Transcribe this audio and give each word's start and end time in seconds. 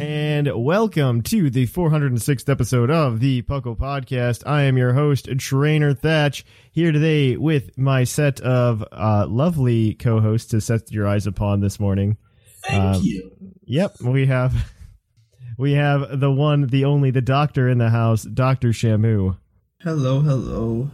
And 0.00 0.48
welcome 0.64 1.22
to 1.22 1.50
the 1.50 1.66
406th 1.66 2.48
episode 2.48 2.88
of 2.90 3.18
the 3.18 3.42
Puckle 3.42 3.76
Podcast. 3.76 4.44
I 4.46 4.62
am 4.62 4.76
your 4.76 4.92
host, 4.92 5.28
Trainer 5.38 5.92
Thatch, 5.92 6.44
here 6.70 6.92
today 6.92 7.36
with 7.36 7.76
my 7.76 8.04
set 8.04 8.40
of 8.40 8.84
uh, 8.92 9.26
lovely 9.28 9.94
co-hosts 9.94 10.50
to 10.50 10.60
set 10.60 10.92
your 10.92 11.08
eyes 11.08 11.26
upon 11.26 11.60
this 11.60 11.80
morning. 11.80 12.16
Thank 12.64 12.96
Um, 12.96 13.02
you. 13.02 13.30
Yep, 13.64 14.00
we 14.02 14.26
have 14.26 14.70
we 15.58 15.72
have 15.72 16.20
the 16.20 16.30
one, 16.30 16.68
the 16.68 16.84
only, 16.84 17.10
the 17.10 17.20
doctor 17.20 17.68
in 17.68 17.78
the 17.78 17.90
house, 17.90 18.22
Doctor 18.22 18.68
Shamu, 18.68 19.36
Hello, 19.80 20.20
hello. 20.20 20.90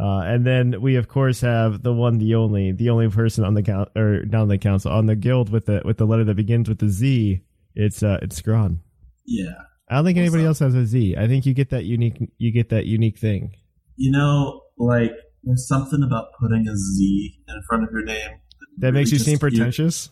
uh, 0.00 0.20
and 0.20 0.46
then 0.46 0.80
we 0.80 0.96
of 0.96 1.08
course 1.08 1.42
have 1.42 1.82
the 1.82 1.92
one, 1.92 2.16
the 2.18 2.34
only, 2.36 2.72
the 2.72 2.88
only 2.88 3.10
person 3.10 3.44
on 3.44 3.52
the 3.52 3.62
count 3.62 3.90
or 3.96 4.24
not 4.24 4.42
on 4.42 4.48
the 4.48 4.56
council 4.58 4.90
on 4.92 5.04
the 5.06 5.16
guild 5.16 5.50
with 5.50 5.66
the 5.66 5.82
with 5.84 5.98
the 5.98 6.06
letter 6.06 6.24
that 6.24 6.36
begins 6.36 6.70
with 6.70 6.78
the 6.78 6.88
Z. 6.88 7.42
It's 7.76 8.02
uh, 8.02 8.18
it's 8.22 8.40
Scron. 8.40 8.78
Yeah. 9.26 9.52
I 9.88 9.96
don't 9.96 10.04
think 10.04 10.16
What's 10.16 10.28
anybody 10.28 10.44
else 10.46 10.58
has 10.58 10.74
a 10.74 10.84
Z. 10.84 11.14
I 11.16 11.28
think 11.28 11.46
you 11.46 11.54
get 11.54 11.70
that 11.70 11.84
unique. 11.84 12.18
You 12.38 12.50
get 12.52 12.70
that 12.70 12.86
unique 12.86 13.18
thing. 13.18 13.52
You 13.94 14.10
know, 14.10 14.62
like, 14.78 15.12
there's 15.44 15.68
something 15.68 16.02
about 16.02 16.26
putting 16.40 16.66
a 16.66 16.76
Z 16.76 17.38
in 17.46 17.62
front 17.68 17.84
of 17.84 17.90
your 17.92 18.02
name 18.02 18.40
That 18.78 18.92
makes 18.92 19.12
you 19.12 19.18
seem 19.18 19.34
just 19.34 19.42
ir- 19.44 19.50
pretentious. 19.50 20.10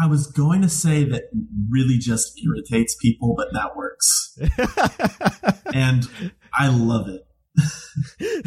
I 0.00 0.06
was 0.06 0.26
going 0.26 0.62
to 0.62 0.68
say 0.68 1.04
that 1.04 1.24
really 1.70 1.98
just 1.98 2.38
irritates 2.44 2.94
people, 3.00 3.34
but 3.36 3.48
that 3.52 3.74
works. 3.76 4.38
and 5.74 6.08
I 6.54 6.68
love 6.68 7.08
it. 7.08 7.26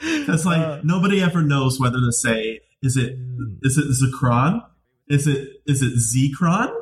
Because, 0.00 0.44
like, 0.44 0.58
Uh, 0.58 0.80
nobody 0.82 1.22
ever 1.22 1.42
knows 1.42 1.78
whether 1.78 1.98
to 1.98 2.10
say, 2.12 2.60
is 2.82 2.96
it, 2.96 3.16
is 3.62 3.78
it 3.78 3.86
Zekron? 4.02 4.60
Is 5.08 5.28
it, 5.28 5.48
is 5.66 5.80
it 5.80 5.92
Zekron? 5.94 6.74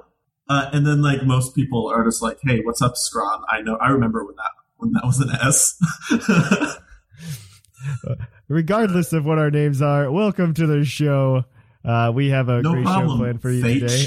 Uh, 0.51 0.69
and 0.73 0.85
then, 0.85 1.01
like, 1.01 1.23
most 1.23 1.55
people 1.55 1.87
are 1.87 2.05
just 2.05 2.21
like, 2.21 2.37
hey, 2.43 2.61
what's 2.65 2.83
up, 2.83 2.95
Scron? 2.95 3.41
I 3.49 3.61
know, 3.61 3.77
I 3.77 3.91
remember 3.91 4.25
when 4.25 4.35
that, 4.35 4.51
when 4.79 4.91
that 4.95 5.05
was 5.05 5.21
an 5.21 5.31
S. 5.31 5.79
Regardless 8.49 9.13
of 9.13 9.25
what 9.25 9.39
our 9.39 9.53
names 9.53 9.81
are, 9.81 10.11
welcome 10.11 10.53
to 10.55 10.67
the 10.67 10.85
show. 10.85 11.45
Uh, 11.85 12.11
we 12.13 12.31
have 12.31 12.49
a 12.49 12.63
No 12.63 12.73
great 12.73 12.85
show 12.85 12.93
problem, 12.93 13.19
planned 13.19 13.41
for 13.43 13.51
you 13.53 13.63
Fate. 13.63 13.79
today, 13.79 14.07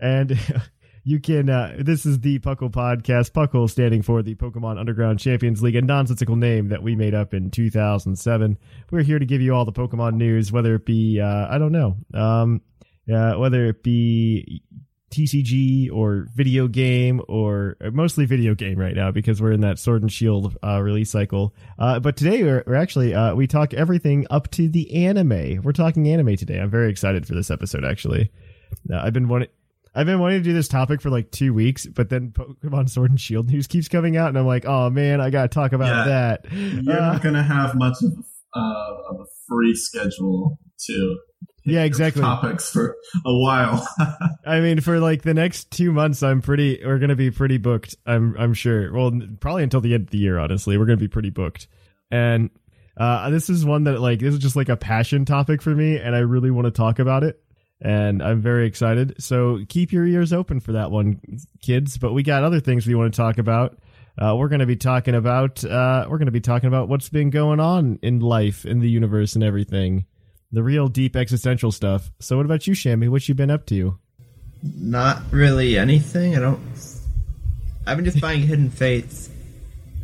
and 0.00 0.36
you 1.04 1.20
can. 1.20 1.48
Uh, 1.48 1.76
this 1.78 2.04
is 2.04 2.18
the 2.18 2.40
Puckle 2.40 2.72
Podcast. 2.72 3.30
Puckle 3.30 3.70
standing 3.70 4.02
for 4.02 4.20
the 4.20 4.34
Pokemon 4.34 4.80
Underground 4.80 5.20
Champions 5.20 5.62
League, 5.62 5.76
a 5.76 5.82
nonsensical 5.82 6.34
name 6.34 6.70
that 6.70 6.82
we 6.82 6.96
made 6.96 7.14
up 7.14 7.32
in 7.34 7.52
2007. 7.52 8.58
We're 8.90 9.02
here 9.04 9.20
to 9.20 9.26
give 9.26 9.40
you 9.40 9.54
all 9.54 9.64
the 9.64 9.72
Pokemon 9.72 10.14
news, 10.14 10.50
whether 10.50 10.74
it 10.74 10.84
be 10.84 11.20
uh, 11.20 11.46
I 11.48 11.58
don't 11.58 11.70
know, 11.72 11.96
um, 12.14 12.62
uh, 13.10 13.34
whether 13.34 13.66
it 13.66 13.84
be 13.84 14.62
TCG 15.10 15.90
or 15.92 16.26
video 16.34 16.68
game 16.68 17.20
or 17.28 17.76
or 17.80 17.90
mostly 17.90 18.26
video 18.26 18.54
game 18.54 18.78
right 18.78 18.94
now 18.94 19.10
because 19.10 19.40
we're 19.40 19.52
in 19.52 19.60
that 19.62 19.78
Sword 19.78 20.02
and 20.02 20.12
Shield 20.12 20.56
uh, 20.62 20.80
release 20.80 21.10
cycle. 21.10 21.54
Uh, 21.78 21.98
but 22.00 22.16
today 22.16 22.42
we're, 22.42 22.62
we're 22.66 22.74
actually 22.74 23.14
uh, 23.14 23.34
we 23.34 23.46
talk 23.46 23.72
everything 23.74 24.26
up 24.30 24.50
to 24.52 24.68
the 24.68 25.06
anime. 25.06 25.62
We're 25.62 25.72
talking 25.72 26.08
anime 26.08 26.36
today. 26.36 26.58
I'm 26.60 26.70
very 26.70 26.90
excited 26.90 27.26
for 27.26 27.34
this 27.34 27.50
episode. 27.50 27.84
Actually, 27.84 28.30
uh, 28.92 28.98
I've 29.02 29.12
been 29.12 29.28
wanting. 29.28 29.48
I've 29.94 30.06
been 30.06 30.20
wanting 30.20 30.40
to 30.40 30.44
do 30.44 30.52
this 30.52 30.68
topic 30.68 31.00
for 31.00 31.10
like 31.10 31.30
two 31.32 31.52
weeks, 31.54 31.86
but 31.86 32.08
then 32.10 32.30
Pokemon 32.30 32.88
Sword 32.90 33.10
and 33.10 33.20
Shield 33.20 33.48
news 33.48 33.66
keeps 33.66 33.88
coming 33.88 34.16
out, 34.16 34.28
and 34.28 34.38
I'm 34.38 34.46
like, 34.46 34.64
oh 34.66 34.90
man, 34.90 35.20
I 35.20 35.30
gotta 35.30 35.48
talk 35.48 35.72
about 35.72 36.06
Yeah. 36.06 36.36
that. 36.42 36.52
You're 36.52 37.00
Uh, 37.00 37.12
not 37.14 37.22
to 37.34 37.42
have 37.42 37.74
much 37.74 37.96
of, 38.02 38.12
uh, 38.54 38.94
of 39.10 39.20
a 39.20 39.24
free 39.48 39.74
schedule 39.74 40.60
to 40.86 41.18
pick 41.26 41.27
Yeah, 41.70 41.84
exactly. 41.84 42.22
topics 42.22 42.70
for 42.70 42.96
a 43.24 43.34
while. 43.38 43.86
I 44.46 44.60
mean, 44.60 44.80
for 44.80 44.98
like 44.98 45.22
the 45.22 45.34
next 45.34 45.70
two 45.70 45.92
months, 45.92 46.22
I'm 46.22 46.42
pretty. 46.42 46.80
We're 46.84 46.98
gonna 46.98 47.16
be 47.16 47.30
pretty 47.30 47.58
booked. 47.58 47.96
I'm. 48.06 48.36
I'm 48.38 48.54
sure. 48.54 48.92
Well, 48.92 49.12
probably 49.40 49.62
until 49.62 49.80
the 49.80 49.94
end 49.94 50.04
of 50.04 50.10
the 50.10 50.18
year. 50.18 50.38
Honestly, 50.38 50.78
we're 50.78 50.86
gonna 50.86 50.96
be 50.96 51.08
pretty 51.08 51.30
booked. 51.30 51.68
And 52.10 52.50
uh, 52.96 53.30
this 53.30 53.48
is 53.48 53.64
one 53.64 53.84
that 53.84 54.00
like 54.00 54.20
this 54.20 54.34
is 54.34 54.40
just 54.40 54.56
like 54.56 54.68
a 54.68 54.76
passion 54.76 55.24
topic 55.24 55.62
for 55.62 55.70
me, 55.74 55.98
and 55.98 56.14
I 56.14 56.20
really 56.20 56.50
want 56.50 56.66
to 56.66 56.70
talk 56.70 56.98
about 56.98 57.22
it. 57.22 57.40
And 57.80 58.22
I'm 58.22 58.40
very 58.40 58.66
excited. 58.66 59.22
So 59.22 59.60
keep 59.68 59.92
your 59.92 60.04
ears 60.04 60.32
open 60.32 60.58
for 60.58 60.72
that 60.72 60.90
one, 60.90 61.20
kids. 61.62 61.96
But 61.96 62.12
we 62.12 62.24
got 62.24 62.42
other 62.42 62.58
things 62.58 62.86
we 62.86 62.96
want 62.96 63.14
to 63.14 63.16
talk 63.16 63.38
about. 63.38 63.78
Uh, 64.18 64.34
we're 64.36 64.48
going 64.48 64.58
to 64.58 64.66
be 64.66 64.74
talking 64.74 65.14
about. 65.14 65.64
Uh, 65.64 66.06
we're 66.08 66.18
going 66.18 66.26
to 66.26 66.32
be 66.32 66.40
talking 66.40 66.66
about 66.66 66.88
what's 66.88 67.08
been 67.08 67.30
going 67.30 67.60
on 67.60 68.00
in 68.02 68.18
life, 68.18 68.66
in 68.66 68.80
the 68.80 68.90
universe, 68.90 69.36
and 69.36 69.44
everything. 69.44 70.06
The 70.50 70.62
real 70.62 70.88
deep 70.88 71.14
existential 71.16 71.70
stuff. 71.72 72.10
So, 72.20 72.36
what 72.36 72.46
about 72.46 72.66
you, 72.66 72.72
Shammy? 72.74 73.08
What 73.08 73.28
you 73.28 73.34
been 73.34 73.50
up 73.50 73.66
to? 73.66 73.98
Not 74.62 75.22
really 75.30 75.78
anything. 75.78 76.36
I 76.36 76.40
don't. 76.40 76.60
I've 77.86 77.96
been 77.96 78.04
just 78.04 78.20
buying 78.20 78.40
Hidden 78.42 78.70
Fates 78.70 79.30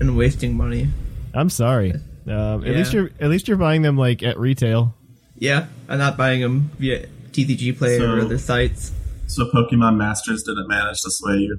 and 0.00 0.16
wasting 0.16 0.56
money. 0.56 0.88
I'm 1.34 1.50
sorry. 1.50 1.92
Um, 2.26 2.64
At 2.64 2.76
least 2.76 2.92
you're 2.92 3.10
at 3.20 3.28
least 3.30 3.48
you're 3.48 3.56
buying 3.58 3.82
them 3.82 3.96
like 3.98 4.22
at 4.22 4.38
retail. 4.38 4.94
Yeah, 5.36 5.66
I'm 5.88 5.98
not 5.98 6.16
buying 6.16 6.40
them 6.40 6.70
via 6.78 7.06
TCG 7.32 7.76
Player 7.76 7.98
So- 7.98 8.12
or 8.14 8.20
other 8.20 8.38
sites. 8.38 8.92
so 9.26 9.50
Pokemon 9.50 9.96
Masters 9.96 10.42
didn't 10.44 10.68
manage 10.68 11.02
to 11.02 11.10
sway 11.10 11.36
you. 11.38 11.58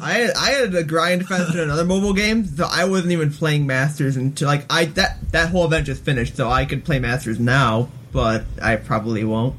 I 0.00 0.12
had, 0.12 0.30
I 0.36 0.50
had 0.50 0.74
a 0.74 0.84
grind 0.84 1.26
fest 1.26 1.54
in 1.54 1.60
another 1.60 1.84
mobile 1.84 2.12
game, 2.12 2.44
so 2.44 2.66
I 2.70 2.84
wasn't 2.84 3.12
even 3.12 3.32
playing 3.32 3.66
Masters 3.66 4.16
until 4.16 4.46
like 4.48 4.66
I 4.70 4.84
that 4.86 5.32
that 5.32 5.50
whole 5.50 5.64
event 5.64 5.86
just 5.86 6.04
finished, 6.04 6.36
so 6.36 6.50
I 6.50 6.66
could 6.66 6.84
play 6.84 6.98
Masters 6.98 7.40
now, 7.40 7.88
but 8.12 8.44
I 8.60 8.76
probably 8.76 9.24
won't. 9.24 9.56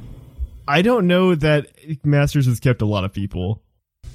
I 0.68 0.82
don't 0.82 1.08
know 1.08 1.36
that 1.36 1.68
Masters 2.04 2.46
has 2.46 2.60
kept 2.60 2.82
a 2.82 2.86
lot 2.86 3.04
of 3.04 3.14
people. 3.14 3.62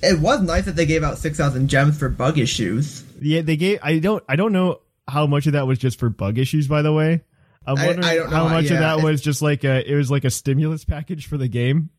It 0.02 0.18
was 0.18 0.40
nice 0.40 0.64
that 0.64 0.76
they 0.76 0.86
gave 0.86 1.02
out 1.02 1.18
six 1.18 1.36
thousand 1.36 1.68
gems 1.68 1.98
for 1.98 2.08
bug 2.08 2.38
issues. 2.38 3.04
Yeah, 3.20 3.42
they 3.42 3.56
gave. 3.56 3.80
I 3.82 3.98
don't. 3.98 4.22
I 4.28 4.36
don't 4.36 4.52
know 4.52 4.80
how 5.08 5.26
much 5.26 5.46
of 5.46 5.52
that 5.54 5.66
was 5.66 5.78
just 5.78 5.98
for 5.98 6.08
bug 6.08 6.38
issues. 6.38 6.68
By 6.68 6.82
the 6.82 6.92
way, 6.92 7.22
I'm 7.66 7.76
wondering 7.76 8.04
I 8.04 8.14
don't 8.14 8.30
how 8.30 8.48
much 8.48 8.66
of 8.66 8.72
yeah, 8.72 8.80
that 8.80 9.02
was 9.02 9.20
just 9.20 9.42
like 9.42 9.64
a. 9.64 9.90
It 9.90 9.94
was 9.94 10.10
like 10.10 10.24
a 10.24 10.30
stimulus 10.30 10.84
package 10.84 11.26
for 11.26 11.36
the 11.36 11.48
game. 11.48 11.90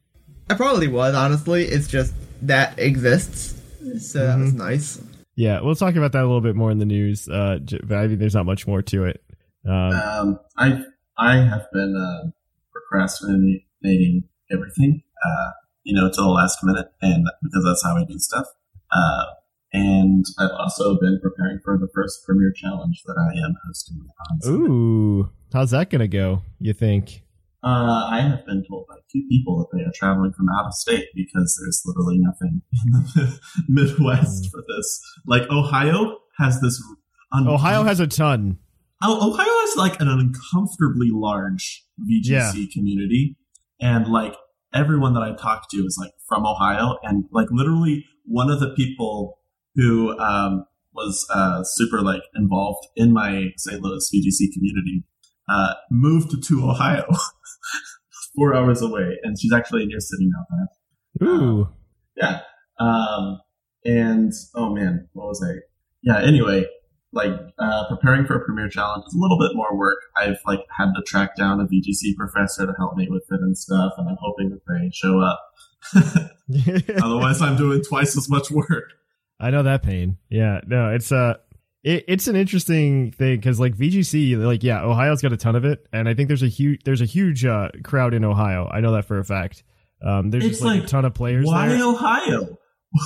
I 0.50 0.56
probably 0.56 0.88
was 0.88 1.14
honestly. 1.14 1.66
It's 1.66 1.88
just 1.88 2.14
that 2.44 2.80
exists, 2.80 3.61
so 4.00 4.20
that 4.20 4.34
Mm-hmm. 4.36 4.42
was 4.44 4.54
nice. 4.54 5.02
Yeah, 5.36 5.62
we'll 5.62 5.76
talk 5.76 5.96
about 5.96 6.12
that 6.12 6.22
a 6.24 6.28
little 6.28 6.42
bit 6.42 6.56
more 6.56 6.72
in 6.72 6.78
the 6.80 6.86
news. 6.86 7.28
Uh, 7.30 7.60
but 7.84 7.96
I 7.98 8.08
mean, 8.08 8.20
there's 8.20 8.36
not 8.36 8.46
much 8.46 8.68
more 8.68 8.82
to 8.82 9.06
it. 9.06 9.24
Um, 9.68 9.74
Um, 9.94 10.40
I 10.58 10.84
I 11.18 11.36
have 11.38 11.68
been 11.72 11.96
uh, 11.96 12.30
procrastinating 12.72 14.24
everything, 14.52 15.04
uh, 15.26 15.52
you 15.84 15.96
know, 15.96 16.10
to 16.10 16.16
the 16.22 16.28
last 16.28 16.64
minute, 16.64 16.88
and 17.02 17.26
because 17.44 17.64
that's 17.66 17.84
how 17.84 17.96
I 17.98 18.04
do 18.04 18.18
stuff. 18.20 18.46
Uh, 18.92 19.26
and 19.74 20.26
I've 20.38 20.52
also 20.52 21.00
been 21.00 21.20
preparing 21.22 21.60
for 21.64 21.78
the 21.78 21.88
first 21.96 22.26
premiere 22.26 22.52
challenge 22.54 23.04
that 23.06 23.16
I 23.18 23.38
am 23.46 23.56
hosting. 23.66 24.02
On 24.30 24.40
ooh, 24.72 25.30
how's 25.54 25.72
that 25.72 25.90
gonna 25.90 26.08
go? 26.10 26.42
You 26.60 26.74
think? 26.74 27.24
Uh, 27.64 28.08
I 28.10 28.22
have 28.22 28.46
been 28.46 28.64
told 28.68 28.88
by 28.90 28.96
two 29.12 29.24
people 29.30 29.58
that 29.60 29.78
they 29.78 29.84
are 29.84 29.92
traveling 29.94 30.34
from 30.34 30.48
out 30.50 30.66
of 30.66 30.74
state 30.74 31.06
because 31.16 31.60
there's 31.62 31.82
literally 31.86 32.18
nothing 32.20 32.62
in 32.86 32.92
the 32.92 33.40
Midwest 33.70 34.50
for 34.52 34.62
this. 34.68 35.00
Like 35.28 35.44
Ohio 35.52 36.18
has 36.40 36.60
this. 36.62 36.82
un- 37.32 37.48
Ohio 37.48 37.84
has 37.84 38.00
a 38.00 38.08
ton. 38.08 38.58
Oh, 39.04 39.32
Ohio 39.32 39.46
has 39.48 39.70
is 39.72 39.76
like 39.78 40.00
an 40.00 40.08
uncomfortably 40.08 41.10
large 41.12 41.84
VGC 42.00 42.26
Yeah. 42.30 42.52
community, 42.74 43.38
and 43.80 44.08
like 44.08 44.36
everyone 44.74 45.14
that 45.14 45.22
I've 45.22 45.40
talked 45.40 45.70
to 45.72 45.78
is 45.78 45.98
like 46.00 46.12
from 46.28 46.46
Ohio, 46.46 46.98
and 47.04 47.26
like 47.32 47.48
literally 47.52 48.06
one 48.26 48.50
of 48.50 48.60
the 48.60 48.70
people 48.76 49.40
who 49.76 50.18
um, 50.20 50.66
was 50.94 51.26
uh, 51.34 51.64
super 51.64 52.02
like 52.02 52.22
involved 52.36 52.88
in 52.96 53.14
my 53.14 53.50
St. 53.58 53.82
Louis 53.82 54.10
VGC 54.14 54.54
community 54.54 55.04
uh, 55.50 55.74
moved 55.90 56.44
to 56.48 56.70
Ohio, 56.70 57.06
four 58.36 58.56
hours 58.56 58.82
away, 58.82 59.18
and 59.24 59.40
she's 59.40 59.54
actually 59.54 59.84
in 59.84 59.90
your 59.90 60.00
city 60.00 60.30
now. 60.30 61.28
Ooh. 61.28 61.70
Yeah. 62.16 62.42
Um, 62.80 63.42
and 63.86 64.32
oh 64.56 64.74
man, 64.74 65.08
what 65.14 65.28
was 65.28 65.44
I? 65.44 65.60
Yeah. 66.04 66.22
Anyway, 66.22 66.66
like 67.14 67.34
uh, 67.60 67.88
preparing 67.90 68.26
for 68.26 68.36
a 68.36 68.46
premiere 68.46 68.70
challenge 68.70 69.06
is 69.08 69.14
a 69.14 69.20
little 69.20 69.38
bit 69.38 69.56
more 69.56 69.78
work. 69.78 70.00
I've 70.16 70.40
like 70.46 70.62
had 70.78 70.94
to 70.96 71.02
track 71.04 71.36
down 71.36 71.60
a 71.60 71.66
VGC 71.66 72.16
professor 72.18 72.66
to 72.66 72.74
help 72.78 72.96
me 72.96 73.08
with 73.10 73.26
it 73.30 73.42
and 73.42 73.58
stuff, 73.58 73.94
and 73.98 74.10
I'm 74.10 74.18
hoping 74.20 74.50
that 74.50 74.62
they 74.68 74.90
show 74.94 75.20
up. 75.20 75.42
Otherwise, 77.04 77.42
I'm 77.42 77.58
doing 77.58 77.82
twice 77.84 78.18
as 78.18 78.30
much 78.30 78.52
work. 78.52 78.94
I 79.40 79.50
know 79.50 79.64
that 79.64 79.84
pain. 79.84 80.18
Yeah, 80.30 80.62
no, 80.68 80.90
it's 80.90 81.12
uh 81.12 81.36
it, 81.84 82.06
it's 82.08 82.28
an 82.28 82.36
interesting 82.36 83.12
thing 83.12 83.38
because 83.38 83.60
like 83.60 83.76
VGC, 83.76 84.44
like 84.44 84.64
yeah, 84.64 84.84
Ohio's 84.84 85.22
got 85.22 85.34
a 85.34 85.38
ton 85.38 85.56
of 85.56 85.66
it, 85.66 85.88
and 85.92 86.08
I 86.08 86.14
think 86.14 86.28
there's 86.28 86.44
a 86.44 86.48
huge 86.48 86.84
there's 86.84 87.02
a 87.02 87.06
huge 87.06 87.46
uh, 87.46 87.70
crowd 87.84 88.14
in 88.14 88.24
Ohio. 88.24 88.68
I 88.72 88.82
know 88.82 88.94
that 88.94 89.06
for 89.06 89.20
a 89.20 89.26
fact. 89.26 89.64
Um, 90.06 90.32
there's 90.32 90.46
It's 90.46 90.54
just 90.54 90.64
like, 90.64 90.80
like, 90.80 90.84
a 90.86 90.88
ton 90.88 91.06
of 91.06 91.14
players 91.14 91.46
Why 91.46 91.70
there. 91.70 91.84
Ohio? 91.84 92.58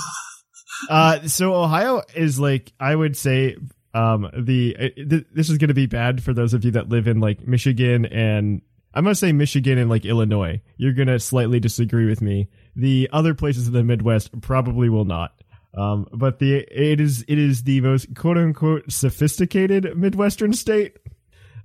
Uh, 0.90 1.26
so 1.26 1.54
Ohio 1.54 2.02
is 2.14 2.38
like 2.38 2.70
I 2.78 2.94
would 2.94 3.16
say 3.16 3.56
um 3.94 4.28
the 4.38 4.76
th- 4.94 5.24
this 5.32 5.48
is 5.48 5.56
going 5.56 5.68
to 5.68 5.74
be 5.74 5.86
bad 5.86 6.22
for 6.22 6.34
those 6.34 6.52
of 6.52 6.66
you 6.66 6.72
that 6.72 6.90
live 6.90 7.08
in 7.08 7.18
like 7.18 7.46
Michigan 7.46 8.04
and 8.04 8.60
I'm 8.96 9.04
going 9.04 9.12
to 9.12 9.18
say 9.18 9.32
Michigan 9.32 9.76
and 9.76 9.90
like 9.90 10.06
Illinois. 10.06 10.62
You're 10.78 10.94
going 10.94 11.08
to 11.08 11.20
slightly 11.20 11.60
disagree 11.60 12.06
with 12.06 12.22
me. 12.22 12.48
The 12.74 13.10
other 13.12 13.34
places 13.34 13.66
in 13.66 13.74
the 13.74 13.84
Midwest 13.84 14.40
probably 14.40 14.88
will 14.88 15.04
not. 15.04 15.35
Um, 15.76 16.06
but 16.12 16.38
the 16.38 16.56
it 16.56 17.00
is 17.00 17.24
it 17.28 17.38
is 17.38 17.64
the 17.64 17.80
most 17.82 18.14
quote 18.14 18.38
unquote 18.38 18.90
sophisticated 18.90 19.96
Midwestern 19.96 20.52
state. 20.52 20.96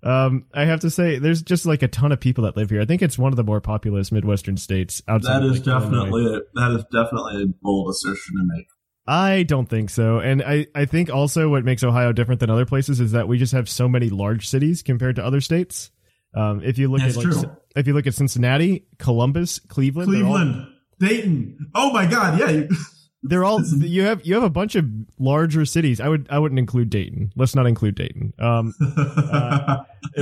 Um, 0.03 0.45
I 0.53 0.65
have 0.65 0.79
to 0.79 0.89
say, 0.89 1.19
there's 1.19 1.43
just 1.43 1.65
like 1.65 1.83
a 1.83 1.87
ton 1.87 2.11
of 2.11 2.19
people 2.19 2.43
that 2.45 2.57
live 2.57 2.71
here. 2.71 2.81
I 2.81 2.85
think 2.85 3.03
it's 3.03 3.19
one 3.19 3.31
of 3.31 3.37
the 3.37 3.43
more 3.43 3.61
populous 3.61 4.11
Midwestern 4.11 4.57
states 4.57 5.01
outside. 5.07 5.41
That 5.41 5.45
of, 5.45 5.51
like, 5.51 5.63
definitely 5.63 6.41
that 6.55 6.71
is 6.71 6.83
definitely 6.91 7.43
a 7.43 7.45
bold 7.61 7.91
assertion 7.91 8.35
to 8.37 8.43
make. 8.55 8.67
I 9.07 9.43
don't 9.43 9.67
think 9.67 9.89
so. 9.89 10.19
And 10.19 10.41
I, 10.41 10.67
I 10.75 10.85
think 10.85 11.09
also 11.09 11.49
what 11.49 11.65
makes 11.65 11.83
Ohio 11.83 12.11
different 12.13 12.39
than 12.39 12.49
other 12.49 12.65
places 12.65 12.99
is 12.99 13.11
that 13.13 13.27
we 13.27 13.37
just 13.37 13.51
have 13.53 13.67
so 13.67 13.87
many 13.87 14.09
large 14.09 14.47
cities 14.47 14.83
compared 14.83 15.15
to 15.17 15.25
other 15.25 15.41
states. 15.41 15.91
Um, 16.35 16.61
if 16.63 16.77
you 16.77 16.87
look 16.87 17.01
That's 17.01 17.17
at 17.17 17.25
like, 17.25 17.49
if 17.75 17.87
you 17.87 17.93
look 17.93 18.07
at 18.07 18.13
Cincinnati, 18.13 18.87
Columbus, 18.99 19.59
Cleveland, 19.59 20.13
they're 20.13 20.23
all- 20.23 20.37
Cleveland, 20.37 20.67
Dayton. 20.99 21.57
Oh 21.75 21.91
my 21.91 22.05
God! 22.05 22.39
Yeah, 22.39 22.67
they're 23.23 23.43
all, 23.43 23.63
you 23.77 24.03
have 24.03 24.25
you 24.25 24.33
have 24.35 24.43
a 24.43 24.49
bunch 24.49 24.75
of 24.75 24.85
larger 25.19 25.65
cities. 25.65 25.99
I 26.01 26.07
would 26.09 26.27
I 26.29 26.39
wouldn't 26.39 26.59
include 26.59 26.89
Dayton. 26.89 27.31
Let's 27.35 27.55
not 27.55 27.67
include 27.67 27.95
Dayton. 27.95 28.33
Um, 28.39 28.73
uh, 28.97 29.77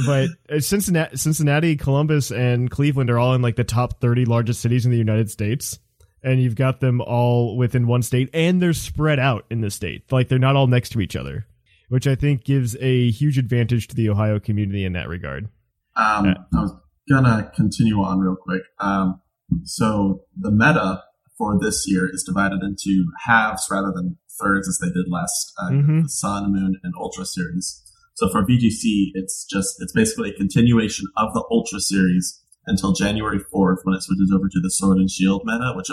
but 0.06 0.30
uh, 0.52 0.60
Cincinnati, 0.60 1.18
Cincinnati, 1.18 1.76
Columbus, 1.76 2.32
and 2.32 2.70
Cleveland 2.70 3.10
are 3.10 3.20
all 3.20 3.34
in 3.36 3.42
like 3.42 3.56
the 3.56 3.64
top 3.64 4.02
30 4.02 4.26
largest 4.26 4.62
cities 4.62 4.86
in 4.86 4.92
the 4.92 4.98
United 4.98 5.30
States. 5.30 5.80
And 6.22 6.42
you've 6.42 6.56
got 6.56 6.82
them 6.82 7.00
all 7.00 7.56
within 7.56 7.88
one 7.88 8.02
state, 8.02 8.30
and 8.34 8.62
they're 8.62 8.74
spread 8.74 9.20
out 9.20 9.46
in 9.50 9.62
the 9.62 9.72
state. 9.72 10.12
Like 10.12 10.28
they're 10.28 10.38
not 10.38 10.58
all 10.58 10.68
next 10.68 10.90
to 10.90 11.00
each 11.00 11.16
other, 11.16 11.46
which 11.88 12.08
I 12.08 12.16
think 12.16 12.44
gives 12.44 12.76
a 12.82 13.10
huge 13.12 13.38
advantage 13.38 13.88
to 13.88 13.96
the 13.96 14.10
Ohio 14.10 14.38
community 14.38 14.84
in 14.84 14.94
that 14.94 15.08
regard. 15.08 15.48
Um, 15.96 16.26
Yeah. 16.26 16.34
I 16.54 16.62
was 16.62 16.74
gonna 17.10 17.50
continue 17.56 18.02
on 18.02 18.20
real 18.20 18.36
quick. 18.36 18.64
Um, 18.80 19.22
so 19.64 20.26
the 20.38 20.52
meta 20.52 21.04
for 21.40 21.58
this 21.60 21.86
year 21.88 22.08
is 22.14 22.24
divided 22.24 22.62
into 22.62 23.06
halves 23.26 23.68
rather 23.72 23.92
than 23.96 24.18
thirds 24.40 24.68
as 24.68 24.78
they 24.80 24.90
did 24.90 25.08
last 25.10 25.52
uh, 25.60 25.70
Mhm. 25.72 26.04
the 26.04 26.10
Sun, 26.10 26.54
Moon, 26.54 26.76
and 26.84 26.94
Ultra 27.00 27.26
series. 27.26 27.82
So 28.16 28.30
for 28.30 28.44
VGC, 28.46 29.12
it's 29.16 29.46
just 29.46 29.82
it's 29.82 29.94
basically 29.94 30.30
a 30.30 30.34
continuation 30.34 31.08
of 31.18 31.34
the 31.34 31.44
Ultra 31.50 31.80
series 31.80 32.44
until 32.68 32.92
January 32.94 33.40
fourth 33.52 33.80
when 33.84 33.96
it 33.96 34.04
switches 34.04 34.32
over 34.36 34.48
to 34.50 34.60
the 34.62 34.70
Sword 34.70 34.98
and 34.98 35.10
Shield 35.10 35.42
meta, 35.46 35.74
which 35.76 35.88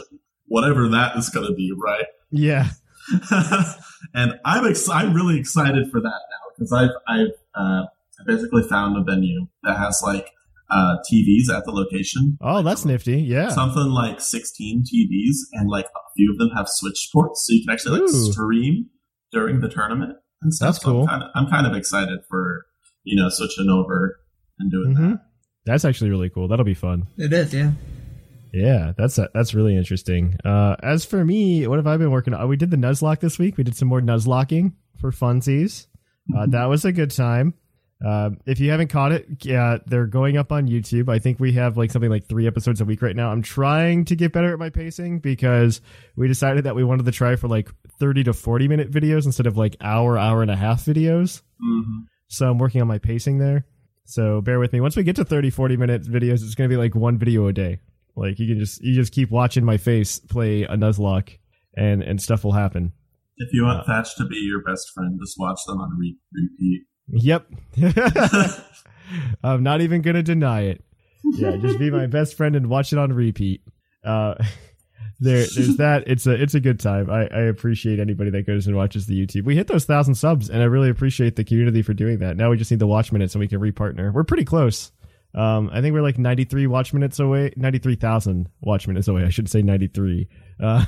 whatever 0.47 0.89
that 0.89 1.17
is 1.17 1.29
going 1.31 1.47
to 1.47 1.55
be, 1.55 1.73
right? 1.83 2.07
Yeah, 2.33 2.71
and 4.15 4.35
I'm 4.45 4.67
ex- 4.67 4.89
I'm 4.89 5.15
really 5.15 5.39
excited 5.39 5.91
for 5.91 6.01
that 6.01 6.21
now 6.31 6.45
because 6.57 6.73
I've 6.73 6.91
I've 7.07 7.33
uh, 7.55 7.85
I 8.19 8.25
basically 8.27 8.63
found 8.65 8.97
a 8.97 9.05
venue 9.05 9.47
that 9.63 9.79
has 9.79 10.01
like 10.03 10.31
uh, 10.71 10.97
TVs 11.11 11.49
at 11.55 11.65
the 11.65 11.73
location. 11.73 12.39
Oh, 12.41 12.63
that's 12.63 12.85
nifty. 12.85 13.19
Yeah. 13.23 13.49
Something 13.51 13.87
like 13.91 14.21
16 14.21 14.85
TVs, 14.85 15.37
and 15.53 15.69
like 15.71 15.87
a 15.87 16.01
few 16.17 16.31
of 16.33 16.39
them 16.39 16.51
have 16.57 16.67
Switch 16.69 17.09
ports, 17.13 17.47
so 17.47 17.55
you 17.55 17.65
can 17.65 17.73
actually 17.73 18.01
like 18.01 18.09
Ooh. 18.11 18.33
stream 18.33 18.87
during 19.33 19.61
the 19.61 19.69
tournament 19.69 20.17
and 20.43 20.53
stuff. 20.53 20.75
That's 20.75 20.83
So 20.85 20.91
cool. 20.93 21.03
I'm 21.03 21.09
kind 21.09 21.23
of 21.23 21.29
I'm 21.35 21.47
kind 21.49 21.67
of 21.67 21.75
excited 21.77 22.21
for 22.29 22.65
you 23.05 23.21
know 23.21 23.29
switching 23.29 23.69
over 23.71 24.19
and 24.59 24.71
doing 24.71 24.95
Mhm. 24.95 25.11
that. 25.13 25.21
That's 25.67 25.85
actually 25.85 26.11
really 26.11 26.31
cool. 26.31 26.49
That'll 26.49 26.65
be 26.65 26.75
fun. 26.75 27.07
It 27.19 27.33
is, 27.33 27.53
yeah. 27.53 27.73
Yeah, 28.53 28.93
that's 28.97 29.19
that's 29.35 29.53
really 29.55 29.77
interesting. 29.77 30.37
Uh, 30.45 30.77
as 30.83 31.05
for 31.05 31.25
me, 31.25 31.67
what 31.67 31.77
have 31.79 31.87
I 31.87 31.97
been 31.97 32.11
working 32.11 32.33
on? 32.35 32.49
We 32.49 32.57
did 32.57 32.71
the 32.71 32.77
Nuzlocke 32.77 33.21
this 33.21 33.39
week. 33.39 33.57
We 33.59 33.65
did 33.65 33.77
some 33.77 33.89
more 33.89 34.01
Nuzlocking 34.01 34.73
for 35.01 35.11
funsies. 35.11 35.87
Uh, 36.37 36.47
that 36.47 36.65
was 36.67 36.85
a 36.85 36.93
good 36.93 37.11
time. 37.11 37.55
Uh, 38.07 38.31
if 38.47 38.61
you 38.61 38.71
haven't 38.71 38.87
caught 38.89 39.11
it, 39.11 39.27
yeah, 39.45 39.79
they're 39.87 40.07
going 40.07 40.37
up 40.37 40.53
on 40.53 40.69
YouTube. 40.69 41.09
I 41.09 41.19
think 41.19 41.41
we 41.41 41.53
have 41.55 41.77
like 41.77 41.91
something 41.91 42.11
like 42.11 42.27
three 42.29 42.47
episodes 42.47 42.81
a 42.81 42.85
week 42.85 43.03
right 43.03 43.17
now. 43.17 43.31
I'm 43.33 43.43
trying 43.43 44.05
to 44.05 44.15
get 44.15 44.33
better 44.33 44.53
at 44.53 44.59
my 44.61 44.71
pacing 44.71 45.19
because 45.19 45.81
we 46.15 46.29
decided 46.29 46.65
that 46.65 46.77
we 46.77 46.85
wanted 46.85 47.07
to 47.07 47.13
try 47.13 47.35
for 47.37 47.49
like 47.49 47.69
30 47.99 48.25
to 48.25 48.33
40 48.33 48.69
minute 48.69 48.91
videos 48.93 49.25
instead 49.27 49.47
of 49.47 49.57
like 49.57 49.77
hour, 49.81 50.17
hour 50.17 50.43
and 50.43 50.51
a 50.51 50.57
half 50.57 50.85
videos. 50.85 51.43
hmm 51.61 51.81
So 52.29 52.49
I'm 52.49 52.59
working 52.59 52.81
on 52.81 52.87
my 52.87 52.99
pacing 52.99 53.39
there. 53.39 53.67
So 54.05 54.41
bear 54.41 54.61
with 54.61 54.73
me. 54.73 54.81
Once 54.81 54.95
we 54.97 55.03
get 55.03 55.17
to 55.17 55.25
30, 55.25 55.51
40 55.51 55.77
minute 55.77 56.03
videos, 56.05 56.45
it's 56.45 56.55
going 56.55 56.71
to 56.71 56.73
be 56.73 56.81
like 56.81 56.95
one 56.95 57.19
video 57.19 57.49
a 57.49 57.53
day. 57.53 57.81
Like 58.15 58.39
you 58.39 58.47
can 58.47 58.61
just, 58.61 58.81
you 58.85 58.95
just 58.95 59.13
keep 59.13 59.31
watching 59.33 59.65
my 59.65 59.79
face 59.79 60.21
play 60.21 60.63
a 60.63 60.77
Nuzlocke 60.77 61.39
and, 61.77 62.03
and 62.05 62.23
stuff 62.23 62.45
will 62.45 62.53
happen. 62.53 62.93
If 63.39 63.53
you 63.53 63.65
Uh, 63.65 63.75
want 63.75 63.87
Thatch 63.87 64.15
to 64.19 64.27
be 64.27 64.37
your 64.37 64.63
best 64.63 64.93
friend, 64.95 65.19
just 65.21 65.35
watch 65.39 65.59
them 65.67 65.81
on 65.81 65.99
re- 65.99 66.17
repeat. 66.33 66.83
Yep. 67.09 67.47
I'm 69.43 69.63
not 69.63 69.81
even 69.81 70.03
going 70.03 70.17
to 70.17 70.23
deny 70.23 70.63
it. 70.63 70.85
Yeah. 71.25 71.57
Just 71.57 71.79
be 71.79 71.91
my 71.91 72.07
best 72.09 72.37
friend 72.37 72.57
and 72.57 72.69
watch 72.69 72.93
it 72.93 72.99
on 72.99 73.13
repeat. 73.13 73.63
Uh, 74.05 74.35
there, 75.21 75.47
there's 75.55 75.77
that. 75.77 76.05
It's 76.07 76.27
a, 76.27 76.33
it's 76.33 76.55
a 76.55 76.61
good 76.61 76.81
time. 76.81 77.11
I, 77.11 77.27
I 77.29 77.43
appreciate 77.43 77.99
anybody 78.01 78.31
that 78.31 78.47
goes 78.47 78.67
and 78.67 78.77
watches 78.77 79.07
the 79.07 79.15
YouTube. 79.15 79.45
We 79.45 79.57
hit 79.57 79.69
those 79.69 79.85
thousand 79.85 80.15
subs 80.15 80.51
and 80.51 80.63
I 80.63 80.67
really 80.67 80.91
appreciate 80.91 81.37
the 81.37 81.45
community 81.45 81.83
for 81.83 81.95
doing 81.95 82.19
that. 82.21 82.37
Now 82.37 82.51
we 82.51 82.57
just 82.57 82.71
need 82.71 82.81
the 82.81 82.87
watch 82.87 83.13
minutes 83.13 83.35
and 83.35 83.41
we 83.41 83.49
can 83.49 83.61
repartner. 83.61 84.13
We're 84.13 84.25
pretty 84.25 84.45
close. 84.45 84.93
Um, 85.35 85.69
I 85.73 85.83
think 85.83 85.93
we're 85.93 86.03
like 86.03 86.19
93 86.19 86.67
watch 86.67 86.95
minutes 86.95 87.19
away, 87.19 87.53
93,000 87.57 88.49
watch 88.63 88.89
minutes 88.89 89.07
away. 89.07 89.25
I 89.25 89.29
should 89.29 89.51
say 89.51 89.61
93. 89.61 90.29
Uh, 90.63 90.85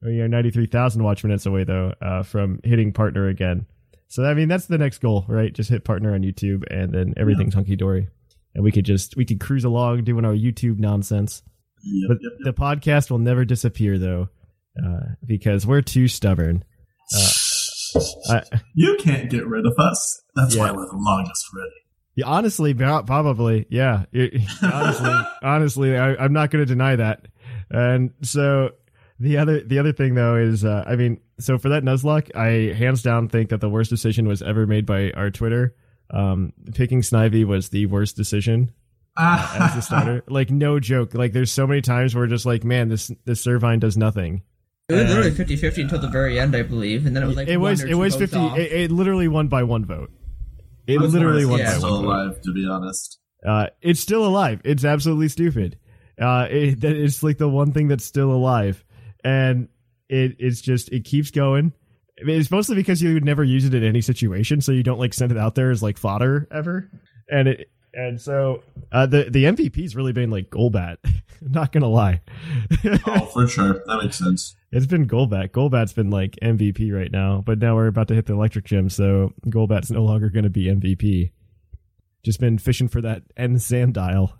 we 0.00 0.20
are 0.20 0.28
93,000 0.28 1.02
watch 1.02 1.24
minutes 1.24 1.44
away 1.44 1.64
though, 1.64 1.92
uh, 2.00 2.22
from 2.22 2.60
hitting 2.62 2.92
partner 2.92 3.26
again. 3.26 3.66
So, 4.08 4.24
I 4.24 4.34
mean, 4.34 4.48
that's 4.48 4.66
the 4.66 4.78
next 4.78 4.98
goal, 4.98 5.24
right? 5.28 5.52
Just 5.52 5.68
hit 5.70 5.84
partner 5.84 6.14
on 6.14 6.22
YouTube 6.22 6.64
and 6.70 6.92
then 6.92 7.14
everything's 7.16 7.54
hunky 7.54 7.76
dory. 7.76 8.08
And 8.54 8.64
we 8.64 8.72
could 8.72 8.84
just, 8.86 9.16
we 9.16 9.24
could 9.26 9.38
cruise 9.38 9.64
along 9.64 10.04
doing 10.04 10.24
our 10.24 10.32
YouTube 10.32 10.78
nonsense. 10.78 11.42
Yep, 11.84 12.08
But 12.08 12.18
yep, 12.22 12.32
the 12.40 12.52
podcast 12.60 13.10
will 13.10 13.18
never 13.18 13.44
disappear 13.44 13.98
though, 13.98 14.28
uh, 14.82 15.00
because 15.24 15.66
we're 15.66 15.82
too 15.82 16.08
stubborn. 16.08 16.64
I, 18.30 18.42
You 18.74 18.96
can't 19.00 19.30
get 19.30 19.46
rid 19.46 19.66
of 19.66 19.74
us. 19.78 20.22
That's 20.34 20.54
Yeah. 20.54 20.62
why 20.62 20.72
we're 20.72 20.86
the 20.86 20.96
longest 20.96 21.46
ready. 21.54 21.70
Yeah, 22.16 22.26
honestly, 22.26 22.74
probably, 22.74 23.66
yeah. 23.70 24.04
It- 24.12 24.40
honestly, 24.62 25.14
honestly, 25.42 25.96
I, 25.96 26.14
I'm 26.16 26.32
not 26.32 26.50
going 26.50 26.62
to 26.62 26.66
deny 26.66 26.96
that. 26.96 27.26
And 27.70 28.10
so 28.22 28.70
the 29.20 29.36
other, 29.38 29.60
the 29.60 29.78
other 29.78 29.92
thing 29.92 30.14
though 30.14 30.36
is, 30.36 30.64
uh, 30.64 30.84
I 30.86 30.96
mean, 30.96 31.20
so 31.40 31.58
for 31.58 31.68
that 31.70 31.82
Nuzlocke, 31.84 32.34
I 32.36 32.74
hands 32.74 33.02
down 33.02 33.28
think 33.28 33.50
that 33.50 33.60
the 33.60 33.68
worst 33.68 33.90
decision 33.90 34.26
was 34.26 34.42
ever 34.42 34.66
made 34.66 34.86
by 34.86 35.10
our 35.12 35.30
Twitter. 35.30 35.74
Um, 36.10 36.52
picking 36.74 37.02
Snivy 37.02 37.44
was 37.44 37.68
the 37.68 37.86
worst 37.86 38.16
decision 38.16 38.72
as 39.18 39.74
the 39.74 39.80
starter. 39.82 40.24
like, 40.28 40.50
no 40.50 40.80
joke. 40.80 41.14
Like, 41.14 41.32
there's 41.32 41.52
so 41.52 41.66
many 41.66 41.80
times 41.82 42.14
where 42.14 42.24
we're 42.24 42.28
just 42.28 42.46
like, 42.46 42.64
man, 42.64 42.88
this 42.88 43.10
this 43.24 43.44
Servine 43.44 43.80
does 43.80 43.96
nothing. 43.96 44.42
It 44.88 44.94
was 44.94 45.08
literally 45.08 45.32
50 45.32 45.56
50 45.56 45.82
until 45.82 45.98
the 45.98 46.08
very 46.08 46.40
end, 46.40 46.56
I 46.56 46.62
believe. 46.62 47.04
And 47.04 47.14
then 47.14 47.22
it 47.22 47.26
was 47.26 47.36
like. 47.36 47.48
it 47.48 47.58
was 47.58 47.84
it 47.84 47.94
was 47.94 48.16
fifty. 48.16 48.38
It, 48.38 48.72
it 48.72 48.90
literally 48.90 49.28
won 49.28 49.48
by 49.48 49.62
one 49.64 49.84
vote. 49.84 50.10
It 50.86 50.96
I'm 50.96 51.10
literally 51.12 51.42
surprised 51.42 51.50
won 51.50 51.58
Yeah. 51.58 51.64
it's 51.66 51.72
by 51.74 51.78
still 51.78 51.92
one 51.96 52.04
vote. 52.04 52.10
alive, 52.28 52.40
to 52.42 52.52
be 52.54 52.66
honest. 52.68 53.18
Uh, 53.46 53.66
it's 53.82 54.00
still 54.00 54.24
alive. 54.26 54.60
It's 54.64 54.84
absolutely 54.86 55.28
stupid. 55.28 55.78
Uh, 56.18 56.46
it, 56.50 56.80
that- 56.80 56.96
it's 56.96 57.22
like 57.22 57.36
the 57.38 57.48
one 57.48 57.72
thing 57.72 57.88
that's 57.88 58.04
still 58.04 58.32
alive, 58.32 58.82
and 59.22 59.68
it 60.08 60.36
it's 60.38 60.60
just 60.60 60.90
it 60.92 61.04
keeps 61.04 61.30
going, 61.30 61.72
it's 62.16 62.50
mostly 62.50 62.76
because 62.76 63.02
you 63.02 63.14
would 63.14 63.24
never 63.24 63.44
use 63.44 63.64
it 63.64 63.74
in 63.74 63.84
any 63.84 64.00
situation, 64.00 64.60
so 64.60 64.72
you 64.72 64.82
don't 64.82 64.98
like 64.98 65.14
send 65.14 65.32
it 65.32 65.38
out 65.38 65.54
there 65.54 65.70
as 65.70 65.82
like 65.82 65.98
fodder 65.98 66.48
ever. 66.50 66.90
And 67.30 67.48
it 67.48 67.70
and 67.94 68.20
so 68.20 68.62
uh, 68.92 69.06
the 69.06 69.24
the 69.30 69.44
MVP's 69.44 69.96
really 69.96 70.12
been 70.12 70.30
like 70.30 70.50
Golbat. 70.50 70.96
Not 71.40 71.72
gonna 71.72 71.88
lie. 71.88 72.20
oh, 73.06 73.26
for 73.26 73.46
sure, 73.46 73.82
that 73.86 74.00
makes 74.02 74.18
sense. 74.18 74.56
It's 74.72 74.86
been 74.86 75.06
Golbat. 75.06 75.50
Golbat's 75.50 75.92
been 75.92 76.10
like 76.10 76.36
MVP 76.42 76.92
right 76.92 77.10
now, 77.10 77.42
but 77.44 77.58
now 77.58 77.74
we're 77.76 77.86
about 77.86 78.08
to 78.08 78.14
hit 78.14 78.26
the 78.26 78.34
electric 78.34 78.64
gym, 78.64 78.90
so 78.90 79.32
Golbat's 79.46 79.90
no 79.90 80.04
longer 80.04 80.30
going 80.30 80.44
to 80.44 80.50
be 80.50 80.66
MVP. 80.66 81.32
Just 82.24 82.40
been 82.40 82.58
fishing 82.58 82.88
for 82.88 83.00
that 83.00 83.22
N 83.36 83.54
Sandile. 83.54 84.32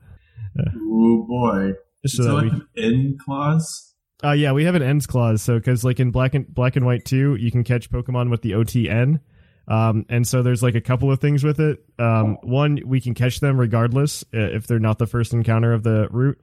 Uh, 0.59 0.71
oh 0.77 1.25
boy! 1.29 1.73
So 2.07 2.23
Is 2.23 2.27
that 2.27 2.33
like 2.33 2.53
we, 2.53 2.59
an 2.59 2.67
N 2.77 3.19
clause? 3.25 3.88
Uh, 4.23 4.33
yeah, 4.33 4.53
we 4.53 4.65
have 4.65 4.75
an 4.75 4.83
ends 4.83 5.07
clause. 5.07 5.43
So 5.43 5.59
because 5.59 5.85
like 5.85 6.01
in 6.01 6.11
Black 6.11 6.35
and 6.35 6.53
Black 6.53 6.77
and 6.77 6.85
White 6.85 7.05
two, 7.05 7.37
you 7.37 7.51
can 7.51 7.65
catch 7.65 7.91
Pokemon 7.91 8.31
with 8.31 8.43
the 8.43 8.53
OTN. 8.53 9.21
Um, 9.69 10.07
and 10.09 10.27
so 10.27 10.43
there's 10.43 10.63
like 10.63 10.75
a 10.75 10.81
couple 10.81 11.13
of 11.13 11.21
things 11.21 11.45
with 11.45 11.61
it. 11.61 11.85
Um, 11.99 12.39
one, 12.43 12.81
we 12.87 13.01
can 13.01 13.15
catch 13.15 13.41
them 13.41 13.61
regardless 13.61 14.25
if 14.33 14.67
they're 14.67 14.79
not 14.79 14.99
the 14.99 15.07
first 15.07 15.35
encounter 15.35 15.73
of 15.73 15.83
the 15.83 16.09
route. 16.11 16.43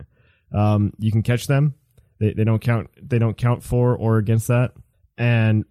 Um, 0.53 0.93
you 0.99 1.11
can 1.11 1.23
catch 1.23 1.47
them. 1.47 1.73
They, 2.19 2.33
they 2.33 2.43
don't 2.43 2.61
count. 2.61 2.89
They 3.01 3.19
don't 3.19 3.37
count 3.37 3.63
for 3.63 3.95
or 3.95 4.17
against 4.19 4.47
that. 4.47 4.71
And 5.17 5.65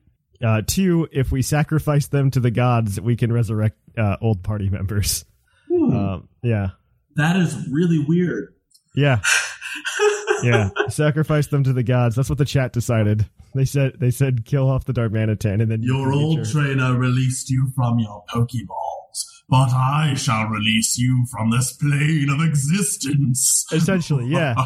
uh, 0.45 0.63
two, 0.67 1.09
if 1.13 1.33
we 1.33 1.43
sacrifice 1.43 2.09
them 2.09 2.31
to 2.33 2.41
the 2.41 2.51
gods, 2.51 3.01
we 3.01 3.17
can 3.17 3.33
resurrect 3.33 3.79
uh, 3.97 4.17
old 4.21 4.43
party 4.43 4.69
members. 4.71 5.25
Um, 5.71 6.29
yeah, 6.43 6.71
that 7.17 7.37
is 7.37 7.69
really 7.71 8.05
weird. 8.07 8.55
Yeah, 8.95 9.21
yeah. 10.43 10.71
Sacrifice 10.89 11.47
them 11.47 11.65
to 11.65 11.73
the 11.73 11.83
gods. 11.83 12.17
That's 12.17 12.29
what 12.29 12.39
the 12.39 12.45
chat 12.45 12.73
decided. 12.73 13.27
They 13.55 13.65
said 13.65 13.95
they 14.01 14.11
said 14.11 14.45
kill 14.45 14.69
off 14.69 14.85
the 14.85 14.93
Darmanitan, 14.93 15.63
and 15.63 15.71
then 15.71 15.83
your 15.83 16.13
you 16.13 16.21
old 16.21 16.51
trainer 16.51 16.95
released 16.97 17.51
you 17.51 17.71
from 17.77 18.01
your 18.01 18.25
Pokeballs, 18.29 19.25
but 19.49 19.71
I 19.73 20.15
shall 20.17 20.47
release 20.47 20.99
you 20.99 21.25
from 21.31 21.51
this 21.51 21.73
plane 21.73 22.29
of 22.31 22.41
existence. 22.41 23.65
Essentially, 23.73 24.27
yeah. 24.27 24.55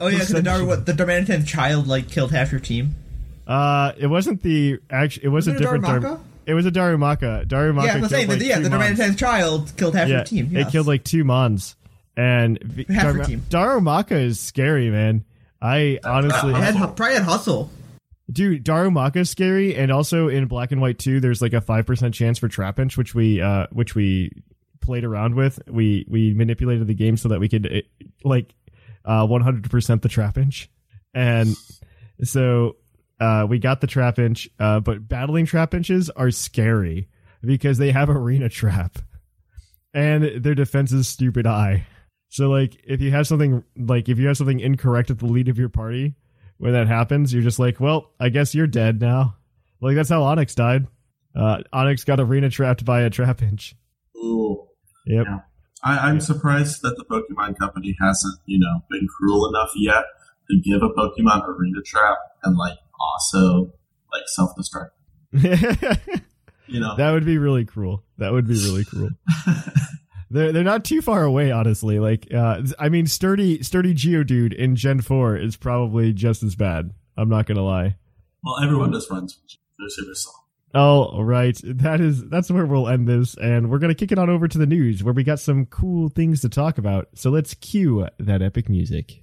oh 0.00 0.06
yeah, 0.06 0.24
the 0.24 0.42
Dar 0.42 0.64
what 0.64 0.86
the 0.86 0.92
Darmanitan 0.92 1.46
child 1.46 1.88
like 1.88 2.08
killed 2.08 2.30
half 2.30 2.52
your 2.52 2.60
team. 2.60 2.94
Uh, 3.46 3.92
it 3.98 4.06
wasn't 4.06 4.42
the 4.42 4.78
actually. 4.90 5.24
It 5.24 5.28
was, 5.28 5.46
was 5.46 5.56
a 5.56 5.58
different 5.58 5.84
Darumaka? 5.84 6.20
it 6.46 6.54
was 6.54 6.66
a 6.66 6.70
Darumaka. 6.70 7.46
Darumaka. 7.46 7.86
Yeah, 7.86 7.94
I'm 7.94 8.08
saying 8.08 8.28
like 8.28 8.40
yeah, 8.40 8.58
the 8.60 8.68
Darmanitan 8.68 9.18
child 9.18 9.72
killed 9.76 9.94
half 9.94 10.08
yeah, 10.08 10.16
your 10.16 10.24
team. 10.24 10.48
Yes. 10.52 10.68
It 10.68 10.70
killed 10.70 10.86
like 10.86 11.04
two 11.04 11.24
Mons, 11.24 11.76
and 12.16 12.84
half 12.88 13.16
Dar- 13.16 13.76
Darumaka 13.78 14.12
is 14.12 14.40
scary, 14.40 14.90
man. 14.90 15.24
I 15.60 15.98
honestly 16.04 16.52
uh, 16.52 16.60
had, 16.60 16.74
probably 16.96 17.14
had 17.14 17.22
hustle. 17.22 17.70
Dude, 18.30 18.64
Darumaka 18.64 19.16
is 19.16 19.30
scary, 19.30 19.74
and 19.74 19.90
also 19.90 20.28
in 20.28 20.46
Black 20.46 20.72
and 20.72 20.80
White 20.80 20.98
2, 20.98 21.20
there's 21.20 21.42
like 21.42 21.52
a 21.52 21.60
five 21.60 21.86
percent 21.86 22.14
chance 22.14 22.38
for 22.38 22.48
Trapinch, 22.48 22.96
which 22.96 23.14
we 23.14 23.40
uh 23.40 23.66
which 23.70 23.94
we 23.94 24.30
played 24.80 25.04
around 25.04 25.34
with. 25.34 25.60
We 25.68 26.06
we 26.08 26.34
manipulated 26.34 26.86
the 26.86 26.94
game 26.94 27.16
so 27.16 27.28
that 27.30 27.40
we 27.40 27.48
could 27.48 27.66
it, 27.66 27.86
like 28.24 28.54
uh 29.04 29.26
100 29.26 29.70
percent 29.70 30.02
the 30.02 30.08
Trapinch, 30.08 30.68
and 31.12 31.54
so 32.22 32.76
uh 33.20 33.46
we 33.48 33.58
got 33.58 33.80
the 33.80 33.86
Trapinch. 33.86 34.48
Uh, 34.58 34.80
but 34.80 35.06
battling 35.06 35.46
Trapinches 35.46 36.08
are 36.16 36.30
scary 36.30 37.08
because 37.42 37.78
they 37.78 37.90
have 37.90 38.08
arena 38.08 38.48
trap, 38.48 38.98
and 39.92 40.42
their 40.42 40.54
defense 40.54 40.92
is 40.92 41.08
stupid 41.08 41.46
eye. 41.46 41.86
So 42.34 42.50
like 42.50 42.80
if 42.82 43.00
you 43.00 43.12
have 43.12 43.28
something 43.28 43.62
like 43.78 44.08
if 44.08 44.18
you 44.18 44.26
have 44.26 44.36
something 44.36 44.58
incorrect 44.58 45.08
at 45.08 45.20
the 45.20 45.26
lead 45.26 45.48
of 45.48 45.56
your 45.56 45.68
party, 45.68 46.16
when 46.58 46.72
that 46.72 46.88
happens, 46.88 47.32
you're 47.32 47.44
just 47.44 47.60
like, 47.60 47.78
well, 47.78 48.10
I 48.18 48.28
guess 48.28 48.56
you're 48.56 48.66
dead 48.66 49.00
now. 49.00 49.36
Like 49.80 49.94
that's 49.94 50.08
how 50.08 50.22
Onix 50.22 50.52
died. 50.52 50.88
Uh, 51.32 51.58
Onix 51.72 52.04
got 52.04 52.18
arena 52.18 52.50
trapped 52.50 52.84
by 52.84 53.02
a 53.02 53.10
Trapinch. 53.10 53.74
Ooh. 54.16 54.66
Yep. 55.06 55.26
Yeah. 55.28 55.38
I, 55.84 56.10
am 56.10 56.18
surprised 56.18 56.82
that 56.82 56.96
the 56.96 57.04
Pokemon 57.04 57.56
Company 57.56 57.94
hasn't, 58.00 58.40
you 58.46 58.58
know, 58.58 58.80
been 58.90 59.06
cruel 59.06 59.48
enough 59.48 59.70
yet 59.76 60.02
to 60.50 60.60
give 60.60 60.82
a 60.82 60.88
Pokemon 60.88 61.46
arena 61.46 61.82
trap 61.86 62.18
and 62.42 62.56
like 62.56 62.78
also 62.98 63.72
like 64.12 64.24
self 64.26 64.50
destruct. 64.56 64.90
you 66.66 66.80
know, 66.80 66.96
that 66.96 67.12
would 67.12 67.24
be 67.24 67.38
really 67.38 67.64
cruel. 67.64 68.02
That 68.18 68.32
would 68.32 68.48
be 68.48 68.54
really 68.54 68.84
cruel. 68.84 69.10
They're 70.34 70.50
they're 70.50 70.64
not 70.64 70.84
too 70.84 71.00
far 71.00 71.22
away, 71.22 71.52
honestly. 71.52 72.00
Like, 72.00 72.26
uh, 72.34 72.62
I 72.76 72.88
mean, 72.88 73.06
sturdy 73.06 73.62
sturdy 73.62 73.94
Geodude 73.94 74.52
in 74.52 74.74
Gen 74.74 75.00
Four 75.00 75.36
is 75.36 75.54
probably 75.54 76.12
just 76.12 76.42
as 76.42 76.56
bad. 76.56 76.90
I'm 77.16 77.28
not 77.28 77.46
gonna 77.46 77.62
lie. 77.62 77.94
Well, 78.42 78.58
everyone 78.60 78.92
just 78.92 79.08
runs 79.08 79.38
their 79.78 79.88
super 79.88 80.14
song. 80.14 80.34
Oh, 80.74 81.22
right. 81.22 81.56
That 81.62 82.00
is 82.00 82.28
that's 82.28 82.50
where 82.50 82.66
we'll 82.66 82.88
end 82.88 83.06
this, 83.06 83.36
and 83.36 83.70
we're 83.70 83.78
gonna 83.78 83.94
kick 83.94 84.10
it 84.10 84.18
on 84.18 84.28
over 84.28 84.48
to 84.48 84.58
the 84.58 84.66
news, 84.66 85.04
where 85.04 85.14
we 85.14 85.22
got 85.22 85.38
some 85.38 85.66
cool 85.66 86.08
things 86.08 86.40
to 86.40 86.48
talk 86.48 86.78
about. 86.78 87.10
So 87.14 87.30
let's 87.30 87.54
cue 87.54 88.08
that 88.18 88.42
epic 88.42 88.68
music. 88.68 89.22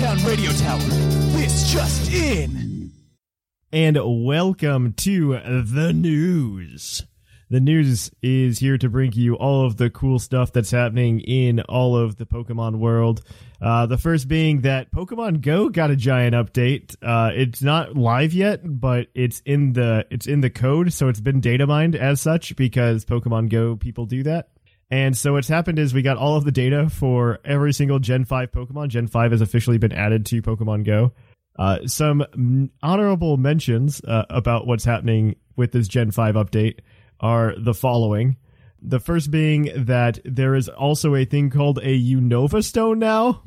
Town 0.00 0.16
Radio 0.24 0.50
Tower. 0.52 0.78
This 0.78 1.70
just 1.70 2.10
in. 2.10 2.90
And 3.70 3.98
welcome 4.02 4.94
to 4.94 5.32
the 5.34 5.92
news. 5.92 7.04
The 7.50 7.60
news 7.60 8.10
is 8.22 8.60
here 8.60 8.78
to 8.78 8.88
bring 8.88 9.12
you 9.12 9.34
all 9.34 9.66
of 9.66 9.76
the 9.76 9.90
cool 9.90 10.18
stuff 10.18 10.54
that's 10.54 10.70
happening 10.70 11.20
in 11.20 11.60
all 11.60 11.98
of 11.98 12.16
the 12.16 12.24
Pokemon 12.24 12.78
world. 12.78 13.20
Uh, 13.60 13.84
the 13.84 13.98
first 13.98 14.26
being 14.26 14.62
that 14.62 14.90
Pokemon 14.90 15.42
Go 15.42 15.68
got 15.68 15.90
a 15.90 15.96
giant 15.96 16.34
update. 16.34 16.96
Uh, 17.02 17.32
it's 17.34 17.60
not 17.60 17.94
live 17.94 18.32
yet, 18.32 18.60
but 18.64 19.08
it's 19.14 19.42
in 19.44 19.74
the 19.74 20.06
it's 20.10 20.26
in 20.26 20.40
the 20.40 20.48
code, 20.48 20.94
so 20.94 21.08
it's 21.08 21.20
been 21.20 21.40
data 21.40 21.66
mined 21.66 21.94
as 21.94 22.22
such 22.22 22.56
because 22.56 23.04
Pokemon 23.04 23.50
Go 23.50 23.76
people 23.76 24.06
do 24.06 24.22
that. 24.22 24.48
And 24.90 25.16
so 25.16 25.34
what's 25.34 25.48
happened 25.48 25.78
is 25.78 25.94
we 25.94 26.02
got 26.02 26.16
all 26.16 26.36
of 26.36 26.44
the 26.44 26.50
data 26.50 26.90
for 26.90 27.38
every 27.44 27.72
single 27.72 28.00
Gen 28.00 28.24
5 28.24 28.50
Pokemon. 28.50 28.88
Gen 28.88 29.06
5 29.06 29.30
has 29.30 29.40
officially 29.40 29.78
been 29.78 29.92
added 29.92 30.26
to 30.26 30.42
Pokemon 30.42 30.84
Go. 30.84 31.12
Uh, 31.56 31.86
some 31.86 32.70
honorable 32.82 33.36
mentions 33.36 34.02
uh, 34.04 34.24
about 34.30 34.66
what's 34.66 34.84
happening 34.84 35.36
with 35.56 35.72
this 35.72 35.86
Gen 35.86 36.10
5 36.10 36.34
update 36.34 36.80
are 37.20 37.54
the 37.56 37.74
following. 37.74 38.36
The 38.82 38.98
first 38.98 39.30
being 39.30 39.70
that 39.76 40.18
there 40.24 40.54
is 40.54 40.68
also 40.68 41.14
a 41.14 41.24
thing 41.24 41.50
called 41.50 41.78
a 41.78 42.00
Unova 42.00 42.64
Stone 42.64 42.98
now, 42.98 43.42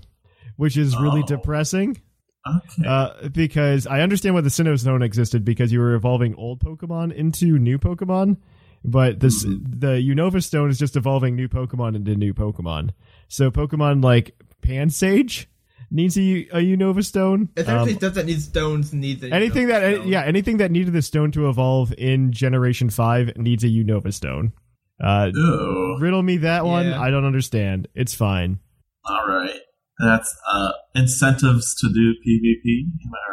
which 0.55 0.77
is 0.77 0.95
really 0.95 1.23
oh. 1.23 1.27
depressing. 1.27 2.01
Okay. 2.47 2.87
Uh, 2.87 3.29
because 3.29 3.87
I 3.87 4.01
understand 4.01 4.35
why 4.35 4.41
the 4.41 4.49
Sinnoh 4.49 4.79
Stone 4.79 5.01
existed 5.01 5.43
because 5.43 5.71
you 5.71 5.79
were 5.79 5.95
evolving 5.95 6.35
old 6.35 6.59
Pokemon 6.59 7.13
into 7.13 7.57
new 7.57 7.79
Pokemon 7.79 8.37
but 8.83 9.19
this 9.19 9.45
mm-hmm. 9.45 9.79
the 9.79 9.87
Unova 9.87 10.43
Stone 10.43 10.69
is 10.69 10.79
just 10.79 10.95
evolving 10.95 11.35
new 11.35 11.47
Pokemon 11.47 11.95
into 11.95 12.15
new 12.15 12.33
Pokemon. 12.33 12.91
So 13.27 13.51
Pokemon 13.51 14.03
like 14.03 14.35
Pansage 14.61 15.49
needs 15.89 16.17
a, 16.17 16.47
a 16.51 16.57
Unova 16.57 17.05
Stone. 17.05 17.49
If 17.55 17.69
anything 17.69 17.95
um, 17.95 17.99
doesn't 17.99 18.25
need 18.25 18.41
stones 18.41 18.93
needs 18.93 19.23
anything 19.23 19.67
that 19.67 19.95
stone. 19.95 20.07
yeah 20.07 20.23
anything 20.23 20.57
that 20.57 20.71
needed 20.71 20.93
the 20.93 21.01
stone 21.01 21.31
to 21.31 21.49
evolve 21.49 21.93
in 21.97 22.31
Generation 22.31 22.89
Five 22.89 23.37
needs 23.37 23.63
a 23.63 23.67
Unova 23.67 24.13
Stone. 24.13 24.53
Uh, 25.01 25.31
riddle 25.99 26.23
me 26.23 26.37
that 26.37 26.65
one. 26.65 26.87
Yeah. 26.87 27.01
I 27.01 27.09
don't 27.09 27.25
understand. 27.25 27.87
It's 27.93 28.13
fine. 28.13 28.59
All 29.05 29.27
right. 29.27 29.59
That's 29.99 30.35
uh, 30.51 30.71
incentives 30.95 31.75
to 31.75 31.87
do 31.93 32.13
PvP. 32.25 32.85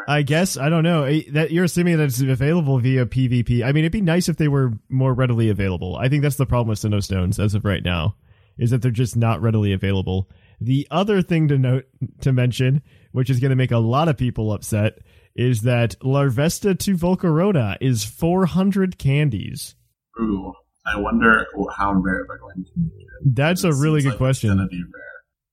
I, 0.06 0.18
I 0.18 0.22
guess 0.22 0.56
I 0.56 0.68
don't 0.68 0.84
know 0.84 1.04
that 1.32 1.50
you're 1.50 1.64
assuming 1.64 1.96
that 1.96 2.04
it's 2.04 2.20
available 2.20 2.78
via 2.78 3.06
PvP. 3.06 3.62
I 3.64 3.72
mean, 3.72 3.84
it'd 3.84 3.92
be 3.92 4.02
nice 4.02 4.28
if 4.28 4.36
they 4.36 4.48
were 4.48 4.72
more 4.88 5.14
readily 5.14 5.48
available. 5.48 5.96
I 5.96 6.08
think 6.08 6.22
that's 6.22 6.36
the 6.36 6.46
problem 6.46 6.68
with 6.68 6.78
Sinnoh 6.78 7.02
Stones 7.02 7.38
as 7.38 7.54
of 7.54 7.64
right 7.64 7.82
now, 7.82 8.16
is 8.58 8.70
that 8.70 8.82
they're 8.82 8.90
just 8.90 9.16
not 9.16 9.40
readily 9.40 9.72
available. 9.72 10.28
The 10.60 10.86
other 10.90 11.22
thing 11.22 11.48
to 11.48 11.58
note 11.58 11.86
to 12.20 12.32
mention, 12.32 12.82
which 13.12 13.30
is 13.30 13.40
going 13.40 13.50
to 13.50 13.56
make 13.56 13.72
a 13.72 13.78
lot 13.78 14.08
of 14.08 14.18
people 14.18 14.52
upset, 14.52 14.98
is 15.34 15.62
that 15.62 15.98
Larvesta 16.00 16.78
to 16.78 16.96
Volcarona 16.96 17.78
is 17.80 18.04
400 18.04 18.98
candies. 18.98 19.74
Ooh, 20.20 20.52
I 20.86 20.98
wonder 20.98 21.46
how 21.76 21.94
rare 21.94 22.26
they're 22.28 22.38
going 22.38 22.64
to 22.64 22.72
be. 22.76 23.06
That's 23.24 23.64
it 23.64 23.70
a 23.70 23.72
really 23.74 24.02
good 24.02 24.10
like 24.10 24.18
question. 24.18 24.50
It's 24.50 24.56
going 24.56 24.68
to 24.68 24.70
be 24.70 24.82
rare. 24.82 25.09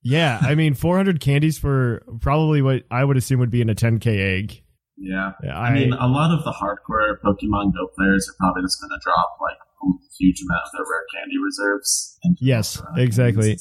Yeah, 0.08 0.40
I 0.42 0.56
mean, 0.56 0.74
400 0.74 1.20
candies 1.20 1.58
for 1.58 2.02
probably 2.22 2.62
what 2.62 2.84
I 2.90 3.04
would 3.04 3.18
assume 3.18 3.40
would 3.42 3.52
be 3.52 3.62
in 3.62 3.70
a 3.70 3.76
10k 3.76 4.08
egg. 4.08 4.64
Yeah. 4.98 5.34
I, 5.44 5.48
I 5.48 5.74
mean, 5.74 5.94
a 5.94 6.08
lot 6.08 6.32
of 6.32 6.44
the 6.44 6.52
hardcore 6.52 7.16
Pokemon 7.24 7.74
Go 7.74 7.88
players 7.96 8.28
are 8.30 8.36
probably 8.40 8.64
just 8.64 8.80
going 8.82 8.90
to 8.90 9.00
drop 9.04 9.38
like 9.42 9.58
a 9.58 9.88
huge 10.18 10.42
amount 10.42 10.62
of 10.66 10.72
their 10.74 10.86
rare 10.90 11.06
candy 11.14 11.38
reserves. 11.44 12.18
yes, 12.40 12.82
exactly. 12.96 13.58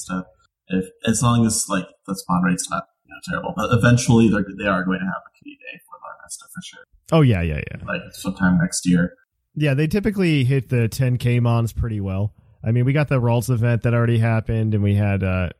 If 0.69 0.87
as 1.07 1.23
long 1.23 1.47
as 1.47 1.67
like 1.69 1.87
the 2.07 2.15
spawn 2.15 2.43
rate's 2.43 2.71
not 2.71 2.85
you 3.05 3.15
know, 3.15 3.21
terrible, 3.33 3.55
but 3.57 3.69
eventually 3.73 4.29
they're 4.29 4.45
they 4.59 4.67
are 4.67 4.85
going 4.85 4.99
to 4.99 5.05
have 5.05 5.23
a 5.27 5.45
key 5.45 5.57
day 5.57 5.81
for 5.87 5.97
faster 6.27 6.47
for 6.53 6.63
sure. 6.63 6.85
Oh 7.13 7.21
yeah, 7.21 7.43
yeah, 7.43 7.61
yeah. 7.71 7.85
Like 7.87 8.03
sometime 8.13 8.59
next 8.59 8.87
year. 8.87 9.15
Yeah, 9.55 9.75
they 9.75 9.87
typically 9.87 10.45
hit 10.45 10.69
the 10.69 10.89
10k 10.89 11.41
mons 11.41 11.73
pretty 11.73 12.01
well. 12.01 12.35
I 12.65 12.73
mean, 12.73 12.85
we 12.85 12.93
got 12.93 13.09
the 13.09 13.21
Ralts 13.21 13.49
event 13.49 13.83
that 13.83 13.95
already 13.95 14.19
happened, 14.19 14.75
and 14.75 14.83
we 14.83 14.95
had 14.95 15.23
uh, 15.23 15.51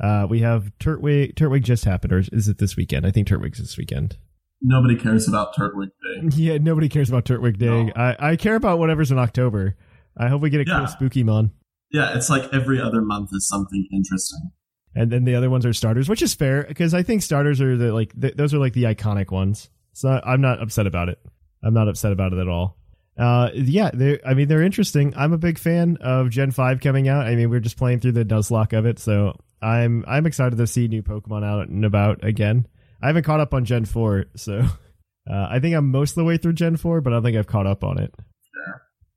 uh, 0.00 0.26
we 0.28 0.40
have 0.40 0.72
Turtwig. 0.80 1.34
Turtwig 1.34 1.62
just 1.62 1.84
happened, 1.84 2.12
or 2.12 2.18
is 2.32 2.48
it 2.48 2.58
this 2.58 2.76
weekend? 2.76 3.06
I 3.06 3.10
think 3.10 3.28
Turtwig's 3.28 3.58
this 3.58 3.76
weekend. 3.76 4.16
Nobody 4.62 4.96
cares 4.96 5.26
about 5.28 5.54
Turtwig 5.54 5.86
Day. 5.88 6.28
Yeah, 6.36 6.58
nobody 6.58 6.88
cares 6.88 7.08
about 7.08 7.24
Turtwig 7.24 7.58
Day. 7.58 7.84
No. 7.84 7.92
I, 7.96 8.30
I 8.32 8.36
care 8.36 8.56
about 8.56 8.78
whatever's 8.78 9.10
in 9.10 9.18
October. 9.18 9.76
I 10.16 10.28
hope 10.28 10.42
we 10.42 10.50
get 10.50 10.60
a 10.60 10.64
Yeah. 10.68 10.78
cool 10.80 10.86
spooky 10.88 11.22
mon. 11.22 11.52
Yeah, 11.92 12.14
it's 12.16 12.28
like 12.30 12.52
every 12.52 12.80
other 12.80 13.00
month 13.00 13.30
is 13.32 13.48
something 13.48 13.86
interesting. 13.92 14.50
and 14.94 15.10
then 15.10 15.24
the 15.24 15.34
other 15.34 15.48
ones 15.50 15.64
are 15.64 15.72
starters, 15.72 16.08
which 16.08 16.20
is 16.22 16.34
fair 16.34 16.64
because 16.64 16.92
I 16.94 17.02
think 17.02 17.22
starters 17.22 17.60
are 17.60 17.76
the 17.76 17.92
like 17.92 18.12
th- 18.20 18.34
those 18.36 18.52
are 18.52 18.58
like 18.58 18.74
the 18.74 18.84
iconic 18.84 19.30
ones. 19.30 19.70
So 19.92 20.20
I'm 20.24 20.40
not 20.40 20.62
upset 20.62 20.86
about 20.86 21.08
it. 21.08 21.18
I'm 21.64 21.74
not 21.74 21.88
upset 21.88 22.12
about 22.12 22.32
it 22.32 22.38
at 22.38 22.48
all. 22.48 22.76
Uh, 23.18 23.50
yeah, 23.54 23.90
I 24.26 24.34
mean 24.34 24.46
they're 24.48 24.62
interesting. 24.62 25.14
I'm 25.16 25.32
a 25.32 25.38
big 25.38 25.58
fan 25.58 25.96
of 26.00 26.30
Gen 26.30 26.50
Five 26.52 26.80
coming 26.80 27.08
out. 27.08 27.26
I 27.26 27.34
mean 27.34 27.50
we're 27.50 27.60
just 27.60 27.76
playing 27.76 28.00
through 28.00 28.12
the 28.12 28.24
Nuzlocke 28.24 28.76
of 28.76 28.84
it, 28.86 28.98
so 28.98 29.38
I'm 29.62 30.04
I'm 30.06 30.26
excited 30.26 30.56
to 30.56 30.66
see 30.66 30.88
new 30.88 31.02
Pokemon 31.02 31.44
out 31.44 31.68
and 31.68 31.84
about 31.84 32.24
again. 32.24 32.66
I 33.02 33.08
haven't 33.08 33.24
caught 33.24 33.40
up 33.40 33.54
on 33.54 33.64
Gen 33.64 33.84
Four, 33.84 34.26
so 34.36 34.58
uh, 35.30 35.46
I 35.50 35.58
think 35.60 35.74
I'm 35.74 35.90
most 35.90 36.12
of 36.12 36.16
the 36.16 36.24
way 36.24 36.36
through 36.36 36.54
Gen 36.54 36.76
Four, 36.76 37.00
but 37.00 37.12
I 37.12 37.16
don't 37.16 37.22
think 37.22 37.36
I've 37.36 37.46
caught 37.46 37.66
up 37.66 37.84
on 37.84 37.98
it. 37.98 38.14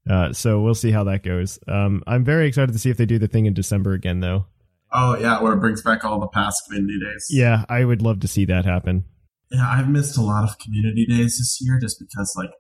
Uh, 0.09 0.33
so 0.33 0.59
we'll 0.59 0.75
see 0.75 0.91
how 0.91 1.05
that 1.05 1.23
goes. 1.23 1.59
Um, 1.67 2.03
I'm 2.05 2.25
very 2.25 2.47
excited 2.47 2.73
to 2.73 2.79
see 2.79 2.89
if 2.89 2.97
they 2.97 3.05
do 3.05 3.19
the 3.19 3.27
thing 3.27 3.45
in 3.45 3.53
December 3.53 3.93
again, 3.93 4.19
though. 4.19 4.45
Oh 4.91 5.17
yeah, 5.17 5.41
where 5.41 5.53
it 5.53 5.59
brings 5.59 5.81
back 5.81 6.03
all 6.03 6.19
the 6.19 6.27
past 6.27 6.63
community 6.65 6.99
days. 6.99 7.27
Yeah, 7.29 7.65
I 7.69 7.83
would 7.83 8.01
love 8.01 8.19
to 8.19 8.27
see 8.27 8.45
that 8.45 8.65
happen. 8.65 9.05
Yeah, 9.49 9.67
I've 9.67 9.89
missed 9.89 10.17
a 10.17 10.21
lot 10.21 10.43
of 10.43 10.59
community 10.59 11.05
days 11.05 11.37
this 11.37 11.59
year 11.61 11.79
just 11.79 11.99
because 11.99 12.33
like 12.37 12.51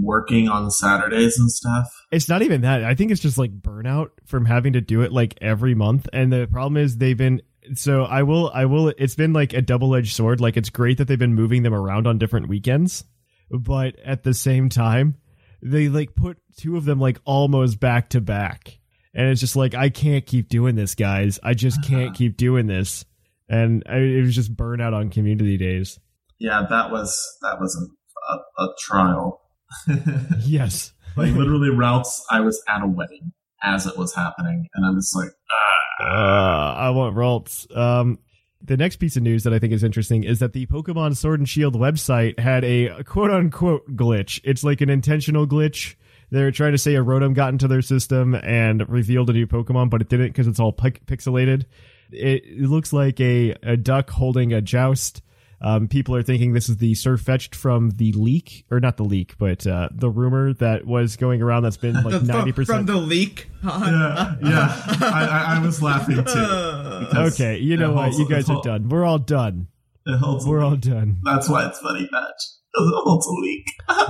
working 0.00 0.48
on 0.48 0.70
Saturdays 0.70 1.38
and 1.38 1.50
stuff. 1.50 1.86
It's 2.10 2.28
not 2.28 2.42
even 2.42 2.60
that. 2.62 2.84
I 2.84 2.94
think 2.94 3.10
it's 3.10 3.20
just 3.20 3.38
like 3.38 3.50
burnout 3.50 4.10
from 4.26 4.44
having 4.44 4.74
to 4.74 4.80
do 4.80 5.02
it 5.02 5.12
like 5.12 5.38
every 5.40 5.74
month. 5.74 6.08
And 6.12 6.32
the 6.32 6.46
problem 6.50 6.76
is 6.76 6.96
they've 6.96 7.16
been 7.16 7.42
so 7.74 8.02
I 8.04 8.22
will 8.22 8.50
I 8.52 8.64
will 8.66 8.88
it's 8.88 9.14
been 9.14 9.32
like 9.32 9.52
a 9.52 9.62
double-edged 9.62 10.14
sword. 10.14 10.40
Like 10.40 10.56
it's 10.56 10.70
great 10.70 10.98
that 10.98 11.08
they've 11.08 11.18
been 11.18 11.34
moving 11.34 11.62
them 11.62 11.74
around 11.74 12.06
on 12.06 12.18
different 12.18 12.48
weekends, 12.48 13.04
but 13.50 13.98
at 14.04 14.22
the 14.22 14.34
same 14.34 14.68
time, 14.68 15.16
they 15.62 15.88
like 15.88 16.14
put 16.14 16.38
two 16.56 16.76
of 16.76 16.84
them 16.84 17.00
like 17.00 17.20
almost 17.24 17.80
back 17.80 18.10
to 18.10 18.20
back. 18.20 18.78
And 19.14 19.28
it's 19.28 19.40
just 19.40 19.56
like 19.56 19.74
I 19.74 19.90
can't 19.90 20.26
keep 20.26 20.48
doing 20.48 20.74
this, 20.74 20.94
guys. 20.94 21.38
I 21.42 21.54
just 21.54 21.78
uh-huh. 21.78 21.88
can't 21.88 22.14
keep 22.14 22.36
doing 22.36 22.66
this. 22.66 23.04
And 23.48 23.82
I, 23.86 23.96
it 23.98 24.22
was 24.22 24.34
just 24.34 24.56
burnout 24.56 24.94
on 24.94 25.10
community 25.10 25.58
days. 25.58 25.98
Yeah, 26.38 26.66
that 26.68 26.90
was 26.90 27.38
that 27.42 27.60
was 27.60 27.76
a, 27.76 28.32
a, 28.32 28.64
a 28.64 28.74
trial. 28.80 29.41
Yes. 30.40 30.92
like 31.16 31.32
literally 31.34 31.70
routes. 31.70 32.24
I 32.30 32.40
was 32.40 32.62
at 32.68 32.82
a 32.82 32.86
wedding 32.86 33.32
as 33.62 33.86
it 33.86 33.96
was 33.96 34.14
happening, 34.14 34.68
and 34.74 34.84
I'm 34.84 34.96
just 34.96 35.14
like, 35.14 35.30
ah. 35.50 36.04
Uh, 36.04 36.74
I 36.74 36.90
want 36.90 37.14
Ralts. 37.14 37.74
Um, 37.76 38.18
the 38.64 38.76
next 38.76 38.96
piece 38.96 39.16
of 39.16 39.22
news 39.22 39.44
that 39.44 39.52
I 39.52 39.58
think 39.58 39.72
is 39.72 39.84
interesting 39.84 40.24
is 40.24 40.38
that 40.38 40.52
the 40.52 40.66
Pokemon 40.66 41.16
Sword 41.16 41.40
and 41.40 41.48
Shield 41.48 41.74
website 41.74 42.38
had 42.38 42.64
a 42.64 43.02
quote 43.04 43.30
unquote 43.30 43.88
glitch. 43.96 44.40
It's 44.44 44.64
like 44.64 44.80
an 44.80 44.90
intentional 44.90 45.46
glitch. 45.46 45.94
They're 46.30 46.50
trying 46.50 46.72
to 46.72 46.78
say 46.78 46.94
a 46.94 47.04
Rotom 47.04 47.34
got 47.34 47.50
into 47.50 47.68
their 47.68 47.82
system 47.82 48.34
and 48.34 48.88
revealed 48.88 49.28
a 49.30 49.34
new 49.34 49.46
Pokemon, 49.46 49.90
but 49.90 50.00
it 50.00 50.08
didn't 50.08 50.28
because 50.28 50.46
it's 50.46 50.60
all 50.60 50.72
pixelated. 50.72 51.66
It, 52.10 52.44
it 52.44 52.70
looks 52.70 52.92
like 52.92 53.20
a, 53.20 53.54
a 53.62 53.76
duck 53.76 54.08
holding 54.10 54.52
a 54.52 54.62
joust. 54.62 55.22
Um, 55.62 55.86
people 55.86 56.16
are 56.16 56.22
thinking 56.24 56.52
this 56.52 56.68
is 56.68 56.78
the 56.78 56.92
Sirfetch'd 56.92 57.54
from 57.54 57.90
the 57.90 58.12
leak, 58.12 58.64
or 58.70 58.80
not 58.80 58.96
the 58.96 59.04
leak, 59.04 59.38
but 59.38 59.64
uh, 59.64 59.88
the 59.92 60.10
rumor 60.10 60.52
that 60.54 60.84
was 60.86 61.16
going 61.16 61.40
around 61.40 61.62
that's 61.62 61.76
been 61.76 62.02
like 62.02 62.20
ninety 62.24 62.50
percent 62.52 62.78
from 62.78 62.86
the 62.86 63.00
leak. 63.00 63.48
Yeah, 63.62 64.34
yeah. 64.42 64.82
I, 65.00 65.28
I, 65.30 65.56
I 65.56 65.64
was 65.64 65.80
laughing 65.80 66.24
too. 66.24 67.16
Okay, 67.16 67.58
you 67.58 67.76
know 67.76 67.92
what? 67.92 68.12
You 68.14 68.28
guys 68.28 68.50
are 68.50 68.60
done. 68.60 68.88
We're 68.88 69.04
all 69.04 69.20
done. 69.20 69.68
It 70.04 70.18
holds 70.18 70.44
We're 70.44 70.64
all 70.64 70.74
done. 70.74 71.20
That's 71.22 71.48
why 71.48 71.66
it's 71.66 71.78
funny, 71.78 72.08
Patch. 72.12 72.42
It 72.74 73.02
holds 73.04 73.26
a 73.26 73.30
leak. 73.30 73.66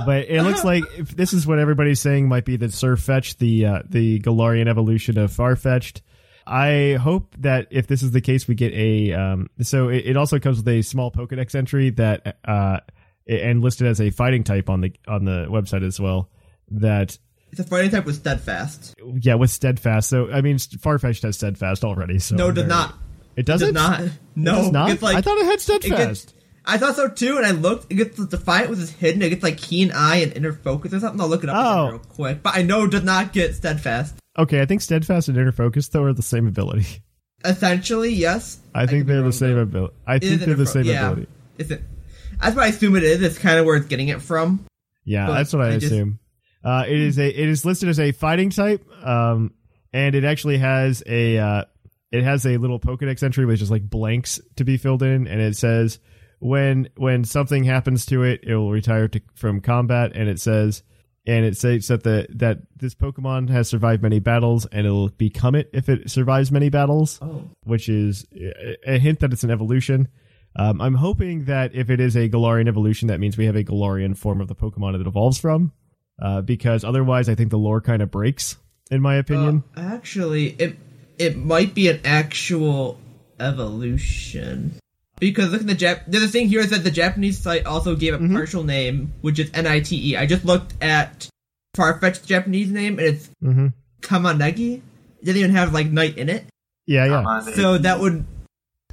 But 0.07 0.29
it 0.29 0.41
looks 0.41 0.63
like 0.63 0.83
if 0.97 1.15
this 1.15 1.33
is 1.33 1.45
what 1.45 1.59
everybody's 1.59 1.99
saying 1.99 2.27
might 2.27 2.45
be 2.45 2.55
the 2.55 2.67
Sirfetch'd, 2.67 3.39
the 3.39 3.65
uh, 3.65 3.79
the 3.87 4.19
Galarian 4.21 4.67
evolution 4.67 5.19
of 5.19 5.31
Farfetch'd. 5.31 6.01
I 6.45 6.97
hope 7.01 7.35
that 7.39 7.67
if 7.71 7.87
this 7.87 8.03
is 8.03 8.11
the 8.11 8.21
case, 8.21 8.47
we 8.47 8.55
get 8.55 8.73
a. 8.73 9.13
Um, 9.13 9.49
so 9.61 9.89
it, 9.89 10.05
it 10.07 10.17
also 10.17 10.39
comes 10.39 10.57
with 10.57 10.67
a 10.67 10.81
small 10.81 11.11
Pokedex 11.11 11.55
entry 11.55 11.89
that 11.91 12.37
uh, 12.45 12.79
and 13.27 13.61
listed 13.61 13.87
as 13.87 14.01
a 14.01 14.09
fighting 14.09 14.43
type 14.43 14.69
on 14.69 14.81
the 14.81 14.93
on 15.07 15.25
the 15.25 15.45
website 15.49 15.85
as 15.85 15.99
well. 15.99 16.29
That 16.71 17.17
It's 17.51 17.59
a 17.59 17.63
fighting 17.63 17.91
type 17.91 18.05
with 18.05 18.15
steadfast. 18.15 18.95
yeah, 19.21 19.35
with 19.35 19.51
steadfast. 19.51 20.09
So 20.09 20.31
I 20.31 20.41
mean, 20.41 20.57
Farfetch'd 20.57 21.23
has 21.23 21.35
steadfast 21.37 21.83
already. 21.83 22.19
So 22.19 22.35
No, 22.35 22.45
I'm 22.49 22.57
it 22.57 22.67
doesn't. 22.67 22.71
It 23.35 23.39
It 23.39 23.45
doesn't. 23.45 23.73
not. 23.73 24.01
No, 24.35 24.51
It 24.53 24.55
does 24.63 24.71
not. 24.71 24.89
It's 24.91 25.01
like 25.01 25.15
I 25.17 25.21
thought 25.21 25.37
it 25.37 25.45
had 25.45 25.53
it 25.55 25.61
steadfast. 25.61 26.27
gets. 26.27 26.42
I 26.65 26.77
thought 26.77 26.95
so 26.95 27.09
too, 27.09 27.37
and 27.37 27.45
I 27.45 27.51
looked. 27.51 27.91
It 27.91 27.95
gets 27.95 28.17
the 28.17 28.25
Defiant 28.25 28.69
with 28.69 28.79
his 28.79 28.89
hidden. 28.91 29.21
It 29.21 29.29
gets 29.29 29.43
like 29.43 29.57
Keen 29.57 29.91
Eye 29.91 30.17
and 30.17 30.31
Inner 30.35 30.53
Focus 30.53 30.93
or 30.93 30.99
something. 30.99 31.19
I'll 31.19 31.27
look 31.27 31.43
it 31.43 31.49
up 31.49 31.55
Oh. 31.57 31.89
real 31.91 31.99
quick. 31.99 32.41
But 32.43 32.55
I 32.55 32.61
know 32.61 32.85
it 32.85 32.91
does 32.91 33.03
not 33.03 33.33
get 33.33 33.53
Steadfast. 33.55 34.15
okay, 34.37 34.61
I 34.61 34.65
think 34.65 34.81
steadfast 34.81 35.27
and 35.29 35.37
inner 35.37 35.51
focus 35.51 35.87
though 35.89 36.03
are 36.03 36.13
the 36.13 36.21
same 36.23 36.47
ability. 36.47 36.85
Essentially, 37.45 38.13
yes. 38.13 38.59
I 38.73 38.85
think 38.85 39.05
be 39.05 39.13
they're 39.13 39.21
the 39.21 39.33
same 39.33 39.57
ability. 39.57 39.93
I 40.07 40.19
think 40.19 40.41
they're 40.41 40.55
the 40.55 40.65
same 40.65 40.85
yeah. 40.85 41.07
ability. 41.11 41.27
Is 41.57 41.71
it? 41.71 41.81
That's 42.41 42.55
what 42.55 42.65
I 42.65 42.67
assume 42.69 42.95
it 42.95 43.03
is. 43.03 43.21
It's 43.21 43.37
kind 43.37 43.59
of 43.59 43.65
where 43.65 43.75
it's 43.75 43.87
getting 43.87 44.07
it 44.07 44.21
from. 44.21 44.65
Yeah, 45.05 45.27
But 45.27 45.33
that's 45.35 45.53
what 45.53 45.61
I, 45.63 45.69
I 45.69 45.73
just- 45.73 45.87
assume. 45.87 46.19
Uh, 46.63 46.85
it 46.87 46.97
is 46.97 47.19
a 47.19 47.27
it 47.27 47.49
is 47.49 47.65
listed 47.65 47.89
as 47.89 47.99
a 47.99 48.13
fighting 48.13 48.49
type, 48.49 48.87
um, 49.05 49.53
and 49.91 50.15
it 50.15 50.23
actually 50.23 50.57
has 50.59 51.03
a 51.05 51.37
uh, 51.37 51.65
it 52.09 52.23
has 52.23 52.45
a 52.45 52.55
little 52.55 52.79
Pokedex 52.79 53.21
entry 53.21 53.45
which 53.45 53.61
is 53.61 53.69
like 53.69 53.83
blanks 53.89 54.39
to 54.55 54.63
be 54.63 54.77
filled 54.77 55.03
in, 55.03 55.27
and 55.27 55.41
it 55.41 55.57
says 55.57 55.99
when 56.43 56.89
when 56.97 57.23
something 57.23 57.63
happens 57.63 58.05
to 58.07 58.23
it, 58.23 58.41
it 58.43 58.55
will 58.55 58.71
retire 58.71 59.07
to, 59.07 59.21
from 59.33 59.61
combat, 59.61 60.11
and 60.13 60.27
it 60.27 60.39
says 60.39 60.83
and 61.25 61.45
it 61.45 61.55
says 61.55 61.87
that 61.87 62.03
the 62.03 62.27
that 62.31 62.59
this 62.75 62.93
Pokemon 62.93 63.49
has 63.49 63.69
survived 63.69 64.03
many 64.03 64.19
battles, 64.19 64.65
and 64.65 64.85
it'll 64.85 65.09
become 65.09 65.55
it 65.55 65.69
if 65.71 65.87
it 65.87 66.11
survives 66.11 66.51
many 66.51 66.69
battles 66.69 67.17
Oh. 67.21 67.49
which 67.63 67.87
is 67.87 68.25
a 68.85 68.99
hint 68.99 69.21
that 69.21 69.31
it's 69.31 69.43
an 69.45 69.51
evolution. 69.51 70.09
Um, 70.55 70.81
I'm 70.81 70.95
hoping 70.95 71.45
that 71.45 71.73
if 71.73 71.89
it 71.89 71.99
is 71.99 72.15
a 72.15 72.29
Galarian 72.29 72.67
evolution, 72.67 73.07
that 73.07 73.19
means 73.19 73.37
we 73.37 73.45
have 73.45 73.55
a 73.55 73.63
Galarian 73.63 74.15
form 74.15 74.39
of 74.41 74.47
the 74.49 74.55
Pokemon 74.55 74.91
that 74.91 75.01
it 75.01 75.07
evolves 75.07 75.39
from. 75.39 75.71
Uh, 76.21 76.41
because 76.41 76.83
otherwise, 76.83 77.27
I 77.27 77.33
think 77.35 77.49
the 77.49 77.57
lore 77.57 77.81
kind 77.81 78.01
of 78.03 78.11
breaks, 78.11 78.57
in 78.91 79.01
my 79.01 79.15
opinion. 79.15 79.63
Uh, 79.75 79.79
actually, 79.79 80.49
it 80.59 80.77
it 81.17 81.37
might 81.37 81.73
be 81.73 81.87
an 81.87 82.01
actual 82.03 82.99
evolution 83.39 84.75
because 85.19 85.51
look 85.51 85.61
at 85.61 85.67
the 85.67 85.75
Jap. 85.75 86.03
The 86.07 86.17
other 86.17 86.27
thing 86.27 86.47
here 86.49 86.59
is 86.61 86.69
that 86.71 86.83
the 86.83 86.91
Japanese 86.91 87.39
site 87.39 87.65
also 87.65 87.95
gave 87.95 88.13
a 88.13 88.17
Mm-hmm. 88.17 88.35
partial 88.35 88.63
name, 88.63 89.13
which 89.21 89.39
is 89.39 89.51
Nite. 89.53 90.15
I 90.17 90.25
just 90.25 90.45
looked 90.45 90.73
at 90.81 91.27
Farfetch's 91.75 92.25
Japanese 92.25 92.71
name, 92.71 92.99
and 92.99 93.07
it's 93.07 93.29
hmm 93.41 93.67
Kamanegi. 94.01 94.81
It 95.21 95.25
doesn't 95.25 95.39
even 95.39 95.51
have 95.55 95.73
like 95.73 95.87
night 95.87 96.17
in 96.17 96.27
it, 96.29 96.45
Yeah, 96.85 97.05
yeah. 97.05 97.23
Come 97.23 97.53
so 97.53 97.77
that 97.77 97.99
would. 97.99 98.25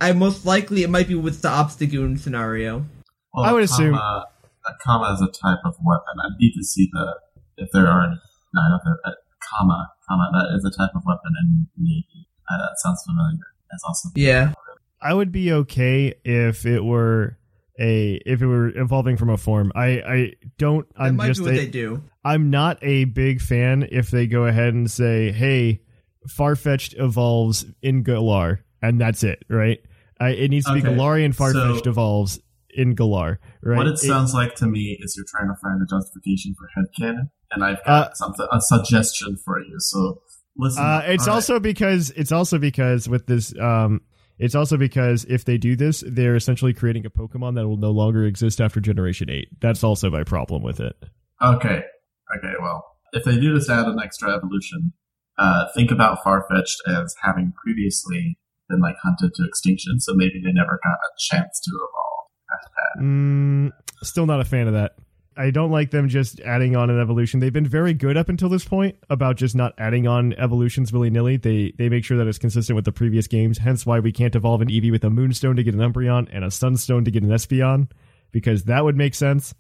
I 0.01 0.13
most 0.13 0.47
likely 0.47 0.83
it 0.83 0.91
might 0.91 1.09
be 1.09 1.15
with 1.17 1.43
the 1.43 1.49
Obstagoon 1.49 2.19
scenario. 2.19 2.87
well, 3.35 3.45
I 3.45 3.53
would 3.53 3.65
assume- 3.65 3.93
Kama, 3.95 4.27
a 4.67 4.73
Kama 4.85 5.13
is 5.15 5.21
a 5.21 5.27
type 5.27 5.59
of 5.65 5.75
weapon. 5.85 6.15
I 6.23 6.29
need 6.39 6.53
to 6.57 6.65
see 6.65 6.89
the 6.93 7.17
if 7.59 7.69
there 7.73 7.87
are. 7.89 8.05
any- 8.07 8.17
No, 8.55 8.63
I 8.63 8.69
don't 8.71 8.81
think 8.85 8.97
uh, 9.05 9.11
Kama. 9.51 9.91
Kama. 10.09 10.31
That 10.33 10.57
is 10.57 10.65
a 10.65 10.71
type 10.71 10.91
of 10.95 11.03
weapon 11.05 11.33
in 11.43 11.67
Navy. 11.77 12.29
Uh, 12.49 12.57
that 12.59 12.79
sounds 12.83 13.03
familiar. 13.07 13.39
That's 13.71 13.85
also 13.85 14.09
Yeah, 14.15 14.53
I 15.03 15.15
would 15.15 15.33
be 15.33 15.53
okay 15.53 16.15
if 16.25 16.67
it 16.67 16.85
were 16.85 17.39
a 17.81 18.21
if 18.27 18.43
it 18.43 18.47
were 18.47 18.69
evolving 18.77 19.17
from 19.17 19.31
a 19.31 19.37
form. 19.37 19.73
I 19.75 19.87
I 20.07 20.33
don't. 20.59 20.87
that 20.97 21.03
I'm 21.03 21.17
might 21.17 21.29
just 21.29 21.41
be 21.41 21.47
what 21.47 21.55
a, 21.55 21.57
they 21.57 21.67
do. 21.69 22.03
I'm 22.25 22.51
not 22.51 22.79
a 22.83 23.05
big 23.05 23.41
fan 23.41 23.89
if 23.91 24.11
they 24.11 24.27
go 24.27 24.45
ahead 24.45 24.75
and 24.75 24.91
say, 24.91 25.33
"Hey, 25.33 25.81
Farfetch'd 26.29 26.95
evolves 26.99 27.65
in 27.83 28.03
Galar," 28.03 28.61
and 28.83 29.01
that's 29.01 29.23
it, 29.25 29.43
right? 29.49 29.79
I, 30.21 30.31
it 30.31 30.51
needs 30.51 30.67
to 30.67 30.75
be 30.75 30.81
Okay, 30.81 30.89
Galarian 30.91 31.35
Farfetch'd 31.35 31.85
so- 31.85 31.91
evolves 31.91 32.41
in 32.69 32.95
Galar, 32.95 33.41
right? 33.63 33.79
What 33.79 33.87
it 33.87 33.95
It- 33.95 33.99
sounds 33.99 34.35
like 34.35 34.55
to 34.57 34.67
me 34.67 34.99
is 35.01 35.15
you're 35.17 35.25
trying 35.29 35.49
to 35.49 35.57
find 35.63 35.81
a 35.83 35.87
justification 35.87 36.55
for 36.59 36.69
headcanon, 36.77 37.31
and 37.53 37.65
I've 37.65 37.83
got 37.85 38.11
Uh, 38.11 38.15
something 38.15 38.47
a 38.53 38.61
suggestion 38.61 39.37
for 39.45 39.59
you. 39.61 39.77
So 39.79 40.21
listen. 40.59 40.85
Uh, 40.85 41.03
it's 41.07 41.27
right. 41.27 41.33
also 41.35 41.59
because 41.59 42.11
it's 42.11 42.33
also 42.33 42.59
because 42.59 43.09
with 43.09 43.27
this, 43.27 43.59
um, 43.59 44.03
it's 44.41 44.55
also 44.55 44.77
because 44.77 45.25
if 45.29 45.45
they 45.45 45.59
do 45.59 45.77
this, 45.77 46.03
they're 46.07 46.35
essentially 46.35 46.73
creating 46.73 47.05
a 47.05 47.11
Pokemon 47.11 47.55
that 47.57 47.69
will 47.69 47.77
no 47.77 47.91
longer 47.91 48.25
exist 48.25 48.61
after 48.61 48.81
Generation 48.81 49.29
Eight. 49.31 49.49
That's 49.61 49.85
also 49.85 50.11
my 50.11 50.25
problem 50.25 50.63
with 50.63 50.81
it. 50.81 50.97
Okay. 51.43 51.83
Okay, 52.37 52.55
well, 52.61 52.85
if 53.13 53.25
they 53.25 53.39
do 53.39 53.53
this 53.55 53.69
add 53.69 53.87
an 53.87 53.99
extra 54.03 54.35
evolution, 54.35 54.93
uh, 55.39 55.67
think 55.75 55.91
about 55.91 56.25
Farfetch'd 56.25 56.81
as 56.87 57.15
having 57.23 57.53
previously 57.63 58.39
been 58.69 58.81
like 58.81 58.97
hunted 59.03 59.35
to 59.35 59.45
extinction, 59.45 60.01
so 60.01 60.15
maybe 60.15 60.41
they 60.43 60.53
never 60.53 60.81
got 60.83 60.95
a 60.95 61.11
chance 61.19 61.61
to 61.61 61.71
evolve. 61.71 62.21
Mm, 62.99 63.71
still 64.03 64.27
not 64.27 64.41
a 64.41 64.45
fan 64.45 64.67
of 64.67 64.75
that. 64.75 64.95
I 65.41 65.51
don't 65.51 65.71
like 65.71 65.91
them 65.91 66.11
just 66.11 66.39
adding 66.41 66.77
on 66.77 66.91
an 66.91 67.01
evolution. 67.01 67.41
They've 67.41 67.51
been 67.51 67.67
very 67.67 67.95
good 67.95 68.19
up 68.19 68.29
until 68.29 68.51
this 68.51 68.67
point 68.67 68.97
about 69.09 69.37
just 69.37 69.57
not 69.57 69.73
adding 69.79 70.07
on 70.07 70.35
evolutions 70.35 70.93
willy 70.93 71.09
nilly. 71.09 71.39
They 71.39 71.73
they 71.79 71.89
make 71.89 72.05
sure 72.05 72.19
that 72.19 72.27
it's 72.27 72.37
consistent 72.37 72.77
with 72.77 72.85
the 72.85 72.93
previous 72.93 73.27
games. 73.27 73.57
Hence 73.57 73.87
why 73.87 74.01
we 74.01 74.13
can't 74.13 74.37
evolve 74.37 74.61
an 74.61 74.69
Eevee 74.69 74.91
with 74.91 75.03
a 75.03 75.09
Moonstone 75.09 75.57
to 75.57 75.63
get 75.63 75.75
an 75.75 75.81
Umbreon 75.81 76.29
and 76.31 76.45
a 76.45 76.51
Sunstone 76.51 77.07
to 77.07 77.11
get 77.11 77.23
an 77.23 77.31
Espeon, 77.31 77.91
because 78.33 78.65
that 78.65 78.85
would 78.85 78.99
make 78.99 79.15
sense. 79.15 79.55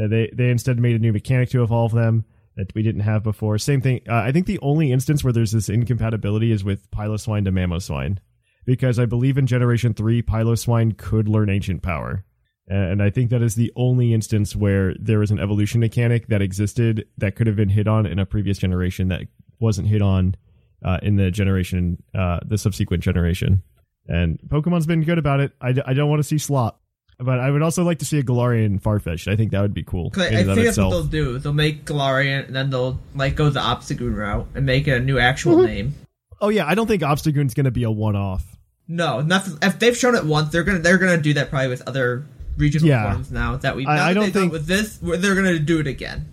Uh, 0.00 0.06
they 0.06 0.30
they 0.32 0.50
instead 0.50 0.78
made 0.78 0.94
a 0.94 1.00
new 1.00 1.12
mechanic 1.12 1.50
to 1.50 1.64
evolve 1.64 1.90
them 1.90 2.24
that 2.56 2.72
we 2.76 2.84
didn't 2.84 3.00
have 3.00 3.24
before. 3.24 3.58
Same 3.58 3.80
thing. 3.80 4.02
Uh, 4.08 4.14
I 4.14 4.30
think 4.30 4.46
the 4.46 4.60
only 4.62 4.92
instance 4.92 5.24
where 5.24 5.32
there's 5.32 5.50
this 5.50 5.68
incompatibility 5.68 6.52
is 6.52 6.62
with 6.62 6.88
Piloswine 6.92 7.44
to 7.46 7.50
Mamoswine, 7.50 8.18
because 8.64 9.00
I 9.00 9.06
believe 9.06 9.36
in 9.36 9.48
Generation 9.48 9.94
Three, 9.94 10.22
Piloswine 10.22 10.96
could 10.96 11.28
learn 11.28 11.50
Ancient 11.50 11.82
Power. 11.82 12.24
And 12.66 13.02
I 13.02 13.10
think 13.10 13.30
that 13.30 13.42
is 13.42 13.56
the 13.56 13.70
only 13.76 14.14
instance 14.14 14.56
where 14.56 14.94
there 14.98 15.18
was 15.18 15.30
an 15.30 15.38
evolution 15.38 15.80
mechanic 15.80 16.28
that 16.28 16.40
existed 16.40 17.06
that 17.18 17.36
could 17.36 17.46
have 17.46 17.56
been 17.56 17.68
hit 17.68 17.86
on 17.86 18.06
in 18.06 18.18
a 18.18 18.24
previous 18.26 18.56
generation 18.58 19.08
that 19.08 19.22
wasn't 19.60 19.86
hit 19.88 20.00
on 20.00 20.34
uh, 20.82 20.98
in 21.02 21.16
the 21.16 21.30
generation, 21.30 22.02
uh, 22.14 22.40
the 22.46 22.56
subsequent 22.58 23.02
generation. 23.02 23.62
And 24.08 24.38
Pokemon's 24.48 24.86
been 24.86 25.02
good 25.02 25.18
about 25.18 25.40
it. 25.40 25.52
I, 25.60 25.72
d- 25.72 25.82
I 25.86 25.92
don't 25.94 26.08
want 26.08 26.20
to 26.20 26.24
see 26.28 26.38
Slop, 26.38 26.80
but 27.18 27.38
I 27.38 27.50
would 27.50 27.62
also 27.62 27.84
like 27.84 27.98
to 28.00 28.04
see 28.06 28.18
a 28.18 28.22
Galarian 28.22 28.80
Farfetch. 28.80 29.30
I 29.30 29.36
think 29.36 29.52
that 29.52 29.60
would 29.62 29.74
be 29.74 29.82
cool. 29.84 30.10
in 30.16 30.20
I 30.22 30.28
think 30.44 30.64
that's 30.64 30.76
what 30.78 30.90
they'll 30.90 31.04
do. 31.04 31.38
They'll 31.38 31.52
make 31.52 31.84
Galarian, 31.84 32.46
and 32.46 32.56
then 32.56 32.70
they'll 32.70 32.98
like 33.14 33.34
go 33.34 33.48
the 33.50 33.60
Obstagoon 33.60 34.16
route 34.16 34.46
and 34.54 34.64
make 34.66 34.88
it 34.88 34.92
a 34.92 35.00
new 35.00 35.18
actual 35.18 35.56
Mm-hmm. 35.56 35.66
name. 35.66 35.94
Oh 36.40 36.48
yeah, 36.48 36.66
I 36.66 36.74
don't 36.74 36.86
think 36.86 37.02
Obstagoon's 37.02 37.54
going 37.54 37.64
to 37.64 37.70
be 37.70 37.84
a 37.84 37.90
one-off. 37.90 38.44
No, 38.88 39.22
nothing. 39.22 39.56
If 39.62 39.78
they've 39.78 39.96
shown 39.96 40.14
it 40.14 40.24
once, 40.26 40.50
they're 40.52 40.64
gonna 40.64 40.80
they're 40.80 40.98
gonna 40.98 41.16
do 41.16 41.32
that 41.34 41.48
probably 41.48 41.68
with 41.68 41.80
other 41.88 42.26
regional 42.56 42.88
Yeah. 42.88 43.12
forms 43.12 43.30
now 43.30 43.56
that 43.56 43.76
we. 43.76 43.84
Now 43.84 43.90
I 43.92 43.96
that 44.12 44.14
don't 44.14 44.30
think- 44.32 44.52
with 44.52 44.66
this 44.66 44.98
they're 45.02 45.34
gonna 45.34 45.58
do 45.58 45.80
it 45.80 45.86
again. 45.86 46.26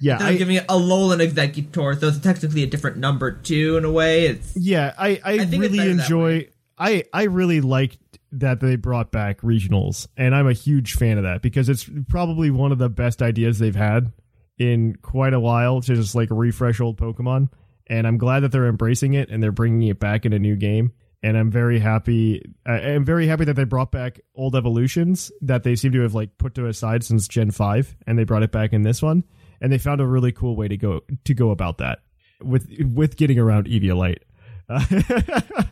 Yeah, 0.00 0.18
They're 0.18 0.28
I, 0.28 0.36
giving 0.36 0.56
it 0.56 0.64
a 0.64 0.74
Alolan 0.74 1.20
Executor, 1.20 1.94
so 1.98 2.08
it's 2.08 2.18
technically 2.18 2.62
a 2.62 2.66
different 2.66 2.98
number 2.98 3.30
too 3.32 3.76
in 3.78 3.84
a 3.84 3.90
way. 3.90 4.26
It's 4.26 4.54
Yeah, 4.56 4.92
I, 4.98 5.20
I, 5.24 5.32
I 5.38 5.44
really 5.44 5.78
enjoy. 5.90 6.48
I 6.76 7.04
I 7.12 7.22
really 7.24 7.60
liked 7.60 7.98
that 8.32 8.60
they 8.60 8.76
brought 8.76 9.12
back 9.12 9.40
regionals, 9.42 10.06
and 10.16 10.34
I'm 10.34 10.48
a 10.48 10.52
huge 10.52 10.94
fan 10.94 11.16
of 11.18 11.22
that 11.24 11.40
because 11.40 11.68
it's 11.68 11.88
probably 12.08 12.50
one 12.50 12.72
of 12.72 12.78
the 12.78 12.90
best 12.90 13.22
ideas 13.22 13.58
they've 13.60 13.74
had 13.76 14.12
in 14.58 14.96
quite 15.00 15.32
a 15.32 15.40
while 15.40 15.80
to 15.80 15.94
just 15.94 16.14
like 16.14 16.28
refresh 16.30 16.80
old 16.80 16.98
Pokemon. 16.98 17.48
And 17.86 18.06
I'm 18.06 18.18
glad 18.18 18.40
that 18.40 18.50
they're 18.52 18.66
embracing 18.68 19.14
it 19.14 19.30
and 19.30 19.42
they're 19.42 19.52
bringing 19.52 19.88
it 19.88 20.00
back 20.00 20.26
in 20.26 20.32
a 20.32 20.38
new 20.38 20.56
game. 20.56 20.92
And 21.24 21.38
I'm 21.38 21.50
very 21.50 21.78
happy. 21.78 22.42
I'm 22.66 23.02
very 23.02 23.26
happy 23.26 23.46
that 23.46 23.54
they 23.54 23.64
brought 23.64 23.90
back 23.90 24.20
old 24.34 24.54
evolutions 24.54 25.32
that 25.40 25.62
they 25.62 25.74
seem 25.74 25.92
to 25.92 26.02
have 26.02 26.14
like 26.14 26.36
put 26.36 26.54
to 26.56 26.66
aside 26.66 27.02
since 27.02 27.26
Gen 27.26 27.50
Five, 27.50 27.96
and 28.06 28.18
they 28.18 28.24
brought 28.24 28.42
it 28.42 28.52
back 28.52 28.74
in 28.74 28.82
this 28.82 29.00
one. 29.00 29.24
And 29.62 29.72
they 29.72 29.78
found 29.78 30.02
a 30.02 30.06
really 30.06 30.32
cool 30.32 30.54
way 30.54 30.68
to 30.68 30.76
go 30.76 31.00
to 31.24 31.32
go 31.32 31.50
about 31.50 31.78
that 31.78 32.00
with 32.42 32.68
with 32.94 33.16
getting 33.16 33.38
around 33.38 33.68
Eviolite. 33.68 34.18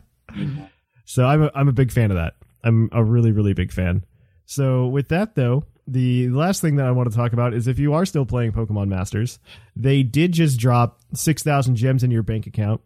so 1.05 1.25
I'm 1.25 1.43
a, 1.43 1.51
I'm 1.53 1.67
a 1.67 1.73
big 1.73 1.91
fan 1.91 2.09
of 2.09 2.17
that. 2.17 2.33
I'm 2.63 2.89
a 2.91 3.03
really 3.03 3.31
really 3.31 3.53
big 3.53 3.71
fan. 3.71 4.03
So 4.47 4.87
with 4.87 5.09
that 5.09 5.35
though, 5.35 5.65
the 5.85 6.29
last 6.29 6.61
thing 6.61 6.77
that 6.77 6.87
I 6.87 6.91
want 6.91 7.11
to 7.11 7.15
talk 7.15 7.31
about 7.31 7.53
is 7.53 7.67
if 7.67 7.77
you 7.77 7.93
are 7.93 8.07
still 8.07 8.25
playing 8.25 8.53
Pokemon 8.53 8.87
Masters, 8.87 9.37
they 9.75 10.01
did 10.01 10.31
just 10.31 10.59
drop 10.59 10.99
six 11.13 11.43
thousand 11.43 11.75
gems 11.75 12.03
in 12.03 12.09
your 12.09 12.23
bank 12.23 12.47
account 12.47 12.81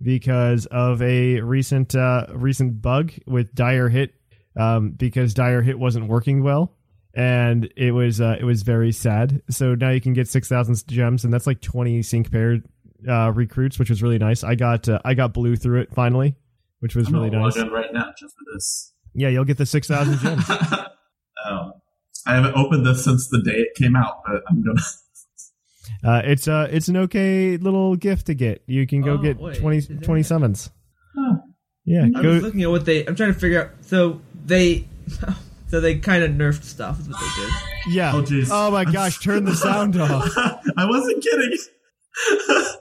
because 0.00 0.66
of 0.66 1.02
a 1.02 1.40
recent 1.40 1.94
uh, 1.94 2.26
recent 2.32 2.80
bug 2.80 3.12
with 3.26 3.54
Dire 3.54 3.88
Hit. 3.88 4.14
Um, 4.56 4.90
because 4.90 5.34
Dire 5.34 5.62
Hit 5.62 5.78
wasn't 5.78 6.08
working 6.08 6.42
well, 6.42 6.74
and 7.14 7.72
it 7.76 7.92
was 7.92 8.20
uh, 8.20 8.36
it 8.40 8.44
was 8.44 8.62
very 8.62 8.90
sad. 8.90 9.40
So 9.50 9.74
now 9.74 9.90
you 9.90 10.00
can 10.00 10.14
get 10.14 10.26
six 10.26 10.48
thousand 10.48 10.84
gems, 10.88 11.24
and 11.24 11.32
that's 11.32 11.46
like 11.46 11.60
twenty 11.60 12.02
sync 12.02 12.32
paired 12.32 12.64
uh, 13.08 13.30
recruits, 13.32 13.78
which 13.78 13.90
was 13.90 14.02
really 14.02 14.18
nice. 14.18 14.42
I 14.42 14.54
got 14.56 14.88
uh, 14.88 14.98
I 15.04 15.14
got 15.14 15.32
blue 15.32 15.54
through 15.54 15.82
it 15.82 15.94
finally, 15.94 16.34
which 16.80 16.96
was 16.96 17.08
I'm 17.08 17.14
really 17.14 17.30
nice. 17.30 17.56
right 17.56 17.92
now 17.92 18.12
just 18.18 18.34
for 18.34 18.44
this. 18.52 18.92
Yeah, 19.14 19.28
you'll 19.28 19.44
get 19.44 19.58
the 19.58 19.66
six 19.66 19.86
thousand 19.86 20.18
gems. 20.22 20.50
um, 21.48 21.72
I 22.26 22.34
haven't 22.34 22.56
opened 22.56 22.84
this 22.84 23.04
since 23.04 23.28
the 23.28 23.42
day 23.42 23.52
it 23.58 23.74
came 23.76 23.94
out, 23.96 24.22
but 24.26 24.42
I'm 24.48 24.62
gonna. 24.62 24.80
Uh, 26.04 26.22
it's 26.24 26.46
uh 26.46 26.68
it's 26.70 26.88
an 26.88 26.96
okay 26.96 27.56
little 27.56 27.96
gift 27.96 28.26
to 28.26 28.34
get. 28.34 28.62
You 28.66 28.86
can 28.86 29.02
go 29.02 29.14
Oh, 29.14 29.18
get 29.18 29.38
wait, 29.38 29.58
20, 29.58 29.98
20 29.98 30.22
summons. 30.22 30.70
Huh. 31.16 31.36
Yeah, 31.84 32.02
I'm 32.02 32.12
go. 32.12 32.22
just 32.34 32.44
looking 32.44 32.62
at 32.62 32.70
what 32.70 32.84
they. 32.84 33.06
I'm 33.06 33.16
trying 33.16 33.32
to 33.32 33.38
figure 33.38 33.62
out. 33.62 33.70
So 33.80 34.20
they, 34.44 34.86
so 35.68 35.80
they 35.80 35.98
kind 35.98 36.22
of 36.22 36.30
nerfed 36.32 36.62
stuff. 36.64 37.00
Is 37.00 37.08
what 37.08 37.18
they 37.18 37.42
did. 37.42 37.94
Yeah. 37.94 38.12
Oh, 38.14 38.22
jeez. 38.22 38.48
Oh 38.52 38.70
my 38.70 38.84
gosh! 38.84 39.18
Turn 39.20 39.44
the 39.44 39.56
sound 39.56 39.96
off. 40.00 40.30
I 40.76 40.86
wasn't 40.86 41.22
kidding. 41.22 41.58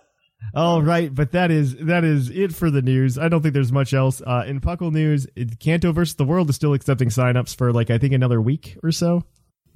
All 0.53 0.81
right, 0.81 1.13
but 1.13 1.31
that 1.33 1.51
is 1.51 1.75
that 1.77 2.03
is 2.03 2.29
it 2.29 2.53
for 2.53 2.71
the 2.71 2.81
news. 2.81 3.17
I 3.17 3.27
don't 3.29 3.41
think 3.41 3.53
there's 3.53 3.71
much 3.71 3.93
else. 3.93 4.21
Uh, 4.25 4.43
in 4.47 4.59
Puckle 4.59 4.91
news, 4.91 5.27
it, 5.35 5.59
Kanto 5.59 5.91
versus 5.91 6.15
the 6.15 6.25
World 6.25 6.49
is 6.49 6.55
still 6.55 6.73
accepting 6.73 7.09
signups 7.09 7.55
for 7.55 7.71
like 7.71 7.89
I 7.89 7.97
think 7.97 8.13
another 8.13 8.41
week 8.41 8.77
or 8.83 8.91
so. 8.91 9.23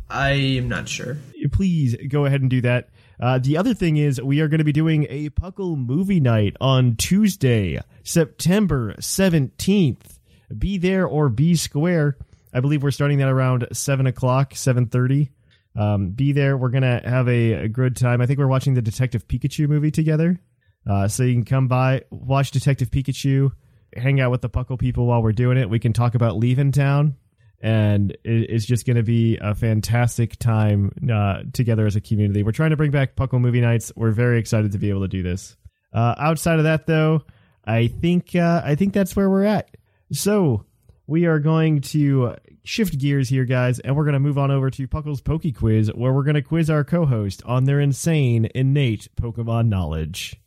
I 0.10 0.32
am 0.32 0.67
not 0.67 0.89
sure. 0.89 1.17
Please 1.51 1.95
go 2.10 2.25
ahead 2.25 2.41
and 2.41 2.49
do 2.49 2.62
that. 2.62 2.89
Uh, 3.21 3.38
the 3.38 3.55
other 3.57 3.73
thing 3.73 3.97
is 3.97 4.19
we 4.21 4.39
are 4.39 4.47
going 4.47 4.57
to 4.57 4.63
be 4.63 4.71
doing 4.71 5.05
a 5.10 5.29
Puckle 5.29 5.77
movie 5.77 6.19
night 6.19 6.55
on 6.60 6.95
Tuesday, 6.95 7.79
September 8.03 8.95
seventeenth. 8.99 10.19
Be 10.57 10.77
there 10.77 11.05
or 11.05 11.29
be 11.29 11.55
square. 11.55 12.17
I 12.53 12.60
believe 12.60 12.81
we're 12.84 12.91
starting 12.91 13.19
that 13.19 13.29
around 13.29 13.67
seven 13.73 14.07
o'clock, 14.07 14.55
seven 14.55 14.88
thirty. 14.88 15.31
Um, 15.75 16.10
be 16.10 16.31
there. 16.34 16.57
We're 16.57 16.69
gonna 16.69 17.01
have 17.05 17.29
a, 17.29 17.53
a 17.53 17.67
good 17.69 17.95
time. 17.95 18.21
I 18.21 18.25
think 18.25 18.39
we're 18.39 18.47
watching 18.47 18.73
the 18.73 18.81
Detective 18.81 19.27
Pikachu 19.27 19.69
movie 19.69 19.91
together. 19.91 20.41
Uh, 20.89 21.07
so 21.07 21.23
you 21.23 21.34
can 21.34 21.45
come 21.45 21.67
by, 21.67 22.01
watch 22.10 22.49
Detective 22.49 22.89
Pikachu, 22.89 23.51
hang 23.95 24.19
out 24.19 24.31
with 24.31 24.41
the 24.41 24.49
Puckle 24.49 24.79
people 24.79 25.05
while 25.05 25.21
we're 25.21 25.31
doing 25.31 25.57
it. 25.57 25.69
We 25.69 25.79
can 25.79 25.93
talk 25.93 26.15
about 26.15 26.38
leaving 26.38 26.71
town, 26.71 27.17
and 27.62 28.17
it's 28.24 28.65
just 28.65 28.86
going 28.86 28.97
to 28.97 29.04
be 29.04 29.38
a 29.39 29.54
fantastic 29.56 30.38
time 30.38 30.91
uh, 31.12 31.43
together 31.54 31.86
as 31.86 31.95
a 31.95 32.02
community. 32.02 32.43
We're 32.43 32.52
trying 32.52 32.71
to 32.71 32.78
bring 32.78 32.91
back 32.91 33.15
Puckle 33.15 33.39
movie 33.39 33.62
nights. 33.62 33.91
We're 33.95 34.12
very 34.12 34.39
excited 34.39 34.71
to 34.71 34.78
be 34.78 34.89
able 34.89 35.02
to 35.02 35.08
do 35.08 35.24
this. 35.24 35.56
Uh, 35.93 36.15
outside 36.17 36.58
of 36.58 36.63
that, 36.63 36.88
though, 36.88 37.21
I 37.65 37.88
think 37.88 38.36
uh, 38.36 38.62
I 38.63 38.76
think 38.76 38.93
that's 38.93 39.15
where 39.15 39.30
we're 39.30 39.45
at. 39.45 39.69
So 40.12 40.65
we 41.08 41.26
are 41.26 41.39
going 41.39 41.82
to 41.82 42.36
shift 42.63 42.97
gears 42.97 43.30
here, 43.30 43.45
guys, 43.45 43.80
and 43.80 43.95
we're 43.95 44.06
going 44.06 44.13
to 44.13 44.19
move 44.19 44.38
on 44.38 44.52
over 44.52 44.69
to 44.69 44.88
Puckle's 44.88 45.21
Poke 45.21 45.43
Quiz, 45.56 45.91
where 45.93 46.13
we're 46.13 46.24
going 46.24 46.36
to 46.36 46.41
quiz 46.41 46.69
our 46.69 46.84
co-host 46.84 47.43
on 47.45 47.65
their 47.65 47.80
insane, 47.80 48.50
innate 48.56 49.08
Pokemon 49.15 49.67
knowledge. 49.67 50.39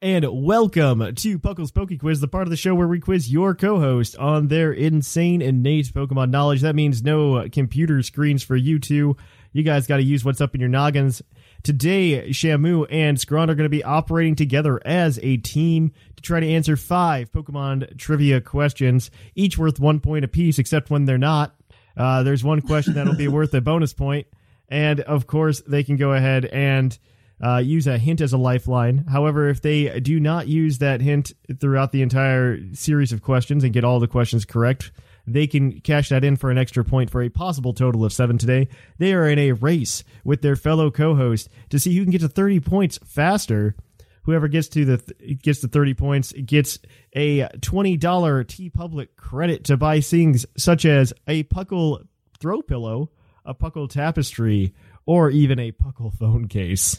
And 0.00 0.24
welcome 0.44 1.12
to 1.12 1.38
Puckle's 1.40 1.72
Poke 1.72 1.98
Quiz, 1.98 2.20
the 2.20 2.28
part 2.28 2.46
of 2.46 2.50
the 2.50 2.56
show 2.56 2.72
where 2.72 2.86
we 2.86 3.00
quiz 3.00 3.32
your 3.32 3.52
co-host 3.52 4.16
on 4.16 4.46
their 4.46 4.72
insane 4.72 5.42
innate 5.42 5.86
Pokemon 5.86 6.30
knowledge. 6.30 6.60
That 6.60 6.76
means 6.76 7.02
no 7.02 7.48
computer 7.48 8.00
screens 8.04 8.44
for 8.44 8.54
you 8.54 8.78
two. 8.78 9.16
You 9.52 9.64
guys 9.64 9.88
got 9.88 9.96
to 9.96 10.04
use 10.04 10.24
what's 10.24 10.40
up 10.40 10.54
in 10.54 10.60
your 10.60 10.68
noggins. 10.68 11.20
Today, 11.64 12.28
Shamu 12.28 12.86
and 12.88 13.18
Scrawn 13.18 13.50
are 13.50 13.56
going 13.56 13.64
to 13.64 13.68
be 13.68 13.82
operating 13.82 14.36
together 14.36 14.80
as 14.86 15.18
a 15.20 15.38
team 15.38 15.90
to 16.14 16.22
try 16.22 16.38
to 16.38 16.48
answer 16.48 16.76
five 16.76 17.32
Pokemon 17.32 17.98
trivia 17.98 18.40
questions, 18.40 19.10
each 19.34 19.58
worth 19.58 19.80
one 19.80 19.98
point 19.98 20.24
apiece, 20.24 20.60
except 20.60 20.90
when 20.90 21.06
they're 21.06 21.18
not. 21.18 21.56
Uh, 21.96 22.22
there's 22.22 22.44
one 22.44 22.60
question 22.60 22.94
that'll 22.94 23.16
be 23.16 23.26
worth 23.26 23.52
a 23.52 23.60
bonus 23.60 23.94
point, 23.94 24.28
and 24.68 25.00
of 25.00 25.26
course, 25.26 25.60
they 25.66 25.82
can 25.82 25.96
go 25.96 26.12
ahead 26.12 26.44
and 26.44 26.96
uh, 27.44 27.58
use 27.58 27.86
a 27.86 27.98
hint 27.98 28.20
as 28.20 28.32
a 28.32 28.38
lifeline. 28.38 29.04
However, 29.08 29.48
if 29.48 29.62
they 29.62 30.00
do 30.00 30.18
not 30.20 30.48
use 30.48 30.78
that 30.78 31.00
hint 31.00 31.32
throughout 31.60 31.92
the 31.92 32.02
entire 32.02 32.58
series 32.74 33.12
of 33.12 33.22
questions 33.22 33.64
and 33.64 33.72
get 33.72 33.84
all 33.84 34.00
the 34.00 34.08
questions 34.08 34.44
correct, 34.44 34.90
they 35.26 35.46
can 35.46 35.80
cash 35.80 36.08
that 36.08 36.24
in 36.24 36.36
for 36.36 36.50
an 36.50 36.58
extra 36.58 36.84
point 36.84 37.10
for 37.10 37.22
a 37.22 37.28
possible 37.28 37.74
total 37.74 38.04
of 38.04 38.12
seven 38.12 38.38
today. 38.38 38.68
They 38.98 39.12
are 39.12 39.28
in 39.28 39.38
a 39.38 39.52
race 39.52 40.04
with 40.24 40.42
their 40.42 40.56
fellow 40.56 40.90
co-host 40.90 41.48
to 41.70 41.78
see 41.78 41.96
who 41.96 42.04
can 42.04 42.12
get 42.12 42.22
to 42.22 42.28
30 42.28 42.60
points 42.60 42.98
faster. 43.04 43.76
Whoever 44.22 44.48
gets 44.48 44.68
to 44.68 44.84
the 44.84 44.98
th- 44.98 45.42
gets 45.42 45.60
to 45.60 45.68
30 45.68 45.94
points 45.94 46.32
gets 46.32 46.78
a 47.14 47.40
$20 47.58 47.98
TeePublic 47.98 49.08
credit 49.16 49.64
to 49.64 49.76
buy 49.76 50.00
things 50.00 50.44
such 50.56 50.84
as 50.84 51.12
a 51.26 51.44
Puckle 51.44 52.06
throw 52.40 52.62
pillow, 52.62 53.10
a 53.44 53.54
Puckle 53.54 53.88
tapestry, 53.88 54.74
or 55.06 55.30
even 55.30 55.58
a 55.58 55.72
Puckle 55.72 56.12
phone 56.12 56.48
case. 56.48 56.98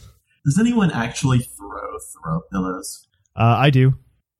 Does 0.49 0.59
anyone 0.59 0.91
actually 0.91 1.39
throw 1.39 1.97
throw 2.23 2.41
pillows? 2.51 3.07
Uh, 3.35 3.55
I 3.57 3.69
do. 3.69 3.93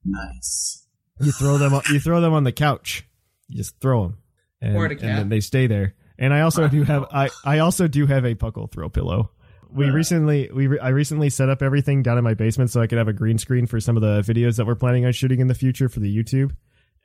Nice. 0.04 0.88
You 1.22 1.32
throw 1.32 1.58
them. 1.58 1.80
You 1.91 2.00
throw 2.00 2.19
them 2.22 2.34
on 2.34 2.43
the 2.45 2.52
couch. 2.52 3.06
you 3.48 3.58
just 3.58 3.80
throw 3.80 4.04
them, 4.04 4.17
and, 4.62 4.76
Or 4.76 4.86
at 4.86 4.91
a 4.91 4.95
and 4.95 5.17
then 5.17 5.30
they 5.30 5.39
stay 5.39 5.67
there. 5.67 5.93
And 6.17 6.34
I 6.34 6.41
also 6.41 6.67
do 6.67 6.84
have 6.84 7.06
I 7.12 7.30
I 7.45 7.60
also 7.60 7.88
do 7.88 8.08
have 8.08 8.26
a 8.26 8.36
puckle 8.36 8.72
throw 8.72 8.89
pillow. 8.89 9.32
We 9.72 9.86
Yeah. 9.86 9.91
recently 9.91 10.50
we 10.54 10.65
re- 10.67 10.80
I 10.80 10.89
recently 10.89 11.30
set 11.30 11.48
up 11.50 11.62
everything 11.62 12.02
down 12.02 12.17
in 12.17 12.24
my 12.24 12.34
basement 12.34 12.72
so 12.72 12.82
I 12.82 12.88
could 12.88 12.98
have 12.98 13.08
a 13.08 13.13
green 13.13 13.38
screen 13.38 13.67
for 13.67 13.80
some 13.80 13.95
of 13.95 14.02
the 14.02 14.22
videos 14.22 14.58
that 14.58 14.65
we're 14.65 14.76
planning 14.76 15.06
on 15.06 15.12
shooting 15.12 15.39
in 15.41 15.48
the 15.48 15.54
future 15.54 15.89
for 15.89 16.00
the 16.00 16.12
YouTube. 16.15 16.52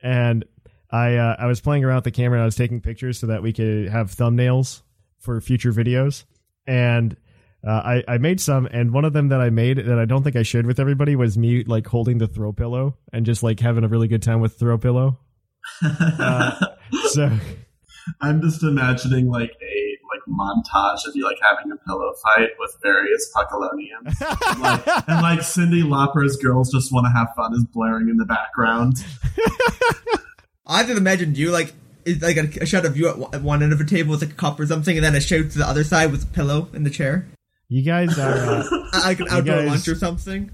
And 0.01 0.45
I 0.89 1.15
uh, 1.17 1.35
I 1.37 1.45
was 1.45 1.61
playing 1.61 1.83
around 1.83 1.97
with 1.97 2.03
the 2.05 2.11
camera 2.11 2.37
and 2.39 2.43
I 2.43 2.45
was 2.45 2.55
taking 2.55 2.81
pictures 2.81 3.19
so 3.19 3.27
that 3.27 3.43
we 3.43 3.53
could 3.53 3.87
have 3.89 4.09
thumbnails 4.09 4.81
for 5.19 5.39
future 5.41 5.71
videos. 5.71 6.23
And 6.67 7.15
uh, 7.65 7.69
I 7.83 8.03
I 8.07 8.17
made 8.19 8.39
some, 8.39 8.67
and 8.67 8.91
one 8.93 9.05
of 9.05 9.13
them 9.13 9.29
that 9.29 9.41
I 9.41 9.49
made 9.49 9.77
that 9.77 9.99
I 9.99 10.05
don't 10.05 10.23
think 10.23 10.35
I 10.35 10.43
shared 10.43 10.65
with 10.65 10.79
everybody 10.79 11.15
was 11.15 11.37
me 11.37 11.63
like 11.63 11.87
holding 11.87 12.17
the 12.19 12.27
throw 12.27 12.51
pillow 12.53 12.97
and 13.11 13.25
just 13.25 13.41
like 13.43 13.59
having 13.59 13.83
a 13.83 13.87
really 13.87 14.07
good 14.07 14.21
time 14.21 14.39
with 14.41 14.57
throw 14.59 14.77
pillow. 14.77 15.19
Uh, 15.81 16.53
so 17.09 17.31
I'm 18.21 18.39
just 18.39 18.61
imagining 18.61 19.29
like 19.31 19.49
a 19.49 19.97
like 20.13 20.21
montage 20.29 21.07
of 21.07 21.15
you 21.15 21.23
like 21.25 21.39
having 21.41 21.71
a 21.71 21.75
pillow 21.87 22.13
fight 22.23 22.49
with 22.59 22.75
various 22.83 23.31
Puckalonians. 23.35 24.15
and, 24.51 24.61
like, 24.61 24.87
and 25.07 25.21
like 25.23 25.39
Cyndi 25.39 25.81
Lauper's 25.87 26.37
girls 26.37 26.71
just 26.71 26.93
want 26.93 27.05
to 27.07 27.11
have 27.11 27.29
fun 27.35 27.53
is 27.55 27.65
blaring 27.65 28.09
in 28.09 28.17
the 28.17 28.25
background. 28.25 29.03
I 30.67 30.83
just 30.83 30.97
imagined 30.97 31.35
you 31.37 31.49
like 31.51 31.73
it's 32.05 32.21
like 32.21 32.37
a, 32.37 32.61
a 32.61 32.65
shot 32.67 32.85
of 32.85 32.95
you 32.95 33.09
at 33.09 33.17
one- 33.17 33.33
at 33.33 33.41
one 33.41 33.63
end 33.63 33.73
of 33.73 33.81
a 33.81 33.85
table 33.85 34.11
with 34.11 34.21
like 34.21 34.31
a 34.31 34.35
cup 34.35 34.59
or 34.59 34.67
something, 34.67 34.95
and 34.95 35.03
then 35.03 35.15
a 35.15 35.19
shot 35.21 35.49
to 35.51 35.57
the 35.57 35.67
other 35.67 35.83
side 35.83 36.11
with 36.11 36.23
a 36.23 36.27
pillow 36.27 36.67
in 36.73 36.83
the 36.83 36.89
chair, 36.91 37.27
you 37.67 37.81
guys 37.81 38.17
are. 38.19 38.33
Uh, 38.33 38.63
Uh, 38.93 39.01
like 39.03 39.19
an 39.19 39.27
outdoor 39.29 39.55
guys- 39.57 39.67
lunch 39.67 39.87
or 39.87 39.95
something. 39.95 40.51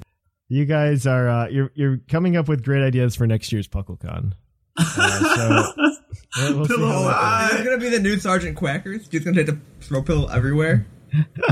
You 0.50 0.66
guys 0.66 1.06
are 1.08 1.30
uh, 1.30 1.48
you're 1.48 1.72
you're 1.76 1.98
coming 2.10 2.36
up 2.36 2.48
with 2.50 2.64
great 2.64 2.84
ideas 2.84 3.16
for 3.16 3.26
next 3.28 3.52
year's 3.52 3.68
PuckleCon. 3.68 4.34
Uh, 4.78 5.36
so 5.36 5.74
we'll, 6.38 6.58
we'll 6.58 6.68
Pillow 6.68 6.88
how 6.88 7.04
that 7.04 7.52
fight. 7.52 7.60
Is 7.60 7.66
gonna 7.66 7.78
be 7.78 7.90
the 7.90 8.00
new 8.00 8.18
Sergeant 8.18 8.58
Quackers? 8.58 9.08
Just 9.10 9.24
gonna 9.26 9.38
take 9.38 9.46
the 9.46 9.60
throw 9.82 10.02
pillow 10.02 10.28
everywhere 10.28 10.86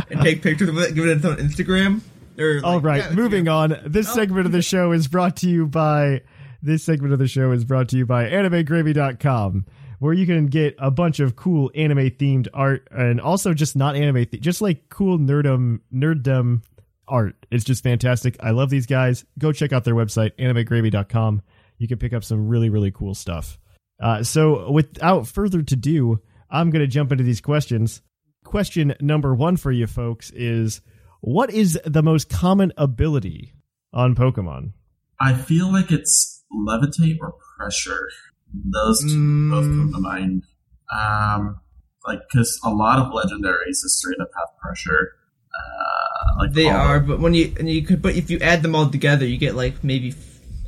and 0.10 0.22
take 0.22 0.42
pictures 0.42 0.68
of 0.70 0.78
it, 0.80 0.96
give 0.96 1.06
it 1.06 1.24
on 1.24 1.38
Instagram. 1.38 2.02
Or 2.38 2.56
like, 2.56 2.64
All 2.64 2.80
right, 2.82 3.04
yeah, 3.04 3.14
moving 3.14 3.48
on. 3.48 3.78
This 3.86 4.10
Oh. 4.10 4.16
segment 4.16 4.46
of 4.46 4.52
the 4.52 4.62
show 4.62 4.92
is 4.94 5.08
brought 5.08 5.36
to 5.38 5.50
you 5.50 5.66
by 5.68 6.22
this 6.62 6.84
segment 6.84 7.14
of 7.14 7.20
the 7.20 7.28
show 7.28 7.52
is 7.52 7.64
brought 7.66 7.90
to 7.90 7.98
you 7.98 8.06
by 8.06 8.26
animegravy.com 8.30 9.66
where 10.00 10.14
you 10.14 10.26
can 10.26 10.48
get 10.48 10.76
a 10.80 10.90
bunch 10.90 11.20
of 11.20 11.36
cool 11.36 11.72
anime 11.76 12.10
themed 12.10 12.48
art 12.54 12.88
and 12.92 13.22
also 13.22 13.54
just 13.54 13.76
not 13.76 13.96
anime 13.96 14.26
just 14.40 14.62
like 14.62 14.90
cool 14.90 15.18
nerdum 15.18 15.80
nerddom 15.94 16.64
art. 17.08 17.36
It's 17.52 17.64
just 17.64 17.84
fantastic. 17.84 18.38
I 18.42 18.52
love 18.52 18.70
these 18.70 18.86
guys. 18.86 19.26
Go 19.38 19.52
check 19.52 19.74
out 19.74 19.84
their 19.84 19.96
website 19.96 20.32
animegravy.com. 20.38 21.42
You 21.78 21.88
can 21.88 21.98
pick 21.98 22.14
up 22.14 22.24
some 22.24 22.48
really 22.48 22.70
really 22.70 22.92
cool 22.92 23.14
stuff. 23.14 23.60
Uh, 24.02 24.24
so 24.24 24.72
without 24.72 25.28
further 25.28 25.62
to 25.62 25.76
do, 25.76 26.22
I'm 26.50 26.70
going 26.70 26.82
to 26.82 26.88
jump 26.88 27.12
into 27.12 27.24
these 27.24 27.42
questions. 27.42 28.02
Question 28.46 28.96
number 29.02 29.36
1 29.36 29.58
for 29.58 29.72
you 29.72 29.88
folks 29.88 30.32
is 30.32 30.82
what 31.22 31.52
is 31.52 31.78
the 31.86 32.02
most 32.02 32.30
common 32.30 32.72
ability 32.78 33.54
on 33.94 34.16
Pokemon? 34.16 34.72
I 35.20 35.34
feel 35.34 35.72
like 35.72 35.92
it's 35.92 36.44
levitate 36.52 37.18
or 37.20 37.36
pressure. 37.58 38.10
Those 38.54 39.02
two 39.04 39.50
both 39.52 39.66
come 39.66 39.92
to 39.94 40.00
mind. 40.00 40.44
Um, 40.92 41.60
like 42.06 42.20
because 42.32 42.60
a 42.64 42.70
lot 42.72 43.00
of 43.00 43.12
legendaries 43.14 43.82
just 43.84 44.00
straight 44.00 44.20
up 44.20 44.30
have 44.36 44.58
pressure. 44.62 45.14
Uh, 45.54 46.36
like 46.40 46.54
They 46.54 46.66
all 46.68 46.72
the- 46.74 46.80
are, 46.80 47.00
but 47.00 47.20
when 47.20 47.34
you 47.34 47.54
and 47.60 47.70
you 47.70 47.84
could, 47.84 48.02
but 48.02 48.16
if 48.16 48.30
you 48.30 48.40
add 48.40 48.64
them 48.64 48.76
all 48.76 48.90
together, 48.90 49.26
you 49.26 49.38
get 49.38 49.56
like 49.56 49.84
maybe 49.84 50.12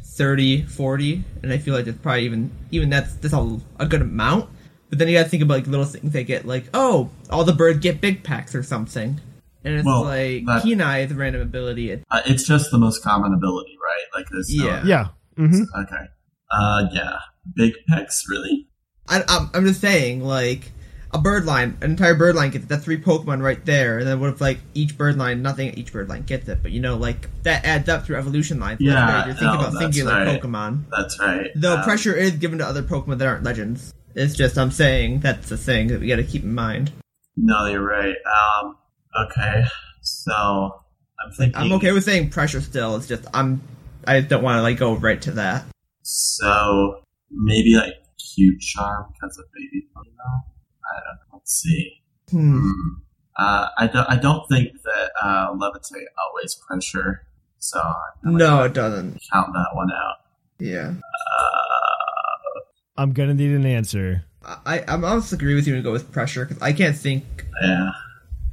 30, 0.04 0.64
40, 0.66 1.24
and 1.42 1.52
I 1.54 1.58
feel 1.58 1.74
like 1.74 1.86
that's 1.86 1.98
probably 1.98 2.26
even 2.26 2.52
even 2.72 2.90
that's 2.90 3.16
that's 3.16 3.34
a, 3.34 3.60
a 3.80 3.86
good 3.88 4.02
amount. 4.02 4.50
But 4.90 5.00
then 5.00 5.08
you 5.08 5.18
gotta 5.18 5.30
think 5.30 5.42
about 5.42 5.56
like 5.56 5.68
little 5.68 5.86
things 5.86 6.12
they 6.14 6.24
get, 6.24 6.46
like 6.46 6.66
oh, 6.74 7.10
all 7.30 7.44
the 7.46 7.54
birds 7.54 7.80
get 7.80 8.02
big 8.02 8.24
pecks 8.24 8.54
or 8.54 8.62
something, 8.62 9.20
and 9.64 9.74
it's 9.76 9.86
Well, 9.86 10.04
like 10.04 10.46
that- 10.46 10.64
Keen 10.64 10.82
Eye, 10.82 11.06
the 11.06 11.16
random 11.16 11.42
ability. 11.42 11.94
Uh, 12.12 12.22
it's 12.26 12.44
just 12.44 12.70
the 12.72 12.78
most 12.78 13.02
common 13.04 13.34
ability, 13.34 13.78
right? 13.82 14.20
Like 14.20 14.30
there's 14.30 14.54
no- 14.54 14.66
Yeah. 14.66 14.84
Yeah. 14.86 15.08
hmm 15.38 15.64
Okay. 15.80 16.06
Uh, 16.52 16.84
yeah. 16.92 17.20
Big 17.56 17.74
pecks, 17.88 18.26
really? 18.30 18.68
I, 19.08 19.24
I'm, 19.28 19.50
I'm 19.54 19.66
just 19.66 19.82
saying, 19.82 20.24
like 20.24 20.72
a 21.14 21.18
bird 21.20 21.46
line, 21.46 21.78
an 21.82 21.92
entire 21.92 22.16
bird 22.16 22.36
line 22.36 22.52
gets 22.52 22.66
it. 22.66 22.68
That's 22.70 22.84
three 22.86 23.02
Pokemon 23.02 23.44
right 23.44 23.64
there. 23.66 24.00
And 24.00 24.08
then 24.08 24.20
what 24.20 24.30
if 24.30 24.40
like 24.42 24.60
each 24.74 24.98
bird 24.98 25.18
line, 25.18 25.42
nothing 25.42 25.74
each 25.74 25.92
bird 25.92 26.08
line 26.08 26.22
gets 26.24 26.48
it, 26.48 26.60
but 26.62 26.72
you 26.72 26.80
know, 26.80 26.96
like 26.96 27.28
that 27.44 27.66
adds 27.66 27.90
up 27.90 28.06
through 28.06 28.18
evolution 28.18 28.60
lines. 28.60 28.80
So 28.80 28.86
Yeah, 28.86 29.06
great. 29.12 29.26
you're 29.26 29.36
thinking 29.36 29.60
no, 29.62 29.68
about 29.68 29.74
singular 29.74 30.14
right. 30.26 30.42
Pokemon. 30.42 30.84
That's 30.96 31.20
right. 31.20 31.48
Though 31.56 31.78
Um, 31.78 31.84
pressure 31.84 32.16
is 32.16 32.32
given 32.34 32.60
to 32.60 32.66
other 32.66 32.84
Pokemon 32.84 33.18
that 33.18 33.28
aren't 33.28 33.44
legends. 33.44 33.94
It's 34.16 34.36
just 34.36 34.58
I'm 34.58 34.72
saying 34.72 35.20
that's 35.22 35.52
a 35.52 35.58
thing 35.58 35.88
that 35.88 36.00
we 36.00 36.08
got 36.08 36.18
to 36.18 36.24
keep 36.24 36.44
in 36.44 36.54
mind. 36.54 36.92
No, 37.36 37.66
you're 37.66 37.86
right. 37.86 38.16
Um, 38.64 38.78
okay. 39.26 39.64
So 40.02 40.34
I'm 40.34 41.32
thinking. 41.38 41.56
I'm 41.62 41.72
okay 41.74 41.92
with 41.92 42.04
saying 42.04 42.30
pressure 42.30 42.62
still. 42.62 42.96
It's 42.96 43.08
just 43.08 43.26
I'm 43.34 43.62
I 44.08 44.22
don't 44.22 44.44
want 44.44 44.58
to 44.58 44.62
like 44.62 44.78
go 44.78 44.96
right 44.96 45.22
to 45.24 45.32
that. 45.32 45.66
So 46.04 47.04
maybe 47.32 47.76
like 47.76 47.94
cute 48.36 48.60
charm 48.62 49.06
because 49.14 49.38
of 49.38 49.46
baby 49.54 49.88
Pokemon. 49.96 50.44
I 50.86 51.00
don't 51.00 51.18
know. 51.32 51.34
Let's 51.34 51.54
see. 51.62 52.02
Hmm. 52.30 52.60
Hmm. 52.60 52.90
Uh, 53.38 53.68
I 53.78 53.88
don't. 53.88 54.10
I 54.10 54.18
don't 54.18 54.48
think 54.50 54.82
that 54.84 55.12
uh, 55.22 55.54
levitate 55.54 56.06
always 56.28 56.56
pressure. 56.68 57.26
So 57.60 57.80
I'm 58.26 58.36
No, 58.38 58.64
it 58.64 58.74
doesn't. 58.74 59.22
count 59.32 59.54
that 59.54 59.68
one 59.74 59.90
out. 59.92 60.16
Yeah, 60.60 60.94
Uh, 60.94 62.60
I'm 62.98 63.14
going 63.14 63.30
to 63.30 63.36
need 63.36 63.52
an 63.56 63.66
answer. 63.66 64.24
I 64.44 64.84
I'm 64.88 65.04
honestly 65.06 65.36
agree 65.38 65.56
with 65.56 65.68
you 65.68 65.76
and 65.76 65.84
go 65.84 65.92
with 65.92 66.12
pressure 66.12 66.46
because 66.46 66.62
I 66.62 66.74
can't 66.74 66.96
think 66.96 67.24
Yeah. 67.64 67.92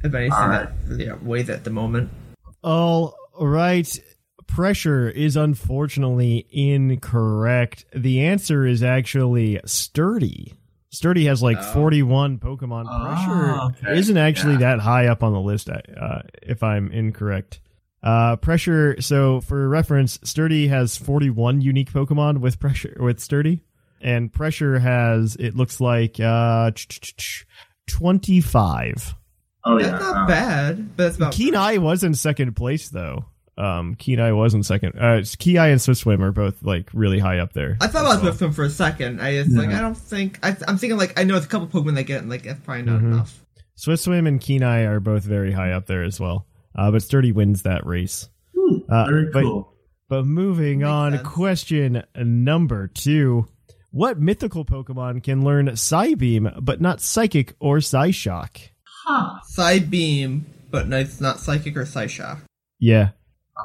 of 0.03 0.15
anything 0.15 0.33
Alright. 0.33 0.69
that 0.69 0.73
really 0.89 1.09
outweighs 1.09 1.49
it 1.49 1.53
at 1.53 1.63
the 1.63 1.69
moment. 1.71 2.09
All 2.63 3.15
right. 3.39 3.87
Pressure 4.49 5.07
is 5.09 5.35
unfortunately 5.37 6.45
incorrect. 6.51 7.85
The 7.95 8.21
answer 8.25 8.65
is 8.65 8.81
actually 8.83 9.59
sturdy. 9.65 10.53
Sturdy 10.89 11.25
has 11.25 11.41
like 11.43 11.57
Oh. 11.59 11.73
41 11.73 12.39
Pokemon. 12.39 12.85
Oh, 12.89 13.05
Pressure 13.05 13.61
okay. 13.87 13.99
isn't 13.99 14.17
actually 14.17 14.53
Yeah. 14.53 14.59
that 14.75 14.79
high 14.79 15.05
up 15.07 15.23
on 15.23 15.33
the 15.33 15.39
list, 15.39 15.69
uh, 15.69 16.21
if 16.41 16.63
I'm 16.63 16.91
incorrect. 16.91 17.61
Uh, 18.01 18.37
pressure. 18.37 18.99
So 19.01 19.39
for 19.41 19.69
reference, 19.69 20.17
Sturdy 20.23 20.67
has 20.67 20.97
41 20.97 21.61
unique 21.61 21.91
Pokemon 21.93 22.39
with 22.39 22.59
pressure 22.59 22.97
with 22.99 23.19
Sturdy, 23.19 23.61
and 24.01 24.33
pressure 24.33 24.79
has 24.79 25.35
it 25.35 25.55
looks 25.55 25.79
like 25.79 26.19
uh, 26.19 26.71
25. 27.87 29.15
Oh 29.65 29.77
That's 29.77 29.91
yeah. 29.91 29.97
not 29.99 30.17
uh, 30.23 30.27
bad, 30.27 30.95
but 30.97 31.03
that's 31.03 31.17
about 31.17 31.33
Keen 31.33 31.55
Eye 31.55 31.77
was 31.77 32.03
in 32.03 32.13
second 32.13 32.55
place 32.55 32.89
though. 32.89 33.25
Um, 33.59 33.95
Keen 33.95 34.19
Eye 34.19 34.31
was 34.31 34.53
in 34.53 34.63
second. 34.63 34.93
Uh, 34.99 35.15
it's 35.19 35.35
and 35.45 35.81
Swift 35.81 35.99
Swim 36.01 36.23
are 36.23 36.31
both 36.31 36.63
like 36.63 36.89
really 36.93 37.19
high 37.19 37.39
up 37.39 37.53
there. 37.53 37.77
I 37.81 37.87
thought 37.87 38.05
as 38.05 38.11
about 38.21 38.23
well. 38.23 38.33
Swiftswim 38.33 38.55
for 38.55 38.63
a 38.63 38.69
second. 38.69 39.21
I 39.21 39.33
just 39.43 39.55
like 39.55 39.69
I 39.69 39.81
don't 39.81 39.97
think 39.97 40.39
I, 40.43 40.55
I'm 40.67 40.77
thinking 40.77 40.97
like 40.97 41.19
I 41.19 41.23
know 41.25 41.35
it's 41.35 41.45
a 41.45 41.49
couple 41.49 41.67
Pokemon 41.67 41.95
that 41.95 42.03
get 42.03 42.21
and 42.21 42.29
like 42.29 42.43
that's 42.43 42.59
probably 42.61 42.83
not 42.83 43.01
Mhm. 43.01 43.13
enough. 43.13 43.43
Swift 43.75 44.03
Swim 44.03 44.27
and 44.27 44.39
Keen 44.41 44.63
Eye 44.63 44.83
are 44.83 44.99
both 44.99 45.23
very 45.23 45.51
high 45.51 45.71
up 45.73 45.85
there 45.87 46.03
as 46.03 46.19
well. 46.19 46.45
Uh, 46.77 46.91
but 46.91 47.01
Sturdy 47.03 47.31
wins 47.31 47.63
that 47.63 47.85
race. 47.85 48.29
hmm, 48.55 48.77
Uh, 48.89 49.05
Very 49.05 49.29
but- 49.31 49.43
cool. 49.43 49.73
But 50.07 50.25
moving 50.25 50.79
Makes 50.79 50.89
on, 50.89 51.11
sense. 51.17 51.27
question 51.27 52.03
number 52.15 52.87
two: 52.87 53.45
What 53.91 54.19
mythical 54.19 54.65
Pokemon 54.65 55.21
can 55.23 55.43
learn 55.43 55.67
Psybeam 55.67 56.63
but 56.65 56.81
not 56.81 56.99
Psychic 57.01 57.53
or 57.59 57.77
Psyshock? 57.77 58.57
Huh. 59.05 59.39
Psybeam, 59.55 60.41
but 60.71 60.91
it's 60.93 61.21
not 61.21 61.39
Psychic 61.39 61.77
or 61.77 61.83
Psyshock. 61.85 62.39
Yeah, 62.79 63.09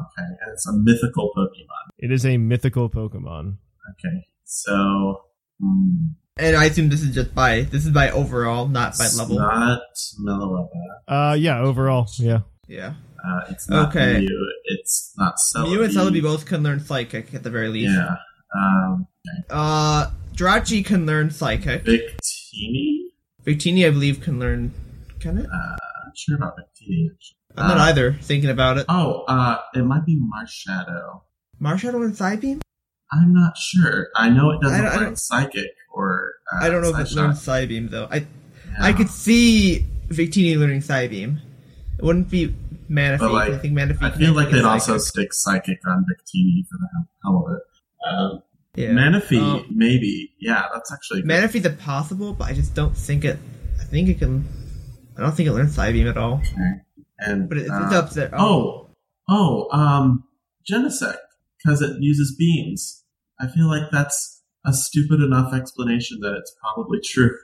Okay. 0.00 0.26
And 0.26 0.52
it's 0.52 0.66
a 0.68 0.72
mythical 0.72 1.30
Pokemon. 1.36 1.84
it 1.98 2.10
is 2.12 2.24
a 2.26 2.36
mythical 2.36 2.88
Pokemon. 2.90 3.56
Okay. 3.92 4.26
So. 4.44 5.22
Hmm. 5.62 6.14
And 6.36 6.56
I 6.56 6.64
assume 6.64 6.88
this 6.88 7.02
is 7.02 7.14
just 7.14 7.32
by 7.34 7.60
this 7.62 7.86
is 7.86 7.92
by 7.92 8.10
overall, 8.10 8.66
not 8.66 8.98
by 8.98 9.04
It's 9.04 9.16
level. 9.18 9.36
not 9.36 9.80
Meloetta. 10.26 10.70
Uh, 11.06 11.34
yeah, 11.34 11.60
overall, 11.60 12.08
yeah. 12.18 12.40
yeah, 12.66 12.94
Uh, 13.24 13.40
it's 13.50 13.68
not 13.70 13.90
Okay. 13.90 14.18
Mew. 14.20 14.52
It's 14.64 15.12
not 15.16 15.34
Celebi. 15.54 15.70
Mew 15.70 15.82
and 15.84 15.92
Celebi 15.92 16.20
both 16.22 16.44
can 16.44 16.64
learn 16.64 16.80
Psychic 16.80 17.32
at 17.34 17.44
the 17.44 17.50
very 17.50 17.68
least. 17.68 17.92
Yeah. 17.94 18.16
Um, 18.60 19.06
Uh, 19.48 20.10
Jirachi 20.34 20.84
can 20.84 21.06
learn 21.06 21.30
Psychic. 21.30 21.84
Victini? 21.84 22.98
Victini, 23.46 23.86
I 23.86 23.90
believe, 23.90 24.20
can 24.20 24.40
learn. 24.40 24.72
Can 25.20 25.38
it? 25.38 25.46
Uh, 25.46 25.54
I'm 25.54 26.06
not 26.06 26.16
sure 26.18 26.36
about 26.36 26.54
Victini. 26.58 27.06
actually. 27.14 27.38
I'm 27.56 27.68
not 27.68 27.78
Uh, 27.78 27.82
either. 27.84 28.12
Thinking 28.20 28.50
about 28.50 28.78
it. 28.78 28.86
Oh, 28.88 29.24
uh, 29.28 29.58
it 29.74 29.82
might 29.84 30.04
be 30.04 30.18
Marshadow. 30.20 31.22
Marshadow 31.60 32.04
and 32.04 32.14
Psybeam. 32.14 32.60
I'm 33.12 33.32
not 33.32 33.56
sure. 33.56 34.08
I 34.16 34.28
know 34.28 34.50
it 34.50 34.60
doesn't 34.60 34.84
I 34.86 34.88
I 34.88 34.96
learn 34.96 35.16
Psychic 35.16 35.70
or. 35.92 36.32
Uh, 36.52 36.64
I 36.64 36.68
don't 36.68 36.82
know 36.82 36.88
if 36.96 36.98
it 36.98 37.12
learns 37.14 37.40
Psybeam 37.40 37.90
though. 37.90 38.08
I 38.10 38.16
Yeah. 38.16 38.24
I 38.80 38.92
could 38.92 39.08
see 39.08 39.86
Victini 40.08 40.58
learning 40.58 40.80
Psybeam. 40.80 41.38
It 41.98 42.04
wouldn't 42.04 42.28
be 42.28 42.54
Manaphy. 42.90 43.30
Like, 43.32 43.52
I 43.52 43.58
think 43.58 43.74
Manaphy. 43.78 44.02
I 44.02 44.10
feel 44.10 44.32
like 44.34 44.50
they'd 44.50 44.64
also 44.64 44.98
stick 44.98 45.32
Psychic 45.32 45.78
on 45.86 46.04
Victini 46.10 46.66
for 46.68 46.78
the 46.78 46.88
hell 47.22 47.46
of 47.46 47.56
it. 47.56 47.62
Um, 48.08 48.42
Yeah. 48.74 48.88
Manaphy, 48.88 49.38
Um, 49.40 49.66
maybe. 49.70 50.32
Yeah, 50.40 50.64
that's 50.72 50.92
actually 50.92 51.22
good. 51.22 51.30
Manaphy's 51.30 51.68
possible, 51.80 52.32
but 52.32 52.48
I 52.48 52.52
just 52.52 52.74
don't 52.74 52.96
think 52.96 53.24
it. 53.24 53.38
I 53.80 53.84
think 53.84 54.08
it 54.08 54.18
can. 54.18 54.44
I 55.16 55.20
don't 55.20 55.32
think 55.36 55.48
it 55.48 55.52
learns 55.52 55.76
Psybeam 55.76 56.10
at 56.10 56.16
all. 56.16 56.42
Okay. 56.42 56.80
And 57.18 57.48
But 57.48 57.58
it's, 57.58 57.70
uh, 57.70 57.82
it's 57.84 57.94
up 57.94 58.10
there. 58.10 58.30
Oh, 58.36 58.90
oh, 59.28 59.68
um, 59.70 60.24
Genesect 60.70 61.16
because 61.62 61.80
it 61.82 61.96
uses 62.00 62.34
beams. 62.38 63.04
I 63.40 63.48
feel 63.48 63.66
like 63.68 63.90
that's 63.90 64.42
a 64.66 64.72
stupid 64.72 65.20
enough 65.20 65.52
explanation 65.52 66.20
that 66.20 66.34
it's 66.38 66.54
probably 66.60 66.98
true. 67.04 67.36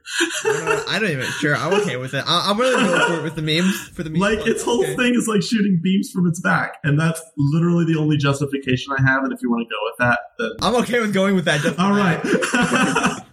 Uh, 0.45 0.83
I 0.89 0.99
don't 0.99 1.11
even 1.11 1.27
sure. 1.27 1.55
I'm 1.55 1.75
okay 1.83 1.97
with 1.99 2.15
it. 2.15 2.25
I, 2.27 2.47
I'm 2.51 2.59
really 2.59 2.83
going 2.83 3.07
for 3.09 3.19
it 3.19 3.23
with 3.23 3.35
the 3.35 3.43
memes 3.43 3.77
for 3.89 4.03
the 4.03 4.09
memes. 4.11 4.21
like 4.23 4.39
one. 4.41 4.49
its 4.49 4.63
whole 4.63 4.81
Okay. 4.83 4.97
thing 4.97 5.15
is 5.15 5.29
like 5.29 5.43
shooting 5.43 5.81
beams 5.83 6.11
from 6.11 6.27
its 6.27 6.41
back, 6.41 6.79
and 6.83 6.99
that's 6.99 7.21
literally 7.37 7.85
the 7.85 7.99
only 7.99 8.17
justification 8.17 8.95
I 8.99 9.03
have. 9.03 9.23
And 9.25 9.33
if 9.35 9.43
you 9.43 9.51
want 9.51 9.69
to 9.69 9.71
go 9.71 9.79
with 9.85 9.97
that, 9.99 10.19
then 10.39 10.51
I'm 10.63 10.75
okay 10.83 11.01
with 11.01 11.13
going 11.13 11.35
with 11.35 11.45
that. 11.45 11.61
Just 11.61 11.77
for 11.77 11.83
all 11.83 11.95
that. 11.95 13.25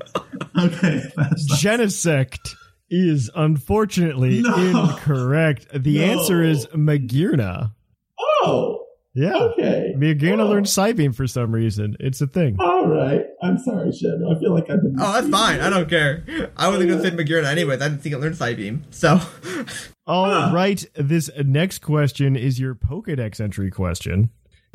okay, 0.60 1.04
that's 1.16 1.64
Genesect 1.64 2.56
is 2.90 3.30
unfortunately 3.36 4.42
No. 4.42 4.56
incorrect. 4.56 5.68
The 5.74 5.98
No. 6.00 6.04
answer 6.06 6.44
is 6.44 6.66
Magearna. 6.68 7.74
oh, 8.20 8.84
Yeah. 9.14 9.36
okay. 9.36 9.94
Magearna 9.98 10.42
Oh. 10.42 10.50
learned 10.50 10.68
Psybeam 10.68 11.14
for 11.16 11.28
some 11.28 11.52
reason. 11.52 11.96
It's 12.00 12.22
a 12.22 12.28
thing. 12.28 12.56
All 12.60 12.88
right. 12.88 13.26
I'm 13.42 13.58
sorry, 13.58 13.92
Shadow. 13.92 14.36
I 14.36 14.40
feel 14.40 14.54
like 14.54 14.70
I've 14.70 14.82
been. 14.82 14.96
Oh, 15.00 15.14
that's 15.14 15.28
fine. 15.30 15.60
I 15.60 15.70
don't 15.70 15.90
care. 15.90 16.24
I 16.56 16.68
wasn't 16.70 16.90
gonna 16.90 17.02
say 17.02 17.12
Magearna 17.12 17.46
anyways. 17.46 17.82
I 17.82 17.90
didn't 17.90 18.02
think 18.04 18.16
it 18.16 18.20
learned 18.20 18.36
Psybeam. 18.36 18.82
So, 18.92 19.20
All 20.08 20.26
ah. 20.26 20.52
right. 20.54 20.86
This 20.96 21.30
next 21.44 21.80
question 21.80 22.36
is 22.36 22.60
your 22.60 22.74
Pokedex 22.76 23.42
entry 23.42 23.70
question. 23.70 24.30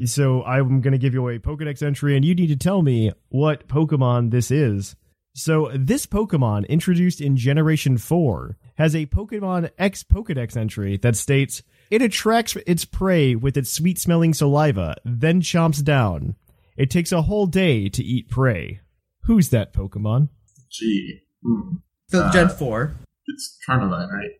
So 0.05 0.43
I'm 0.45 0.81
going 0.81 0.93
to 0.93 0.99
give 0.99 1.15
you 1.15 1.29
a 1.29 1.39
Pokedex 1.39 1.83
entry, 1.83 2.17
and 2.17 2.25
you 2.25 2.35
need 2.35 2.49
to 2.49 2.57
tell 2.57 2.83
me 2.83 3.13
what 3.29 3.69
Pokemon 3.69 4.31
this 4.31 4.51
is. 4.51 4.97
So 5.35 5.71
this 5.75 6.05
Pokemon, 6.07 6.69
introduced 6.69 7.21
in 7.21 7.37
Generation 7.37 7.97
4, 7.97 8.59
has 8.77 8.95
a 8.95 9.07
Pokemon 9.07 9.71
X 9.79 10.05
Pokedex 10.05 10.57
entry 10.57 10.99
that 10.99 11.17
states 11.17 11.63
it 11.91 12.03
attracts 12.03 12.57
its 12.67 12.85
prey 12.85 13.35
with 13.35 13.57
its 13.57 13.71
sweet 13.71 13.99
smelling 13.99 14.35
saliva, 14.35 14.97
then 15.05 15.41
chomps 15.41 15.83
down. 15.83 16.37
It 16.77 16.91
takes 16.91 17.13
a 17.13 17.23
whole 17.23 17.47
day 17.47 17.89
to 17.89 18.03
eat 18.03 18.29
prey. 18.29 18.81
Who's 19.23 19.49
that 19.51 19.73
Pokemon? 19.73 20.29
Gee. 20.71 21.21
Hmm. 21.43 21.77
so 22.09 22.23
Uh, 22.23 22.33
Gen 22.33 22.49
four. 22.49 22.95
It's 23.27 23.59
Carnivine, 23.65 24.09
right? 24.11 24.31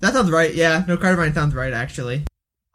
That 0.00 0.12
sounds 0.12 0.30
right. 0.30 0.54
Yeah, 0.54 0.84
no, 0.86 0.96
Carnivine 0.96 1.32
sounds 1.34 1.54
right. 1.54 1.72
Actually, 1.72 2.24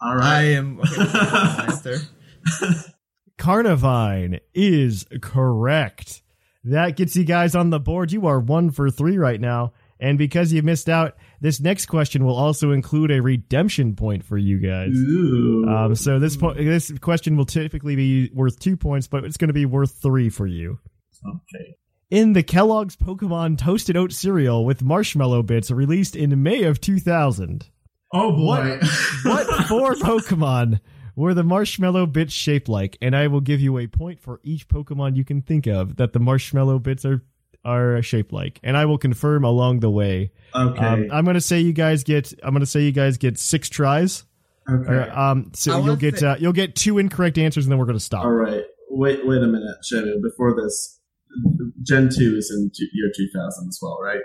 All 0.02 0.16
right. 0.16 0.26
I 0.26 0.44
am 0.44 0.80
okay 0.86 1.68
with. 1.86 2.94
Carnivine 3.38 4.40
is 4.54 5.06
correct. 5.22 6.21
That 6.64 6.96
gets 6.96 7.16
you 7.16 7.24
guys 7.24 7.56
on 7.56 7.70
the 7.72 7.80
board. 7.80 8.12
You 8.12 8.28
are 8.28 8.40
one 8.40 8.70
for 8.72 8.90
three 8.92 9.18
right 9.18 9.40
now. 9.42 9.74
And 10.00 10.18
because 10.18 10.52
you 10.52 10.64
missed 10.64 10.90
out, 10.90 11.16
this 11.42 11.60
next 11.60 11.86
question 11.86 12.26
will 12.26 12.36
also 12.36 12.72
include 12.72 13.12
a 13.12 13.22
redemption 13.22 13.96
point 13.96 14.24
for 14.24 14.36
you 14.38 14.58
guys. 14.60 14.94
Um, 14.96 15.94
so 15.96 16.18
this 16.18 16.36
po- 16.38 16.56
this 16.56 16.92
question 17.00 17.38
will 17.38 17.46
typically 17.46 17.96
be 17.96 18.32
worth 18.34 18.60
two 18.60 18.78
points, 18.78 19.08
but 19.08 19.24
it's 19.26 19.38
going 19.38 19.50
to 19.50 19.54
be 19.54 19.66
worth 19.68 19.92
three 20.02 20.30
for 20.30 20.48
you. 20.48 20.80
okay. 21.28 21.76
In 22.10 22.34
the 22.34 22.44
Kellogg's 22.44 22.96
Pokemon 22.96 23.58
Toasted 23.60 23.96
Oat 23.96 24.12
cereal 24.12 24.66
with 24.66 24.82
marshmallow 24.84 25.44
bits 25.44 25.70
released 25.72 26.16
in 26.16 26.42
May 26.44 26.64
of 26.64 26.82
2000, 26.82 27.70
Oh 28.14 28.32
boy. 28.36 28.80
what 29.24 29.48
four 29.68 29.94
Pokemon 29.96 30.80
were 31.16 31.34
the 31.34 31.44
marshmallow 31.44 32.06
bits 32.08 32.34
shaped 32.34 32.70
like? 32.70 32.98
And 33.02 33.16
I 33.16 33.28
will 33.28 33.42
give 33.42 33.60
you 33.62 33.78
a 33.78 33.88
point 33.88 34.20
for 34.20 34.40
each 34.44 34.68
Pokemon 34.68 35.16
you 35.16 35.24
can 35.26 35.42
think 35.42 35.68
of 35.68 35.96
that 35.98 36.14
the 36.14 36.20
marshmallow 36.20 36.80
bits 36.80 37.06
are 37.06 37.24
are 37.64 38.02
shaped 38.02 38.34
like, 38.34 38.60
and 38.64 38.76
I 38.76 38.86
will 38.86 38.98
confirm 38.98 39.44
along 39.44 39.82
the 39.82 39.90
way. 39.90 40.32
okay. 40.56 40.84
Um, 40.84 41.08
I'm 41.12 41.26
gonna 41.26 41.40
say 41.42 41.60
you 41.60 41.74
guys 41.74 42.04
get. 42.04 42.34
I'm 42.44 42.54
gonna 42.54 42.66
say 42.66 42.82
you 42.82 42.92
guys 42.92 43.18
get 43.18 43.38
six 43.38 43.70
tries. 43.70 44.24
okay. 44.70 44.92
Or, 44.92 45.12
um, 45.18 45.52
I 45.54 45.58
so 45.58 45.84
you'll 45.84 45.96
get 45.96 46.18
say- 46.20 46.28
uh, 46.28 46.36
you'll 46.40 46.54
get 46.54 46.76
two 46.76 46.98
incorrect 46.98 47.38
answers, 47.38 47.66
and 47.66 47.72
then 47.72 47.78
we're 47.78 47.86
gonna 47.86 48.00
stop. 48.00 48.26
All 48.26 48.32
right. 48.32 48.64
Wait. 48.90 49.26
Wait 49.26 49.38
a 49.44 49.48
minute, 49.48 49.76
Shadow. 49.86 50.20
Before 50.22 50.56
this, 50.56 51.00
Gen 51.84 52.10
two 52.10 52.36
is 52.36 52.52
in 52.56 52.72
two, 52.76 52.86
year 52.94 53.12
2000 53.16 53.68
as 53.68 53.80
well, 53.82 54.00
right? 54.04 54.20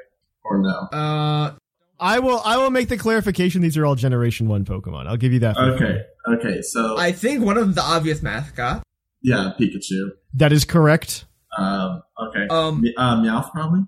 Or 0.44 0.59
no? 0.62 0.88
Uh, 0.99 1.55
I 2.01 2.18
will. 2.18 2.40
I 2.44 2.57
will 2.59 2.70
make 2.70 2.88
the 2.88 2.96
clarification. 2.96 3.61
These 3.62 3.77
are 3.77 3.85
all 3.87 3.94
Generation 3.96 4.49
One 4.49 4.64
Pokemon. 4.64 5.07
I'll 5.09 5.16
give 5.16 5.33
you 5.33 5.40
that. 5.40 5.57
for 5.57 5.77
free. 5.79 6.01
Okay. 6.29 6.49
Okay. 6.49 6.62
So 6.62 6.97
I 6.99 7.12
think 7.12 7.45
one 7.45 7.57
of 7.57 7.62
them's 7.65 7.77
the 7.77 7.83
obvious 7.83 8.23
mascot. 8.23 8.83
yeah, 9.23 9.53
Pikachu. 9.59 10.11
That 10.35 10.53
is 10.53 10.65
correct. 10.65 11.25
Um. 11.57 12.03
Okay. 12.29 12.47
Um, 12.51 12.81
Me- 12.83 12.95
uh, 12.97 13.17
Meowth 13.17 13.51
probably. 13.53 13.81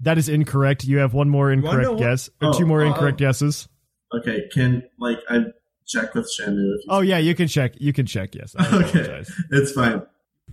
That 0.00 0.18
is 0.18 0.28
incorrect. 0.28 0.84
You 0.84 0.98
have 0.98 1.14
one 1.14 1.28
more 1.28 1.52
incorrect 1.52 1.82
know 1.82 1.92
what- 1.92 2.00
guess, 2.00 2.28
or 2.40 2.48
Oh, 2.48 2.58
two 2.58 2.66
more 2.66 2.82
uh, 2.82 2.88
incorrect 2.88 3.18
guesses. 3.18 3.68
Okay. 4.14 4.42
Can 4.52 4.82
like 4.98 5.18
I 5.28 5.44
check 5.86 6.14
with 6.14 6.28
Shamu? 6.38 6.74
If 6.76 6.84
Oh 6.88 7.00
yeah, 7.00 7.18
you 7.18 7.34
can 7.34 7.46
check. 7.48 7.74
You 7.78 7.92
can 7.92 8.06
check. 8.06 8.34
Yes. 8.34 8.54
I 8.58 8.82
Okay. 8.82 9.24
It's 9.50 9.72
fine. 9.72 10.02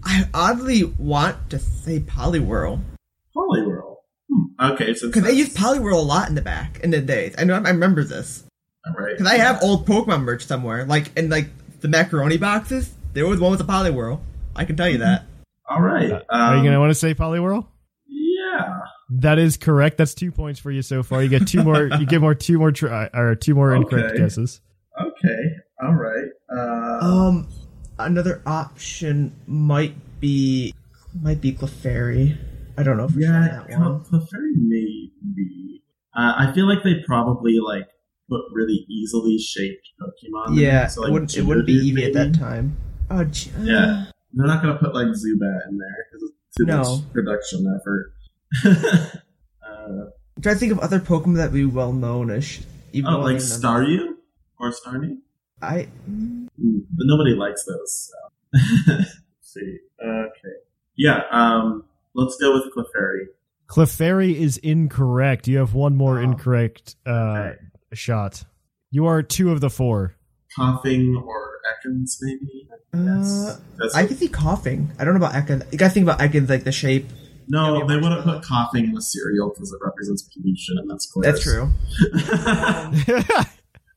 I 0.03 0.27
oddly 0.33 0.83
want 0.83 1.49
to 1.49 1.59
say 1.59 1.99
Poliwhirl 1.99 2.79
Poliwhirl. 3.35 3.95
Hmm. 4.31 4.71
Okay. 4.73 4.93
So 4.93 5.07
because 5.07 5.23
they 5.23 5.33
use 5.33 5.53
Poliwhirl 5.53 5.93
a 5.93 5.97
lot 5.97 6.29
in 6.29 6.35
the 6.35 6.41
back 6.41 6.79
in 6.81 6.91
the 6.91 7.01
days. 7.01 7.33
I 7.37 7.43
know. 7.45 7.55
I 7.55 7.69
remember 7.69 8.03
this 8.03 8.43
All 8.85 8.93
right. 8.93 9.17
because 9.17 9.31
I 9.31 9.37
have 9.37 9.61
old 9.63 9.85
Pokemon 9.85 10.23
merch 10.23 10.45
somewhere, 10.45 10.85
like 10.85 11.15
in 11.17 11.29
like 11.29 11.49
the 11.81 11.87
macaroni 11.87 12.37
boxes. 12.37 12.93
There 13.13 13.27
was 13.27 13.39
one 13.39 13.51
with 13.51 13.61
a 13.61 13.65
Poliwhirl. 13.65 14.19
I 14.55 14.65
can 14.65 14.75
tell 14.75 14.89
you 14.89 14.99
that. 14.99 15.25
All 15.67 15.81
right. 15.81 16.11
Um, 16.11 16.21
Are 16.29 16.57
you 16.57 16.63
gonna 16.63 16.79
want 16.79 16.91
to 16.91 16.95
say 16.95 17.13
Poliwhirl? 17.13 17.67
Yeah. 18.07 18.79
That 19.11 19.39
is 19.39 19.57
correct. 19.57 19.97
That's 19.97 20.13
two 20.13 20.31
points 20.31 20.59
for 20.59 20.71
you 20.71 20.81
so 20.81 21.03
far. 21.03 21.21
You 21.23 21.29
get 21.29 21.47
two 21.47 21.63
more. 21.63 21.87
you 21.99 22.05
get 22.05 22.21
more 22.21 22.35
two 22.35 22.57
more 22.59 22.71
try 22.71 23.09
or 23.13 23.35
two 23.35 23.55
more 23.55 23.73
incorrect 23.75 24.17
guesses. 24.17 24.61
Okay. 24.99 25.43
All 25.81 25.93
right. 25.95 26.27
Uh, 26.51 27.05
Um, 27.05 27.47
another 27.97 28.41
option 28.45 29.35
might 29.47 29.93
be 30.19 30.73
might 31.21 31.41
be 31.41 31.53
Clefairy. 31.53 32.37
I 32.77 32.83
don't 32.83 32.97
know 32.97 33.07
for 33.07 33.13
sure 33.19 33.23
yeah, 33.23 33.63
that 33.67 33.79
one. 33.79 33.99
Clefairy 34.05 34.53
maybe. 34.55 35.83
Uh, 36.15 36.33
I 36.37 36.51
feel 36.53 36.67
like 36.67 36.83
they 36.83 36.95
probably 37.05 37.59
like 37.59 37.87
put 38.29 38.41
really 38.53 38.85
easily 38.89 39.37
shaped 39.37 39.87
Pokemon. 40.01 40.59
Yeah. 40.59 40.87
So, 40.87 41.01
like, 41.01 41.09
it 41.09 41.13
wouldn't 41.13 41.37
it 41.37 41.41
wouldn't 41.45 41.65
be 41.67 41.91
Geodude, 41.91 41.97
Eevee 41.97 42.07
at 42.07 42.13
that 42.13 42.39
time. 42.39 42.77
Oh, 43.11 43.23
gee, 43.25 43.51
Yeah. 43.61 44.05
They're 44.33 44.45
not 44.47 44.61
gonna 44.61 44.77
put 44.77 44.93
like 44.93 45.07
Zubat 45.07 45.67
in 45.69 45.77
there 45.79 46.05
because 46.11 46.31
it's 46.47 46.55
too 46.57 46.65
No. 46.65 46.77
much 46.97 47.11
production 47.13 47.65
effort. 47.79 48.13
uh, 49.65 50.05
I'm 50.35 50.41
trying 50.41 50.55
to 50.55 50.59
think 50.59 50.71
of 50.71 50.79
other 50.79 50.99
Pokemon 50.99 51.35
that 51.37 51.51
would 51.51 51.57
be 51.57 51.65
well 51.65 51.93
known 51.93 52.29
as. 52.31 52.65
Even 52.93 53.13
oh, 53.13 53.19
like 53.21 53.37
they're 53.37 53.45
Staryu 53.47 54.13
or 54.59 54.71
Starmie? 54.71 55.17
I 55.61 55.87
Mm, 56.09 56.47
But 56.57 57.05
nobody 57.05 57.33
likes 57.35 57.65
those. 57.65 58.11
So. 58.11 58.59
Let's 58.97 59.13
see. 59.41 59.77
Okay. 60.03 60.55
Yeah. 60.97 61.23
Um. 61.31 61.83
Let's 62.15 62.37
go 62.37 62.53
with 62.53 62.63
Clefairy. 62.75 63.25
Clefairy 63.67 64.33
is 64.35 64.57
incorrect. 64.57 65.47
You 65.47 65.57
have 65.59 65.73
one 65.73 65.95
more 65.95 66.17
Oh. 66.19 66.23
incorrect 66.23 66.95
uh, 67.05 67.09
Okay. 67.11 67.55
Shot. 67.93 68.43
You 68.91 69.05
are 69.05 69.21
two 69.23 69.51
of 69.51 69.61
the 69.61 69.69
four. 69.69 70.15
Koffing 70.57 71.21
or 71.21 71.59
Ekans, 71.85 72.17
maybe. 72.21 72.67
Uh, 72.93 73.55
That's 73.77 73.93
I 73.95 74.07
can 74.07 74.17
see 74.17 74.27
Koffing. 74.27 74.87
I 74.99 75.05
don't 75.05 75.13
know 75.19 75.25
about 75.25 75.33
Ekans. 75.33 75.71
You 75.71 75.77
gotta 75.77 75.93
think 75.93 76.03
about 76.05 76.19
Ekans 76.19 76.49
like 76.49 76.63
the 76.63 76.71
shape. 76.71 77.05
no, 77.47 77.85
they 77.87 77.95
we 77.95 78.01
wouldn't 78.01 78.23
put 78.23 78.43
Koffing 78.43 78.85
in 78.85 78.93
the 78.93 79.01
cereal 79.01 79.49
because 79.49 79.71
it 79.71 79.79
represents 79.83 80.23
pollution, 80.23 80.77
and 80.79 80.89
that's 80.89 81.05
clear. 81.11 81.31
That's 81.31 81.43
true. 81.43 81.69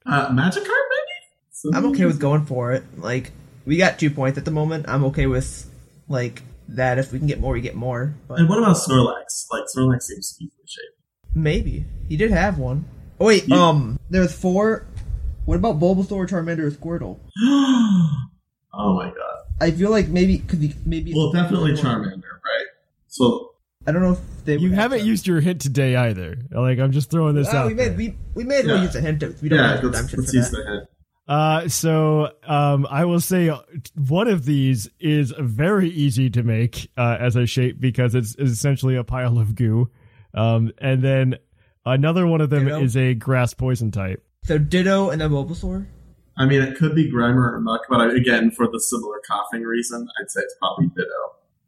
uh, 0.07 0.29
Magikarp, 0.31 0.65
maybe. 0.67 1.19
Something- 1.51 1.77
I'm 1.85 1.87
okay 1.93 2.05
with 2.07 2.21
going 2.21 2.45
for 2.47 2.73
it. 2.73 2.85
Like 2.99 3.33
we 3.65 3.77
got 3.77 3.99
two 3.99 4.11
points 4.11 4.39
at 4.39 4.45
the 4.45 4.51
moment. 4.51 4.87
I'm 4.89 5.05
okay 5.07 5.27
with 5.27 5.71
like 6.09 6.43
that. 6.69 6.99
If 6.99 7.13
we 7.13 7.19
can 7.19 7.29
get 7.29 7.41
more, 7.41 7.53
we 7.55 7.61
get 7.61 7.75
more. 7.77 8.15
But 8.29 8.41
And 8.41 8.49
what 8.49 8.59
about 8.59 8.77
Snorlax? 8.77 9.47
Like 9.51 9.65
Snorlax 9.75 10.03
seems 10.03 10.37
equally 10.41 10.67
shaped. 10.67 11.35
maybe 11.35 11.85
he 12.09 12.17
did 12.17 12.31
have 12.31 12.59
one. 12.59 12.85
Oh 13.23 13.27
wait, 13.27 13.46
You- 13.48 13.54
um, 13.54 13.98
there's 14.10 14.35
four. 14.35 14.85
What 15.44 15.56
about 15.56 15.79
Bulbasaur, 15.81 16.29
Charmander, 16.29 16.60
or 16.64 16.70
Squirtle? 16.70 17.18
oh 18.75 18.94
my 18.94 19.06
god. 19.10 19.16
I 19.60 19.70
feel 19.70 19.90
like 19.90 20.08
maybe 20.08 20.38
could 20.38 20.60
be 20.60 20.75
maybe. 20.85 21.12
Well, 21.14 21.33
definitely 21.33 21.73
Charmander, 21.73 22.23
right? 22.23 22.66
So 23.08 23.50
I 23.87 23.92
don't 23.92 24.02
know 24.02 24.12
if 24.12 24.44
they. 24.44 24.56
you 24.56 24.70
would 24.70 24.75
have 24.75 24.83
haven't 24.90 25.00
to- 25.00 25.06
used 25.06 25.27
your 25.27 25.40
hint 25.40 25.60
today 25.60 25.96
either. 25.96 26.37
Like 26.50 26.79
I'm 26.79 26.90
just 26.92 27.10
throwing 27.10 27.35
this 27.35 27.46
Well, 27.52 27.62
out. 27.62 27.68
we 27.68 27.75
may 27.75 27.88
there. 27.88 27.96
we, 27.96 28.16
we 28.35 28.44
may 28.44 28.56
as 28.58 28.66
well 28.66 28.77
Yeah. 28.77 28.83
use 28.83 28.94
a 28.96 29.00
hint. 29.00 29.23
Of, 29.23 29.40
we 29.42 29.48
don't 29.48 29.58
yeah, 29.60 29.75
have 29.77 29.85
let's, 29.85 29.96
let's 29.98 30.10
for 30.31 30.37
use 30.37 30.50
that. 30.50 30.56
the 30.56 30.70
hint. 30.70 30.88
Uh, 31.29 31.68
so 31.68 32.33
um, 32.46 32.87
I 32.90 33.04
will 33.04 33.20
say 33.20 33.48
uh, 33.48 33.60
one 33.96 34.27
of 34.29 34.44
these 34.44 34.88
is 34.98 35.33
very 35.38 35.88
easy 35.88 36.29
to 36.31 36.42
make 36.42 36.90
uh, 36.98 37.16
as 37.20 37.37
a 37.37 37.46
shape 37.46 37.81
because 37.81 38.16
it's, 38.16 38.35
it's 38.35 38.50
essentially 38.50 38.96
a 38.96 39.04
pile 39.04 39.38
of 39.38 39.54
goo. 39.54 39.88
Um, 40.35 40.73
and 40.79 41.00
then 41.02 41.37
another 41.85 42.27
one 42.27 42.41
of 42.41 42.51
them 42.51 42.65
Ditto? 42.65 42.83
is 42.83 42.97
a 42.97 43.15
grass 43.15 43.55
poison 43.55 43.91
type. 43.91 44.25
So 44.45 44.59
Ditto 44.59 45.11
and 45.11 45.23
a 45.23 45.29
Bulbasaur. 45.29 45.87
I 46.37 46.47
mean, 46.47 46.63
it 46.63 46.77
could 46.77 46.95
be 46.95 47.11
Grimer 47.11 47.53
or 47.53 47.61
Muck, 47.61 47.83
but 47.89 48.01
I, 48.01 48.13
again, 48.15 48.51
for 48.51 48.67
the 48.67 48.81
similar 48.81 49.21
Koffing 49.31 49.65
reason, 49.67 50.09
I'd 50.21 50.31
say 50.31 50.41
it's 50.41 50.55
probably 50.59 50.87
Ditto. 50.89 51.11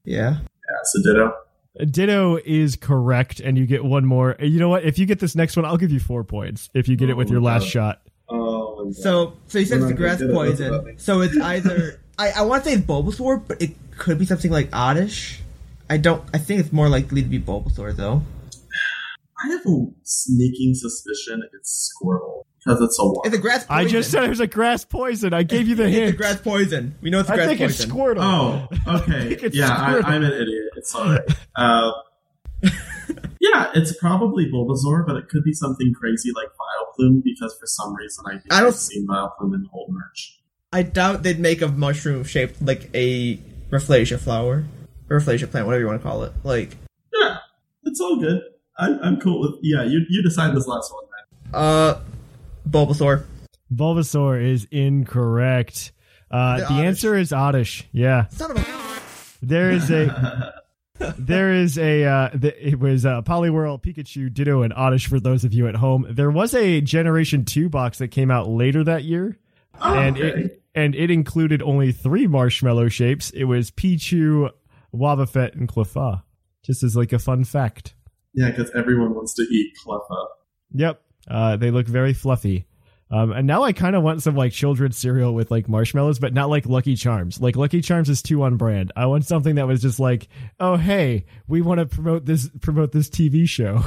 Yeah. 0.05 0.39
Yeah, 0.41 0.79
so 0.85 1.03
Ditto. 1.03 1.35
Uh, 1.79 1.85
ditto 1.87 2.39
is 2.45 2.77
correct, 2.77 3.41
and 3.41 3.59
you 3.59 3.67
get 3.67 3.85
one 3.85 4.05
more. 4.07 4.41
Uh, 4.41 4.45
you 4.45 4.61
know 4.61 4.69
what? 4.69 4.85
If 4.85 4.97
you 4.99 5.07
get 5.07 5.19
this 5.19 5.35
next 5.35 5.57
one, 5.57 5.65
I'll 5.65 5.77
give 5.77 5.91
you 5.91 5.99
four 6.01 6.23
points. 6.25 6.71
If 6.73 6.87
you 6.89 6.95
get 6.97 7.11
it 7.11 7.17
with 7.17 7.29
Oh, 7.29 7.33
your 7.33 7.41
last 7.43 7.62
wow. 7.65 7.69
shot. 7.69 8.03
Oh, 8.29 8.85
God. 8.85 8.95
So, 8.95 9.33
so 9.49 9.59
he 9.59 9.65
says 9.65 9.81
We're 9.83 9.89
the 9.89 9.95
grass 9.95 10.21
gonna 10.21 10.33
get 10.33 10.41
it, 10.51 10.61
that's 10.61 10.83
poison. 10.85 10.99
So 10.99 11.21
it's 11.23 11.37
either 11.37 12.01
I, 12.19 12.31
I 12.31 12.43
want 12.43 12.62
to 12.65 12.71
say 12.71 12.77
it's 12.77 12.87
Bulbasaur, 12.87 13.43
but 13.49 13.61
it 13.61 13.73
could 13.99 14.19
be 14.19 14.25
something 14.25 14.51
like 14.53 14.69
Oddish. 14.73 15.41
I 15.91 15.97
don't. 15.97 16.23
I 16.33 16.39
think 16.39 16.61
it's 16.61 16.73
more 16.73 16.89
likely 16.89 17.23
to 17.23 17.29
be 17.29 17.41
Bulbasaur 17.41 17.95
though. 17.97 18.23
I 19.45 19.49
have 19.49 19.66
a 19.66 19.86
sneaking 20.05 20.74
suspicion 20.74 21.42
it's 21.53 21.92
Squirtle 21.92 22.45
because 22.64 22.80
it's 22.80 22.99
a 22.99 23.05
water. 23.05 23.28
It's 23.28 23.36
a 23.36 23.40
grass. 23.40 23.64
Poison. 23.66 23.86
I 23.86 23.88
just 23.88 24.11
said 24.11 24.24
it 24.24 24.28
was 24.30 24.40
a 24.40 24.47
grass 24.47 24.84
poison. 24.84 25.34
I 25.34 25.42
gave 25.42 25.68
you 25.68 25.74
the 25.74 25.84
it's 25.84 25.97
a 25.97 26.01
hint. 26.01 26.16
grass 26.16 26.40
poison. 26.40 26.95
We 27.03 27.11
know 27.11 27.20
it's 27.20 27.28
I 27.30 27.34
grass 27.36 27.49
think 27.49 27.61
it's 27.61 27.84
poison. 27.84 27.90
Squirtle. 27.97 28.68
Oh, 28.86 28.97
okay. 29.01 29.28
think 29.28 29.42
it's 29.42 29.57
yeah, 29.57 29.68
Squirtle. 29.68 30.05
I, 30.05 30.14
I'm 30.14 30.22
an 30.22 30.32
idiot. 30.32 30.64
It's 30.76 30.95
alright. 30.95 31.20
Uh, 31.55 31.92
yeah, 33.40 33.70
it's 33.74 33.95
probably 33.99 34.47
Bulbasaur, 34.51 35.07
but 35.07 35.16
it 35.16 35.28
could 35.28 35.45
be 35.45 35.53
something 35.53 35.92
crazy 35.99 36.30
like 36.34 36.49
Vileplume 36.49 37.22
because 37.22 37.55
for 37.61 37.66
some 37.66 37.95
reason 37.95 38.24
I 38.26 38.30
think 38.38 38.47
I 38.53 38.61
don't- 38.61 38.68
I've 38.68 38.74
seen 38.76 39.07
Vileplume 39.07 39.55
in 39.55 39.66
old 39.72 39.90
merch. 39.92 40.40
I 40.72 40.82
doubt 40.82 41.22
they'd 41.22 41.38
make 41.38 41.61
a 41.62 41.68
mushroom 41.68 42.24
shaped 42.24 42.61
like 42.62 42.90
a 42.95 43.36
Rafflesia 43.70 44.18
flower, 44.18 44.64
or 45.11 45.20
Rafflesia 45.20 45.51
plant, 45.51 45.66
whatever 45.66 45.80
you 45.82 45.86
want 45.86 46.01
to 46.01 46.09
call 46.09 46.24
it. 46.24 46.32
Like, 46.42 46.76
Yeah, 47.12 47.36
it's 47.84 48.01
all 48.01 48.16
good. 48.18 48.40
I'm, 48.79 48.99
I'm 49.03 49.20
cool 49.20 49.41
with. 49.41 49.59
Yeah, 49.62 49.85
you 49.85 50.05
you 50.09 50.22
decide 50.22 50.55
this 50.55 50.66
last 50.66 50.93
one, 50.93 51.05
man. 51.53 51.61
uh, 51.62 52.01
Bulbasaur. 52.68 53.25
Bulbasaur 53.72 54.43
is 54.43 54.66
incorrect. 54.70 55.93
Uh, 56.31 56.59
The 56.61 56.64
the 56.66 56.72
answer 56.85 57.14
is 57.16 57.33
Oddish. 57.33 57.89
Yeah, 57.93 58.27
Son 58.29 58.51
of 58.51 58.57
a. 58.59 59.01
there 59.43 59.70
is 59.70 59.91
a 59.91 60.62
there 61.18 61.53
is 61.53 61.79
a 61.79 62.05
uh, 62.05 62.31
the, 62.35 62.68
it 62.68 62.79
was 62.79 63.05
uh, 63.07 63.22
Poliwhirl, 63.22 63.83
Pikachu, 63.83 64.33
Ditto, 64.33 64.62
and 64.62 64.72
Oddish 64.72 65.07
for 65.07 65.20
those 65.20 65.45
of 65.45 65.53
you 65.53 65.68
at 65.68 65.77
home. 65.77 66.07
There 66.11 66.31
was 66.31 66.55
a 66.55 66.81
Generation 66.81 67.45
Two 67.45 67.68
box 67.68 67.99
that 67.99 68.09
came 68.09 68.31
out 68.31 68.49
later 68.49 68.83
that 68.85 69.05
year, 69.05 69.39
Oh, 69.81 69.99
and 69.99 70.16
okay. 70.16 70.27
it 70.45 70.62
and 70.75 70.95
it 70.97 71.11
included 71.11 71.62
only 71.62 71.93
three 71.93 72.27
marshmallow 72.27 72.89
shapes. 72.89 73.31
It 73.31 73.45
was 73.45 73.70
Pichu, 73.70 74.51
Wobbuffet, 74.93 75.55
and 75.55 75.68
Cleffa. 75.68 76.22
Just 76.64 76.83
as 76.83 76.97
like 76.97 77.12
a 77.12 77.18
fun 77.18 77.45
fact. 77.45 77.95
Yeah, 78.35 78.51
because 78.51 78.70
everyone 78.74 79.14
wants 79.14 79.35
to 79.35 79.43
eat 79.43 79.72
Cleffa. 79.85 80.26
Yep. 80.72 81.01
Uh, 81.28 81.57
they 81.57 81.70
look 81.70 81.87
very 81.87 82.12
fluffy. 82.12 82.66
Um, 83.11 83.32
and 83.32 83.47
now 83.47 83.62
I 83.62 83.72
kind 83.72 83.95
of 83.95 84.03
want 84.03 84.22
some 84.22 84.35
like 84.35 84.53
children's 84.53 84.97
cereal 84.99 85.35
with 85.35 85.51
like 85.51 85.68
marshmallows, 85.68 86.18
but 86.18 86.32
not 86.35 86.49
like 86.51 86.66
Lucky 86.66 86.97
Charms. 86.97 87.41
Like 87.41 87.55
Lucky 87.55 87.80
Charms 87.80 88.09
is 88.09 88.22
too 88.22 88.43
on 88.43 88.57
brand. 88.57 88.93
I 88.97 89.07
want 89.07 89.24
something 89.26 89.55
that 89.57 89.66
was 89.66 89.80
just 89.82 90.01
like, 90.01 90.26
oh 90.59 90.76
hey, 90.76 91.26
we 91.47 91.61
want 91.62 91.78
to 91.80 91.87
promote 91.87 92.24
this 92.24 92.49
promote 92.61 92.93
this 92.93 93.09
TV 93.09 93.49
show. 93.49 93.85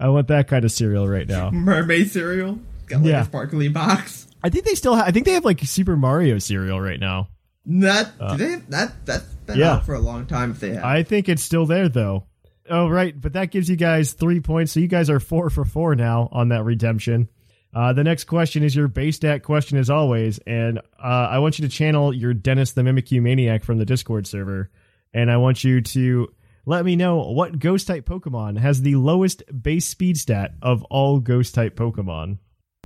I 0.00 0.08
want 0.08 0.28
that 0.28 0.48
kind 0.48 0.64
of 0.64 0.72
cereal 0.72 1.08
right 1.08 1.26
now. 1.28 1.50
Mermaid 1.52 2.10
cereal. 2.10 2.58
Got 2.86 3.00
like 3.02 3.10
Yeah. 3.10 3.22
a 3.22 3.24
sparkly 3.24 3.68
box. 3.68 4.26
I 4.42 4.50
think 4.50 4.64
they 4.64 4.74
still. 4.74 4.96
Ha- 4.96 5.04
I 5.06 5.12
think 5.12 5.24
they 5.24 5.32
have 5.32 5.44
like 5.44 5.60
Super 5.60 5.96
Mario 5.96 6.38
cereal 6.38 6.80
right 6.80 7.00
now. 7.00 7.28
That 7.66 8.10
do 8.18 8.36
they 8.36 8.56
that 8.70 9.06
that's 9.06 9.24
been 9.46 9.56
Uh, 9.56 9.58
yeah. 9.58 9.72
out 9.74 9.86
for 9.86 9.94
a 9.94 10.00
long 10.00 10.26
time. 10.26 10.50
If 10.50 10.60
they 10.60 10.70
have. 10.74 10.84
I 10.84 11.04
think 11.04 11.28
it's 11.28 11.42
still 11.44 11.64
there 11.64 11.88
though. 11.88 12.26
Oh 12.74 12.88
right, 12.88 13.18
but 13.20 13.34
that 13.34 13.50
gives 13.50 13.68
you 13.68 13.76
guys 13.76 14.14
three 14.14 14.40
points, 14.40 14.72
so 14.72 14.80
you 14.80 14.88
guys 14.88 15.10
are 15.10 15.20
four 15.20 15.50
for 15.50 15.64
four 15.66 15.94
now 15.94 16.30
on 16.32 16.48
that 16.48 16.64
redemption. 16.64 17.28
Uh, 17.74 17.92
the 17.92 18.02
next 18.02 18.24
question 18.24 18.62
is 18.62 18.74
your 18.74 18.88
base 18.88 19.16
stat 19.16 19.42
question 19.42 19.76
as 19.76 19.90
always, 19.90 20.38
and 20.46 20.78
uh, 20.78 20.82
I 21.02 21.38
want 21.40 21.58
you 21.58 21.68
to 21.68 21.74
channel 21.74 22.14
your 22.14 22.32
Dennis 22.32 22.72
the 22.72 22.80
Mimikyu 22.80 23.20
Maniac 23.20 23.62
from 23.62 23.76
the 23.78 23.84
Discord 23.84 24.26
server, 24.26 24.70
and 25.12 25.30
I 25.30 25.36
want 25.36 25.64
you 25.64 25.82
to 25.82 26.32
let 26.64 26.84
me 26.84 26.96
know 26.96 27.16
what 27.30 27.58
Ghost 27.58 27.88
type 27.88 28.06
Pokemon 28.06 28.56
has 28.58 28.80
the 28.80 28.96
lowest 28.96 29.42
base 29.62 29.86
speed 29.86 30.16
stat 30.16 30.54
of 30.62 30.82
all 30.84 31.18
Ghost 31.20 31.54
type 31.54 31.76
Pokemon. 31.76 32.38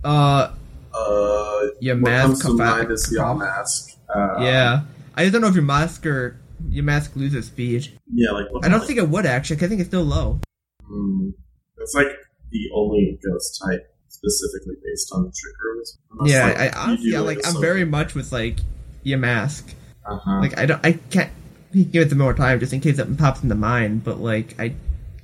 uh, 0.03 0.51
Uh, 0.95 1.61
Your 1.81 1.95
what 1.97 2.11
mask 2.11 2.43
comes 2.43 2.59
to 2.59 2.65
mind 2.65 2.91
is 2.91 3.15
Yamask. 3.17 3.97
Uh, 4.13 4.41
yeah. 4.41 4.81
I 5.15 5.29
don't 5.29 5.43
know 5.43 5.49
if 5.49 5.55
Yamask 5.55 6.05
or 6.07 6.39
Yamask 6.71 7.15
loses 7.17 7.47
speed. 7.47 7.99
yeah, 8.13 8.31
like 8.31 8.47
I 8.63 8.69
don't 8.69 8.81
the- 8.81 8.87
think 8.87 8.99
it 8.99 9.09
would 9.09 9.27
actually. 9.27 9.57
'cause 9.57 9.65
I 9.67 9.69
think 9.69 9.81
it's 9.81 9.89
still 9.91 10.05
low. 10.05 10.41
Hmm. 10.87 11.31
it's 11.79 11.95
like 11.95 12.09
the 12.51 12.71
only 12.75 13.19
ghost 13.25 13.61
type 13.65 13.83
specifically 14.09 14.75
based 14.85 15.11
on 15.13 15.25
trick 15.25 15.55
rooms. 15.63 15.99
Yeah, 16.25 16.47
like, 16.47 16.59
I 16.59 16.69
honestly, 16.71 17.07
do, 17.07 17.13
yeah, 17.13 17.21
like 17.21 17.39
a 17.45 17.47
I'm 17.49 17.61
very 17.61 17.85
much 17.85 18.15
with 18.15 18.33
like 18.33 18.59
Yamask. 19.05 19.63
Uh-huh. 20.09 20.41
Like 20.41 20.57
I 20.59 20.67
don't, 20.67 20.85
I 20.87 20.93
can't 21.11 21.31
give 21.73 22.03
it 22.07 22.09
some 22.11 22.19
more 22.19 22.33
time 22.35 22.61
just 22.61 22.73
in 22.73 22.81
case 22.81 22.99
it 22.99 23.19
pops 23.19 23.43
into 23.43 23.55
mind. 23.55 24.05
But 24.05 24.21
like 24.21 24.59
I 24.61 24.75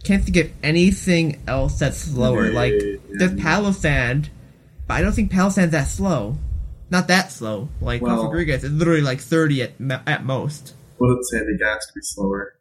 can't 0.02 0.22
think 0.24 0.36
of 0.36 0.50
anything 0.62 1.40
else 1.46 1.78
that's 1.78 1.98
slower. 1.98 2.46
Yeah, 2.48 2.52
like 2.54 2.72
yeah, 2.74 2.96
there's 3.12 3.32
yeah. 3.34 3.44
Palossand, 3.44 4.28
but 4.88 4.94
I 4.94 5.02
don't 5.02 5.12
think 5.12 5.30
Palossand's 5.30 5.72
that 5.72 5.88
slow. 5.88 6.36
Not 6.90 7.08
that 7.08 7.32
slow. 7.32 7.68
Like 7.80 8.02
Well- 8.02 8.24
Rodriguez 8.24 8.64
is 8.64 8.72
literally 8.72 9.00
like 9.00 9.20
30 9.20 9.62
at 9.62 9.72
at 10.06 10.24
most. 10.24 10.74
Would 11.03 11.18
it 11.18 11.26
Sandygast 11.34 11.94
be 11.94 12.00
slower? 12.03 12.55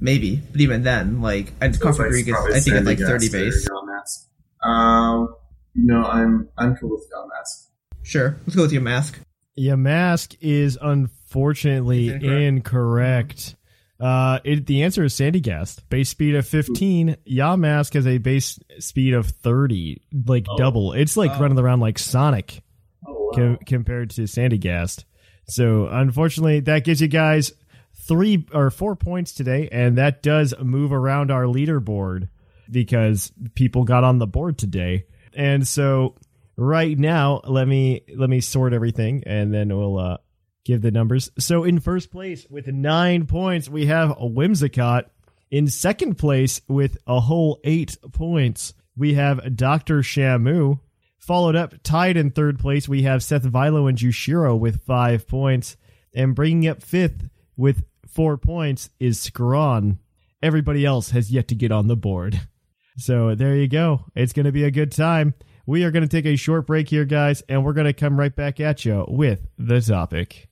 Maybe, 0.00 0.36
but 0.52 0.60
even 0.60 0.82
then, 0.82 1.20
like 1.22 1.52
and 1.60 1.74
So 1.74 1.88
it's 1.88 1.98
Rodriguez, 1.98 2.34
I 2.52 2.60
think 2.60 2.76
it's 2.76 2.86
like 2.86 2.98
30 2.98 3.28
base. 3.30 3.68
Yamask. 3.68 4.68
Um, 4.68 5.34
no, 5.74 6.02
I'm 6.04 6.48
I'm 6.58 6.76
cool 6.76 6.90
with 6.90 7.08
Yamask. 7.10 7.68
Sure, 8.02 8.36
let's 8.46 8.54
go 8.56 8.62
with 8.62 8.72
Yamask. 8.72 9.14
Your 9.56 9.76
mask 9.76 10.34
is 10.40 10.76
unfortunately 10.80 12.08
Is 12.08 12.22
incorrect. 12.22 13.54
Uh, 14.00 14.40
it, 14.44 14.66
the 14.66 14.82
answer 14.82 15.04
is 15.04 15.14
Sandygast. 15.14 15.88
Base 15.88 16.08
speed 16.10 16.34
of 16.34 16.46
15. 16.46 17.16
Yamask 17.30 17.94
has 17.94 18.06
a 18.06 18.18
base 18.18 18.58
speed 18.80 19.14
of 19.14 19.26
30, 19.28 20.02
like 20.26 20.44
Oh. 20.50 20.58
double. 20.58 20.92
It's 20.92 21.16
like 21.16 21.30
Oh. 21.36 21.40
running 21.40 21.58
around 21.58 21.80
like 21.80 21.98
Sonic 21.98 22.62
Oh 23.06 23.12
wow. 23.12 23.30
co- 23.36 23.58
compared 23.64 24.10
to 24.10 24.22
Sandygast. 24.22 25.04
So 25.46 25.86
unfortunately, 25.86 26.60
that 26.60 26.84
gives 26.84 27.00
you 27.00 27.08
guys 27.08 27.52
three 27.94 28.46
or 28.52 28.70
four 28.70 28.96
points 28.96 29.32
today, 29.32 29.68
and 29.70 29.98
that 29.98 30.22
does 30.22 30.54
move 30.60 30.92
around 30.92 31.30
our 31.30 31.44
leaderboard 31.44 32.28
because 32.70 33.32
people 33.54 33.84
got 33.84 34.04
on 34.04 34.18
the 34.18 34.26
board 34.26 34.58
today. 34.58 35.06
And 35.34 35.66
so 35.66 36.16
right 36.56 36.98
now, 36.98 37.40
let 37.44 37.66
me 37.68 38.02
let 38.16 38.30
me 38.30 38.40
sort 38.40 38.72
everything, 38.72 39.22
and 39.26 39.52
then 39.52 39.76
we'll 39.76 39.98
uh, 39.98 40.18
give 40.64 40.82
the 40.82 40.90
numbers. 40.90 41.30
So 41.38 41.64
in 41.64 41.80
first 41.80 42.10
place 42.10 42.46
with 42.48 42.66
nine 42.66 43.26
points, 43.26 43.68
we 43.68 43.86
have 43.86 44.10
Whimsicott. 44.10 45.04
In 45.50 45.68
second 45.68 46.16
place 46.16 46.60
with 46.66 46.96
a 47.06 47.20
whole 47.20 47.60
eight 47.64 47.96
points, 48.12 48.74
we 48.96 49.14
have 49.14 49.56
Doctor 49.56 49.98
Shamu. 49.98 50.80
Followed 51.26 51.56
up, 51.56 51.74
tied 51.82 52.18
in 52.18 52.30
third 52.30 52.58
place, 52.58 52.86
we 52.86 53.04
have 53.04 53.22
Seth 53.22 53.44
Vilo 53.44 53.88
and 53.88 53.96
Jushiro 53.96 54.58
with 54.58 54.84
five 54.84 55.26
points. 55.26 55.78
And 56.14 56.34
bringing 56.34 56.68
up 56.68 56.82
fifth 56.82 57.30
with 57.56 57.84
four 58.06 58.36
points 58.36 58.90
is 59.00 59.22
Scrawn. 59.22 60.00
Everybody 60.42 60.84
else 60.84 61.12
has 61.12 61.32
yet 61.32 61.48
to 61.48 61.54
get 61.54 61.72
on 61.72 61.88
the 61.88 61.96
board. 61.96 62.40
So 62.96 63.34
there 63.34 63.56
you 63.56 63.66
go. 63.66 64.04
It's 64.14 64.32
going 64.32 64.46
to 64.46 64.52
be 64.52 64.62
a 64.62 64.70
good 64.70 64.92
time. 64.92 65.34
We 65.66 65.82
are 65.82 65.90
going 65.90 66.06
to 66.06 66.08
take 66.08 66.26
a 66.26 66.36
short 66.36 66.64
break 66.64 66.88
here, 66.88 67.04
guys, 67.04 67.42
and 67.48 67.64
we're 67.64 67.72
going 67.72 67.88
to 67.88 67.92
come 67.92 68.16
right 68.16 68.32
back 68.32 68.60
at 68.60 68.84
you 68.84 69.04
with 69.08 69.48
the 69.58 69.80
topic. 69.80 70.48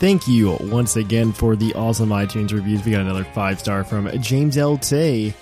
Thank 0.00 0.26
you 0.26 0.56
once 0.62 0.96
again 0.96 1.30
for 1.30 1.54
the 1.54 1.72
awesome 1.74 2.08
iTunes 2.08 2.52
reviews. 2.52 2.84
We 2.84 2.90
got 2.90 3.02
another 3.02 3.22
five 3.22 3.60
star 3.60 3.84
from 3.84 4.10
James 4.20 4.56
L. 4.58 4.76
Tay. 4.76 5.34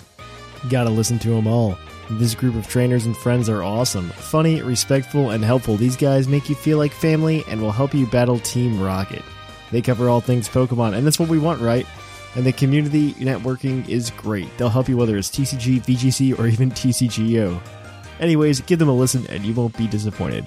Gotta 0.69 0.91
listen 0.91 1.19
to 1.21 1.31
them 1.31 1.47
all. 1.47 1.79
This 2.15 2.35
group 2.35 2.57
of 2.57 2.67
trainers 2.67 3.07
and 3.07 3.17
friends 3.17 3.49
are 3.49 3.63
awesome. 3.63 4.09
Funny, 4.11 4.61
respectful, 4.63 5.31
and 5.31 5.45
helpful. 5.45 5.77
These 5.77 5.97
guys 5.97 6.27
make 6.27 6.49
you 6.49 6.57
feel 6.57 6.77
like 6.77 6.93
family 6.93 7.45
and 7.47 7.63
will 7.63 7.71
help 7.71 7.95
you 7.95 8.07
battle 8.07 8.41
Team 8.41 8.83
Rocket. 8.83 9.23
They 9.71 9.81
cover 9.81 10.09
all 10.09 10.21
things 10.21 10.49
Pokemon, 10.49 10.97
and 10.97 11.07
that's 11.07 11.21
what 11.21 11.29
we 11.29 11.39
want, 11.39 11.61
right? 11.61 11.87
And 12.35 12.45
the 12.45 12.53
community 12.53 13.13
networking 13.15 13.89
is 13.89 14.11
great. 14.11 14.49
They'll 14.59 14.69
help 14.69 14.89
you 14.89 14.97
whether 14.97 15.17
it's 15.17 15.31
TCG, 15.31 15.85
VGC, 15.85 16.37
or 16.37 16.49
even 16.49 16.73
TCGO. 16.73 17.61
Anyways, 18.19 18.61
give 18.63 18.81
them 18.81 18.89
a 18.89 18.95
listen 18.95 19.25
and 19.29 19.45
you 19.45 19.55
won't 19.55 19.77
be 19.77 19.87
disappointed. 19.87 20.47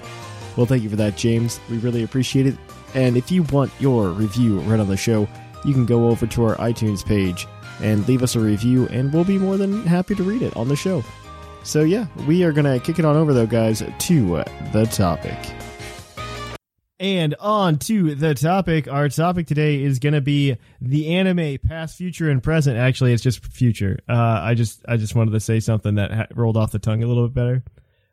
Well, 0.57 0.65
thank 0.65 0.83
you 0.83 0.89
for 0.89 0.97
that, 0.97 1.15
James. 1.15 1.61
We 1.69 1.77
really 1.77 2.03
appreciate 2.03 2.45
it. 2.45 2.57
And 2.93 3.17
if 3.17 3.31
you 3.31 3.43
want 3.43 3.71
your 3.79 4.09
review 4.09 4.59
read 4.59 4.79
on 4.79 4.87
the 4.87 4.97
show, 4.97 5.27
you 5.65 5.73
can 5.73 5.85
go 5.85 6.09
over 6.09 6.27
to 6.27 6.43
our 6.45 6.55
iTunes 6.57 7.05
page 7.05 7.47
and 7.81 8.07
leave 8.07 8.21
us 8.21 8.35
a 8.35 8.39
review, 8.39 8.87
and 8.89 9.11
we'll 9.11 9.23
be 9.23 9.39
more 9.39 9.57
than 9.57 9.85
happy 9.85 10.13
to 10.15 10.23
read 10.23 10.41
it 10.41 10.55
on 10.55 10.67
the 10.67 10.75
show. 10.75 11.03
So, 11.63 11.83
yeah, 11.83 12.07
we 12.27 12.43
are 12.43 12.51
going 12.51 12.65
to 12.65 12.85
kick 12.85 12.99
it 12.99 13.05
on 13.05 13.15
over, 13.15 13.33
though, 13.33 13.47
guys, 13.47 13.79
to 13.79 14.43
the 14.73 14.85
topic. 14.91 15.37
And 16.99 17.35
on 17.39 17.79
to 17.79 18.15
the 18.15 18.33
topic. 18.33 18.87
Our 18.87 19.09
topic 19.09 19.47
today 19.47 19.81
is 19.81 19.99
going 19.99 20.13
to 20.13 20.21
be 20.21 20.57
the 20.81 21.15
anime 21.15 21.57
past, 21.65 21.97
future, 21.97 22.29
and 22.29 22.43
present. 22.43 22.77
Actually, 22.77 23.13
it's 23.13 23.23
just 23.23 23.45
future. 23.45 23.99
Uh, 24.07 24.39
I 24.41 24.53
just 24.53 24.83
I 24.87 24.97
just 24.97 25.15
wanted 25.15 25.31
to 25.31 25.39
say 25.39 25.59
something 25.59 25.95
that 25.95 26.11
ha- 26.11 26.27
rolled 26.35 26.57
off 26.57 26.71
the 26.71 26.79
tongue 26.79 27.01
a 27.01 27.07
little 27.07 27.27
bit 27.27 27.33
better. 27.33 27.63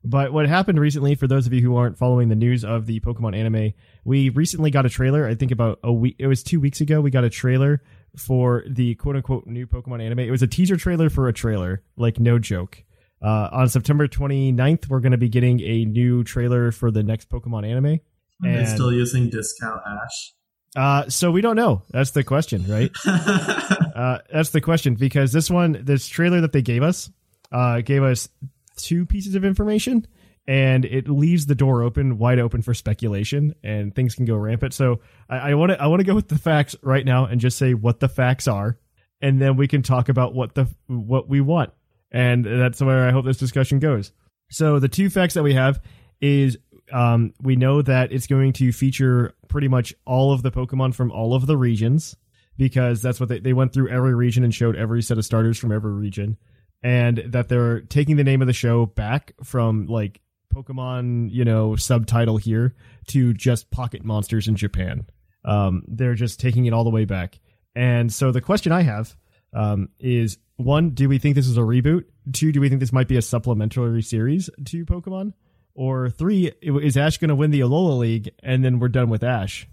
But 0.03 0.33
what 0.33 0.49
happened 0.49 0.81
recently, 0.81 1.15
for 1.15 1.27
those 1.27 1.47
of 1.47 1.53
you 1.53 1.61
who 1.61 1.77
aren't 1.77 1.99
following 1.99 2.31
the 2.31 2.35
news 2.35 2.65
of 2.65 2.87
the 2.87 3.01
Pokemon 3.01 3.37
anime, 3.37 3.75
we 4.05 4.31
recently 4.31 4.71
got 4.71 4.87
a 4.87 4.89
trailer. 4.89 5.27
I 5.27 5.35
think 5.35 5.51
about 5.53 5.79
a 5.85 5.93
week, 5.93 6.17
it 6.19 6.27
was 6.27 6.43
two 6.43 6.59
weeks 6.59 6.81
ago. 6.81 7.01
We 7.01 7.11
got 7.11 7.25
a 7.25 7.31
trailer 7.31 7.83
for 8.17 8.65
the 8.67 8.95
quote 8.95 9.17
unquote 9.17 9.47
new 9.47 9.67
Pokemon 9.67 10.03
anime. 10.03 10.21
It 10.21 10.31
was 10.31 10.43
a 10.43 10.47
teaser 10.47 10.77
trailer 10.77 11.11
for 11.11 11.29
a 11.29 11.33
trailer, 11.33 11.83
like 11.97 12.19
no 12.19 12.39
joke. 12.39 12.83
Uh, 13.23 13.49
on 13.53 13.69
September 13.69 14.09
29th, 14.09 14.89
we're 14.89 15.01
going 15.01 15.13
to 15.13 15.19
be 15.19 15.29
getting 15.29 15.61
a 15.61 15.85
new 15.85 16.25
trailer 16.25 16.73
for 16.73 16.91
the 16.91 17.03
next 17.03 17.29
Pokemon 17.29 17.69
anime. 17.69 17.87
Are 17.87 17.99
they 18.43 18.59
And- 18.61 18.69
still 18.69 18.93
using 18.93 19.29
discount 19.29 19.81
Ash? 19.87 20.33
Uh, 20.77 21.09
so 21.09 21.31
we 21.33 21.41
don't 21.41 21.57
know. 21.57 21.83
That's 21.91 22.13
the 22.13 22.23
question, 22.23 22.65
right? 22.69 22.91
uh, 23.07 24.19
that's 24.33 24.51
the 24.51 24.61
question 24.61 24.95
because 24.95 25.33
this 25.33 25.51
one, 25.51 25.81
this 25.83 26.07
trailer 26.09 26.41
that 26.43 26.53
they 26.53 26.63
gave 26.63 26.83
us, 26.85 27.11
uh, 27.51 27.81
gave 27.81 28.03
us 28.05 28.29
two 28.77 29.05
pieces 29.05 29.35
of 29.35 29.45
information, 29.45 30.07
and 30.47 30.85
it 30.85 31.09
leaves 31.09 31.47
the 31.47 31.57
door 31.57 31.83
open, 31.83 32.19
wide 32.19 32.39
open 32.39 32.63
for 32.63 32.73
speculation, 32.73 33.53
and 33.65 33.95
things 33.95 34.15
can 34.15 34.25
go 34.27 34.37
rampant. 34.37 34.73
So 34.73 35.01
I 35.29 35.55
want 35.55 35.73
to, 35.73 35.83
I 35.83 35.89
want 35.89 36.01
to 36.01 36.07
go 36.07 36.15
with 36.15 36.29
the 36.29 36.39
facts 36.39 36.77
right 36.83 37.05
now 37.05 37.25
and 37.27 37.41
just 37.41 37.59
say 37.59 37.75
what 37.75 37.99
the 37.99 38.09
facts 38.09 38.47
are, 38.47 38.79
and 39.21 39.41
then 39.43 39.57
we 39.57 39.67
can 39.67 39.83
talk 39.83 40.09
about 40.09 40.35
what 40.35 40.55
the 40.55 40.69
what 40.87 41.29
we 41.29 41.41
want, 41.41 41.73
and 42.13 42.45
that's 42.45 42.81
where 42.81 43.07
I 43.07 43.13
hope 43.13 43.25
this 43.25 43.39
discussion 43.39 43.79
goes. 43.79 44.13
So 44.51 44.79
the 44.79 44.89
two 44.89 45.11
facts 45.11 45.35
that 45.35 45.43
we 45.43 45.55
have 45.55 45.81
is 46.21 46.59
um, 46.93 47.33
we 47.41 47.57
know 47.57 47.83
that 47.83 48.13
it's 48.13 48.27
going 48.27 48.53
to 48.55 48.73
feature 48.73 49.35
pretty 49.49 49.69
much 49.69 49.95
all 50.05 50.33
of 50.33 50.43
the 50.43 50.51
Pokemon 50.51 50.95
from 50.95 51.13
all 51.13 51.35
of 51.35 51.47
the 51.47 51.57
regions 51.57 52.17
because 52.57 53.01
that's 53.01 53.21
what 53.21 53.29
they, 53.29 53.39
they 53.39 53.53
went 53.53 53.73
through 53.73 53.89
every 53.89 54.15
region 54.15 54.45
and 54.45 54.55
showed 54.55 54.77
every 54.77 55.03
set 55.03 55.19
of 55.19 55.25
starters 55.25 55.59
from 55.59 55.73
every 55.73 55.93
region. 55.93 56.37
And 56.83 57.19
that 57.29 57.49
they're 57.49 57.81
taking 57.81 58.17
the 58.17 58.25
name 58.25 58.41
of 58.41 58.47
the 58.47 58.53
show 58.53 58.87
back 58.87 59.33
from 59.45 59.87
like 59.87 60.21
Pokemon, 60.53 61.31
you 61.31 61.45
know, 61.45 61.77
subtitle 61.77 62.39
here 62.39 62.75
to 63.09 63.33
just 63.35 63.71
Pocket 63.71 64.05
Monsters 64.05 64.49
in 64.49 64.57
Japan. 64.57 65.07
Um, 65.45 65.85
they're 65.87 66.15
just 66.15 66.41
taking 66.41 66.67
it 66.67 66.73
all 66.73 66.85
the 66.85 66.91
way 66.91 67.05
back. 67.05 67.39
And 67.75 68.13
so 68.13 68.33
the 68.33 68.41
question 68.41 68.73
I 68.73 68.83
have 68.83 69.17
um, 69.53 69.89
is 69.99 70.39
one, 70.57 70.91
do 70.91 71.09
we 71.09 71.19
think 71.19 71.35
this 71.35 71.47
is 71.49 71.57
a 71.57 71.63
reboot? 71.63 72.05
Two, 72.33 72.53
do 72.53 72.61
we 72.61 72.69
think 72.69 72.81
this 72.81 72.93
might 72.93 73.09
be 73.09 73.17
a 73.17 73.23
supplementary 73.23 74.03
series 74.03 74.51
to 74.67 74.85
Pokemon? 74.85 75.33
Or 75.75 76.11
three, 76.11 76.53
is 76.61 76.97
Ash 76.97 77.19
going 77.19 77.29
to 77.31 77.35
win 77.35 77.51
the 77.51 77.61
Alola 77.61 77.99
League 77.99 78.31
and 78.43 78.65
then 78.65 78.79
we're 78.79 78.89
done 78.89 79.09
with 79.09 79.23
Ash? 79.25 79.67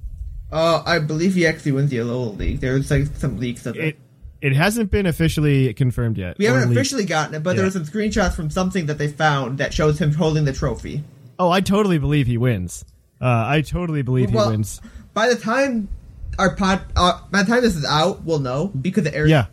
Uh, 0.52 0.82
I 0.86 1.00
believe 1.00 1.34
he 1.34 1.46
actually 1.46 1.74
wins 1.74 1.90
the 1.90 1.98
Alola 1.98 2.38
League. 2.38 2.62
There's 2.62 2.90
like 2.90 3.08
some 3.16 3.38
leaks 3.40 3.66
of 3.66 3.76
it. 3.76 3.84
It 3.84 3.98
it 4.40 4.54
hasn't 4.56 4.92
been 4.92 5.08
officially 5.08 5.74
confirmed 5.74 6.16
yet. 6.18 6.38
we 6.38 6.46
haven't 6.46 6.70
leaked. 6.70 6.74
officially 6.80 7.06
gotten 7.06 7.34
it, 7.36 7.42
but 7.44 7.52
Yeah. 7.52 7.56
there 7.58 7.66
were 7.66 7.72
some 7.72 7.86
screenshots 7.86 8.34
from 8.36 8.52
something 8.52 8.86
that 8.86 9.00
they 9.00 9.08
found 9.08 9.58
that 9.58 9.74
shows 9.74 10.00
him 10.00 10.14
holding 10.14 10.46
the 10.46 10.54
trophy. 10.54 11.04
Oh, 11.40 11.50
I 11.50 11.60
totally 11.62 11.98
believe 11.98 12.28
he 12.28 12.38
wins. 12.38 12.86
Uh, 13.20 13.26
I 13.26 13.62
totally 13.62 14.04
believe 14.04 14.32
Well, 14.32 14.46
he 14.52 14.58
wins. 14.58 14.80
By 15.16 15.28
the 15.30 15.36
time 15.36 15.90
our 16.38 16.56
pod, 16.56 16.82
uh, 16.96 17.20
by 17.32 17.42
the 17.44 17.50
time 17.52 17.64
this 17.64 17.76
is 17.76 17.84
out, 17.84 18.24
we'll 18.24 18.38
know 18.40 18.68
because 18.80 19.08
it 19.08 19.16
airs 19.16 19.30
Yeah, 19.32 19.48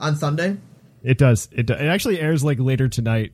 on 0.00 0.16
Sunday. 0.16 0.56
it 1.02 1.16
does. 1.18 1.48
It 1.52 1.66
do- 1.66 1.72
it 1.74 1.86
actually 1.86 2.20
airs 2.20 2.44
like 2.44 2.58
later 2.58 2.88
tonight. 2.88 3.32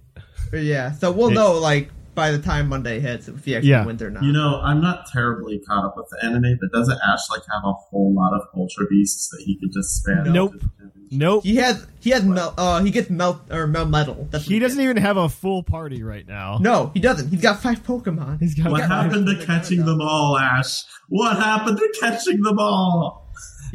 Yeah, 0.52 0.92
so 0.92 1.10
we'll 1.12 1.30
It- 1.30 1.34
know 1.34 1.54
like 1.58 1.90
by 2.14 2.30
the 2.30 2.38
time 2.38 2.68
Monday 2.68 2.98
hits 3.00 3.28
if 3.28 3.44
he 3.44 3.54
actually 3.56 3.70
Yeah. 3.70 3.84
wins 3.84 4.00
or 4.00 4.08
not. 4.10 4.22
You 4.22 4.32
know, 4.32 4.58
I'm 4.62 4.80
not 4.80 5.06
terribly 5.12 5.58
caught 5.58 5.84
up 5.84 5.96
with 5.98 6.06
the 6.10 6.24
anime, 6.26 6.56
but 6.60 6.72
doesn't 6.72 6.98
Ash 7.06 7.20
like 7.30 7.42
have 7.52 7.62
a 7.64 7.72
whole 7.72 8.14
lot 8.14 8.32
of 8.32 8.42
Ultra 8.56 8.86
Beasts 8.88 9.28
that 9.30 9.42
he 9.44 9.58
could 9.58 9.70
just 9.72 10.02
spam? 10.06 10.26
Nope. 10.32 10.54
into 10.54 10.64
the 10.64 10.70
championship? 10.78 10.92
Nope. 11.10 11.44
he 11.44 11.56
has 11.56 11.86
he 12.00 12.10
has 12.10 12.24
mel- 12.24 12.54
uh 12.56 12.82
he 12.82 12.90
gets 12.90 13.10
melt 13.10 13.40
or 13.50 13.66
mel 13.66 13.84
metal. 13.86 14.26
That's 14.30 14.44
what 14.46 14.52
He 14.52 14.58
doesn't 14.60 14.78
gets. 14.78 14.84
even 14.84 14.96
have 14.98 15.16
a 15.18 15.28
full 15.28 15.62
party 15.62 16.02
right 16.02 16.26
now. 16.26 16.58
No, 16.60 16.90
he 16.94 17.00
doesn't. 17.00 17.28
He's 17.28 17.42
got 17.42 17.60
five 17.60 17.84
Pokemon. 17.84 18.40
He's 18.40 18.54
got 18.54 18.70
What 18.70 18.80
got 18.80 18.88
happened 18.90 19.26
to 19.26 19.44
catching 19.44 19.84
them 19.84 20.00
all, 20.00 20.38
Ash? 20.38 20.84
What 21.08 21.36
happened 21.36 21.78
to 21.78 21.94
catching 22.00 22.40
them 22.42 22.58
all? 22.58 23.25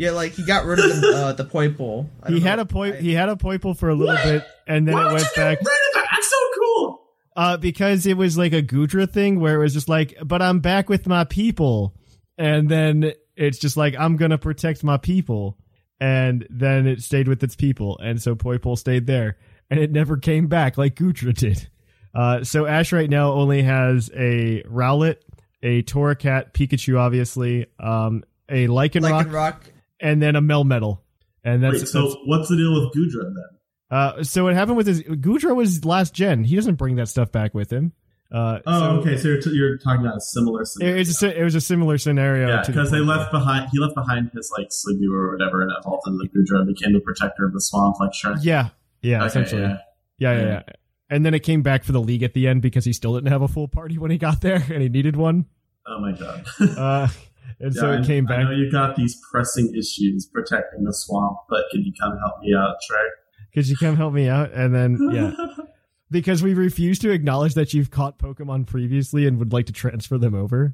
Yeah, 0.02 0.12
like 0.12 0.32
he 0.32 0.44
got 0.46 0.66
rid 0.66 0.80
of 0.80 0.86
the, 1.02 1.12
uh, 1.16 1.34
the 1.34 1.46
Poipole. 1.46 2.08
I 2.24 2.30
He 2.30 2.40
don't 2.40 2.42
had 2.48 2.60
a 2.60 2.66
poi- 2.66 2.94
I- 2.94 3.02
he 3.02 3.14
had 3.14 3.30
a 3.30 3.36
Poipole 3.36 3.78
for 3.78 3.90
a 3.90 3.94
little 3.96 4.16
What? 4.16 4.24
bit, 4.24 4.44
and 4.68 4.88
then 4.88 4.96
Why 4.96 5.10
it 5.10 5.14
went 5.14 5.24
you 5.26 5.30
back. 5.36 5.60
get 5.60 5.68
rid 5.68 5.74
of 5.90 5.94
that? 5.94 6.08
That's 6.12 6.30
so 6.30 6.38
cool. 6.60 7.02
Uh, 7.36 7.58
because 7.58 8.06
it 8.08 8.18
was 8.18 8.38
like 8.38 8.52
a 8.54 8.64
Goodra 8.64 9.10
thing 9.10 9.40
where 9.40 9.56
it 9.56 9.60
was 9.60 9.74
just 9.74 9.88
like, 9.88 10.16
but 10.26 10.42
I'm 10.42 10.60
back 10.60 10.90
with 10.90 11.08
my 11.08 11.24
people. 11.24 11.96
And 12.38 12.68
then 12.68 13.14
it's 13.36 13.60
just 13.60 13.78
like, 13.78 13.96
I'm 13.98 14.18
going 14.18 14.32
to 14.32 14.38
protect 14.40 14.84
my 14.84 14.98
people. 14.98 15.58
And 16.00 16.48
then 16.50 16.88
it 16.88 17.02
stayed 17.04 17.28
with 17.28 17.44
its 17.44 17.56
people. 17.56 18.00
And 18.00 18.20
so 18.22 18.34
Poipole 18.36 18.78
stayed 18.80 19.06
there. 19.06 19.38
And 19.70 19.80
it 19.80 19.92
never 19.92 20.18
came 20.18 20.48
back 20.48 20.78
like 20.80 20.96
Goodra 20.96 21.34
did. 21.34 21.68
Uh, 22.14 22.44
so 22.44 22.66
Ash 22.66 22.92
right 22.92 23.10
now 23.10 23.34
only 23.34 23.62
has 23.62 24.10
a 24.16 24.64
Rowlet, 24.64 25.18
a 25.64 25.84
Torracat, 25.84 26.54
Pikachu, 26.54 26.98
obviously, 27.00 27.68
um, 27.80 28.24
a 28.50 28.68
Lycanroc, 28.68 29.26
Lycanroc. 29.28 29.56
And 30.02 30.22
then 30.22 30.36
a 30.36 30.42
Melmetal. 30.42 31.00
And 31.44 31.64
that's, 31.64 31.74
Wait, 31.80 31.88
so 31.88 32.02
that's 32.04 32.16
what's 32.26 32.50
the 32.50 32.56
deal 32.58 32.74
with 32.74 32.94
Goodra 32.94 33.24
then? 33.24 33.98
uh, 33.98 34.24
so 34.24 34.44
what 34.46 34.54
happened 34.54 34.78
with 34.78 34.88
his 34.88 35.02
Goodra 35.04 35.56
was 35.56 35.84
last 35.86 36.14
gen. 36.14 36.44
He 36.44 36.56
doesn't 36.56 36.76
bring 36.76 36.96
that 36.96 37.08
stuff 37.08 37.32
back 37.32 37.54
with 37.54 37.72
him. 37.72 37.94
Uh, 38.32 38.60
Oh, 38.66 38.80
so- 38.80 38.86
okay. 39.02 39.18
So 39.18 39.28
you're, 39.28 39.42
t- 39.42 39.50
you're 39.54 39.78
talking 39.78 40.06
about 40.06 40.18
a 40.18 40.22
similar 40.22 40.64
scenario. 40.66 41.02
it's 41.02 41.22
a, 41.22 41.40
it 41.40 41.44
was 41.44 41.56
a 41.56 41.62
similar 41.62 41.98
scenario. 41.98 42.48
yeah, 42.48 42.62
to 42.62 42.72
the 42.72 42.76
because 42.76 42.92
they 42.92 43.00
left 43.00 43.32
behind. 43.32 43.70
He 43.72 43.80
left 43.80 43.96
behind 43.96 44.32
his 44.34 44.52
like 44.58 44.70
Sliggoo 44.70 45.12
or 45.14 45.34
whatever, 45.34 45.62
and 45.62 45.72
evolved 45.80 46.08
into 46.08 46.24
Goodra 46.34 46.60
and 46.60 46.68
became 46.68 46.94
the 46.94 47.02
protector 47.02 47.46
of 47.46 47.54
the 47.54 47.60
swamp, 47.62 47.98
like 48.00 48.12
Shrek. 48.12 48.38
Yeah, 48.42 48.70
yeah, 49.02 49.18
Okay, 49.18 49.26
essentially. 49.28 49.62
yeah. 49.64 49.78
Yeah. 50.18 50.32
Yeah, 50.34 50.40
yeah, 50.42 50.48
Yeah. 50.48 50.62
And 51.10 51.26
then 51.26 51.34
it 51.34 51.40
came 51.42 51.62
back 51.62 51.84
for 51.84 51.92
the 51.92 52.00
league 52.00 52.24
at 52.24 52.34
the 52.34 52.48
end 52.48 52.62
because 52.62 52.86
he 52.86 52.94
still 52.94 53.16
didn't 53.16 53.32
have 53.34 53.42
a 53.42 53.48
full 53.50 53.68
party 53.68 53.98
when 53.98 54.12
he 54.12 54.18
got 54.18 54.40
there, 54.40 54.56
and 54.72 54.82
he 54.82 54.88
needed 54.88 55.16
one. 55.18 55.46
Oh 55.86 56.00
my 56.00 56.14
god. 56.14 56.46
Uh, 56.60 57.08
and 57.62 57.74
so 57.74 57.92
Yeah, 57.92 58.00
it 58.00 58.06
came 58.06 58.26
back. 58.26 58.40
I 58.40 58.44
know 58.44 58.52
you 58.52 58.72
got 58.72 58.96
these 58.96 59.20
pressing 59.32 59.74
issues 59.76 60.26
protecting 60.26 60.84
the 60.84 60.94
swamp, 60.94 61.38
but 61.50 61.66
can 61.72 61.82
you 61.82 61.92
come 62.00 62.18
help 62.20 62.42
me 62.42 62.54
out, 62.56 62.76
Shrek? 62.90 63.08
because 63.54 63.70
you 63.70 63.76
come 63.76 63.96
help 63.98 64.14
me 64.14 64.28
out, 64.30 64.52
and 64.54 64.74
then 64.74 64.98
yeah, 65.12 65.34
because 66.12 66.42
we 66.42 66.54
refuse 66.54 67.00
to 67.00 67.12
acknowledge 67.12 67.54
that 67.56 67.74
you've 67.74 67.92
caught 67.92 68.18
Pokemon 68.18 68.66
previously 68.68 69.28
and 69.28 69.40
would 69.40 69.52
like 69.54 69.66
to 69.68 69.74
transfer 69.74 70.18
them 70.18 70.34
over. 70.34 70.74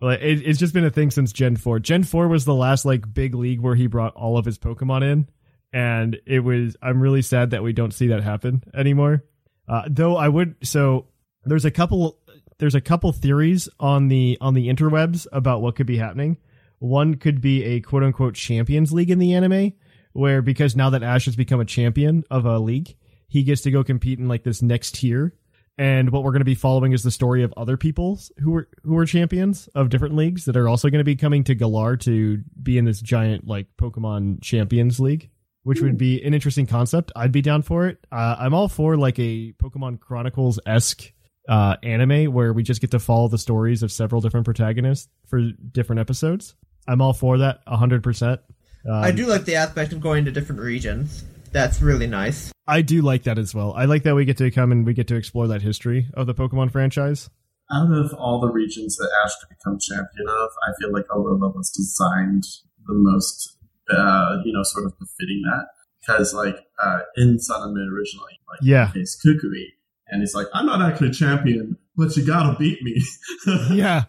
Like 0.00 0.20
it, 0.20 0.42
it's 0.46 0.58
just 0.58 0.74
been 0.74 0.84
a 0.84 0.90
thing 0.90 1.10
since 1.10 1.32
Gen 1.32 1.56
four. 1.56 1.78
Gen 1.78 2.04
four 2.04 2.28
was 2.28 2.44
the 2.44 2.54
last 2.54 2.84
like 2.84 3.12
big 3.12 3.34
league 3.34 3.60
where 3.60 3.74
he 3.74 3.86
brought 3.86 4.14
all 4.14 4.36
of 4.36 4.44
his 4.44 4.58
Pokemon 4.58 5.02
in, 5.02 5.28
and 5.72 6.18
it 6.26 6.40
was. 6.40 6.76
I'm 6.82 7.00
really 7.00 7.22
sad 7.22 7.50
that 7.50 7.62
we 7.62 7.72
don't 7.72 7.92
see 7.94 8.08
that 8.08 8.22
happen 8.22 8.62
anymore. 8.74 9.24
Uh, 9.66 9.82
though 9.88 10.16
I 10.16 10.28
would. 10.28 10.56
So 10.62 11.06
there's 11.44 11.64
a 11.64 11.70
couple. 11.70 12.18
There's 12.58 12.74
a 12.74 12.80
couple 12.80 13.12
theories 13.12 13.68
on 13.80 14.08
the 14.08 14.38
on 14.40 14.54
the 14.54 14.68
interwebs 14.68 15.26
about 15.32 15.62
what 15.62 15.76
could 15.76 15.86
be 15.86 15.98
happening. 15.98 16.38
One 16.78 17.14
could 17.14 17.40
be 17.40 17.64
a 17.64 17.80
quote 17.80 18.02
unquote 18.02 18.34
champions 18.34 18.92
league 18.92 19.10
in 19.10 19.18
the 19.18 19.34
anime, 19.34 19.72
where 20.12 20.42
because 20.42 20.76
now 20.76 20.90
that 20.90 21.02
Ash 21.02 21.24
has 21.24 21.36
become 21.36 21.60
a 21.60 21.64
champion 21.64 22.24
of 22.30 22.44
a 22.44 22.58
league, 22.58 22.96
he 23.28 23.42
gets 23.42 23.62
to 23.62 23.70
go 23.70 23.82
compete 23.82 24.18
in 24.18 24.28
like 24.28 24.44
this 24.44 24.62
next 24.62 24.96
tier. 24.96 25.34
And 25.76 26.10
what 26.10 26.22
we're 26.22 26.30
going 26.30 26.40
to 26.40 26.44
be 26.44 26.54
following 26.54 26.92
is 26.92 27.02
the 27.02 27.10
story 27.10 27.42
of 27.42 27.52
other 27.56 27.76
people 27.76 28.20
who 28.38 28.54
are 28.54 28.68
who 28.84 28.96
are 28.96 29.06
champions 29.06 29.66
of 29.74 29.88
different 29.88 30.14
leagues 30.14 30.44
that 30.44 30.56
are 30.56 30.68
also 30.68 30.88
going 30.88 31.00
to 31.00 31.04
be 31.04 31.16
coming 31.16 31.42
to 31.44 31.54
Galar 31.54 31.96
to 32.02 32.42
be 32.62 32.78
in 32.78 32.84
this 32.84 33.00
giant 33.00 33.46
like 33.46 33.66
Pokemon 33.76 34.40
Champions 34.40 35.00
League, 35.00 35.30
which 35.64 35.80
would 35.80 35.98
be 35.98 36.22
an 36.22 36.32
interesting 36.32 36.66
concept. 36.66 37.10
I'd 37.16 37.32
be 37.32 37.42
down 37.42 37.62
for 37.62 37.88
it. 37.88 37.98
Uh, 38.12 38.36
I'm 38.38 38.54
all 38.54 38.68
for 38.68 38.96
like 38.96 39.18
a 39.18 39.52
Pokemon 39.54 39.98
Chronicles 39.98 40.60
esque 40.64 41.12
uh, 41.48 41.76
anime 41.82 42.32
where 42.32 42.52
we 42.52 42.62
just 42.62 42.80
get 42.80 42.90
to 42.92 42.98
follow 42.98 43.28
the 43.28 43.38
stories 43.38 43.82
of 43.82 43.92
several 43.92 44.20
different 44.20 44.44
protagonists 44.44 45.08
for 45.28 45.40
different 45.72 46.00
episodes. 46.00 46.54
I'm 46.88 47.00
all 47.00 47.12
for 47.12 47.38
that, 47.38 47.60
hundred 47.66 48.02
percent. 48.02 48.40
Um, 48.86 48.94
I 48.94 49.10
do 49.10 49.26
like 49.26 49.44
the 49.44 49.54
aspect 49.56 49.92
of 49.92 50.00
going 50.00 50.24
to 50.26 50.30
different 50.30 50.60
regions. 50.60 51.24
That's 51.52 51.80
really 51.80 52.06
nice. 52.06 52.52
I 52.66 52.82
do 52.82 53.00
like 53.02 53.22
that 53.24 53.38
as 53.38 53.54
well. 53.54 53.72
I 53.74 53.84
like 53.84 54.02
that 54.02 54.14
we 54.14 54.24
get 54.24 54.36
to 54.38 54.50
come 54.50 54.72
and 54.72 54.84
we 54.84 54.92
get 54.94 55.08
to 55.08 55.16
explore 55.16 55.46
that 55.48 55.62
history 55.62 56.08
of 56.14 56.26
the 56.26 56.34
Pokemon 56.34 56.72
franchise. 56.72 57.30
Out 57.72 57.92
of 57.92 58.12
all 58.14 58.40
the 58.40 58.50
regions 58.52 58.96
that 58.96 59.10
Ash 59.24 59.32
could 59.40 59.56
become 59.56 59.78
champion 59.78 60.28
of, 60.28 60.50
I 60.68 60.72
feel 60.80 60.92
like 60.92 61.06
Alola 61.08 61.54
was 61.54 61.70
designed 61.70 62.44
the 62.86 62.92
most, 62.94 63.56
uh, 63.90 64.36
you 64.44 64.52
know, 64.52 64.62
sort 64.62 64.84
of 64.86 64.98
befitting 64.98 65.42
that. 65.44 65.66
Because, 66.00 66.34
like, 66.34 66.56
uh, 66.82 66.98
in 67.16 67.38
Sun 67.38 67.62
and 67.62 67.72
Moon 67.74 67.88
originally, 67.90 68.32
like, 68.50 68.60
Yeah. 68.62 68.90
it's 68.94 69.14
faced 69.14 69.22
Kukui, 69.24 69.64
and 70.08 70.20
he's 70.22 70.34
like, 70.34 70.46
I'm 70.54 70.66
not 70.66 70.80
actually 70.82 71.08
a 71.08 71.12
champion, 71.12 71.76
but 71.96 72.16
you 72.16 72.24
gotta 72.26 72.58
beat 72.58 72.82
me. 72.82 73.02
yeah 73.72 74.04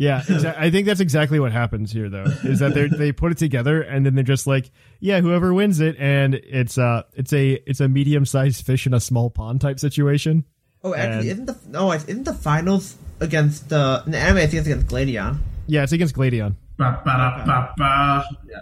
yeah 0.00 0.20
exa- 0.22 0.54
i 0.56 0.70
think 0.70 0.86
that's 0.86 1.00
exactly 1.00 1.40
what 1.40 1.50
happens 1.50 1.90
here 1.90 2.08
though 2.08 2.22
is 2.44 2.60
that 2.60 2.72
they 2.72 2.86
they 2.86 3.10
put 3.10 3.32
it 3.32 3.38
together 3.38 3.82
and 3.82 4.06
then 4.06 4.14
they're 4.14 4.22
just 4.22 4.46
like 4.46 4.70
yeah 5.00 5.20
whoever 5.20 5.52
wins 5.52 5.80
it 5.80 5.96
and 5.98 6.36
it's 6.36 6.78
uh 6.78 7.02
it's 7.14 7.32
a 7.32 7.54
it's 7.66 7.80
a 7.80 7.88
medium 7.88 8.24
sized 8.24 8.64
fish 8.64 8.86
in 8.86 8.94
a 8.94 9.00
small 9.00 9.28
pond 9.28 9.60
type 9.60 9.80
situation 9.80 10.44
Oh, 10.84 10.94
actually, 10.94 11.30
And- 11.30 11.40
isn't 11.40 11.46
the 11.46 11.58
no? 11.70 11.92
Isn't 11.92 12.22
the 12.22 12.32
finals 12.32 12.94
against 13.18 13.72
uh, 13.72 14.02
in 14.06 14.12
the 14.12 14.18
anime? 14.18 14.36
I 14.36 14.46
think 14.46 14.54
it's 14.60 14.68
against 14.68 14.86
Gladion. 14.86 15.40
yeah 15.66 15.82
it's 15.82 15.90
against 15.90 16.14
gladion 16.14 16.56
Ba, 16.76 17.02
ba, 17.04 17.42
ba, 17.44 17.74
ba. 17.76 18.24
Yeah. 18.48 18.58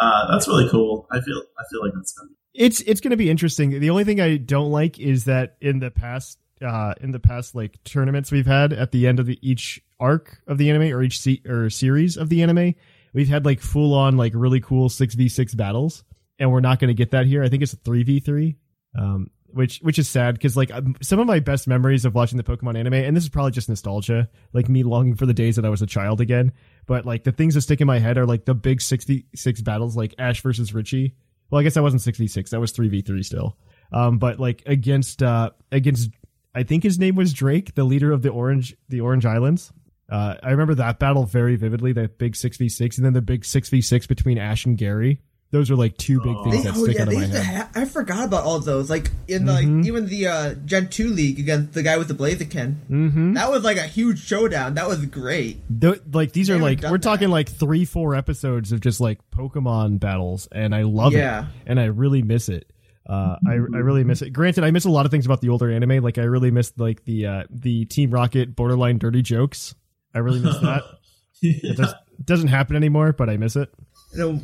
Uh, 0.00 0.30
that's 0.32 0.48
really 0.48 0.70
cool. 0.70 1.06
I 1.12 1.20
feel, 1.20 1.42
I 1.58 1.62
feel 1.70 1.82
like 1.84 1.92
that's 1.94 2.14
gonna 2.14 2.30
be 2.30 2.36
it's 2.52 2.80
it's 2.82 3.00
going 3.00 3.10
to 3.10 3.16
be 3.16 3.30
interesting 3.30 3.78
the 3.80 3.90
only 3.90 4.04
thing 4.04 4.20
i 4.20 4.36
don't 4.36 4.70
like 4.70 4.98
is 4.98 5.24
that 5.24 5.56
in 5.60 5.78
the 5.78 5.90
past 5.90 6.38
uh, 6.62 6.94
in 7.00 7.10
the 7.10 7.20
past 7.20 7.54
like 7.54 7.82
tournaments 7.84 8.30
we've 8.30 8.46
had 8.46 8.72
at 8.72 8.92
the 8.92 9.06
end 9.06 9.18
of 9.18 9.26
the, 9.26 9.38
each 9.42 9.82
arc 9.98 10.40
of 10.46 10.58
the 10.58 10.70
anime 10.70 10.94
or 10.94 11.02
each 11.02 11.20
se- 11.20 11.42
or 11.48 11.70
series 11.70 12.16
of 12.16 12.28
the 12.28 12.42
anime, 12.42 12.74
we've 13.12 13.28
had 13.28 13.44
like 13.44 13.60
full 13.60 13.94
on 13.94 14.16
like 14.16 14.32
really 14.34 14.60
cool 14.60 14.88
six 14.88 15.14
v 15.14 15.28
six 15.28 15.54
battles, 15.54 16.04
and 16.38 16.50
we're 16.52 16.60
not 16.60 16.78
going 16.78 16.88
to 16.88 16.94
get 16.94 17.12
that 17.12 17.26
here. 17.26 17.42
I 17.42 17.48
think 17.48 17.62
it's 17.62 17.72
a 17.72 17.76
three 17.76 18.02
v 18.02 18.20
three, 18.20 18.56
um, 18.98 19.30
which 19.46 19.78
which 19.78 19.98
is 19.98 20.08
sad 20.08 20.34
because 20.34 20.56
like 20.56 20.70
um, 20.70 20.96
some 21.00 21.18
of 21.18 21.26
my 21.26 21.40
best 21.40 21.66
memories 21.66 22.04
of 22.04 22.14
watching 22.14 22.36
the 22.36 22.44
Pokemon 22.44 22.78
anime, 22.78 22.94
and 22.94 23.16
this 23.16 23.24
is 23.24 23.30
probably 23.30 23.52
just 23.52 23.68
nostalgia, 23.68 24.28
like 24.52 24.68
me 24.68 24.82
longing 24.82 25.16
for 25.16 25.26
the 25.26 25.34
days 25.34 25.56
that 25.56 25.64
I 25.64 25.70
was 25.70 25.82
a 25.82 25.86
child 25.86 26.20
again. 26.20 26.52
But 26.86 27.06
like 27.06 27.24
the 27.24 27.32
things 27.32 27.54
that 27.54 27.62
stick 27.62 27.80
in 27.80 27.86
my 27.86 27.98
head 27.98 28.18
are 28.18 28.26
like 28.26 28.44
the 28.44 28.54
big 28.54 28.82
sixty 28.82 29.26
six 29.34 29.62
battles, 29.62 29.96
like 29.96 30.14
Ash 30.18 30.42
versus 30.42 30.74
Richie. 30.74 31.14
Well, 31.50 31.60
I 31.60 31.62
guess 31.62 31.74
that 31.74 31.82
wasn't 31.82 32.02
sixty 32.02 32.26
six; 32.26 32.50
that 32.50 32.60
was 32.60 32.72
three 32.72 32.88
v 32.88 33.02
three 33.02 33.22
still. 33.22 33.56
Um, 33.92 34.18
but 34.18 34.38
like 34.38 34.62
against 34.66 35.22
uh 35.22 35.50
against 35.72 36.10
I 36.54 36.62
think 36.62 36.82
his 36.82 36.98
name 36.98 37.16
was 37.16 37.32
Drake, 37.32 37.74
the 37.74 37.84
leader 37.84 38.12
of 38.12 38.22
the 38.22 38.30
Orange 38.30 38.76
the 38.88 39.00
Orange 39.00 39.26
Islands. 39.26 39.72
Uh, 40.08 40.34
I 40.42 40.50
remember 40.50 40.74
that 40.76 40.98
battle 40.98 41.24
very 41.24 41.54
vividly, 41.56 41.92
that 41.92 42.18
big 42.18 42.34
six 42.34 42.56
v 42.56 42.68
six, 42.68 42.96
and 42.96 43.04
then 43.04 43.12
the 43.12 43.22
big 43.22 43.44
six 43.44 43.68
v 43.68 43.80
six 43.80 44.06
between 44.06 44.38
Ash 44.38 44.64
and 44.64 44.76
Gary. 44.76 45.20
Those 45.52 45.68
are 45.70 45.76
like 45.76 45.96
two 45.96 46.20
big 46.20 46.36
things 46.44 46.62
that 46.64 46.76
oh 46.76 46.84
stick 46.84 46.94
yeah, 46.96 47.02
out 47.02 47.08
of 47.08 47.14
my 47.14 47.24
head. 47.26 47.44
ha- 47.56 47.70
I 47.74 47.84
forgot 47.84 48.24
about 48.24 48.44
all 48.44 48.60
those. 48.60 48.88
Like 48.88 49.10
in 49.26 49.46
the, 49.46 49.52
Mhm. 49.52 49.78
like 49.78 49.86
even 49.86 50.06
the 50.06 50.26
uh, 50.28 50.54
Gen 50.64 50.88
two 50.88 51.08
league 51.08 51.40
against 51.40 51.72
the 51.72 51.82
guy 51.82 51.98
with 51.98 52.06
the 52.06 52.14
Blaziken. 52.14 52.76
Mm-hmm. 52.88 53.32
That 53.34 53.50
was 53.50 53.64
like 53.64 53.76
a 53.76 53.82
huge 53.82 54.20
showdown. 54.24 54.74
That 54.74 54.86
was 54.86 55.04
great. 55.06 55.58
Th- 55.80 56.00
like 56.12 56.30
these 56.32 56.46
They 56.46 56.54
are 56.54 56.58
like 56.58 56.82
we're 56.82 56.90
that. 56.92 57.02
talking 57.02 57.30
like 57.30 57.48
three 57.48 57.84
four 57.84 58.14
episodes 58.14 58.70
of 58.70 58.80
just 58.80 59.00
like 59.00 59.18
Pokemon 59.32 59.98
battles, 59.98 60.46
and 60.52 60.72
I 60.72 60.82
love 60.82 61.14
Yeah. 61.14 61.46
it, 61.46 61.46
and 61.66 61.80
I 61.80 61.86
really 61.86 62.22
miss 62.22 62.48
it. 62.48 62.70
Uh, 63.08 63.34
I 63.44 63.52
I 63.54 63.56
really 63.56 64.04
miss 64.04 64.22
it. 64.22 64.30
Granted, 64.30 64.62
I 64.62 64.70
miss 64.70 64.84
a 64.84 64.90
lot 64.90 65.04
of 65.04 65.10
things 65.10 65.26
about 65.26 65.40
the 65.40 65.48
older 65.48 65.68
anime. 65.68 66.00
Like 66.00 66.18
I 66.18 66.22
really 66.22 66.52
miss 66.52 66.72
like 66.76 67.04
the 67.06 67.26
uh, 67.26 67.42
the 67.50 67.86
Team 67.86 68.12
Rocket 68.12 68.54
borderline 68.54 68.98
dirty 68.98 69.22
jokes. 69.22 69.74
I 70.14 70.20
really 70.20 70.38
miss 70.40 70.56
that. 70.58 70.84
It 71.42 71.76
does, 71.78 71.94
doesn't 72.24 72.48
happen 72.48 72.76
anymore, 72.76 73.14
but 73.14 73.30
I 73.30 73.38
miss 73.38 73.56
it. 73.56 73.72
You 74.12 74.18
know, 74.18 74.40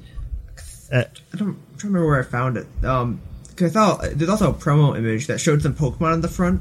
Uh, 0.92 1.04
I 1.32 1.36
don't, 1.36 1.48
I'm 1.48 1.54
trying 1.76 1.78
to 1.78 1.86
remember 1.88 2.06
where 2.06 2.20
I 2.20 2.24
found 2.24 2.56
it. 2.56 2.66
Um, 2.84 3.20
because 3.48 3.74
I 3.74 3.80
thought 3.80 4.00
there's 4.14 4.30
also 4.30 4.50
a 4.50 4.54
promo 4.54 4.96
image 4.96 5.28
that 5.28 5.40
showed 5.40 5.62
some 5.62 5.74
Pokemon 5.74 6.12
on 6.12 6.20
the 6.20 6.28
front. 6.28 6.60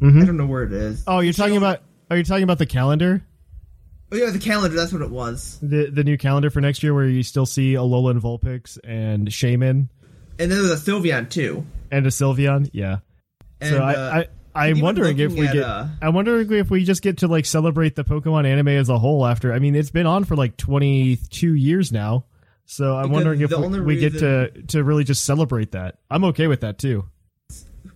Mhm. 0.00 0.22
I 0.22 0.26
don't 0.26 0.36
know 0.36 0.46
where 0.46 0.62
it 0.64 0.72
is. 0.72 1.04
oh, 1.06 1.20
you're 1.20 1.32
talking 1.34 1.56
about? 1.56 1.82
Are 2.10 2.16
you 2.16 2.24
talking 2.24 2.42
about 2.44 2.58
the 2.58 2.66
calendar? 2.66 3.22
Oh 4.10 4.16
yeah, 4.16 4.30
the 4.30 4.38
calendar. 4.38 4.76
That's 4.76 4.92
what 4.92 5.02
it 5.02 5.10
was. 5.10 5.58
The 5.62 5.90
the 5.90 6.04
new 6.04 6.18
calendar 6.18 6.50
for 6.50 6.60
next 6.60 6.82
year, 6.82 6.92
where 6.94 7.06
you 7.06 7.22
still 7.22 7.46
see 7.46 7.74
Alolan 7.74 8.20
Vulpix 8.20 8.78
and 8.84 9.28
Shaymin 9.28 9.68
And 9.68 9.88
then 10.38 10.48
there's 10.50 10.70
a 10.70 10.76
Sylveon 10.90 11.30
too. 11.30 11.64
and 11.90 12.06
a 12.06 12.10
Sylveon. 12.10 12.68
Yeah. 12.72 12.98
And, 13.60 13.70
so 13.70 13.78
uh, 13.82 14.24
I, 14.54 14.60
I 14.60 14.68
I'm 14.68 14.80
wondering 14.80 15.18
if 15.18 15.32
we 15.32 15.46
at, 15.46 15.54
get. 15.54 15.62
uh, 15.62 15.86
I'm 16.02 16.14
wondering 16.14 16.50
if 16.52 16.68
we 16.70 16.84
just 16.84 17.00
get 17.02 17.18
to 17.18 17.28
like 17.28 17.46
celebrate 17.46 17.94
the 17.94 18.04
Pokemon 18.04 18.44
anime 18.46 18.68
as 18.68 18.88
a 18.88 18.98
whole. 18.98 19.24
After 19.24 19.52
I 19.52 19.58
mean, 19.60 19.74
it's 19.76 19.90
been 19.90 20.06
on 20.06 20.24
for 20.24 20.34
like 20.36 20.56
22 20.56 21.54
years 21.54 21.92
now. 21.92 22.24
So 22.72 22.96
I'm 22.96 23.02
Because 23.10 23.12
wondering 23.12 23.40
if 23.42 23.50
we, 23.50 23.80
we 23.80 23.96
get 23.98 24.18
to 24.20 24.48
to 24.68 24.82
really 24.82 25.04
just 25.04 25.24
celebrate 25.26 25.72
that. 25.72 25.98
I'm 26.10 26.24
okay 26.24 26.46
with 26.46 26.60
that 26.62 26.78
too. 26.78 27.04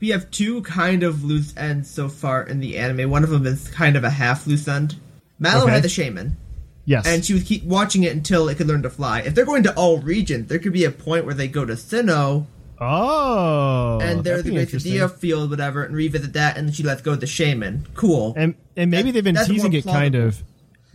we 0.01 0.11
have 0.11 0.31
two 0.31 0.61
kind 0.63 1.03
of 1.03 1.25
loose 1.25 1.57
ends 1.57 1.89
so 1.89 2.11
far 2.11 2.43
in 2.43 2.61
the 2.61 2.77
anime. 2.77 3.09
One 3.11 3.25
of 3.25 3.31
them 3.31 3.47
is 3.47 3.69
kind 3.69 3.97
of 3.97 4.05
a 4.05 4.11
half 4.11 4.47
loose 4.47 4.69
end. 4.69 4.97
Mallow 5.39 5.63
Okay. 5.65 5.73
had 5.73 5.83
the 5.83 5.89
Shaymin, 5.89 6.33
Yes. 6.85 7.07
and 7.07 7.25
she 7.25 7.33
would 7.33 7.47
keep 7.47 7.65
watching 7.65 8.03
it 8.05 8.13
until 8.13 8.51
it 8.51 8.57
could 8.59 8.67
learn 8.67 8.83
to 8.83 8.91
fly. 8.91 9.21
If 9.21 9.35
they're 9.35 9.47
going 9.47 9.63
to 9.63 9.75
all 9.77 9.99
regions, 9.99 10.49
there 10.49 10.59
could 10.59 10.75
be 10.75 10.85
a 10.85 10.91
point 10.91 11.25
where 11.25 11.35
they 11.35 11.49
go 11.49 11.65
to 11.65 11.73
Sinnoh, 11.73 12.45
oh, 12.79 13.99
and 14.03 14.25
that'd 14.25 14.45
the 14.45 14.57
interesting. 14.57 15.09
Field, 15.09 15.49
whatever, 15.49 15.85
and 15.85 15.95
revisit 15.97 16.35
that, 16.35 16.59
and 16.59 16.69
then 16.69 16.75
she 16.75 16.83
lets 16.83 17.01
go 17.01 17.13
of 17.13 17.21
the 17.21 17.27
Shaymin. 17.27 17.81
Cool. 17.95 18.35
And 18.37 18.55
and 18.77 18.91
maybe 18.91 19.11
That- 19.11 19.25
they've 19.25 19.35
been 19.35 19.45
teasing 19.47 19.73
it 19.73 19.85
kind 19.85 20.15
of. 20.15 20.43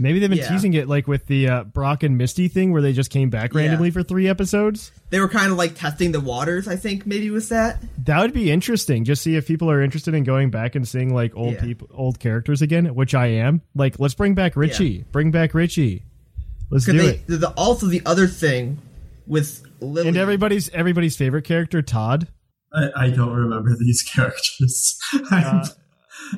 Maybe 0.01 0.19
they've 0.19 0.29
been 0.29 0.39
Yeah. 0.39 0.49
teasing 0.49 0.73
it 0.73 0.87
like 0.89 1.07
with 1.07 1.27
the 1.27 1.47
uh, 1.47 1.63
Brock 1.65 2.03
and 2.03 2.17
Misty 2.17 2.47
thing, 2.47 2.71
where 2.71 2.81
they 2.81 2.91
just 2.93 3.09
came 3.11 3.29
back 3.29 3.53
Yeah. 3.53 3.61
randomly 3.61 3.91
for 3.91 4.01
three 4.03 4.27
episodes. 4.27 4.91
They 5.11 5.19
were 5.19 5.27
kind 5.29 5.51
of 5.51 5.57
like 5.57 5.75
testing 5.75 6.11
the 6.11 6.19
waters, 6.19 6.67
I 6.67 6.75
think, 6.75 7.05
maybe 7.05 7.29
with 7.29 7.49
that. 7.49 7.81
That 8.05 8.19
would 8.21 8.33
be 8.33 8.51
interesting. 8.51 9.03
Just 9.05 9.21
see 9.21 9.35
if 9.35 9.47
people 9.47 9.69
are 9.69 9.81
interested 9.81 10.13
in 10.13 10.23
going 10.23 10.49
back 10.49 10.75
and 10.75 10.87
seeing 10.87 11.13
like 11.13 11.35
old 11.35 11.53
Yeah. 11.53 11.61
people, 11.61 11.87
old 11.93 12.19
characters 12.19 12.61
again, 12.61 12.85
which 12.95 13.13
I 13.13 13.27
am. 13.27 13.61
Like, 13.75 13.99
let's 13.99 14.13
bring 14.15 14.33
back 14.33 14.55
Richie. 14.55 15.05
Bring 15.11 15.31
back 15.31 15.53
Richie. 15.53 16.03
Let's 16.71 16.85
do 16.85 16.93
they, 16.93 17.07
it. 17.09 17.27
the, 17.27 17.37
the, 17.37 17.49
also 17.51 17.85
the 17.87 18.01
other 18.05 18.27
thing 18.27 18.79
with 19.27 19.61
Lily. 19.81 20.07
And 20.07 20.17
everybody's 20.17 20.69
everybody's 20.69 21.15
favorite 21.15 21.43
character, 21.43 21.81
Todd. 21.81 22.27
I, 22.73 22.89
I 22.95 23.09
don't 23.09 23.33
remember 23.33 23.75
these 23.77 24.01
characters. 24.15 24.97
I'm- 25.29 25.63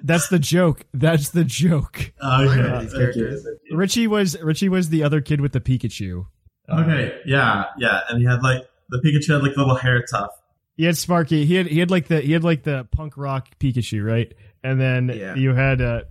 That's 0.03 0.27
the 0.29 0.39
joke. 0.39 0.85
That's 0.93 1.29
the 1.29 1.43
joke. 1.43 2.13
okay, 2.23 2.59
are 2.61 2.81
these 2.81 2.93
okay. 2.95 3.35
Richie 3.71 4.07
was 4.07 4.39
Richie 4.41 4.69
was 4.69 4.89
the 4.89 5.03
other 5.03 5.21
kid 5.21 5.41
with 5.41 5.51
the 5.51 5.59
Pikachu. 5.61 6.25
Okay, 6.69 7.19
yeah, 7.25 7.65
yeah, 7.77 8.01
and 8.09 8.19
he 8.19 8.25
had 8.25 8.41
like 8.41 8.67
the 8.89 8.99
Pikachu 8.99 9.33
had 9.33 9.43
like 9.43 9.57
little 9.57 9.75
hair 9.75 10.01
tuft. 10.03 10.33
He 10.75 10.85
had 10.85 10.97
Sparky. 10.97 11.45
He 11.45 11.55
had 11.55 11.67
he 11.67 11.79
had 11.79 11.91
like 11.91 12.07
the 12.07 12.21
he 12.21 12.31
had 12.31 12.43
like 12.43 12.63
the 12.63 12.87
punk 12.91 13.17
rock 13.17 13.49
Pikachu, 13.59 14.03
right? 14.03 14.33
And 14.63 14.79
then 14.79 15.09
Yeah. 15.09 15.35
you 15.35 15.53
had 15.53 15.81
uh 15.81 16.01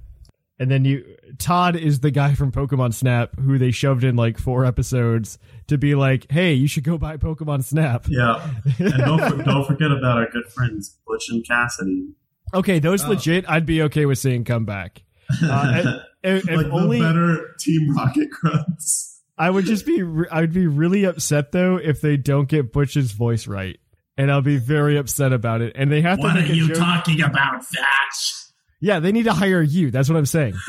and 0.59 0.71
then 0.71 0.85
you 0.85 1.05
Todd 1.39 1.75
is 1.75 2.01
the 2.01 2.11
guy 2.11 2.35
from 2.35 2.53
Pokemon 2.53 2.95
Snap 2.95 3.35
who 3.41 3.59
they 3.59 3.71
shoved 3.71 4.05
in 4.05 4.15
like 4.15 4.39
four 4.39 4.65
episodes 4.65 5.39
to 5.69 5.79
be 5.79 5.95
like, 5.95 6.31
"Hey, 6.31 6.53
you 6.53 6.69
should 6.69 6.85
go 6.85 6.99
buy 6.99 7.17
Pokemon 7.17 7.65
Snap." 7.65 8.05
Yeah, 8.09 8.49
and 8.79 8.99
don't 8.99 9.19
for, 9.19 9.43
don't 9.43 9.67
forget 9.67 9.91
about 9.91 10.19
our 10.19 10.29
good 10.31 10.47
friends 10.53 10.99
Butch 11.07 11.25
and 11.31 11.45
Cassidy. 11.45 12.09
Okay, 12.55 12.79
those 12.79 13.05
Oh. 13.05 13.09
legit 13.11 13.45
I'd 13.49 13.67
be 13.67 13.83
okay 13.83 14.07
with 14.07 14.19
seeing 14.19 14.45
come 14.45 14.65
back. 14.65 15.03
Uh, 15.43 15.99
if, 16.23 16.49
if 16.49 16.57
like 16.57 16.67
only 16.73 16.99
the 17.01 17.05
better 17.05 17.55
Team 17.59 17.95
Rocket 17.97 18.31
grunts. 18.31 19.21
I 19.39 19.49
would 19.51 19.65
just 19.65 19.87
be 19.87 20.03
I 20.31 20.41
would 20.43 20.53
be 20.53 20.67
really 20.67 21.05
upset 21.05 21.53
though 21.53 21.77
if 21.77 22.01
they 22.01 22.17
don't 22.17 22.49
get 22.49 22.73
Butch's 22.73 23.13
voice 23.13 23.47
right. 23.47 23.79
And 24.19 24.31
I'll 24.31 24.43
be 24.43 24.59
very 24.59 24.99
upset 24.99 25.33
about 25.33 25.63
it. 25.63 25.73
And 25.75 25.91
they 25.91 26.03
have 26.03 26.19
to 26.19 26.23
What 26.23 26.37
are 26.37 26.41
you 26.45 26.69
joke- 26.69 26.77
talking 26.77 27.23
about, 27.23 27.65
Thatch? 27.65 28.35
Yeah, 28.79 28.99
they 29.01 29.11
need 29.11 29.23
to 29.25 29.33
hire 29.33 29.63
you. 29.63 29.91
That's 29.91 30.09
what 30.11 30.19
I'm 30.19 30.27
saying. 30.27 30.55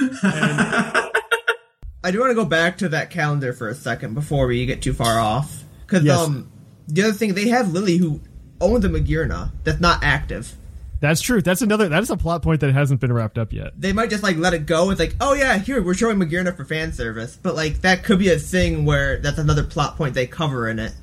I 2.05 2.11
do 2.11 2.19
want 2.19 2.31
to 2.31 2.35
go 2.35 2.45
back 2.45 2.77
to 2.79 2.89
that 2.89 3.09
calendar 3.09 3.53
for 3.53 3.69
a 3.69 3.75
second 3.75 4.13
before 4.13 4.47
we 4.47 4.65
get 4.65 4.81
too 4.81 4.93
far 4.93 5.19
off. 5.19 5.63
Because 5.85 6.03
Yes. 6.03 6.19
um, 6.19 6.51
the 6.87 7.03
other 7.03 7.13
thing 7.13 7.33
they 7.33 7.47
have 7.49 7.71
Lily 7.73 7.97
who 7.97 8.21
owns 8.59 8.83
a 8.85 8.89
Magearna 8.89 9.51
that's 9.63 9.79
not 9.79 10.03
active. 10.03 10.53
That's 11.03 11.19
true. 11.19 11.41
That's 11.41 11.61
another. 11.61 11.89
That 11.89 12.01
is 12.01 12.09
a 12.11 12.15
plot 12.15 12.43
point 12.43 12.61
that 12.61 12.73
hasn't 12.73 13.01
been 13.01 13.11
wrapped 13.11 13.37
up 13.37 13.51
yet. 13.51 13.73
They 13.77 13.91
might 13.91 14.09
just 14.09 14.23
like 14.23 14.37
let 14.37 14.53
it 14.53 14.65
go. 14.65 14.89
It's 14.89 15.01
like, 15.01 15.17
oh 15.19 15.33
yeah, 15.33 15.57
here 15.57 15.81
we're 15.81 15.95
showing 15.95 16.17
Magearna 16.17 16.55
for 16.55 16.63
fan 16.63 16.93
service, 16.93 17.37
but 17.43 17.55
like 17.55 17.81
that 17.81 18.05
could 18.05 18.19
be 18.19 18.29
a 18.31 18.39
thing 18.39 18.85
where 18.85 19.17
that's 19.17 19.37
another 19.37 19.65
plot 19.65 19.97
point 19.97 20.13
they 20.13 20.27
cover 20.27 20.69
in 20.69 20.79
it. 20.79 20.93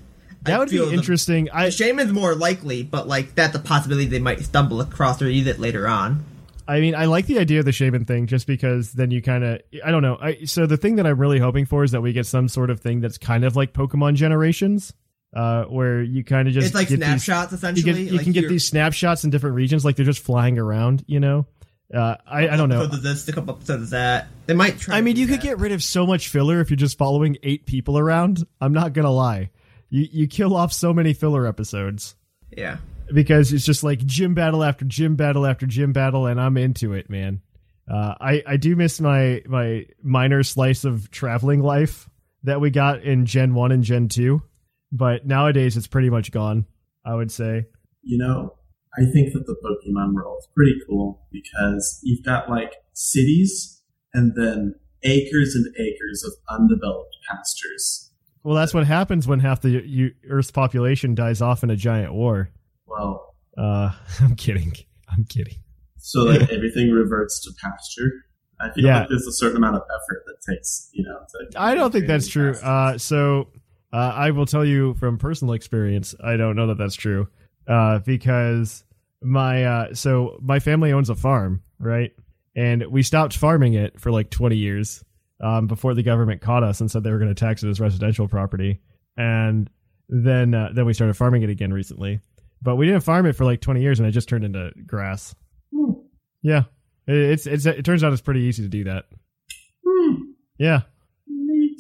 That 0.41 0.55
I 0.55 0.59
would 0.59 0.71
be 0.71 0.79
the- 0.79 0.91
interesting. 0.91 1.45
The, 1.45 1.55
I 1.55 1.67
Shaymin's 1.67 2.13
more 2.13 2.35
likely, 2.35 2.83
but 2.83 3.09
like 3.09 3.35
that's 3.35 3.55
a 3.55 3.59
possibility 3.59 4.07
they 4.07 4.21
might 4.21 4.41
stumble 4.41 4.81
across 4.81 5.21
or 5.21 5.29
use 5.29 5.47
it 5.47 5.59
later 5.59 5.87
on. 5.87 6.25
I 6.67 6.81
mean, 6.81 6.95
I 6.95 7.05
like 7.05 7.27
the 7.27 7.39
idea 7.39 7.59
of 7.59 7.67
the 7.67 7.71
Shaymin 7.71 8.07
thing 8.07 8.27
just 8.27 8.47
because 8.47 8.95
then 8.95 9.11
you 9.11 9.21
kind 9.21 9.45
of 9.45 9.61
I 9.85 9.91
don't 9.91 10.01
know. 10.01 10.17
I 10.19 10.45
so 10.47 10.65
the 10.65 10.79
thing 10.79 10.97
that 10.97 11.07
I'm 11.07 11.21
really 11.21 11.41
hoping 11.41 11.67
for 11.67 11.85
is 11.85 11.91
that 11.91 12.01
we 12.01 12.15
get 12.15 12.25
some 12.25 12.49
sort 12.49 12.71
of 12.71 12.81
thing 12.81 13.03
that's 13.03 13.19
kind 13.19 13.45
of 13.45 13.55
like 13.55 13.75
Pokemon 13.75 14.15
Generations, 14.15 14.95
uh, 15.35 15.65
where 15.65 16.03
you 16.03 16.25
kind 16.25 16.49
of 16.49 16.55
just 16.55 16.67
It's 16.67 16.75
like 16.75 16.89
get 16.89 17.01
these- 17.01 17.07
snapshots 17.25 17.53
you 17.53 17.57
essentially. 17.59 17.83
get, 18.05 18.11
you 18.13 18.17
like 18.19 18.25
can 18.25 18.33
get 18.33 18.49
these 18.49 18.67
snapshots 18.67 19.25
in 19.25 19.31
different 19.31 19.57
regions, 19.57 19.85
like 19.85 19.97
they're 19.97 20.05
just 20.07 20.23
flying 20.23 20.59
around. 20.59 21.05
You 21.07 21.21
know, 21.21 21.47
uh, 21.95 22.17
I 22.27 22.49
I 22.49 22.57
don't 22.57 22.69
know. 22.69 22.83
Episodes 22.83 22.97
of 22.99 23.03
this, 23.03 23.29
a 23.29 23.33
couple 23.33 23.55
episodes 23.55 23.83
of 23.85 23.91
that. 23.91 24.29
They 24.47 24.55
might 24.55 24.79
try. 24.79 24.97
I 24.97 25.01
mean, 25.01 25.17
you 25.17 25.27
could 25.27 25.41
get 25.41 25.59
rid 25.59 25.73
of 25.73 25.83
so 25.83 26.07
much 26.07 26.29
filler 26.29 26.61
if 26.61 26.71
you're 26.71 26.77
just 26.77 26.99
following 26.99 27.37
eight 27.43 27.67
people 27.67 27.99
around. 27.99 28.45
I'm 28.61 28.73
not 28.73 28.93
gonna 28.93 29.11
lie, 29.13 29.51
you 29.89 30.07
you 30.11 30.27
kill 30.29 30.57
off 30.57 30.73
so 30.73 30.93
many 30.93 31.13
filler 31.13 31.47
episodes. 31.47 32.17
yeah. 32.57 32.79
because 33.13 33.53
it's 33.53 33.65
just 33.65 33.83
like 33.83 34.05
gym 34.07 34.35
battle 34.35 34.63
after 34.65 34.85
gym 34.85 35.17
battle 35.17 35.45
after 35.47 35.67
gym 35.67 35.93
battle, 35.93 36.27
and 36.27 36.41
I'm 36.41 36.57
into 36.57 36.93
it, 36.93 37.09
man. 37.11 37.41
Uh, 37.89 38.15
I 38.21 38.43
I 38.47 38.57
do 38.57 38.77
miss 38.77 39.01
my 39.01 39.43
my 39.47 39.87
minor 40.03 40.43
slice 40.45 40.85
of 40.85 41.11
traveling 41.11 41.61
life 41.61 42.09
that 42.45 42.61
we 42.61 42.71
got 42.71 43.03
in 43.03 43.27
Gen 43.27 43.53
One 43.55 43.73
and 43.73 43.83
Gen 43.83 44.09
Two, 44.09 44.43
but 44.93 45.27
nowadays 45.27 45.77
it's 45.77 45.87
pretty 45.87 46.11
much 46.11 46.33
gone. 46.33 46.67
I 47.05 47.15
would 47.15 47.31
say. 47.33 47.67
You 48.03 48.19
know, 48.19 48.55
I 48.99 49.05
think 49.11 49.33
that 49.33 49.47
the 49.47 49.57
Pokemon 49.65 50.15
world 50.15 50.37
is 50.41 50.49
pretty 50.55 50.75
cool 50.89 51.27
because 51.33 51.99
you've 52.03 52.25
got 52.25 52.51
like 52.51 52.73
cities 52.93 53.83
and 54.13 54.33
then 54.37 54.75
acres 55.03 55.55
and 55.55 55.67
acres 55.79 56.23
of 56.25 56.33
undeveloped 56.59 57.17
pastures. 57.31 58.11
Well, 58.43 58.55
that's 58.55 58.75
what 58.75 58.87
happens 58.87 59.27
when 59.29 59.41
half 59.41 59.61
the 59.61 59.71
you, 59.87 60.11
Earth's 60.29 60.51
population 60.51 61.15
dies 61.15 61.41
off 61.43 61.63
in 61.63 61.71
a 61.71 61.77
giant 61.77 62.13
war. 62.15 62.51
Well, 62.87 63.35
Uh, 63.57 63.93
I'm 64.21 64.35
kidding. 64.37 64.73
I'm 65.09 65.25
kidding. 65.25 65.57
so 65.97 66.21
like 66.25 66.43
everything 66.53 66.91
reverts 66.91 67.41
to 67.45 67.51
pasture. 67.63 68.11
I 68.61 68.71
feel 68.73 68.85
Yeah. 68.85 69.01
like 69.01 69.09
there's 69.09 69.27
a 69.27 69.33
certain 69.33 69.57
amount 69.57 69.77
of 69.77 69.83
effort 69.83 70.23
that 70.27 70.53
takes, 70.53 70.91
you 70.93 71.03
know. 71.05 71.19
To 71.53 71.59
I 71.61 71.75
don't 71.75 71.91
think 71.93 72.07
that's 72.07 72.29
true. 72.29 72.53
Uh, 72.63 72.99
so 72.99 73.49
uh, 73.93 73.97
I 73.97 74.31
will 74.31 74.47
tell 74.47 74.65
you 74.65 74.95
from 74.95 75.19
personal 75.19 75.55
experience, 75.55 76.15
I 76.23 76.37
don't 76.37 76.57
know 76.57 76.69
that 76.69 76.79
that's 76.79 76.95
true 76.95 77.29
uh, 77.67 77.99
because 78.01 78.85
my 79.23 79.65
uh, 79.65 79.95
so 79.95 80.39
my 80.43 80.59
family 80.61 80.93
owns 80.93 81.11
a 81.11 81.15
farm 81.15 81.63
right? 81.79 82.13
And 82.55 82.85
we 82.89 83.03
stopped 83.03 83.37
farming 83.37 83.73
it 83.75 83.99
for 84.01 84.11
like 84.11 84.29
20 84.29 84.55
years 84.57 85.03
um, 85.43 85.67
before 85.67 85.95
the 85.95 86.03
government 86.03 86.43
caught 86.43 86.63
us 86.63 86.81
and 86.81 86.91
said 86.91 87.03
they 87.03 87.11
were 87.11 87.19
going 87.19 87.35
to 87.35 87.35
tax 87.35 87.63
it 87.63 87.69
as 87.71 87.81
residential 87.81 88.29
property. 88.29 88.81
And 89.17 89.71
then 90.11 90.53
uh, 90.55 90.71
then 90.75 90.85
we 90.85 90.93
started 90.93 91.15
farming 91.15 91.43
it 91.43 91.49
again 91.51 91.73
recently. 91.73 92.21
But 92.61 92.77
we 92.77 92.85
didn't 92.87 93.01
farm 93.03 93.25
it 93.25 93.33
for 93.35 93.47
like 93.47 93.63
20 93.63 93.81
years, 93.81 93.99
and 94.01 94.07
it 94.07 94.11
just 94.13 94.29
turned 94.29 94.45
into 94.45 94.71
grass. 94.87 95.35
Yeah, 96.43 96.65
It- 97.07 97.31
it's 97.31 97.47
it's 97.47 97.65
it 97.65 97.85
turns 97.85 98.05
out 98.05 98.13
it's 98.13 98.21
pretty 98.21 98.41
easy 98.43 98.63
to 98.65 98.69
do 98.69 98.85
that. 98.85 99.07
Yeah. 100.59 100.83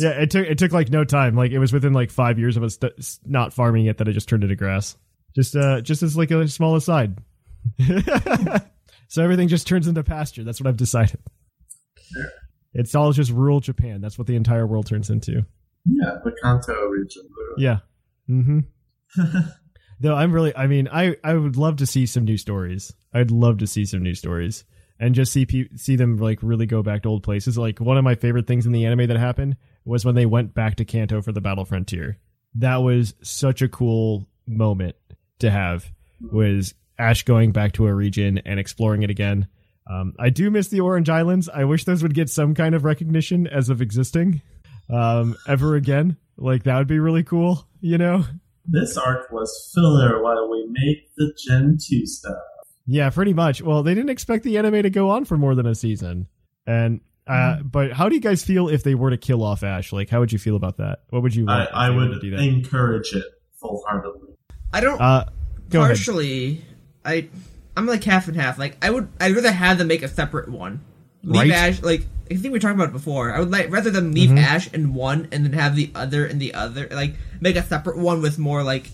Yeah, 0.01 0.11
it 0.13 0.31
took 0.31 0.47
it 0.47 0.57
took 0.57 0.73
like 0.73 0.91
no 0.91 1.05
time. 1.05 1.37
Like 1.37 1.53
it 1.53 1.59
was 1.59 1.73
within 1.73 1.93
like 1.93 2.11
five 2.11 2.39
years 2.39 2.57
of 2.57 2.63
us 2.63 2.79
not 3.27 3.53
farming 3.53 3.85
it 3.85 3.99
that 3.99 4.09
it 4.09 4.13
just 4.15 4.29
turned 4.29 4.43
into 4.43 4.57
grass. 4.57 4.97
Just 5.35 5.55
uh, 5.55 5.83
just 5.83 6.03
as 6.03 6.17
like 6.17 6.31
a 6.31 6.49
small 6.49 6.75
aside. 6.75 7.19
so 9.09 9.23
everything 9.23 9.49
just 9.49 9.67
turns 9.67 9.87
into 9.87 10.03
pasture. 10.03 10.43
That's 10.43 10.59
what 10.61 10.69
I've 10.69 10.79
decided. 10.79 11.21
It's 12.73 12.95
all 12.95 13.13
just 13.13 13.31
rural 13.31 13.61
Japan. 13.61 14.01
That's 14.01 14.17
what 14.17 14.27
the 14.27 14.37
entire 14.37 14.67
world 14.67 14.87
turns 14.87 15.11
into. 15.11 15.45
Yeah, 15.85 16.17
the 16.25 16.33
Kanto 16.43 16.87
region. 16.87 17.29
Yeah. 17.59 17.79
Mm-hmm. 18.29 18.61
Though 20.01 20.15
I'm 20.15 20.33
really, 20.33 20.57
I 20.57 20.67
mean, 20.67 20.89
I 20.91 21.17
I 21.23 21.35
would 21.35 21.57
love 21.57 21.77
to 21.77 21.87
see 21.87 22.07
some 22.07 22.25
new 22.25 22.39
stories. 22.39 22.95
I'd 23.13 23.31
love 23.31 23.59
to 23.59 23.67
see 23.67 23.85
some 23.85 24.03
new 24.03 24.15
stories 24.15 24.65
and 25.01 25.15
just 25.15 25.33
see 25.33 25.69
see 25.75 25.97
them 25.97 26.19
like 26.19 26.39
really 26.43 26.67
go 26.67 26.83
back 26.83 27.03
to 27.03 27.09
old 27.09 27.25
places. 27.25 27.59
Like 27.59 27.81
one 27.81 27.97
of 27.97 28.05
my 28.05 28.15
favorite 28.15 28.47
things 28.47 28.67
in 28.67 28.73
the 28.73 28.85
anime 28.85 29.09
that 29.09 29.17
happened 29.17 29.57
was 29.85 30.05
when 30.05 30.15
they 30.15 30.27
went 30.27 30.55
back 30.55 30.77
to 30.77 30.85
Kanto 30.85 31.23
for 31.23 31.33
the 31.33 31.41
Battle 31.41 31.65
Frontier. 31.65 32.19
That 32.55 32.77
was 32.77 33.15
such 33.23 33.63
a 33.63 33.69
cool 33.69 34.29
moment 34.47 34.97
to 35.39 35.51
have. 35.51 35.91
Was 36.21 36.75
Ash 36.99 37.23
going 37.23 37.51
back 37.51 37.73
to 37.73 37.87
a 37.87 37.95
region 37.95 38.39
and 38.45 38.61
exploring 38.61 39.03
it 39.03 39.11
again. 39.11 39.49
Um, 39.91 40.13
I 40.19 40.29
do 40.29 40.51
miss 40.51 40.69
the 40.69 40.81
Orange 40.81 41.09
Islands. 41.09 41.49
I 41.49 41.65
wish 41.65 41.85
those 41.85 42.03
would 42.03 42.15
get 42.15 42.29
some 42.29 42.55
kind 42.55 42.75
of 42.75 42.85
recognition 42.85 43.47
as 43.47 43.71
of 43.71 43.81
existing 43.81 44.43
um, 44.91 45.35
ever 45.49 45.77
again. 45.77 46.19
Like 46.37 46.65
that 46.65 46.77
would 46.77 46.87
be 46.87 46.99
really 46.99 47.25
cool, 47.25 47.67
you 47.81 47.97
know? 47.97 48.25
This 48.67 48.99
arc 48.99 49.33
was 49.33 49.73
filler 49.75 50.23
while 50.23 50.49
we 50.51 50.67
make 50.69 51.09
the 51.17 51.35
Gen 51.43 51.79
2 51.83 52.07
stuff. 52.07 52.37
Yeah, 52.93 53.11
pretty 53.11 53.33
much. 53.35 53.63
Well, 53.63 53.85
they 53.85 53.95
didn't 53.95 54.11
expect 54.11 54.43
the 54.43 54.59
anime 54.59 54.83
to 54.83 54.91
go 54.91 55.11
on 55.11 55.25
for 55.25 55.37
more 55.39 55.55
than 55.55 55.65
a 55.67 55.75
season, 55.77 56.27
and 56.67 57.01
uh, 57.27 57.63
but 57.63 57.93
how 57.93 58.09
do 58.09 58.17
you 58.17 58.21
guys 58.21 58.43
feel 58.43 58.69
if 58.69 58.83
they 58.83 58.97
were 58.97 59.11
to 59.11 59.17
kill 59.17 59.45
off 59.45 59.63
Ash? 59.63 59.93
Like, 59.93 60.11
how 60.11 60.19
would 60.19 60.33
you 60.33 60.39
feel 60.41 60.57
about 60.57 60.79
that? 60.79 61.05
What 61.11 61.23
would 61.23 61.33
you 61.35 61.47
I, 61.49 61.59
want? 61.59 61.69
if 61.69 61.75
I 61.77 61.91
would 61.91 62.21
do 62.21 62.31
that? 62.33 62.41
encourage 62.41 63.13
it 63.13 63.25
full 63.61 63.85
heartedly. 63.87 64.35
I 64.73 64.81
don't 64.81 65.01
Uh, 65.01 65.27
go 65.69 65.81
ahead. 65.81 65.91
partially. 65.91 66.65
I 67.05 67.29
I'm 67.77 67.87
like 67.87 68.03
half 68.03 68.27
and 68.27 68.37
half. 68.37 68.59
Like 68.59 68.77
I 68.85 68.91
would 68.91 69.09
I'd 69.21 69.37
rather 69.37 69.53
have 69.53 69.79
them 69.79 69.87
make 69.87 70.03
a 70.03 70.09
separate 70.09 70.49
one. 70.49 70.81
Leave 71.23 71.43
Right. 71.43 71.53
Ash 71.53 71.83
like 71.83 72.07
I 72.31 72.35
think 72.35 72.53
we 72.53 72.59
talked 72.59 72.75
about 72.75 72.89
it 72.89 72.93
before. 72.93 73.33
I 73.33 73.39
would 73.39 73.51
like 73.53 73.71
rather 73.71 73.91
than 73.91 74.13
leave 74.13 74.31
Mm-hmm. 74.31 74.39
Ash 74.39 74.73
in 74.73 74.95
one 74.95 75.29
and 75.31 75.45
then 75.45 75.53
have 75.53 75.77
the 75.77 75.91
other 75.95 76.27
in 76.27 76.39
the 76.41 76.55
other. 76.55 76.89
Like 76.91 77.15
make 77.41 77.55
a 77.57 77.63
separate 77.63 77.99
one 77.99 78.21
with 78.23 78.37
more 78.39 78.65
like 78.65 78.91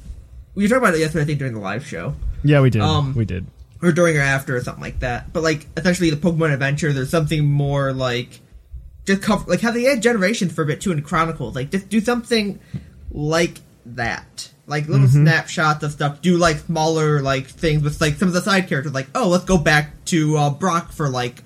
we 0.54 0.68
talked 0.68 0.82
about 0.82 0.94
it 0.94 1.00
yesterday. 1.00 1.22
I 1.22 1.26
think 1.26 1.38
during 1.38 1.54
the 1.54 1.60
live 1.60 1.86
show 1.86 2.14
Yeah, 2.44 2.60
we 2.60 2.68
did. 2.70 2.82
Um, 2.82 3.14
we 3.14 3.24
did. 3.24 3.46
Or 3.86 3.92
during 3.92 4.16
or 4.16 4.20
after 4.22 4.56
or 4.56 4.60
something 4.62 4.82
like 4.82 5.00
that. 5.00 5.32
But 5.32 5.42
like 5.42 5.66
essentially 5.76 6.10
the 6.10 6.16
Pokemon 6.16 6.52
Adventure, 6.52 6.92
there's 6.92 7.10
something 7.10 7.46
more 7.46 7.92
like 7.92 8.40
just 9.06 9.22
cover 9.22 9.48
like 9.48 9.60
how 9.60 9.70
they 9.70 9.84
had 9.84 10.02
generations 10.02 10.52
for 10.52 10.62
a 10.62 10.66
bit 10.66 10.80
too 10.80 10.92
in 10.92 11.02
Chronicles. 11.02 11.54
Like 11.54 11.70
just 11.70 11.88
do 11.88 12.00
something 12.00 12.58
like 13.10 13.60
that. 13.86 14.50
Like 14.66 14.88
little 14.88 15.06
snapshots 15.06 15.84
of 15.84 15.92
stuff. 15.92 16.20
Do 16.20 16.36
like 16.36 16.56
smaller 16.58 17.22
like 17.22 17.46
things 17.46 17.84
with 17.84 18.00
like 18.00 18.14
some 18.14 18.26
of 18.28 18.34
the 18.34 18.40
side 18.40 18.68
characters. 18.68 18.92
Like 18.92 19.06
oh, 19.14 19.28
let's 19.28 19.44
go 19.44 19.58
back 19.58 20.04
to 20.06 20.36
uh, 20.36 20.50
Brock 20.50 20.90
for 20.90 21.08
like 21.08 21.44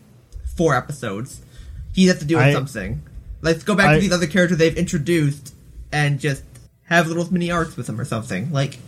four 0.57 0.75
episodes. 0.75 1.43
He 1.93 2.07
has 2.07 2.19
to 2.21 2.25
do 2.25 2.37
with 2.37 2.45
I- 2.45 2.53
something. 2.55 3.03
Let's 3.43 3.63
go 3.63 3.75
back 3.75 3.89
I- 3.89 3.95
to 3.95 4.01
these 4.01 4.13
other 4.13 4.27
characters 4.27 4.57
they've 4.59 4.77
introduced 4.77 5.55
and 5.93 6.19
just 6.19 6.43
have 6.85 7.09
little 7.09 7.31
mini 7.33 7.51
arcs 7.51 7.77
with 7.77 7.87
them 7.87 8.01
or 8.01 8.05
something. 8.07 8.53
Like 8.53 8.79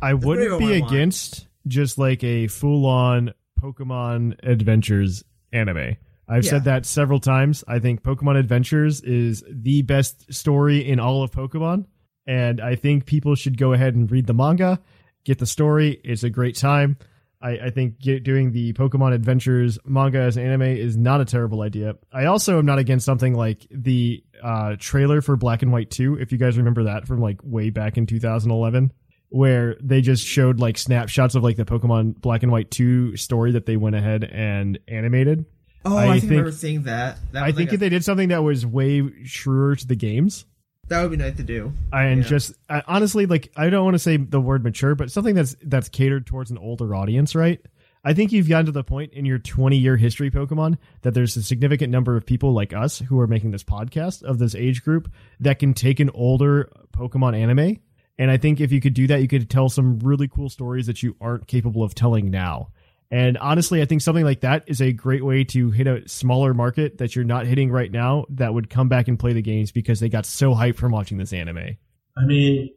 I 0.00 0.14
wouldn't 0.14 0.58
be 0.60 0.74
against 0.74 1.46
just 1.66 1.98
like 1.98 2.22
a 2.24 2.46
full 2.46 2.86
on 2.86 3.32
Pokemon 3.60 4.36
Adventures 4.42 5.24
anime. 5.52 5.96
I've 6.28 6.44
Yeah. 6.44 6.50
said 6.50 6.64
that 6.64 6.86
several 6.86 7.20
times. 7.20 7.64
I 7.66 7.78
think 7.80 8.02
Pokemon 8.02 8.38
Adventures 8.38 9.00
is 9.00 9.42
the 9.50 9.82
best 9.82 10.32
story 10.32 10.86
in 10.88 11.00
all 11.00 11.22
of 11.22 11.30
Pokemon. 11.32 11.86
And 12.26 12.60
I 12.60 12.76
think 12.76 13.06
people 13.06 13.34
should 13.34 13.58
go 13.58 13.72
ahead 13.72 13.94
and 13.96 14.10
read 14.10 14.26
the 14.26 14.34
manga, 14.34 14.78
get 15.24 15.38
the 15.38 15.46
story. 15.46 16.00
It's 16.04 16.22
a 16.22 16.30
great 16.30 16.54
time. 16.56 16.96
I, 17.42 17.52
I 17.52 17.70
think 17.70 17.98
get, 17.98 18.22
doing 18.22 18.52
the 18.52 18.74
Pokemon 18.74 19.14
Adventures 19.14 19.78
manga 19.84 20.18
as 20.20 20.36
an 20.36 20.44
anime 20.44 20.62
is 20.62 20.96
not 20.96 21.20
a 21.20 21.24
terrible 21.24 21.62
idea. 21.62 21.96
I 22.12 22.26
also 22.26 22.58
am 22.58 22.66
not 22.66 22.78
against 22.78 23.06
something 23.06 23.34
like 23.34 23.66
the 23.70 24.22
uh, 24.42 24.76
trailer 24.78 25.22
for 25.22 25.36
Black 25.36 25.62
and 25.62 25.72
White 25.72 25.90
2, 25.90 26.18
if 26.20 26.32
you 26.32 26.38
guys 26.38 26.58
remember 26.58 26.84
that 26.84 27.06
from 27.06 27.20
like 27.20 27.40
way 27.42 27.70
back 27.70 27.96
in 27.96 28.06
2011 28.06 28.92
where 29.30 29.76
they 29.80 30.00
just 30.00 30.24
showed 30.24 30.60
like 30.60 30.76
snapshots 30.78 31.34
of 31.34 31.42
like 31.42 31.56
the 31.56 31.64
Pokemon 31.64 32.20
Black 32.20 32.42
and 32.42 32.52
White 32.52 32.70
2 32.70 33.16
story 33.16 33.52
that 33.52 33.64
they 33.66 33.76
went 33.76 33.96
ahead 33.96 34.24
and 34.24 34.78
animated. 34.88 35.44
oh, 35.84 35.96
I 35.96 36.02
I, 36.02 36.04
think, 36.04 36.10
I 36.16 36.20
think- 36.20 36.30
remember 36.32 36.52
seeing 36.52 36.82
that. 36.84 37.18
that 37.32 37.42
I 37.42 37.52
think 37.52 37.70
like 37.70 37.74
if 37.74 37.80
they 37.80 37.88
did 37.88 38.04
something 38.04 38.28
that 38.28 38.42
was 38.42 38.66
way 38.66 39.02
truer 39.24 39.76
to 39.76 39.86
the 39.86 39.96
games 39.96 40.44
that 40.88 41.02
would 41.02 41.12
be 41.12 41.16
nice 41.16 41.36
to 41.36 41.44
do. 41.44 41.72
and 41.92 42.22
Yeah. 42.22 42.26
just 42.28 42.52
I, 42.68 42.82
honestly 42.88 43.24
like 43.26 43.52
I 43.56 43.70
don't 43.70 43.84
want 43.84 43.94
to 43.94 43.98
say 44.00 44.16
the 44.16 44.40
word 44.40 44.64
mature, 44.64 44.94
but 44.96 45.10
something 45.12 45.34
that's 45.36 45.56
that's 45.62 45.88
catered 45.88 46.26
towards 46.26 46.50
an 46.50 46.58
older 46.58 46.94
audience, 46.96 47.34
right? 47.36 47.60
I 48.02 48.14
think 48.14 48.32
you've 48.32 48.48
gotten 48.48 48.66
to 48.66 48.72
the 48.72 48.82
point 48.82 49.12
in 49.12 49.24
your 49.26 49.38
20 49.38 49.76
year 49.76 49.96
history 49.96 50.30
Pokemon 50.30 50.78
that 51.02 51.12
there's 51.14 51.36
a 51.36 51.42
significant 51.44 51.92
number 51.92 52.16
of 52.16 52.24
people 52.26 52.52
like 52.52 52.72
us 52.72 52.98
who 52.98 53.20
are 53.20 53.26
making 53.28 53.50
this 53.52 53.62
podcast 53.62 54.22
of 54.24 54.38
this 54.38 54.54
age 54.56 54.82
group 54.82 55.12
that 55.38 55.58
can 55.60 55.74
take 55.74 56.00
an 56.00 56.10
older 56.14 56.70
Pokemon 56.92 57.36
anime. 57.36 57.76
And 58.20 58.30
I 58.30 58.36
think 58.36 58.60
if 58.60 58.70
you 58.70 58.82
could 58.82 58.92
do 58.92 59.06
that, 59.06 59.22
you 59.22 59.28
could 59.28 59.48
tell 59.48 59.70
some 59.70 59.98
really 60.00 60.28
cool 60.28 60.50
stories 60.50 60.86
that 60.88 61.02
you 61.02 61.16
aren't 61.22 61.46
capable 61.46 61.82
of 61.82 61.94
telling 61.94 62.30
now. 62.30 62.70
And 63.10 63.38
honestly, 63.38 63.80
I 63.80 63.86
think 63.86 64.02
something 64.02 64.26
like 64.26 64.42
that 64.42 64.64
is 64.66 64.82
a 64.82 64.92
great 64.92 65.24
way 65.24 65.42
to 65.44 65.70
hit 65.70 65.86
a 65.86 66.06
smaller 66.06 66.52
market 66.52 66.98
that 66.98 67.16
you're 67.16 67.24
not 67.24 67.46
hitting 67.46 67.70
right 67.70 67.90
now 67.90 68.26
that 68.28 68.52
would 68.52 68.68
come 68.68 68.90
back 68.90 69.08
and 69.08 69.18
play 69.18 69.32
the 69.32 69.40
games 69.40 69.72
because 69.72 70.00
they 70.00 70.10
got 70.10 70.26
so 70.26 70.54
hyped 70.54 70.76
from 70.76 70.92
watching 70.92 71.16
this 71.16 71.32
anime. 71.32 71.78
I 72.14 72.26
mean, 72.26 72.74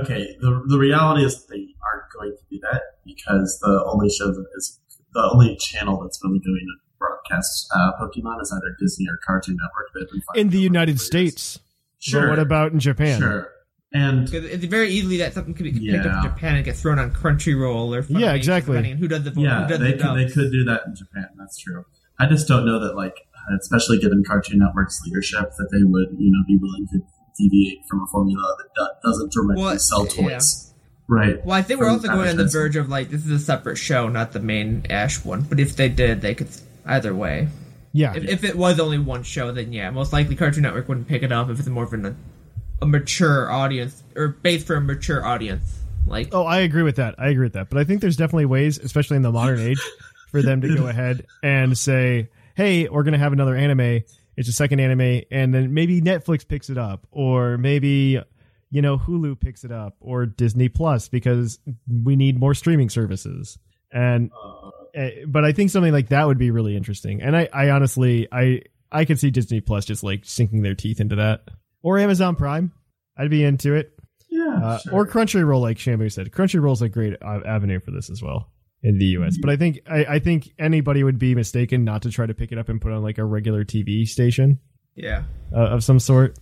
okay, 0.00 0.36
the, 0.40 0.62
the 0.68 0.78
reality 0.78 1.24
is 1.24 1.44
they 1.48 1.66
aren't 1.84 2.12
going 2.16 2.30
to 2.30 2.44
do 2.48 2.60
that 2.70 2.82
because 3.04 3.58
the 3.60 3.82
only 3.84 4.08
show 4.08 4.28
that 4.28 4.46
is 4.54 4.78
the 5.12 5.28
only 5.32 5.56
channel 5.56 6.00
that's 6.00 6.20
really 6.22 6.38
going 6.38 6.54
to 6.54 6.98
broadcast 7.00 7.68
uh, 7.74 7.90
Pokemon 8.00 8.40
is 8.40 8.52
either 8.52 8.76
Disney 8.78 9.06
or 9.08 9.18
Cartoon 9.26 9.56
Network. 9.60 9.88
They've 9.92 10.08
been 10.08 10.20
fighting 10.20 10.40
In 10.40 10.48
the 10.50 10.60
United. 10.60 11.00
States. 11.00 11.58
Sure. 11.98 12.22
But 12.22 12.30
what 12.30 12.38
about 12.38 12.72
in 12.72 12.78
Japan? 12.78 13.18
Sure. 13.18 13.50
And 13.92 14.28
it's 14.32 14.64
very 14.64 14.90
easily 14.90 15.16
that 15.18 15.32
something 15.32 15.54
could 15.54 15.64
be 15.64 15.72
picked 15.72 15.82
Yeah. 15.84 16.18
up 16.18 16.24
in 16.24 16.30
Japan 16.30 16.56
and 16.56 16.64
get 16.64 16.76
thrown 16.76 16.98
on 16.98 17.12
Crunchyroll 17.12 17.96
or 17.96 18.02
Funimation, 18.02 18.20
Yeah, 18.20 18.32
exactly. 18.34 18.72
depending 18.72 18.92
on 18.92 18.98
who 18.98 19.08
does 19.08 19.22
the 19.24 19.30
vo- 19.30 19.40
yeah, 19.42 19.62
who 19.62 19.68
does 19.68 19.78
they 19.78 19.92
the 19.92 19.98
could, 20.02 20.16
they 20.16 20.30
could 20.32 20.52
do 20.52 20.64
that 20.64 20.82
in 20.86 20.94
Japan. 20.96 21.28
That's 21.38 21.56
true. 21.58 21.84
I 22.18 22.26
just 22.26 22.48
don't 22.48 22.66
know 22.66 22.80
that, 22.80 22.96
like, 22.96 23.14
especially 23.60 23.98
given 23.98 24.24
Cartoon 24.26 24.58
Network's 24.58 25.00
leadership, 25.06 25.52
that 25.56 25.68
they 25.72 25.82
would, 25.84 26.08
you 26.18 26.32
know, 26.32 26.44
be 26.46 26.58
willing 26.60 26.86
to 26.88 27.00
deviate 27.38 27.86
from 27.88 28.02
a 28.02 28.06
formula 28.10 28.42
that 28.58 28.68
do- 28.74 29.08
doesn't 29.10 29.32
directly 29.32 29.62
Well, 29.62 29.78
sell 29.78 30.04
yeah. 30.06 30.28
toys. 30.30 30.74
Right. 31.08 31.44
Well, 31.46 31.56
I 31.56 31.62
think 31.62 31.78
we're 31.78 31.88
also 31.88 32.08
going 32.08 32.28
on 32.28 32.36
the 32.36 32.46
verge 32.46 32.74
of 32.74 32.88
like 32.88 33.10
this 33.10 33.24
is 33.24 33.30
a 33.30 33.38
separate 33.38 33.76
show, 33.76 34.08
not 34.08 34.32
the 34.32 34.40
main 34.40 34.84
Ash 34.90 35.24
one. 35.24 35.42
But 35.42 35.60
if 35.60 35.76
they 35.76 35.88
did, 35.88 36.20
they 36.20 36.34
could 36.34 36.48
either 36.84 37.14
way. 37.14 37.46
Yeah. 37.92 38.14
If, 38.14 38.24
if 38.24 38.44
it 38.44 38.56
was 38.56 38.80
only 38.80 38.98
one 38.98 39.22
show, 39.22 39.52
then 39.52 39.72
yeah, 39.72 39.88
most 39.90 40.12
likely 40.12 40.34
Cartoon 40.34 40.62
Network 40.64 40.88
wouldn't 40.88 41.06
pick 41.06 41.22
it 41.22 41.30
up 41.30 41.48
if 41.48 41.60
it's 41.60 41.68
more 41.68 41.84
of 41.84 41.92
an, 41.92 42.16
a 42.82 42.86
mature 42.86 43.50
audience 43.50 44.02
or 44.14 44.28
based 44.28 44.66
for 44.66 44.76
a 44.76 44.80
mature 44.80 45.24
audience. 45.24 45.80
Like 46.06 46.28
Oh, 46.32 46.44
I 46.44 46.58
agree 46.60 46.82
with 46.82 46.96
that. 46.96 47.16
I 47.18 47.28
agree 47.28 47.46
with 47.46 47.54
that. 47.54 47.68
But 47.70 47.78
I 47.78 47.84
think 47.84 48.00
there's 48.00 48.16
definitely 48.16 48.46
ways, 48.46 48.78
especially 48.78 49.16
in 49.16 49.22
the 49.22 49.32
modern 49.32 49.60
age, 49.60 49.80
for 50.30 50.42
them 50.42 50.60
to 50.60 50.74
go 50.76 50.86
ahead 50.88 51.26
and 51.42 51.76
say, 51.76 52.28
"Hey, 52.54 52.88
we're 52.88 53.02
going 53.02 53.12
to 53.12 53.18
have 53.18 53.32
another 53.32 53.56
anime. 53.56 54.02
It's 54.36 54.48
a 54.48 54.52
second 54.52 54.80
anime, 54.80 55.22
and 55.30 55.52
then 55.54 55.74
maybe 55.74 56.00
Netflix 56.00 56.46
picks 56.46 56.70
it 56.70 56.78
up, 56.78 57.06
or 57.10 57.58
maybe 57.58 58.20
you 58.70 58.82
know 58.82 58.98
Hulu 58.98 59.40
picks 59.40 59.64
it 59.64 59.72
up, 59.72 59.96
or 60.00 60.26
Disney 60.26 60.68
Plus 60.68 61.08
because 61.08 61.58
we 61.88 62.14
need 62.14 62.38
more 62.38 62.54
streaming 62.54 62.88
services." 62.88 63.58
And 63.90 64.30
uh, 64.32 64.70
but 65.26 65.44
I 65.44 65.52
think 65.52 65.70
something 65.70 65.92
like 65.92 66.08
that 66.10 66.26
would 66.26 66.38
be 66.38 66.50
really 66.50 66.76
interesting. 66.76 67.20
And 67.22 67.36
I, 67.36 67.48
I 67.52 67.70
honestly, 67.70 68.28
I, 68.30 68.62
I 68.90 69.04
could 69.04 69.18
see 69.18 69.30
Disney 69.30 69.60
Plus 69.60 69.84
just 69.84 70.02
like 70.02 70.24
sinking 70.24 70.62
their 70.62 70.74
teeth 70.74 71.00
into 71.00 71.16
that, 71.16 71.48
or 71.86 71.98
Amazon 71.98 72.34
Prime. 72.34 72.72
I'd 73.16 73.30
be 73.30 73.44
into 73.44 73.74
it. 73.74 73.92
Yeah. 74.28 74.58
Uh, 74.62 74.78
sure. 74.78 74.92
Or 74.92 75.06
Crunchyroll, 75.06 75.60
like 75.60 75.76
Shamu 75.78 76.10
said. 76.12 76.32
Crunchyroll's 76.32 76.82
a 76.82 76.88
great 76.88 77.14
uh, 77.22 77.40
avenue 77.46 77.78
for 77.78 77.92
this 77.92 78.10
as 78.10 78.20
well 78.20 78.50
in 78.82 78.98
the 78.98 79.04
U.S. 79.18 79.36
But 79.40 79.50
I 79.50 79.56
think 79.56 79.78
I, 79.88 80.04
I 80.04 80.18
think 80.18 80.50
anybody 80.58 81.04
would 81.04 81.18
be 81.18 81.34
mistaken 81.36 81.84
not 81.84 82.02
to 82.02 82.10
try 82.10 82.26
to 82.26 82.34
pick 82.34 82.50
it 82.50 82.58
up 82.58 82.68
and 82.68 82.80
put 82.80 82.90
on 82.92 83.02
like 83.04 83.18
a 83.18 83.24
regular 83.24 83.64
TV 83.64 84.06
station 84.06 84.58
yeah, 84.96 85.22
uh, 85.54 85.60
of 85.68 85.84
some 85.84 85.98
sort. 86.00 86.36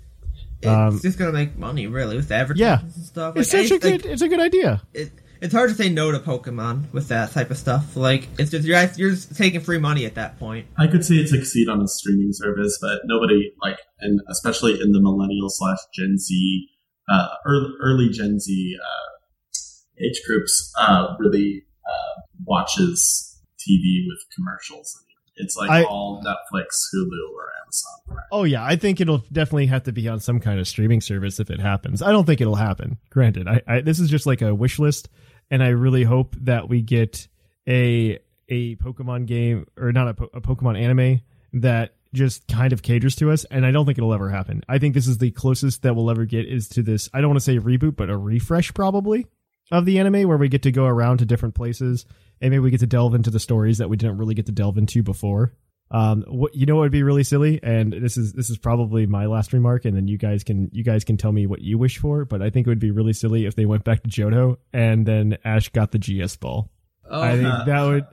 it's 0.61 0.66
Um, 0.66 0.99
just 1.03 1.18
gonna 1.18 1.32
make 1.32 1.59
money 1.59 1.86
really 1.86 2.16
with 2.16 2.28
the 2.28 2.34
Yeah. 2.34 2.40
advertisements 2.40 2.97
and 2.97 3.05
stuff. 3.05 3.36
It's 3.36 3.51
such 3.51 3.70
a 3.70 3.74
any- 3.74 3.92
like, 3.92 4.03
good. 4.03 4.07
it's 4.12 4.22
a 4.22 4.28
good 4.28 4.40
idea. 4.40 4.82
it, 4.95 5.12
it's 5.45 5.53
hard 5.53 5.68
to 5.68 5.76
say 5.76 5.90
no 5.90 6.11
to 6.11 6.18
Pokemon 6.18 6.90
with 6.95 7.09
that 7.09 7.30
type 7.32 7.51
of 7.51 7.59
stuff. 7.59 7.97
Like 7.97 8.28
it's 8.38 8.51
just 8.51 8.66
you're 8.66 8.82
you're 8.97 9.11
just 9.11 9.36
taking 9.36 9.61
free 9.61 9.78
money 9.78 10.07
at 10.07 10.14
that 10.14 10.38
point. 10.38 10.66
I 10.78 10.86
could 10.86 11.05
see 11.05 11.20
it 11.20 11.28
succeed 11.28 11.68
on 11.68 11.82
a 11.82 11.86
streaming 11.86 12.30
service, 12.32 12.78
but 12.80 13.03
nobody 13.05 13.53
like, 13.62 13.78
and 14.01 14.20
especially 14.30 14.80
in 14.80 14.92
the 14.92 15.01
millennial 15.01 15.51
slash 15.51 15.76
Gen 15.95 16.16
Z, 16.18 16.68
uh, 17.11 17.28
early, 17.47 17.70
early 17.82 18.09
Gen 18.09 18.40
Z 18.40 18.76
uh, 18.82 20.03
age 20.03 20.22
groups, 20.26 20.72
uh, 20.80 21.14
really 21.18 21.64
uh, 21.86 22.20
watches 22.47 23.38
TV 23.61 24.07
with 24.09 24.18
commercials. 24.34 24.99
It's 25.36 25.57
like 25.57 25.68
I- 25.70 25.84
all 25.84 26.22
Netflix, 26.24 26.86
Hulu, 26.95 27.34
or 27.36 27.51
Amazon. 27.64 27.92
Prime. 28.07 28.24
Oh 28.32 28.45
yeah, 28.45 28.64
I 28.64 28.76
think 28.76 29.01
it'll 29.01 29.24
definitely 29.32 29.66
have 29.66 29.82
to 29.84 29.92
be 29.92 30.09
on 30.09 30.20
some 30.20 30.40
kind 30.40 30.59
of 30.61 30.66
streaming 30.68 31.01
service 31.03 31.38
if 31.40 31.51
it 31.51 31.61
happens. 31.61 32.01
I 32.03 32.12
don't 32.12 32.24
think 32.24 32.40
it'll 32.40 32.55
happen. 32.55 32.99
Granted, 33.11 33.47
I, 33.49 33.61
I 33.66 33.80
this 33.80 33.99
is 33.99 34.09
just 34.09 34.26
like 34.26 34.42
a 34.42 34.55
wish 34.55 34.78
list, 34.78 35.09
and 35.51 35.62
I 35.62 35.68
really 35.68 36.05
hope 36.05 36.36
that 36.40 36.68
we 36.68 36.82
get 36.82 37.28
a 37.68 38.18
a 38.49 38.76
Pokemon 38.76 39.26
game 39.26 39.66
or 39.78 39.92
not 39.92 40.09
a, 40.09 40.14
po- 40.14 40.30
a 40.34 40.40
Pokemon 40.40 40.78
anime 40.78 41.20
that 41.55 41.95
just 42.12 42.47
kind 42.47 42.72
of 42.72 42.82
caters 42.82 43.16
to 43.16 43.30
us. 43.30 43.45
And 43.45 43.66
I 43.66 43.70
don't 43.70 43.86
think 43.86 43.99
it'll 43.99 44.14
ever 44.14 44.30
happen. 44.30 44.62
I 44.68 44.78
think 44.78 44.95
this 44.95 45.07
is 45.07 45.18
the 45.18 45.30
closest 45.30 45.82
that 45.82 45.97
we'll 45.97 46.11
ever 46.11 46.24
get 46.24 46.47
is 46.47 46.68
to 46.70 46.82
this. 46.82 47.09
I 47.12 47.20
don't 47.20 47.30
want 47.30 47.40
to 47.40 47.45
say 47.45 47.59
reboot, 47.59 47.97
but 47.97 48.11
a 48.11 48.16
refresh 48.16 48.72
probably 48.74 49.26
of 49.70 49.84
the 49.84 49.99
anime 49.99 50.28
where 50.28 50.36
we 50.36 50.49
get 50.49 50.62
to 50.62 50.70
go 50.70 50.84
around 50.84 51.18
to 51.18 51.26
different 51.26 51.55
places 51.55 52.07
and 52.40 52.51
maybe 52.51 52.61
we 52.61 52.70
get 52.70 52.80
to 52.80 52.86
delve 52.86 53.14
into 53.14 53.30
the 53.30 53.40
stories 53.40 53.78
that 53.78 53.88
we 53.88 53.97
didn't 53.97 54.18
really 54.18 54.34
get 54.34 54.47
to 54.47 54.53
delve 54.53 54.78
into 54.78 55.03
before. 55.03 55.55
Um, 55.95 56.24
what 56.26 56.55
you 56.57 56.66
know 56.66 56.74
what 56.74 56.82
would 56.82 56.92
be 56.92 57.05
really 57.05 57.22
silly, 57.22 57.61
and 57.62 57.92
this 57.92 58.16
is 58.16 58.32
this 58.32 58.51
is 58.51 58.59
probably 58.59 59.07
my 59.07 59.26
last 59.26 59.53
remark, 59.53 59.84
and 59.84 59.97
then 59.97 60.09
you 60.09 60.18
guys 60.18 60.42
can 60.42 60.68
you 60.72 60.82
guys 60.82 61.05
can 61.05 61.16
tell 61.16 61.30
me 61.30 61.47
what 61.47 61.61
you 61.61 61.78
wish 61.78 61.99
for. 61.99 62.24
But 62.24 62.42
I 62.42 62.51
think 62.51 62.66
it 62.66 62.70
would 62.70 62.80
be 62.80 62.90
really 62.90 63.12
silly 63.12 63.47
if 63.47 63.55
they 63.55 63.64
went 63.64 63.84
back 63.84 64.03
to 64.03 64.09
Johto 64.09 64.57
and 64.72 65.07
then 65.07 65.38
Ash 65.45 65.68
got 65.68 65.92
the 65.92 65.99
GS 66.01 66.34
ball. 66.36 66.68
Oh, 67.09 67.22
I 67.22 67.36
think 67.36 67.66
that 67.66 67.82
would, 67.84 68.07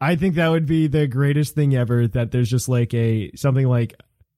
I 0.00 0.14
think 0.14 0.36
that 0.36 0.48
would 0.48 0.66
be 0.66 0.86
the 0.86 1.08
greatest 1.08 1.56
thing 1.56 1.74
ever. 1.74 2.06
That 2.06 2.30
there's 2.30 2.48
just 2.50 2.68
like 2.68 2.94
a 2.94 3.32
something 3.34 3.66
like 3.66 3.94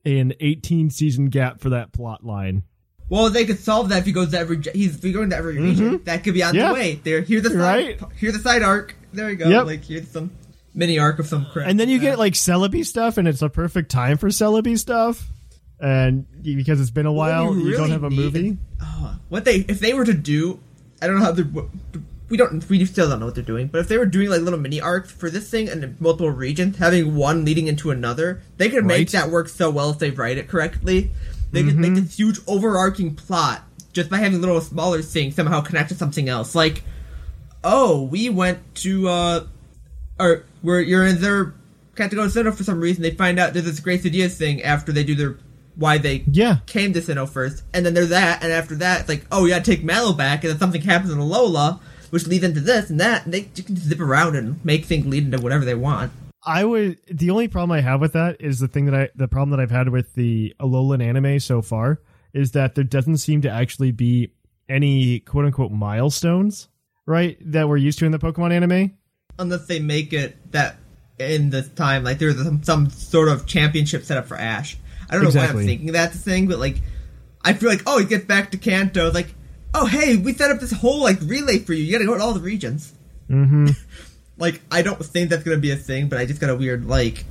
an 0.07 0.32
18 0.40 0.88
season 0.88 1.26
gap 1.26 1.61
for 1.61 1.70
that 1.70 1.92
plot 1.92 2.24
line. 2.24 2.62
well, 3.11 3.28
they 3.28 3.44
could 3.44 3.59
solve 3.59 3.90
that 3.90 3.99
if 3.99 4.07
he 4.07 4.12
goes 4.12 4.30
to 4.30 4.38
every. 4.38 4.62
He's 4.72 4.97
going 4.97 5.28
to 5.30 5.36
every 5.36 5.59
region. 5.61 6.03
That 6.05 6.24
could 6.24 6.32
be 6.32 6.42
on 6.42 6.55
Mm-hmm. 6.55 6.59
Yeah. 6.61 6.68
the 6.68 6.74
way. 6.74 6.94
There, 7.05 7.20
here's 7.20 7.42
the 7.42 7.51
side, 7.51 7.59
Right. 7.59 8.01
here's 8.16 8.32
the 8.32 8.38
side 8.40 8.62
arc. 8.62 8.94
There 9.12 9.28
you 9.28 9.36
go. 9.36 9.49
Yep. 9.51 9.66
Like 9.66 9.84
here's 9.84 10.09
some 10.09 10.30
mini 10.77 10.99
arc 11.01 11.18
of 11.18 11.27
some 11.27 11.47
crap. 11.47 11.66
And 11.66 11.81
then 11.81 11.89
you 11.89 11.99
get 11.99 12.18
like 12.20 12.35
Celebi 12.35 12.87
stuff, 12.87 13.18
and 13.18 13.27
it's 13.27 13.43
a 13.43 13.49
perfect 13.49 13.91
time 13.91 14.16
for 14.18 14.29
Celebi 14.29 14.79
stuff. 14.79 15.29
And 15.81 16.27
because 16.43 16.81
it's 16.81 16.91
been 16.91 17.07
a 17.07 17.12
while, 17.12 17.57
you 17.57 17.70
you, 17.70 17.77
don't 17.77 17.91
have 17.91 18.05
a 18.05 18.11
movie. 18.11 18.57
what 19.29 19.45
they 19.45 19.57
if 19.68 19.81
they 19.81 19.93
were 19.93 20.05
to 20.05 20.14
do 20.14 20.61
i 21.03 21.07
don't 21.07 21.18
know 21.18 21.24
how 21.24 21.33
they're 21.33 21.45
we 22.31 22.37
don't 22.37 22.66
we 22.70 22.85
still 22.87 23.09
don't 23.09 23.20
know 23.20 23.27
what 23.27 23.35
they're 23.35 23.45
doing 23.45 23.66
but 23.66 23.81
if 23.81 23.89
they 23.89 23.99
were 23.99 24.07
doing 24.07 24.29
like 24.31 24.41
little 24.41 24.59
mini 24.59 24.81
arcs 24.81 25.11
for 25.11 25.29
this 25.29 25.51
thing 25.51 25.68
and 25.68 26.01
multiple 26.01 26.31
regions 26.31 26.77
having 26.79 27.14
one 27.14 27.45
leading 27.45 27.66
into 27.66 27.91
another 27.91 28.41
they 28.57 28.68
could 28.70 28.85
make 28.87 28.99
Right. 28.99 29.09
that 29.11 29.31
work 29.31 29.49
so 29.49 29.68
well 29.70 29.91
if 29.91 29.99
they 29.99 30.11
write 30.11 30.39
it 30.39 30.49
correctly 30.49 31.11
they 31.53 31.62
could 31.62 31.77
make 31.77 31.95
this 31.95 32.16
huge 32.16 32.39
overarching 32.47 33.14
plot 33.14 33.62
just 33.93 34.09
by 34.11 34.18
having 34.18 34.41
little 34.41 34.61
smaller 34.61 35.03
things 35.03 35.35
somehow 35.35 35.61
connect 35.61 35.89
to 35.91 35.95
something 35.95 36.29
else 36.29 36.55
like 36.55 36.83
oh 37.64 38.03
we 38.03 38.29
went 38.31 38.59
to 38.77 39.09
uh 39.09 39.47
or 40.19 40.45
where 40.62 40.81
you're 40.81 41.05
in 41.07 41.21
their 41.21 41.55
got 41.95 42.11
to 42.11 42.17
go 42.17 42.29
to 42.29 42.31
Sinnoh 42.31 42.55
for 42.55 42.62
some 42.64 42.79
reason 42.81 43.03
they 43.03 43.11
find 43.12 43.39
out 43.39 43.53
there's 43.55 43.64
this 43.64 43.81
Gracidea 43.81 44.31
thing 44.31 44.62
after 44.62 44.93
they 44.93 45.03
do 45.05 45.14
their 45.14 45.39
why 45.77 45.99
they 45.99 46.25
Yeah. 46.31 46.59
came 46.67 46.93
to 46.95 47.01
Sinnoh 47.01 47.29
first, 47.29 47.62
and 47.75 47.85
then 47.85 47.93
there's 47.95 48.09
that, 48.09 48.43
and 48.43 48.51
after 48.53 48.77
that, 48.77 49.01
it's 49.01 49.09
like, 49.11 49.27
oh, 49.31 49.45
yeah, 49.45 49.59
take 49.59 49.85
Mallow 49.85 50.14
back, 50.14 50.43
and 50.43 50.51
then 50.51 50.59
something 50.59 50.81
happens 50.81 51.12
in 51.12 51.19
Alola, 51.19 51.81
which 52.11 52.27
leads 52.27 52.45
into 52.45 52.61
this 52.61 52.89
and 52.89 52.99
that, 53.01 53.25
and 53.27 53.35
they 53.35 53.49
you 53.55 53.62
can 53.62 53.77
zip 53.77 54.01
around 54.01 54.37
and 54.37 54.64
make 54.64 54.87
things 54.87 55.05
lead 55.07 55.25
into 55.25 55.39
whatever 55.41 55.64
they 55.67 55.75
want. 55.75 56.12
I 56.45 56.64
would. 56.64 56.99
The 57.11 57.31
only 57.31 57.49
problem 57.49 57.73
I 57.77 57.81
have 57.83 58.01
with 58.01 58.12
that 58.14 58.41
is 58.41 58.59
the 58.61 58.69
thing 58.69 58.87
that 58.87 58.95
I, 58.95 59.09
the 59.17 59.29
problem 59.29 59.51
that 59.51 59.61
I've 59.61 59.71
had 59.71 59.89
with 59.91 60.14
the 60.14 60.55
Alolan 60.61 61.03
anime 61.03 61.41
so 61.41 61.61
far 61.61 62.01
is 62.33 62.53
that 62.53 62.75
there 62.75 62.85
doesn't 62.85 63.17
seem 63.19 63.43
to 63.43 63.51
actually 63.51 63.91
be 63.91 64.31
any 64.69 65.21
quote 65.21 65.45
unquote 65.45 65.73
milestones, 65.73 66.69
right? 67.05 67.37
That 67.41 67.69
we're 67.69 67.77
used 67.79 67.99
to 67.99 68.07
in 68.07 68.12
the 68.12 68.19
Pokemon 68.19 68.53
anime. 68.53 68.93
Unless 69.39 69.66
they 69.66 69.80
make 69.80 70.12
it 70.12 70.37
that 70.53 70.76
in 71.18 71.51
this 71.51 71.68
time, 71.68 72.05
like 72.05 72.18
there's 72.18 72.43
some, 72.43 72.62
some 72.62 72.91
sort 72.91 73.28
of 73.28 73.47
championship 73.47 74.05
set 74.05 74.18
up 74.18 74.26
for 74.26 74.37
Ash. 74.37 74.76
I 75.09 75.14
don't 75.14 75.24
know 75.24 75.41
why 75.41 75.47
I'm 75.47 75.64
thinking 75.64 75.93
that's 75.93 76.14
the 76.14 76.22
thing, 76.22 76.49
but 76.49 76.59
like, 76.59 76.76
I 77.43 77.53
feel 77.53 77.68
like, 77.68 77.82
oh, 77.87 77.99
he 77.99 78.07
gets 78.07 78.24
back 78.24 78.51
to 78.51 78.59
Kanto, 78.59 79.12
like, 79.12 79.32
oh, 79.72 79.87
hey, 79.87 80.16
we 80.16 80.32
set 80.32 80.51
up 80.51 80.59
this 80.59 80.72
whole 80.72 81.03
like 81.03 81.20
relay 81.22 81.59
for 81.59 81.72
you. 81.72 81.84
You 81.84 81.93
gotta 81.93 82.07
go 82.07 82.16
to 82.16 82.22
all 82.22 82.34
the 82.34 82.41
regions. 82.41 82.93
Mm-hmm. 83.30 83.68
Like, 84.39 84.61
I 84.70 84.82
don't 84.82 85.03
think 85.03 85.30
that's 85.30 85.45
gonna 85.45 85.57
be 85.57 85.70
a 85.70 85.76
thing, 85.76 86.09
but 86.09 86.18
I 86.18 86.26
just 86.26 86.43
got 86.43 86.51
a 86.51 86.57
weird 86.57 86.87
like. 86.87 87.24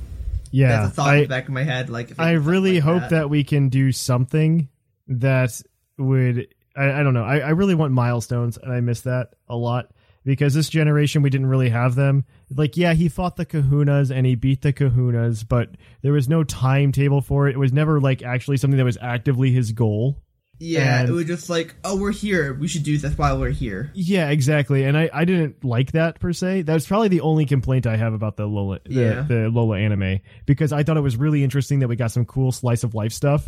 Yeah, 0.50 0.68
that's 0.68 0.88
a 0.88 0.90
thought 0.90 1.14
in 1.14 1.22
the 1.22 1.28
back 1.28 1.46
of 1.46 1.54
my 1.54 1.62
head. 1.62 1.88
Like, 1.88 2.10
if 2.10 2.18
I 2.18 2.32
really 2.32 2.80
like 2.80 2.82
hope 2.82 3.10
that. 3.10 3.30
we 3.30 3.44
can 3.44 3.68
do 3.68 3.92
something 3.92 4.68
that 5.06 5.60
would. 5.98 6.48
I, 6.76 7.00
I 7.00 7.02
don't 7.04 7.14
know. 7.14 7.22
I, 7.22 7.38
I 7.38 7.50
really 7.50 7.76
want 7.76 7.92
milestones, 7.92 8.56
and 8.56 8.72
I 8.72 8.80
miss 8.80 9.02
that 9.02 9.34
a 9.48 9.54
lot 9.54 9.92
because 10.26 10.52
this 10.52 10.68
generation 10.68 11.22
we 11.22 11.30
didn't 11.30 11.46
really 11.46 11.70
have 11.70 11.94
them. 11.94 12.24
Like, 12.50 12.76
yeah, 12.76 12.92
he 12.92 13.08
fought 13.08 13.36
the 13.36 13.46
Kahunas 13.46 14.10
and 14.14 14.26
he 14.26 14.34
beat 14.34 14.60
the 14.60 14.74
Kahunas, 14.74 15.48
but 15.48 15.70
there 16.02 16.12
was 16.12 16.28
no 16.28 16.44
timetable 16.44 17.22
for 17.22 17.48
it. 17.48 17.54
It 17.54 17.58
was 17.58 17.72
never 17.72 17.98
like 18.00 18.22
actually 18.22 18.58
something 18.58 18.76
that 18.76 18.84
was 18.84 18.98
actively 19.00 19.50
his 19.52 19.72
goal. 19.72 20.22
Yeah, 20.58 21.00
And- 21.00 21.08
it 21.10 21.12
was 21.12 21.26
just 21.26 21.48
like, 21.50 21.74
oh, 21.84 21.96
we're 22.00 22.12
here. 22.12 22.54
We 22.54 22.66
should 22.66 22.82
do 22.82 22.96
this 22.98 23.16
while 23.16 23.38
we're 23.38 23.50
here. 23.50 23.90
Yeah, 23.94 24.30
exactly. 24.30 24.84
And 24.84 24.96
I, 24.96 25.08
I 25.12 25.24
didn't 25.26 25.62
like 25.64 25.92
that 25.92 26.18
per 26.18 26.32
se. 26.32 26.62
That's 26.62 26.86
probably 26.86 27.08
the 27.08 27.20
only 27.20 27.44
complaint 27.44 27.86
I 27.86 27.96
have 27.96 28.14
about 28.14 28.36
the 28.36 28.46
Lola 28.46 28.80
the, 28.84 28.92
Yeah. 28.92 29.22
the 29.22 29.48
Lola 29.50 29.78
anime 29.78 30.20
because 30.46 30.72
I 30.72 30.82
thought 30.82 30.96
it 30.96 31.02
was 31.02 31.16
really 31.16 31.44
interesting 31.44 31.80
that 31.80 31.88
we 31.88 31.96
got 31.96 32.10
some 32.10 32.24
cool 32.24 32.52
slice 32.52 32.84
of 32.84 32.94
life 32.94 33.12
stuff 33.12 33.46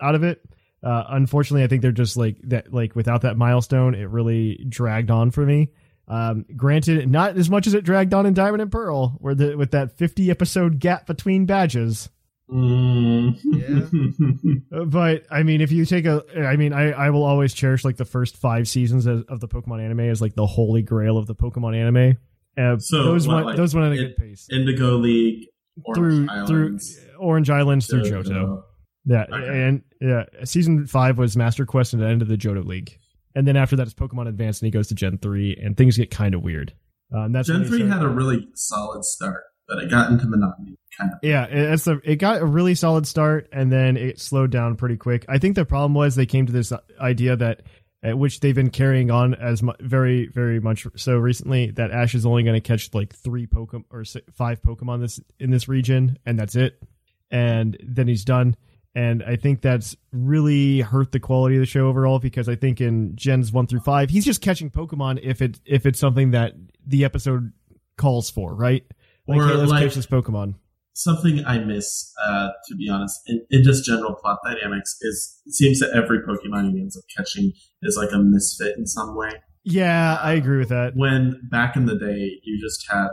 out 0.00 0.14
of 0.14 0.22
it. 0.22 0.40
Uh, 0.82 1.02
unfortunately, 1.08 1.64
I 1.64 1.66
think 1.66 1.82
they're 1.82 1.92
just 1.92 2.16
like 2.16 2.36
that. 2.44 2.72
Like 2.72 2.94
without 2.94 3.22
that 3.22 3.36
milestone, 3.36 3.94
it 3.94 4.08
really 4.08 4.64
dragged 4.68 5.10
on 5.10 5.30
for 5.32 5.44
me. 5.44 5.70
Um, 6.06 6.44
granted, 6.56 7.10
not 7.10 7.36
as 7.38 7.48
much 7.48 7.66
as 7.66 7.74
it 7.74 7.82
dragged 7.84 8.12
on 8.12 8.26
in 8.26 8.34
Diamond 8.34 8.60
and 8.62 8.70
Pearl, 8.70 9.16
where 9.20 9.34
the 9.34 9.56
with 9.56 9.70
that 9.70 9.96
fifty 9.96 10.30
episode 10.30 10.78
gap 10.78 11.06
between 11.06 11.46
badges. 11.46 12.10
Mm. 12.50 13.38
Uh, 14.72 14.84
But 14.84 15.24
I 15.30 15.42
mean, 15.42 15.60
if 15.60 15.72
you 15.72 15.84
take 15.84 16.04
a, 16.06 16.22
I 16.36 16.56
mean, 16.56 16.72
I, 16.72 16.90
I 16.92 17.10
will 17.10 17.24
always 17.24 17.54
cherish 17.54 17.84
like 17.84 17.96
the 17.96 18.04
first 18.04 18.36
five 18.36 18.68
seasons 18.68 19.06
of, 19.06 19.24
of 19.28 19.40
the 19.40 19.48
Pokemon 19.48 19.82
anime 19.84 20.00
as 20.00 20.20
like 20.20 20.34
the 20.34 20.46
holy 20.46 20.82
grail 20.82 21.16
of 21.16 21.26
the 21.26 21.34
Pokemon 21.34 21.76
anime. 21.76 22.18
Uh, 22.58 22.78
So, 22.78 23.02
those 23.04 23.26
went 23.26 23.46
like, 23.46 23.56
those 23.56 23.74
went 23.74 23.86
at 23.86 23.92
a 23.92 23.96
good 23.96 24.16
pace 24.16 24.46
Indigo 24.50 24.96
League, 24.96 25.46
through 25.94 26.26
Orange 26.28 26.48
through 26.48 26.64
Islands, 26.66 27.00
Orange 27.18 27.50
Islands 27.50 27.86
through 27.86 28.02
Johto. 28.02 28.24
Johto. 28.28 28.62
Yeah, 29.06 29.24
Okay. 29.32 29.62
and 29.64 29.82
yeah, 30.00 30.24
season 30.44 30.86
five 30.86 31.18
was 31.18 31.36
Master 31.36 31.66
Quest 31.66 31.92
and 31.94 32.02
the 32.02 32.06
end 32.06 32.22
of 32.22 32.28
the 32.28 32.36
Johto 32.36 32.64
League, 32.64 32.98
and 33.34 33.46
then 33.46 33.56
after 33.56 33.76
that 33.76 33.82
it's 33.86 33.94
Pokemon 33.94 34.28
Advance 34.28 34.60
and 34.60 34.66
he 34.66 34.70
goes 34.70 34.88
to 34.88 34.94
Gen 34.94 35.18
three 35.18 35.56
and 35.62 35.76
things 35.76 35.96
get 35.96 36.10
kind 36.10 36.34
of 36.34 36.42
weird. 36.42 36.72
Um, 37.14 37.32
that's 37.32 37.48
Gen 37.48 37.64
three 37.64 37.86
had 37.88 38.02
a 38.02 38.08
really 38.08 38.48
solid 38.54 39.04
start, 39.04 39.42
but 39.68 39.78
it 39.78 39.90
got 39.90 40.10
into 40.10 40.26
monotony, 40.26 40.76
kind 40.98 41.12
of. 41.12 41.18
Yeah, 41.22 41.44
it- 41.44 41.72
it's 41.72 41.84
the 41.84 42.00
it 42.04 42.16
got 42.16 42.40
a 42.42 42.46
really 42.46 42.74
solid 42.74 43.06
start 43.06 43.48
and 43.52 43.70
then 43.72 43.96
it 43.96 44.20
slowed 44.20 44.50
down 44.50 44.76
pretty 44.76 44.96
quick. 44.96 45.24
I 45.28 45.38
think 45.38 45.54
the 45.54 45.64
problem 45.64 45.94
was 45.94 46.14
they 46.16 46.26
came 46.26 46.46
to 46.46 46.52
this 46.52 46.72
idea 47.00 47.36
that 47.36 47.62
uh, 48.06 48.14
which 48.16 48.40
they've 48.40 48.54
been 48.54 48.68
carrying 48.70 49.10
on 49.10 49.34
as 49.34 49.62
mu- 49.62 49.72
very 49.80 50.26
very 50.28 50.60
much 50.60 50.86
so 50.96 51.16
recently 51.16 51.70
that 51.72 51.90
Ash 51.90 52.14
is 52.14 52.26
only 52.26 52.42
going 52.42 52.54
to 52.54 52.60
catch 52.60 52.92
like 52.94 53.14
3 53.14 53.46
Pokemon 53.46 53.84
or 53.90 54.04
5 54.04 54.62
Pokemon 54.62 55.00
this 55.00 55.20
in 55.40 55.50
this 55.50 55.68
region 55.68 56.18
and 56.26 56.38
that's 56.38 56.54
it. 56.56 56.82
And 57.30 57.76
then 57.82 58.06
he's 58.08 58.24
done. 58.24 58.56
And 58.96 59.22
I 59.24 59.36
think 59.36 59.60
that's 59.60 59.96
really 60.12 60.80
hurt 60.80 61.10
the 61.10 61.18
quality 61.20 61.56
of 61.56 61.60
the 61.60 61.66
show 61.66 61.88
overall 61.88 62.18
because 62.20 62.48
I 62.48 62.54
think 62.54 62.80
in 62.80 63.16
gens 63.16 63.50
1 63.52 63.66
through 63.66 63.80
5 63.80 64.10
he's 64.10 64.24
just 64.24 64.40
catching 64.40 64.70
Pokemon 64.70 65.18
if 65.22 65.42
it 65.42 65.58
if 65.64 65.84
it's 65.84 65.98
something 65.98 66.30
that 66.30 66.52
the 66.86 67.04
episode 67.04 67.52
calls 67.96 68.30
for, 68.30 68.54
right? 68.54 68.84
Like, 69.26 69.40
Or 69.40 69.46
hey, 69.48 69.54
let's 69.54 69.70
like- 69.70 69.82
catch 69.84 69.94
this 69.94 70.06
Pokemon. 70.06 70.54
Something 70.96 71.44
I 71.44 71.58
miss, 71.58 72.12
uh, 72.24 72.50
to 72.68 72.76
be 72.76 72.88
honest, 72.88 73.18
in, 73.26 73.44
in 73.50 73.64
just 73.64 73.84
general 73.84 74.14
plot 74.14 74.38
dynamics, 74.44 74.96
is 75.00 75.40
it 75.44 75.52
seems 75.54 75.80
that 75.80 75.90
every 75.90 76.20
Pokemon 76.20 76.70
he 76.72 76.80
ends 76.80 76.96
up 76.96 77.02
catching 77.16 77.52
is 77.82 77.96
like 77.96 78.12
a 78.12 78.18
misfit 78.18 78.78
in 78.78 78.86
some 78.86 79.16
way. 79.16 79.30
Yeah, 79.64 80.18
I 80.22 80.34
agree 80.34 80.58
with 80.58 80.68
that. 80.68 80.94
When 80.94 81.40
back 81.50 81.74
in 81.74 81.86
the 81.86 81.98
day, 81.98 82.38
you 82.44 82.60
just 82.60 82.86
had 82.88 83.08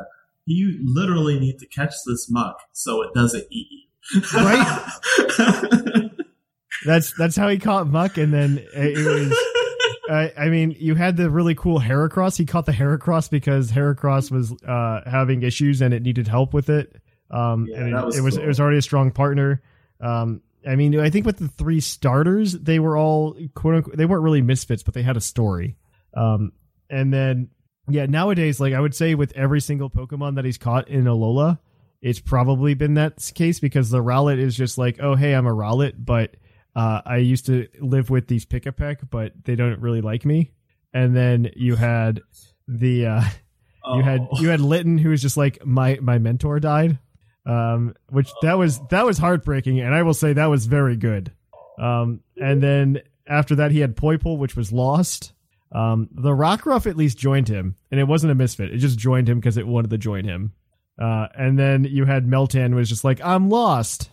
you 0.46 0.78
literally 0.84 1.40
need 1.40 1.58
to 1.60 1.68
catch 1.68 1.94
this 2.06 2.28
muck 2.30 2.58
so 2.72 3.02
it 3.02 3.10
doesn't 3.16 3.46
eat 3.50 3.68
you. 3.72 3.88
Right? 4.36 6.10
That's 6.86 7.14
that's 7.14 7.36
how 7.36 7.48
he 7.48 7.60
caught 7.60 7.88
Muck, 7.88 8.18
and 8.18 8.34
then 8.34 8.58
it 8.74 8.98
it 8.98 9.06
was. 9.06 9.38
I, 10.10 10.34
I 10.46 10.50
mean, 10.50 10.76
you 10.78 10.96
had 10.96 11.16
the 11.16 11.30
really 11.30 11.54
cool 11.56 11.80
Heracross. 11.80 12.38
He 12.38 12.46
caught 12.46 12.66
the 12.66 12.72
Heracross 12.74 13.30
because 13.30 13.72
Heracross 13.72 14.30
was 14.32 14.52
uh, 14.64 15.02
having 15.10 15.42
issues 15.44 15.82
and 15.82 15.94
it 15.94 16.02
needed 16.02 16.28
help 16.28 16.54
with 16.54 16.70
it. 16.70 17.00
Um, 17.30 17.68
Yeah, 17.70 17.78
and 17.82 17.90
it, 17.96 18.06
was 18.06 18.18
it 18.18 18.22
was 18.22 18.36
cool. 18.36 18.44
it 18.44 18.48
was 18.48 18.60
already 18.60 18.78
a 18.80 18.82
strong 18.82 19.12
partner. 19.12 19.62
Um, 20.02 20.42
I 20.68 20.76
mean, 20.76 21.00
I 21.00 21.10
think 21.12 21.26
with 21.26 21.38
the 21.38 21.48
three 21.48 21.80
starters, 21.80 22.54
they 22.54 22.80
were 22.80 22.98
all 22.98 23.38
quote 23.54 23.76
unquote. 23.76 23.96
They 23.96 24.06
weren't 24.06 24.24
really 24.24 24.42
misfits, 24.42 24.84
but 24.84 24.96
they 24.96 25.04
had 25.04 25.16
a 25.18 25.22
story. 25.22 25.78
Um, 26.16 26.52
and 26.90 27.14
then 27.14 27.50
Yeah, 27.88 28.06
nowadays, 28.08 28.60
like 28.60 28.74
I 28.74 28.80
would 28.82 28.96
say, 28.96 29.16
with 29.16 29.32
every 29.34 29.62
single 29.62 29.90
Pokemon 29.90 30.36
that 30.36 30.46
he's 30.46 30.58
caught 30.58 30.90
in 30.90 31.06
Alola, 31.06 31.60
it's 32.02 32.20
probably 32.20 32.74
been 32.74 32.96
that 32.96 33.32
case 33.36 33.60
because 33.60 33.90
the 33.90 34.04
Rowlet 34.04 34.40
is 34.40 34.56
just 34.56 34.78
like, 34.78 35.00
oh 35.02 35.16
hey, 35.16 35.34
I'm 35.34 35.48
a 35.48 35.54
Rowlet, 35.54 35.94
but 35.98 36.36
uh, 36.76 37.02
I 37.06 37.18
used 37.18 37.46
to 37.48 37.68
live 37.80 38.10
with 38.10 38.28
these 38.28 38.46
Pikipek, 38.46 39.10
but 39.10 39.34
they 39.44 39.56
don't 39.56 39.80
really 39.82 40.02
like 40.02 40.26
me. 40.26 40.52
And 40.94 41.16
then 41.16 41.52
you 41.56 41.76
had 41.76 42.22
the 42.68 43.06
uh, 43.08 43.24
you 43.96 44.02
had 44.04 44.28
Oh. 44.32 44.40
you 44.42 44.50
had 44.50 44.62
Litten, 44.62 44.98
who 45.00 45.10
was 45.10 45.22
just 45.22 45.38
like 45.38 45.66
my 45.66 45.98
my 46.02 46.18
mentor 46.20 46.60
died, 46.60 47.00
um, 47.46 47.96
which 48.10 48.30
that 48.42 48.58
was 48.58 48.80
that 48.90 49.06
was 49.06 49.18
heartbreaking, 49.18 49.80
and 49.80 49.94
I 49.96 50.04
will 50.04 50.14
say 50.14 50.34
that 50.34 50.46
was 50.48 50.66
very 50.68 50.96
good. 50.96 51.32
Um, 51.80 52.22
and 52.38 52.62
then 52.62 53.02
after 53.28 53.56
that, 53.56 53.72
he 53.72 53.80
had 53.80 53.96
Poipole, 53.96 54.38
which 54.38 54.56
was 54.56 54.72
lost. 54.72 55.34
Um, 55.72 56.10
the 56.12 56.32
Rockruff 56.32 56.86
at 56.86 56.98
least 56.98 57.18
joined 57.18 57.48
him, 57.48 57.76
and 57.90 58.00
it 58.00 58.04
wasn't 58.04 58.32
a 58.32 58.36
misfit; 58.36 58.72
it 58.74 58.78
just 58.78 59.00
joined 59.00 59.28
him 59.30 59.40
because 59.40 59.58
it 59.58 59.66
wanted 59.66 59.90
to 59.92 59.98
join 59.98 60.26
him. 60.26 60.54
Uh, 61.02 61.28
and 61.36 61.58
then 61.58 61.84
you 61.86 62.06
had 62.06 62.28
Meltan, 62.28 62.76
was 62.76 62.88
just 62.90 63.04
like, 63.04 63.20
"I'm 63.24 63.50
lost." 63.50 64.10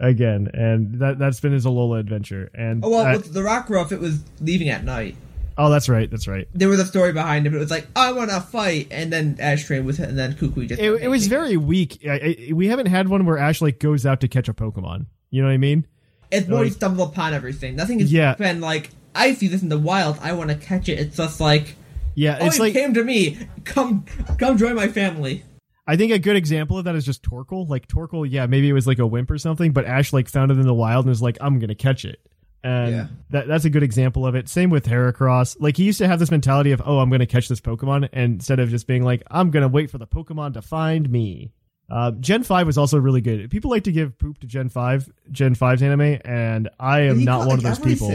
Again, 0.00 0.48
and 0.54 1.00
that 1.00 1.18
that's 1.18 1.40
been 1.40 1.52
his 1.52 1.64
Alola 1.66 1.98
adventure. 1.98 2.50
And 2.54 2.84
Oh 2.84 2.90
well, 2.90 3.06
I- 3.06 3.16
with 3.16 3.32
the 3.32 3.40
Rockruff, 3.40 3.90
it 3.90 3.98
was 3.98 4.20
leaving 4.40 4.68
at 4.68 4.84
night. 4.84 5.16
oh, 5.56 5.70
that's 5.70 5.88
right, 5.88 6.08
that's 6.08 6.28
right. 6.28 6.46
There 6.54 6.68
was 6.68 6.78
a 6.78 6.86
story 6.86 7.12
behind 7.12 7.46
it, 7.46 7.50
but 7.50 7.56
it 7.56 7.60
was 7.60 7.70
like, 7.70 7.88
I 7.96 8.12
want 8.12 8.30
to 8.30 8.40
fight, 8.40 8.86
and 8.92 9.12
then 9.12 9.38
Ashtray 9.40 9.80
was, 9.80 9.98
and 9.98 10.16
then 10.16 10.34
Kukui 10.34 10.68
just. 10.68 10.80
it, 10.80 11.02
it 11.02 11.08
was 11.08 11.26
very 11.26 11.56
weak. 11.56 11.98
I, 12.08 12.46
I, 12.48 12.52
we 12.52 12.68
haven't 12.68 12.86
had 12.86 13.08
one 13.08 13.26
where 13.26 13.38
Ash 13.38 13.60
like 13.60 13.80
goes 13.80 14.06
out 14.06 14.20
to 14.20 14.28
catch 14.28 14.48
a 14.48 14.54
Pokemon. 14.54 15.06
You 15.30 15.42
know 15.42 15.48
what 15.48 15.54
I 15.54 15.58
mean? 15.58 15.84
It's 16.30 16.46
more 16.46 16.58
like- 16.60 16.66
you 16.68 16.72
stumble 16.74 17.04
upon 17.04 17.34
everything. 17.34 17.74
Nothing 17.74 17.98
has 17.98 18.12
Yeah. 18.12 18.34
been 18.36 18.60
like, 18.60 18.90
I 19.16 19.34
see 19.34 19.48
this 19.48 19.62
in 19.62 19.68
the 19.68 19.78
wild. 19.78 20.18
I 20.22 20.32
want 20.34 20.50
to 20.50 20.56
catch 20.56 20.88
it. 20.88 21.00
It's 21.00 21.16
just 21.16 21.40
like, 21.40 21.74
Yeah, 22.14 22.38
oh, 22.40 22.46
it's 22.46 22.60
like 22.60 22.72
came 22.72 22.94
to 22.94 23.02
me. 23.02 23.36
Come, 23.64 24.04
come 24.38 24.58
join 24.58 24.76
my 24.76 24.86
family. 24.86 25.42
I 25.88 25.96
think 25.96 26.12
a 26.12 26.18
good 26.18 26.36
example 26.36 26.76
of 26.78 26.84
that 26.84 26.94
is 26.94 27.04
just 27.06 27.22
Torkoal. 27.22 27.66
Like 27.68 27.88
Torkoal, 27.88 28.28
yeah, 28.30 28.44
maybe 28.46 28.68
it 28.68 28.74
was 28.74 28.86
like 28.86 28.98
a 28.98 29.06
wimp 29.06 29.30
or 29.30 29.38
something, 29.38 29.72
but 29.72 29.86
Ash 29.86 30.12
like 30.12 30.28
found 30.28 30.50
it 30.50 30.58
in 30.58 30.66
the 30.66 30.74
wild 30.74 31.06
and 31.06 31.08
was 31.10 31.22
like, 31.22 31.38
"I'm 31.40 31.58
gonna 31.58 31.74
catch 31.74 32.04
it," 32.04 32.20
and 32.62 32.90
Yeah. 32.94 33.06
that 33.30 33.48
that's 33.48 33.64
a 33.64 33.70
good 33.70 33.82
example 33.82 34.26
of 34.26 34.34
it. 34.34 34.50
Same 34.50 34.68
with 34.68 34.84
Heracross. 34.86 35.56
Like 35.58 35.78
he 35.78 35.84
used 35.84 35.98
to 35.98 36.06
have 36.06 36.18
this 36.18 36.30
mentality 36.30 36.72
of, 36.72 36.82
"Oh, 36.84 36.98
I'm 36.98 37.08
gonna 37.10 37.24
catch 37.24 37.48
this 37.48 37.60
Pokemon," 37.62 38.10
and 38.12 38.34
instead 38.34 38.60
of 38.60 38.68
just 38.68 38.86
being 38.86 39.02
like, 39.02 39.22
"I'm 39.30 39.50
gonna 39.50 39.66
wait 39.68 39.90
for 39.90 39.96
the 39.96 40.06
Pokemon 40.06 40.52
to 40.52 40.62
find 40.62 41.08
me." 41.08 41.52
Uh, 41.90 42.10
Gen 42.20 42.42
five 42.42 42.66
was 42.66 42.76
also 42.76 42.98
really 42.98 43.22
good. 43.22 43.50
People 43.50 43.70
like 43.70 43.84
to 43.84 43.92
give 43.92 44.18
poop 44.18 44.36
to 44.40 44.46
Gen 44.46 44.68
five, 44.68 45.08
Gen 45.32 45.54
5's 45.54 45.82
anime, 45.82 46.18
and 46.22 46.68
I 46.78 47.00
am 47.00 47.24
not 47.24 47.46
one 47.46 47.56
of 47.58 47.64
like, 47.64 47.78
those 47.78 47.78
people. 47.78 48.14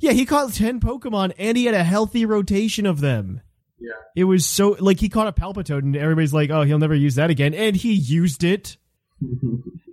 Yeah, 0.00 0.12
he 0.12 0.24
caught 0.24 0.54
ten 0.54 0.80
Pokemon, 0.80 1.32
and 1.38 1.58
he 1.58 1.66
had 1.66 1.74
a 1.74 1.84
healthy 1.84 2.24
rotation 2.24 2.86
of 2.86 3.00
them. 3.00 3.42
Yeah. 3.78 3.90
It 4.14 4.24
was 4.24 4.46
so 4.46 4.76
like 4.80 4.98
he 5.00 5.08
caught 5.08 5.26
a 5.28 5.32
Palpitoad, 5.32 5.80
and 5.80 5.96
everybody's 5.96 6.32
like, 6.34 6.50
"Oh, 6.50 6.62
he'll 6.62 6.78
never 6.78 6.94
use 6.94 7.14
that 7.16 7.30
again," 7.30 7.52
and 7.54 7.76
he 7.76 7.92
used 7.92 8.44
it. 8.44 8.76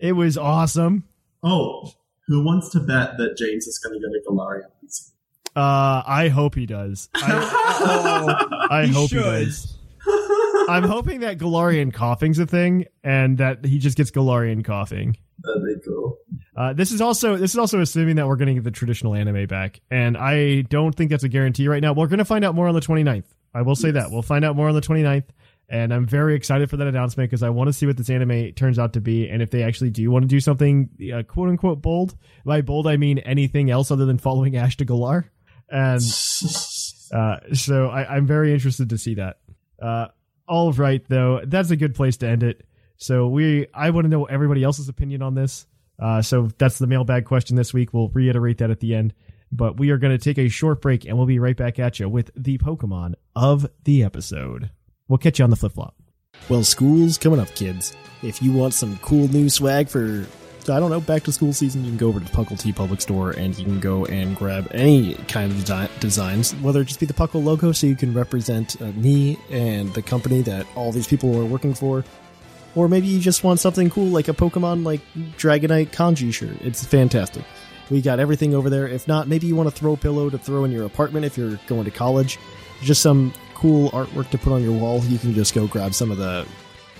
It 0.01 0.13
was 0.17 0.37
awesome. 0.37 1.05
Oh, 1.43 1.91
who 2.27 2.43
wants 2.43 2.69
to 2.71 2.81
bet 2.81 3.17
that 3.17 3.37
James 3.37 3.67
is 3.67 3.79
going 3.79 3.97
to 3.97 4.05
get 4.05 4.09
a 4.21 4.29
Galarian 4.29 4.67
PC? 4.83 5.11
Uh, 5.55 6.03
I 6.05 6.27
hope 6.27 6.55
he 6.55 6.65
does. 6.65 7.07
I, 7.15 8.67
I 8.69 8.85
He 8.85 8.91
hope 8.93 9.09
should. 9.09 9.19
he 9.19 9.23
does. 9.45 9.77
I'm 10.67 10.83
hoping 10.83 11.21
that 11.21 11.37
Galarian 11.37 11.93
Koffing's 11.93 12.37
a 12.39 12.45
thing, 12.45 12.85
and 13.01 13.37
that 13.37 13.63
he 13.63 13.79
just 13.79 13.95
gets 13.95 14.11
Galarian 14.11 14.65
coughing. 14.65 15.15
That'd 15.41 15.63
be 15.63 15.75
cool. 15.85 16.17
Uh, 16.55 16.73
this 16.73 16.91
is 16.91 16.99
also 16.99 17.37
this 17.37 17.51
is 17.51 17.57
also 17.57 17.79
assuming 17.79 18.17
that 18.17 18.27
we're 18.27 18.35
going 18.35 18.47
to 18.49 18.53
get 18.55 18.63
the 18.65 18.71
traditional 18.71 19.15
anime 19.15 19.45
back, 19.47 19.79
and 19.89 20.17
I 20.17 20.61
don't 20.63 20.93
think 20.93 21.11
that's 21.11 21.23
a 21.23 21.29
guarantee 21.29 21.67
right 21.69 21.81
now. 21.81 21.93
We're 21.93 22.07
going 22.07 22.19
to 22.19 22.25
find 22.25 22.43
out 22.43 22.55
more 22.55 22.67
on 22.67 22.75
the 22.75 22.81
29th. 22.81 23.23
I 23.53 23.61
will 23.61 23.75
say 23.75 23.91
that 23.91 24.11
we'll 24.11 24.21
find 24.21 24.43
out 24.43 24.55
more 24.55 24.67
on 24.67 24.75
the 24.75 24.81
29th, 24.81 25.25
and 25.69 25.93
I'm 25.93 26.05
very 26.05 26.35
excited 26.35 26.69
for 26.69 26.77
that 26.77 26.87
announcement 26.87 27.29
because 27.29 27.43
I 27.43 27.49
want 27.49 27.67
to 27.67 27.73
see 27.73 27.85
what 27.85 27.97
this 27.97 28.09
anime 28.09 28.53
turns 28.53 28.79
out 28.79 28.93
to 28.93 29.01
be, 29.01 29.29
and 29.29 29.41
if 29.41 29.51
they 29.51 29.63
actually 29.63 29.91
do 29.91 30.09
want 30.09 30.23
to 30.23 30.27
do 30.27 30.39
something 30.39 30.89
uh, 31.13 31.23
quote 31.23 31.49
unquote 31.49 31.81
bold. 31.81 32.15
By 32.45 32.61
bold, 32.61 32.87
I 32.87 32.97
mean 32.97 33.19
anything 33.19 33.69
else 33.69 33.91
other 33.91 34.05
than 34.05 34.17
following 34.17 34.55
Ash 34.57 34.77
to 34.77 34.85
Galar, 34.85 35.31
and 35.69 36.01
uh, 37.13 37.37
so 37.53 37.87
I, 37.87 38.15
I'm 38.15 38.25
very 38.25 38.53
interested 38.53 38.89
to 38.89 38.97
see 38.97 39.15
that. 39.15 39.39
Uh, 39.81 40.07
all 40.47 40.71
right, 40.73 41.03
though, 41.07 41.41
that's 41.45 41.71
a 41.71 41.75
good 41.75 41.95
place 41.95 42.17
to 42.17 42.27
end 42.27 42.43
it. 42.43 42.65
So 42.97 43.27
we, 43.27 43.67
I 43.73 43.89
want 43.89 44.05
to 44.05 44.09
know 44.09 44.25
everybody 44.25 44.63
else's 44.63 44.89
opinion 44.89 45.21
on 45.21 45.35
this. 45.35 45.65
Uh, 45.99 46.21
so 46.21 46.49
that's 46.57 46.79
the 46.79 46.87
mailbag 46.87 47.25
question 47.25 47.55
this 47.55 47.73
week. 47.73 47.93
We'll 47.93 48.09
reiterate 48.09 48.59
that 48.59 48.71
at 48.71 48.79
the 48.79 48.95
end. 48.95 49.13
But 49.55 49.77
we 49.77 49.91
are 49.91 49.99
going 49.99 50.17
to 50.17 50.23
take 50.23 50.39
a 50.39 50.49
short 50.49 50.81
break, 50.81 51.05
and 51.05 51.15
we'll 51.15 51.27
be 51.27 51.37
right 51.37 51.55
back 51.55 51.77
at 51.77 51.99
you 51.99 52.09
with 52.09 52.31
the 52.35 52.57
Pokemon 52.57 53.13
of 53.35 53.67
the 53.83 54.03
episode. 54.03 54.71
We'll 55.07 55.19
catch 55.19 55.37
you 55.37 55.43
on 55.43 55.51
the 55.51 55.55
flip 55.55 55.73
flop. 55.73 55.95
Well, 56.49 56.63
school's 56.63 57.19
coming 57.19 57.39
up, 57.39 57.53
kids. 57.53 57.95
If 58.23 58.41
you 58.41 58.51
want 58.51 58.73
some 58.73 58.97
cool 59.03 59.27
new 59.27 59.49
swag 59.49 59.89
for, 59.89 60.25
I 60.63 60.79
don't 60.79 60.89
know, 60.89 60.99
back 60.99 61.23
to 61.25 61.31
school 61.31 61.53
season, 61.53 61.83
you 61.83 61.91
can 61.91 61.97
go 61.97 62.07
over 62.07 62.19
to 62.19 62.25
the 62.25 62.31
Puckle 62.31 62.59
TeePublic 62.59 62.99
Store 62.99 63.29
and 63.31 63.55
you 63.57 63.63
can 63.63 63.79
go 63.79 64.05
and 64.05 64.35
grab 64.35 64.67
any 64.71 65.13
kind 65.27 65.51
of 65.51 65.59
desi- 65.59 65.99
designs, 65.99 66.53
whether 66.55 66.81
it 66.81 66.85
just 66.85 66.99
be 66.99 67.05
the 67.05 67.13
Puckle 67.13 67.43
logo 67.43 67.71
so 67.73 67.85
you 67.85 67.95
can 67.95 68.11
represent 68.11 68.81
uh, 68.81 68.85
me 68.93 69.37
and 69.51 69.93
the 69.93 70.01
company 70.01 70.41
that 70.41 70.65
all 70.75 70.91
these 70.91 71.07
people 71.07 71.39
are 71.39 71.45
working 71.45 71.75
for, 71.75 72.03
or 72.73 72.89
maybe 72.89 73.05
you 73.05 73.19
just 73.19 73.43
want 73.43 73.59
something 73.59 73.91
cool 73.91 74.07
like 74.07 74.29
a 74.29 74.33
Pokemon 74.33 74.83
like 74.83 75.01
Dragonite 75.37 75.91
Kanji 75.91 76.33
shirt. 76.33 76.57
It's 76.61 76.83
fantastic. 76.83 77.43
We 77.89 78.01
got 78.01 78.19
everything 78.19 78.55
over 78.55 78.69
there. 78.69 78.87
If 78.87 79.07
not, 79.07 79.27
maybe 79.27 79.47
you 79.47 79.55
want 79.55 79.69
to 79.69 79.75
throw 79.75 79.93
a 79.93 79.97
pillow 79.97 80.29
to 80.29 80.37
throw 80.37 80.63
in 80.63 80.71
your 80.71 80.85
apartment 80.85 81.25
if 81.25 81.37
you're 81.37 81.59
going 81.67 81.85
to 81.85 81.91
college. 81.91 82.39
Just 82.81 83.01
some 83.01 83.33
cool 83.55 83.91
artwork 83.91 84.29
to 84.31 84.37
put 84.37 84.53
on 84.53 84.63
your 84.63 84.73
wall. 84.73 84.99
You 85.03 85.17
can 85.19 85.33
just 85.33 85.53
go 85.53 85.67
grab 85.67 85.93
some 85.93 86.11
of 86.11 86.17
the 86.17 86.45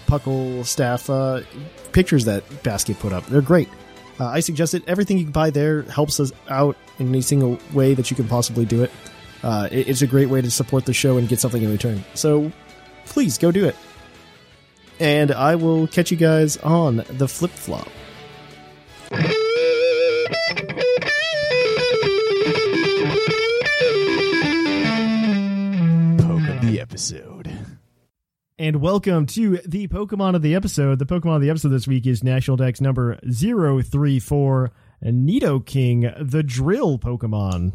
Puckle 0.07 0.65
staff 0.65 1.09
uh, 1.09 1.41
pictures 1.93 2.25
that 2.25 2.43
Basket 2.63 2.99
put 2.99 3.13
up. 3.13 3.25
They're 3.27 3.41
great. 3.41 3.69
Uh, 4.19 4.27
I 4.27 4.41
suggest 4.41 4.73
it. 4.73 4.83
Everything 4.87 5.17
you 5.17 5.23
can 5.23 5.31
buy 5.31 5.49
there 5.49 5.83
helps 5.83 6.19
us 6.19 6.31
out 6.49 6.75
in 6.99 7.07
any 7.07 7.21
single 7.21 7.57
way 7.73 7.93
that 7.95 8.11
you 8.11 8.15
can 8.15 8.27
possibly 8.27 8.65
do 8.65 8.83
it. 8.83 8.91
Uh, 9.41 9.67
it- 9.71 9.87
it's 9.87 10.01
a 10.01 10.07
great 10.07 10.29
way 10.29 10.41
to 10.41 10.51
support 10.51 10.85
the 10.85 10.93
show 10.93 11.17
and 11.17 11.27
get 11.27 11.39
something 11.39 11.63
in 11.63 11.71
return. 11.71 12.03
So 12.13 12.51
please 13.05 13.37
go 13.37 13.51
do 13.51 13.65
it. 13.65 13.75
And 14.99 15.31
I 15.31 15.55
will 15.55 15.87
catch 15.87 16.11
you 16.11 16.17
guys 16.17 16.57
on 16.57 17.03
the 17.09 17.27
flip 17.27 17.51
flop. 17.51 17.87
And 28.63 28.77
welcome 28.77 29.25
to 29.25 29.57
the 29.65 29.89
Pokemon 29.89 30.35
of 30.35 30.41
the 30.41 30.55
episode. 30.55 30.97
The 30.97 31.05
Pokemon 31.05 31.35
of 31.35 31.41
the 31.41 31.49
episode 31.49 31.67
this 31.67 31.85
week 31.85 32.07
is 32.07 32.23
National 32.23 32.55
Dex 32.55 32.79
number 32.79 33.19
034, 33.29 34.71
Nidoking, 35.03 36.31
the 36.31 36.43
Drill 36.43 36.97
Pokemon. 36.97 37.73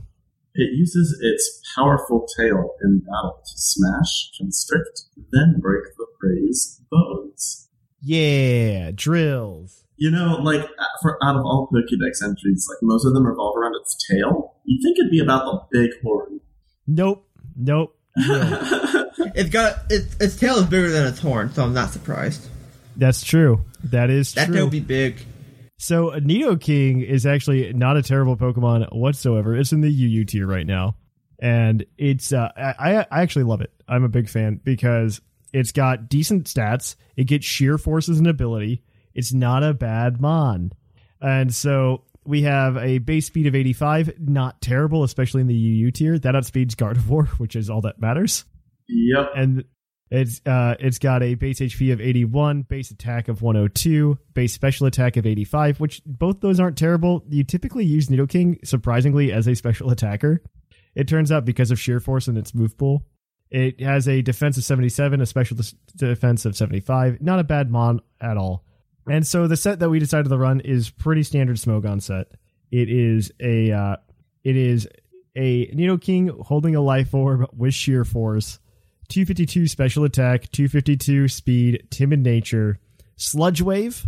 It 0.55 0.71
uses 0.73 1.21
its 1.21 1.61
powerful 1.77 2.27
tail 2.39 2.71
in 2.83 3.01
battle 3.01 3.39
to 3.45 3.53
smash, 3.55 4.31
constrict, 4.39 5.03
then 5.31 5.57
break 5.61 5.83
the 5.99 6.07
prey's 6.19 6.81
bones. 6.91 7.69
Yeah, 8.01 8.91
drills. 8.95 9.85
You 9.99 10.11
know, 10.11 10.39
like 10.43 10.67
for 11.03 11.23
out 11.23 11.37
of 11.37 11.43
all 11.43 11.69
Pokédex 11.71 12.27
entries, 12.27 12.67
like 12.67 12.79
most 12.81 13.05
of 13.05 13.13
them 13.13 13.27
revolve 13.27 13.59
around 13.59 13.75
its 13.79 13.95
tail. 14.11 14.55
You'd 14.65 14.83
think 14.83 14.99
it'd 14.99 15.11
be 15.11 15.21
about 15.21 15.69
the 15.71 15.81
big 15.81 15.91
horn. 16.03 16.41
Nope, 16.87 17.29
nope. 17.55 17.95
It's 19.35 19.51
got 19.51 19.77
its 19.91 20.17
its 20.21 20.37
tail 20.37 20.57
is 20.59 20.67
bigger 20.67 20.91
than 20.91 21.07
its 21.07 21.19
horn, 21.21 21.53
so 21.53 21.65
I'm 21.65 21.75
not 21.75 21.91
surprised. 21.91 22.49
That's 22.97 23.23
true. 23.23 23.65
That 23.85 24.11
is 24.11 24.35
That 24.35 24.47
true. 24.47 24.55
tail 24.55 24.65
would 24.67 24.73
be 24.73 24.81
big. 24.81 25.25
So 25.79 26.11
Nidoking 26.11 27.05
is 27.07 27.25
actually 27.27 27.73
not 27.73 27.97
a 27.97 28.03
terrible 28.03 28.37
Pokemon 28.37 28.93
whatsoever. 28.93 29.57
It's 29.57 29.73
in 29.73 29.81
the 29.81 29.89
UU 29.89 30.25
tier 30.25 30.47
right 30.47 30.67
now, 30.67 30.97
and 31.39 31.85
it's 31.97 32.33
uh, 32.33 32.49
I 32.57 33.07
I 33.11 33.23
actually 33.23 33.45
love 33.45 33.61
it. 33.61 33.73
I'm 33.89 34.03
a 34.05 34.09
big 34.09 34.29
fan 34.29 34.61
because 34.65 35.21
it's 35.53 35.73
got 35.73 36.09
decent 36.09 36.45
stats. 36.47 36.97
It 37.17 37.25
gets 37.25 37.47
sheer 37.47 37.79
force 37.79 38.09
as 38.09 38.19
an 38.19 38.27
ability. 38.27 38.83
It's 39.15 39.33
not 39.33 39.63
a 39.63 39.73
bad 39.75 40.21
mon, 40.21 40.73
and 41.21 41.55
so 41.55 42.03
we 42.25 42.43
have 42.43 42.77
a 42.77 42.99
base 42.99 43.27
speed 43.27 43.47
of 43.47 43.55
85. 43.55 44.15
Not 44.21 44.61
terrible, 44.61 45.03
especially 45.05 45.41
in 45.41 45.47
the 45.47 45.55
UU 45.55 45.91
tier. 45.93 46.19
That 46.19 46.35
outspeeds 46.35 46.75
Gardevoir, 46.75 47.27
which 47.39 47.55
is 47.57 47.71
all 47.71 47.81
that 47.83 48.01
matters 48.01 48.45
Yep. 48.89 49.33
and 49.37 49.65
it's 50.11 50.41
uh 50.47 50.75
it's 50.81 50.99
got 50.99 51.23
a 51.23 51.35
base 51.35 51.61
HP 51.61 51.93
of 51.93 52.01
81, 52.01 52.63
base 52.63 52.91
attack 52.91 53.29
of 53.29 53.43
102, 53.43 54.19
base 54.33 54.53
special 54.55 54.87
attack 54.87 55.17
of 55.17 55.27
85, 55.27 55.81
which 55.81 56.01
both 56.07 56.41
those 56.41 56.59
aren't 56.59 56.79
terrible. 56.79 57.23
You 57.29 57.45
typically 57.45 57.85
use 57.85 58.09
Nidoking 58.09 58.67
surprisingly 58.67 59.33
as 59.33 59.47
a 59.47 59.55
special 59.55 59.91
attacker. 59.93 60.43
It 60.95 61.09
turns 61.09 61.31
out 61.31 61.45
because 61.45 61.71
of 61.71 61.79
sheer 61.79 62.01
force 62.01 62.27
and 62.27 62.39
its 62.39 62.55
move 62.55 62.77
pool. 62.79 63.05
It 63.51 63.81
has 63.81 64.09
a 64.09 64.21
defense 64.21 64.59
of 64.59 64.65
77, 64.65 65.21
a 65.21 65.27
special 65.27 65.57
defense 65.97 66.45
of 66.45 66.57
75. 66.57 67.21
Not 67.23 67.39
a 67.39 67.45
bad 67.45 67.71
mon 67.71 68.01
at 68.21 68.37
all. 68.37 68.65
And 69.09 69.27
so 69.27 69.47
the 69.47 69.57
set 69.57 69.79
that 69.79 69.89
we 69.89 69.99
decided 69.99 70.29
to 70.29 70.37
run 70.37 70.61
is 70.61 70.91
pretty 70.91 71.23
standard 71.23 71.57
Smogon 71.57 72.03
set. 72.03 72.27
It 72.71 72.91
is 72.91 73.33
a 73.41 73.73
uh, 73.73 73.97
it 74.45 74.57
is 74.57 74.89
a 75.37 75.67
Nidoking 75.69 76.47
holding 76.47 76.77
a 76.77 76.81
life 76.81 77.15
orb 77.15 77.49
with 77.57 77.75
sheer 77.75 78.05
force 78.05 78.59
252 79.09 79.67
special 79.69 80.05
attack, 80.05 80.51
252 80.53 81.29
speed, 81.29 81.87
timid 81.91 82.23
nature, 82.23 82.79
sludge 83.17 83.63
wave, 83.63 84.07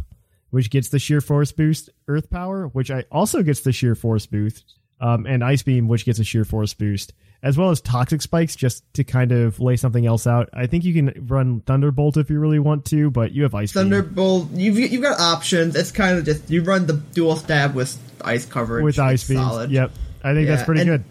which 0.50 0.70
gets 0.70 0.88
the 0.88 0.98
sheer 0.98 1.20
force 1.20 1.52
boost, 1.52 1.90
earth 2.08 2.28
power, 2.30 2.66
which 2.68 2.90
I 2.90 3.04
also 3.10 3.42
gets 3.42 3.60
the 3.60 3.72
sheer 3.72 3.94
force 3.94 4.26
boost, 4.26 4.74
um, 5.00 5.26
and 5.26 5.42
ice 5.42 5.62
beam, 5.62 5.88
which 5.88 6.04
gets 6.04 6.18
a 6.18 6.24
sheer 6.24 6.44
force 6.44 6.74
boost, 6.74 7.14
as 7.42 7.56
well 7.56 7.70
as 7.70 7.80
toxic 7.80 8.20
spikes, 8.20 8.54
just 8.56 8.84
to 8.94 9.04
kind 9.04 9.32
of 9.32 9.58
lay 9.58 9.76
something 9.76 10.04
else 10.04 10.26
out. 10.26 10.50
I 10.52 10.66
think 10.66 10.84
you 10.84 10.92
can 10.92 11.26
run 11.26 11.60
thunderbolt 11.60 12.18
if 12.18 12.28
you 12.28 12.38
really 12.38 12.58
want 12.58 12.84
to, 12.86 13.10
but 13.10 13.32
you 13.32 13.44
have 13.44 13.54
ice 13.54 13.72
beam. 13.72 13.84
Thunderbolt, 13.84 14.50
you've 14.50 14.78
you've 14.78 15.02
got 15.02 15.18
options. 15.18 15.76
It's 15.76 15.92
kind 15.92 16.18
of 16.18 16.24
just 16.26 16.50
you 16.50 16.62
run 16.62 16.86
the 16.86 16.94
dual 16.94 17.36
stab 17.36 17.74
with 17.74 17.98
ice 18.22 18.44
coverage 18.44 18.84
with 18.84 18.98
ice. 18.98 19.26
Solid. 19.26 19.70
Yep, 19.70 19.92
I 20.22 20.34
think 20.34 20.46
that's 20.48 20.64
pretty 20.64 20.82
and- 20.82 20.90
good. 20.90 21.04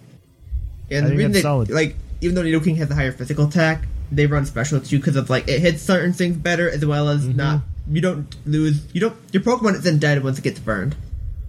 And 0.91 1.05
I 1.05 1.09
think 1.09 1.21
that's 1.21 1.33
they, 1.33 1.41
solid. 1.41 1.69
like 1.69 1.95
even 2.21 2.35
though 2.35 2.43
Nidoking 2.43 2.77
has 2.77 2.89
a 2.91 2.95
higher 2.95 3.11
physical 3.11 3.47
attack, 3.47 3.83
they 4.11 4.25
run 4.25 4.45
special 4.45 4.79
too 4.81 4.97
because 4.97 5.15
of 5.15 5.29
like 5.29 5.47
it 5.47 5.59
hits 5.59 5.81
certain 5.81 6.13
things 6.13 6.37
better 6.37 6.69
as 6.69 6.85
well 6.85 7.05
Mm-hmm. 7.07 7.29
as 7.31 7.35
not. 7.35 7.61
You 7.89 8.01
don't 8.01 8.35
lose. 8.45 8.85
You 8.93 9.01
don't. 9.01 9.15
Your 9.31 9.41
Pokemon 9.43 9.75
isn't 9.79 9.99
dead 9.99 10.23
once 10.23 10.37
it 10.37 10.43
gets 10.43 10.59
burned. 10.59 10.95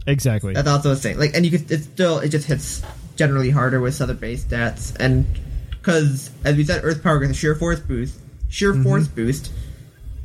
Exactly. 0.07 0.55
That's 0.55 0.69
also 0.69 0.93
a 0.93 0.97
thing. 0.97 1.19
Like, 1.19 1.35
and 1.35 1.45
you 1.45 1.51
could. 1.51 1.71
It's 1.71 1.85
still. 1.85 2.19
It 2.21 2.31
just 2.31 2.47
hits 2.47 2.83
generally 3.17 3.51
harder 3.51 3.81
with 3.81 4.01
other 4.01 4.15
base 4.15 4.45
stats, 4.45 4.97
and 4.99 5.27
because 5.71 6.31
as 6.45 6.57
we 6.57 6.65
said, 6.65 6.83
Earth 6.85 7.03
Power 7.03 7.19
gets 7.19 7.33
a 7.33 7.35
sheer 7.35 7.55
force 7.55 7.81
boost. 7.81 8.19
Sheer 8.49 8.73
Mm-hmm. 8.73 8.83
force 8.83 9.07
boost. 9.09 9.53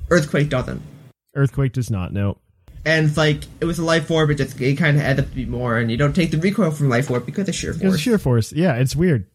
Earthquake 0.09 0.49
doesn't. 0.49 0.81
Earthquake 1.35 1.73
does 1.73 1.89
not. 1.91 2.13
No. 2.13 2.37
And 2.85 3.07
it's 3.07 3.17
like 3.17 3.43
it 3.59 3.65
was 3.65 3.79
a 3.79 3.83
life 3.83 4.09
orb, 4.11 4.29
it 4.29 4.35
just 4.35 4.59
it 4.61 4.75
kind 4.77 4.95
of 4.95 5.03
adds 5.03 5.19
up 5.19 5.27
to 5.29 5.35
be 5.35 5.45
more, 5.45 5.77
and 5.77 5.89
you 5.91 5.97
don't 5.97 6.13
take 6.15 6.31
the 6.31 6.37
recoil 6.37 6.71
from 6.71 6.87
life 6.87 7.09
orb 7.09 7.25
because 7.25 7.49
of 7.49 7.55
sheer 7.55 7.73
force. 7.73 7.95
of 7.95 7.99
sheer 7.99 8.17
force. 8.19 8.53
Yeah, 8.53 8.75
it's 8.75 8.95
weird. 8.95 9.25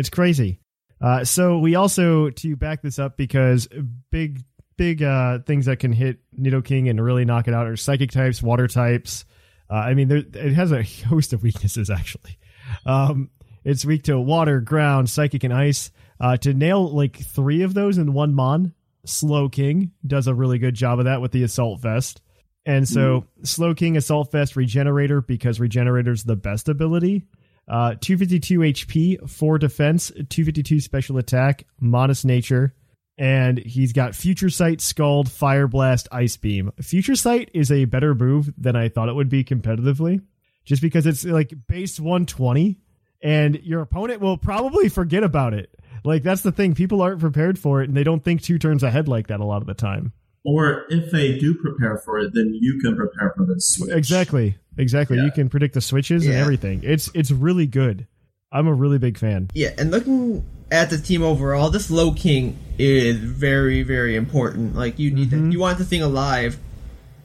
It's 0.00 0.08
crazy. 0.08 0.60
Uh, 0.98 1.24
so 1.24 1.58
we 1.58 1.74
also 1.74 2.30
to 2.30 2.56
back 2.56 2.80
this 2.80 2.98
up 2.98 3.18
because 3.18 3.68
big 4.10 4.42
big 4.78 5.02
uh, 5.02 5.40
things 5.40 5.66
that 5.66 5.78
can 5.78 5.92
hit 5.92 6.20
Nidoking 6.34 6.88
and 6.88 6.98
really 7.04 7.26
knock 7.26 7.48
it 7.48 7.54
out 7.54 7.66
are 7.66 7.76
psychic 7.76 8.10
types, 8.10 8.42
water 8.42 8.66
types. 8.66 9.26
Uh, 9.68 9.74
I 9.74 9.92
mean, 9.92 10.08
there, 10.08 10.18
it 10.18 10.54
has 10.54 10.72
a 10.72 10.82
host 11.06 11.34
of 11.34 11.42
weaknesses 11.42 11.90
actually. 11.90 12.38
Um, 12.86 13.28
it's 13.62 13.84
weak 13.84 14.04
to 14.04 14.18
water, 14.18 14.62
ground, 14.62 15.10
psychic, 15.10 15.44
and 15.44 15.52
ice. 15.52 15.90
Uh, 16.18 16.38
to 16.38 16.54
nail 16.54 16.88
like 16.88 17.18
three 17.18 17.60
of 17.60 17.74
those 17.74 17.98
in 17.98 18.14
one 18.14 18.32
mon, 18.32 18.72
Slowking 19.06 19.90
does 20.06 20.28
a 20.28 20.34
really 20.34 20.58
good 20.58 20.74
job 20.74 20.98
of 20.98 21.04
that 21.04 21.20
with 21.20 21.32
the 21.32 21.42
Assault 21.42 21.82
Vest. 21.82 22.22
And 22.64 22.88
so, 22.88 23.26
Slowking, 23.42 23.96
Assault 23.96 24.32
Vest, 24.32 24.56
Regenerator, 24.56 25.20
because 25.20 25.60
Regenerator's 25.60 26.24
the 26.24 26.36
best 26.36 26.70
ability. 26.70 27.26
Uh, 27.70 27.94
252 28.00 28.58
HP, 28.58 29.30
4 29.30 29.58
defense, 29.58 30.08
252 30.08 30.80
special 30.80 31.18
attack, 31.18 31.66
modest 31.78 32.24
nature, 32.24 32.74
and 33.16 33.58
he's 33.58 33.92
got 33.92 34.16
Future 34.16 34.50
Sight, 34.50 34.80
Scald, 34.80 35.30
Fire 35.30 35.68
Blast, 35.68 36.08
Ice 36.10 36.36
Beam. 36.36 36.72
Future 36.82 37.14
Sight 37.14 37.48
is 37.54 37.70
a 37.70 37.84
better 37.84 38.12
move 38.12 38.52
than 38.58 38.74
I 38.74 38.88
thought 38.88 39.08
it 39.08 39.14
would 39.14 39.28
be 39.28 39.44
competitively, 39.44 40.20
just 40.64 40.82
because 40.82 41.06
it's 41.06 41.24
like 41.24 41.52
base 41.68 42.00
120, 42.00 42.80
and 43.22 43.60
your 43.62 43.82
opponent 43.82 44.20
will 44.20 44.36
probably 44.36 44.88
forget 44.88 45.22
about 45.22 45.54
it. 45.54 45.72
Like, 46.02 46.24
that's 46.24 46.42
the 46.42 46.50
thing. 46.50 46.74
People 46.74 47.02
aren't 47.02 47.20
prepared 47.20 47.56
for 47.56 47.82
it, 47.82 47.88
and 47.88 47.96
they 47.96 48.02
don't 48.02 48.24
think 48.24 48.42
two 48.42 48.58
turns 48.58 48.82
ahead 48.82 49.06
like 49.06 49.28
that 49.28 49.38
a 49.38 49.44
lot 49.44 49.60
of 49.60 49.68
the 49.68 49.74
time. 49.74 50.12
Or 50.44 50.86
if 50.88 51.12
they 51.12 51.38
do 51.38 51.54
prepare 51.54 51.98
for 51.98 52.18
it, 52.18 52.32
then 52.34 52.52
you 52.58 52.80
can 52.80 52.96
prepare 52.96 53.32
for 53.36 53.44
the 53.44 53.60
switch. 53.60 53.94
Exactly. 53.94 54.56
Exactly. 54.80 55.16
Yeah. 55.18 55.24
You 55.26 55.30
can 55.32 55.48
predict 55.48 55.74
the 55.74 55.80
switches 55.80 56.26
and 56.26 56.34
everything. 56.34 56.80
It's 56.82 57.10
it's 57.14 57.30
really 57.30 57.66
good. 57.66 58.06
I'm 58.52 58.66
a 58.66 58.74
really 58.74 58.98
big 58.98 59.16
fan. 59.18 59.48
Yeah, 59.54 59.70
and 59.78 59.90
looking 59.92 60.44
at 60.72 60.90
the 60.90 60.98
team 60.98 61.22
overall, 61.22 61.70
this 61.70 61.88
Slowking 61.90 62.54
is 62.78 63.16
very, 63.18 63.82
very 63.82 64.16
important. 64.16 64.74
Like 64.74 64.98
you 64.98 65.10
need 65.12 65.30
Mm-hmm. 65.30 65.50
you 65.52 65.60
want 65.60 65.78
the 65.78 65.84
thing 65.84 66.02
alive 66.02 66.58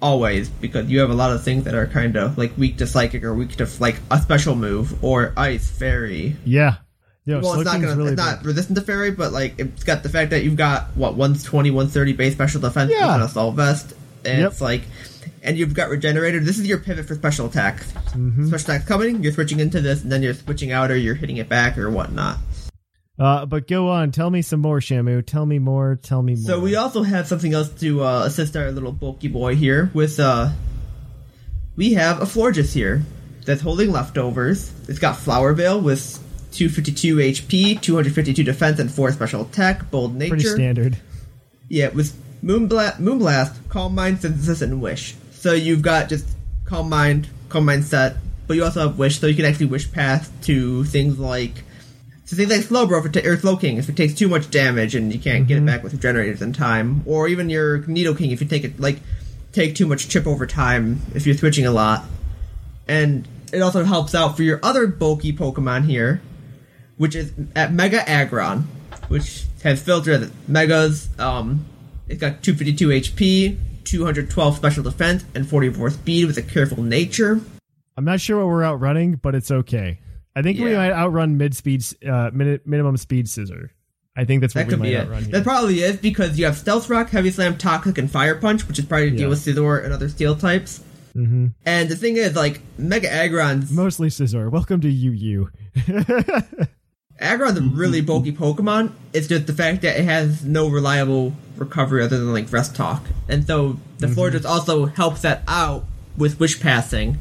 always 0.02 0.50
because 0.50 0.88
you 0.88 1.00
have 1.00 1.10
a 1.10 1.14
lot 1.16 1.32
of 1.32 1.44
things 1.44 1.64
that 1.64 1.74
are 1.74 1.88
kind 1.88 2.16
of 2.16 2.38
like 2.38 2.56
weak 2.58 2.78
to 2.78 2.86
psychic 2.88 3.24
or 3.24 3.34
weak 3.34 3.56
to 3.56 3.68
like 3.80 3.96
a 4.12 4.20
special 4.20 4.56
move 4.56 5.04
or 5.04 5.34
ice 5.38 5.70
fairy. 5.70 6.36
Yeah. 6.46 6.76
Yo, 7.28 7.40
well, 7.40 7.54
it's 7.60 7.66
not 7.66 7.82
gonna, 7.82 7.96
really 7.96 8.12
it's 8.14 8.22
not 8.22 8.40
big. 8.40 8.46
resistant 8.48 8.78
to 8.78 8.84
fairy, 8.84 9.10
but 9.10 9.32
like 9.34 9.56
it's 9.58 9.84
got 9.84 10.04
the 10.04 10.10
fact 10.10 10.30
that 10.30 10.44
you've 10.44 10.58
got 10.58 10.90
what 10.96 11.16
120, 11.16 11.72
130 11.72 12.14
base 12.14 12.34
special 12.34 12.62
defense 12.62 12.92
Yeah. 12.92 13.08
with 13.08 13.16
an 13.16 13.22
assault 13.24 13.56
vest, 13.56 13.94
and 14.24 14.42
Yep. 14.42 14.52
it's 14.52 14.62
like, 14.62 14.84
and 15.46 15.58
you've 15.58 15.74
got 15.74 15.90
regenerator. 15.90 16.40
This 16.40 16.60
is 16.60 16.68
your 16.68 16.80
pivot 16.80 17.06
for 17.06 17.16
special 17.16 17.46
attack. 17.46 17.78
Mm-hmm. 17.78 18.48
Special 18.48 18.72
attack 18.72 18.88
coming, 18.88 19.24
you're 19.24 19.32
switching 19.32 19.60
into 19.60 19.80
this, 19.80 20.04
and 20.04 20.12
then 20.12 20.24
you're 20.24 20.34
switching 20.34 20.72
out 20.72 20.92
or 20.92 20.98
you're 20.98 21.16
hitting 21.16 21.38
it 21.38 21.48
back 21.48 21.78
or 21.78 21.90
whatnot. 21.90 22.38
Uh, 23.18 23.46
but 23.46 23.68
go 23.68 23.90
on. 23.90 24.12
Tell 24.12 24.30
me 24.30 24.42
some 24.42 24.60
more, 24.60 24.80
Shamu. 24.80 25.26
Tell 25.26 25.46
me 25.46 25.60
more. 25.60 25.96
Tell 25.96 26.22
me 26.22 26.34
more. 26.36 26.44
So 26.44 26.60
we 26.60 26.76
also 26.76 27.04
have 27.04 27.28
something 27.28 27.54
else 27.54 27.70
to 27.80 28.04
uh, 28.04 28.24
assist 28.26 28.58
our 28.58 28.72
little 28.72 28.92
bulky 28.92 29.30
boy 29.30 29.56
here 29.56 29.90
with 29.94 30.20
uh 30.20 30.50
we 31.78 31.94
have 31.94 32.22
a 32.22 32.26
Florges 32.26 32.74
here 32.74 33.04
that's 33.46 33.62
holding 33.62 33.92
leftovers. 33.92 34.72
It's 34.88 35.00
got 35.00 35.18
Flower 35.18 35.54
Veil 35.54 35.80
with 35.80 36.22
252 36.54 37.18
HP, 37.18 37.82
252 37.82 38.44
defense, 38.44 38.80
and 38.80 38.92
4 38.92 39.12
special 39.12 39.42
attack, 39.42 39.92
bold 39.92 40.16
nature. 40.16 40.30
pretty 40.30 40.46
standard. 40.46 40.98
Yeah, 41.68 41.90
with 41.90 42.16
Moonblast, 42.44 42.98
Moonblast, 42.98 43.56
Calm 43.70 43.96
Mind, 43.96 44.22
Synthesis, 44.22 44.62
and 44.62 44.82
Wish. 44.82 45.16
So 45.46 45.54
you've 45.54 45.84
got 45.84 46.10
just 46.10 46.26
Calm 46.64 46.90
Mind, 46.90 47.28
Calm 47.50 47.66
Mind 47.66 47.86
set, 47.86 48.16
but 48.48 48.56
you 48.56 48.64
also 48.64 48.80
have 48.80 48.98
Wish, 48.98 49.20
so 49.20 49.28
you 49.28 49.36
can 49.36 49.46
actually 49.46 49.68
Wish 49.68 49.92
past 49.92 50.32
to 50.46 50.84
things 50.86 51.20
like 51.20 51.62
so 52.26 52.36
things 52.36 52.50
like 52.50 52.62
Slowbro 52.62 52.98
if 52.98 53.16
it 53.16 53.22
ta- 53.22 53.30
or 53.30 53.38
Slowking 53.38 53.78
if 53.78 53.88
it 53.88 53.96
takes 53.96 54.16
too 54.16 54.28
much 54.28 54.50
damage 54.50 54.96
and 54.96 55.14
you 55.14 55.20
can't 55.20 55.48
get 55.48 55.60
it 55.60 55.66
back 55.68 55.84
with 55.84 55.94
your 55.94 56.02
generators 56.02 56.42
in 56.42 56.52
time, 56.52 57.04
or 57.06 57.28
even 57.28 57.52
your 57.52 57.84
Nidoking 57.84 58.32
if 58.32 58.42
you 58.42 58.48
take 58.48 58.64
it 58.64 58.80
like 58.80 58.98
take 59.52 59.76
too 59.76 59.86
much 59.86 60.10
chip 60.10 60.26
over 60.26 60.48
time 60.48 61.00
if 61.14 61.28
you're 61.28 61.38
switching 61.38 61.68
a 61.68 61.72
lot, 61.72 62.06
and 62.88 63.28
it 63.54 63.62
also 63.62 63.84
helps 63.84 64.16
out 64.16 64.36
for 64.36 64.42
your 64.42 64.60
other 64.64 64.88
bulky 64.88 65.32
Pokemon 65.32 65.86
here, 65.86 66.24
which 66.98 67.14
is 67.14 67.32
at 67.56 67.72
Mega 67.72 68.02
Aggron, 68.10 68.62
which 69.10 69.46
has 69.62 69.80
filtered 69.80 70.32
Megas. 70.48 71.08
Um, 71.20 71.68
it's 72.08 72.20
got 72.20 72.42
252 72.42 72.88
HP, 72.88 73.58
212 73.86 74.56
special 74.58 74.84
defense, 74.84 75.24
and 75.34 75.48
44 75.48 75.92
speed 75.92 76.26
with 76.26 76.38
a 76.38 76.42
careful 76.42 76.84
nature. 76.84 77.40
I'm 77.98 78.06
not 78.06 78.20
sure 78.20 78.38
what 78.38 78.48
we're 78.48 78.64
outrunning, 78.66 79.16
but 79.16 79.36
it's 79.36 79.52
okay. 79.52 80.00
I 80.36 80.42
think 80.42 80.60
we 80.60 80.74
might 80.76 80.92
outrun 80.92 81.38
mid 81.38 81.56
speed, 81.56 81.84
uh, 82.06 82.30
min- 82.34 82.60
minimum 82.66 82.98
speed 82.98 83.28
Scizor. 83.28 83.70
I 84.18 84.26
think 84.26 84.42
that's 84.42 84.54
what 84.56 84.62
That 84.62 84.68
we 84.68 84.72
could 84.72 84.80
might 84.80 84.86
be 84.90 84.98
outrun 84.98 85.18
it. 85.20 85.24
here. 85.26 85.32
That 85.34 85.44
probably 85.44 85.80
is 85.82 85.98
because 85.98 86.38
you 86.38 86.46
have 86.46 86.58
Stealth 86.58 86.90
Rock, 86.90 87.10
Heavy 87.10 87.32
Slam, 87.32 87.58
Toxic, 87.58 87.98
and 87.98 88.10
Fire 88.12 88.36
Punch, 88.36 88.68
which 88.68 88.80
is 88.80 88.86
probably 88.86 89.10
to 89.12 89.16
Yeah. 89.16 89.20
deal 89.22 89.30
with 89.30 89.40
Scizor 89.46 89.84
and 89.84 89.94
other 89.94 90.10
steel 90.10 90.36
types. 90.36 90.82
Mhm. 91.16 91.54
And 91.66 91.88
the 91.90 91.96
thing 91.96 92.18
is, 92.18 92.36
like, 92.36 92.60
Mega 92.78 93.08
Aggron's 93.10 93.72
Mostly 93.72 94.10
Scizor. 94.10 94.50
Welcome 94.52 94.82
to 94.82 94.90
UU. 94.90 95.50
Aggron's 97.20 97.58
a 97.58 97.62
really 97.62 98.02
bulky 98.02 98.32
Pokemon. 98.32 98.92
It's 99.14 99.28
just 99.28 99.48
the 99.48 99.54
fact 99.54 99.82
that 99.84 99.98
it 100.00 100.04
has 100.04 100.44
no 100.44 100.68
reliable 100.68 101.34
recovery 101.56 102.04
other 102.04 102.18
than 102.18 102.34
like 102.34 102.52
rest 102.52 102.76
talk, 102.76 103.04
and 103.30 103.48
so 103.48 103.78
the 104.00 104.08
Florges 104.08 104.46
also 104.46 104.86
helps 104.86 105.22
that 105.22 105.44
out 105.48 105.86
with 106.18 106.40
Wish 106.40 106.60
Passing. 106.60 107.18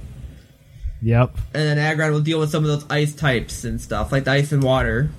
yep. 1.01 1.37
And 1.53 1.63
then 1.63 1.79
Aggron 1.79 2.13
will 2.13 2.21
deal 2.21 2.41
with 2.41 2.51
some 2.51 2.65
of 2.65 2.71
those 2.71 2.91
ice 2.91 3.15
types 3.15 3.65
and 3.65 3.81
stuff, 3.81 4.11
like 4.11 4.25
the 4.25 4.33
ice 4.33 4.53
and 4.53 4.63
water. 4.63 5.11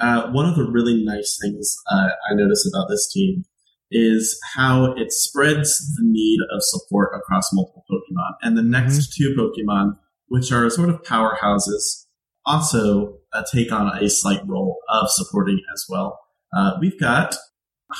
Uh, 0.00 0.30
one 0.30 0.46
of 0.46 0.56
the 0.56 0.64
really 0.64 1.04
nice 1.04 1.38
things 1.42 1.76
uh, 1.92 2.08
I 2.30 2.34
notice 2.34 2.70
about 2.72 2.88
this 2.88 3.10
team 3.12 3.44
is 3.90 4.38
how 4.54 4.92
it 4.96 5.12
spreads 5.12 5.94
the 5.96 6.04
need 6.04 6.38
of 6.54 6.62
support 6.62 7.10
across 7.14 7.52
multiple 7.52 7.84
Pokemon. 7.90 8.32
And 8.42 8.56
the 8.56 8.62
next 8.62 9.14
two 9.14 9.34
Pokemon, 9.36 9.98
which 10.28 10.52
are 10.52 10.70
sort 10.70 10.90
of 10.90 11.02
powerhouses, 11.02 12.06
also 12.46 13.19
uh, 13.32 13.42
take 13.52 13.72
on 13.72 13.96
a 13.96 14.08
slight 14.08 14.40
role 14.46 14.78
of 14.88 15.10
supporting 15.10 15.60
as 15.72 15.86
well. 15.88 16.18
Uh, 16.54 16.72
we've 16.80 16.98
got 16.98 17.36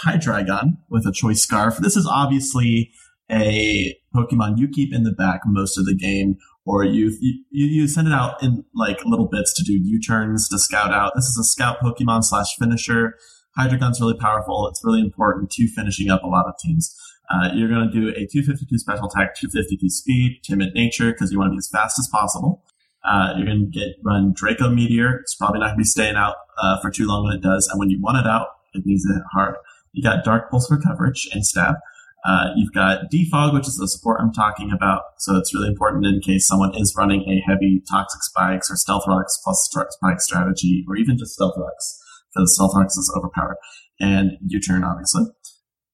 Hydreigon 0.05 0.79
with 0.89 1.07
a 1.07 1.13
choice 1.13 1.43
scarf. 1.43 1.77
This 1.79 1.97
is 1.97 2.07
obviously 2.07 2.91
a 3.31 3.97
Pokemon 4.15 4.59
you 4.59 4.69
keep 4.69 4.93
in 4.93 5.05
the 5.05 5.13
back 5.13 5.43
most 5.47 5.79
of 5.79 5.87
the 5.87 5.95
game, 5.95 6.37
or 6.65 6.85
you 6.85 7.17
you, 7.21 7.45
you 7.51 7.89
send 7.89 8.09
it 8.09 8.15
out 8.15 8.43
in 8.43 8.65
like 8.75 9.05
little 9.05 9.29
bits 9.29 9.55
to 9.55 9.65
do 9.65 9.73
U-turns 9.73 10.49
to 10.49 10.59
scout 10.59 10.93
out. 10.93 11.13
This 11.15 11.27
is 11.27 11.39
a 11.39 11.45
scout 11.45 11.79
Pokemon 11.81 12.25
slash 12.25 12.57
finisher. 12.59 13.15
Hydreigon's 13.59 14.01
really 14.01 14.19
powerful. 14.19 14.69
It's 14.69 14.85
really 14.85 15.01
important 15.01 15.51
to 15.53 15.69
finishing 15.69 16.11
up 16.11 16.23
a 16.23 16.29
lot 16.29 16.47
of 16.47 16.55
teams. 16.63 16.95
Uh, 17.31 17.51
you're 17.55 17.69
going 17.69 17.89
to 17.89 17.93
do 17.93 18.09
a 18.09 18.27
252 18.27 18.79
special 18.79 19.07
attack, 19.07 19.37
252 19.37 19.89
speed, 19.89 20.41
timid 20.43 20.75
nature 20.75 21.13
because 21.13 21.31
you 21.31 21.39
want 21.39 21.49
to 21.49 21.53
be 21.53 21.59
as 21.59 21.69
fast 21.69 21.99
as 21.99 22.09
possible. 22.09 22.65
Uh, 23.05 23.35
you're 23.37 23.47
going 23.47 23.71
to 23.71 23.79
get 23.79 23.97
run 24.05 24.33
Draco 24.35 24.71
Meteor. 24.71 25.17
It's 25.21 25.35
probably 25.35 25.61
not 25.61 25.69
going 25.69 25.77
to 25.77 25.81
be 25.81 25.85
staying 25.85 26.17
out 26.17 26.37
uh, 26.63 26.81
for 26.81 26.91
too 26.91 27.07
long 27.07 27.25
when 27.25 27.37
it 27.37 27.43
does, 27.43 27.69
and 27.69 27.79
when 27.79 27.91
you 27.91 28.01
want 28.01 28.19
it 28.19 28.27
out, 28.27 28.49
it 28.75 28.85
needs 28.85 29.07
to 29.07 29.15
hit 29.15 29.23
hard. 29.33 29.57
You 29.93 30.03
got 30.03 30.25
Dark 30.25 30.51
Pulse 30.51 30.69
for 30.69 30.79
coverage 30.81 31.29
and 31.33 31.45
stab. 31.45 31.77
Uh, 32.25 32.49
you've 32.55 32.73
got 32.73 33.11
Defog, 33.11 33.55
which 33.55 33.67
is 33.67 33.77
the 33.77 33.89
support 33.89 34.21
I'm 34.21 34.33
talking 34.33 34.71
about. 34.71 35.03
So 35.19 35.37
it's 35.37 35.55
really 35.55 35.69
important 35.69 36.05
in 36.05 36.21
case 36.21 36.47
someone 36.47 36.75
is 36.75 36.95
running 36.97 37.23
a 37.23 37.41
heavy 37.49 37.83
Toxic 37.91 38.23
Spikes 38.23 38.71
or 38.71 38.77
Stealth 38.77 39.05
Rocks 39.09 39.41
plus 39.43 39.69
Spike 39.71 40.21
strategy, 40.21 40.85
or 40.87 40.97
even 40.97 41.17
just 41.17 41.33
Stealth 41.33 41.55
Rocks, 41.57 41.99
because 42.35 42.55
Stealth 42.55 42.75
Rocks 42.77 42.97
is 42.97 43.13
overpowered. 43.17 43.57
and 43.99 44.33
U 44.47 44.61
turn, 44.61 44.85
obviously. 44.85 45.25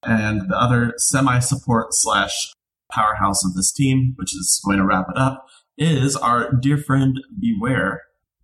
And 0.03 0.51
the 0.51 0.57
other 0.57 0.95
semi 0.99 1.39
support 1.39 1.89
slash 1.91 2.53
powerhouse 2.93 3.45
of 3.45 3.55
this 3.55 3.73
team, 3.73 4.15
which 4.17 4.35
is 4.35 4.61
going 4.65 4.79
to 4.79 4.85
wrap 4.85 5.07
it 5.09 5.17
up, 5.17 5.47
is 5.77 6.17
our 6.17 6.53
dear 6.53 6.79
friend 6.79 7.19
Bewear. 7.43 7.99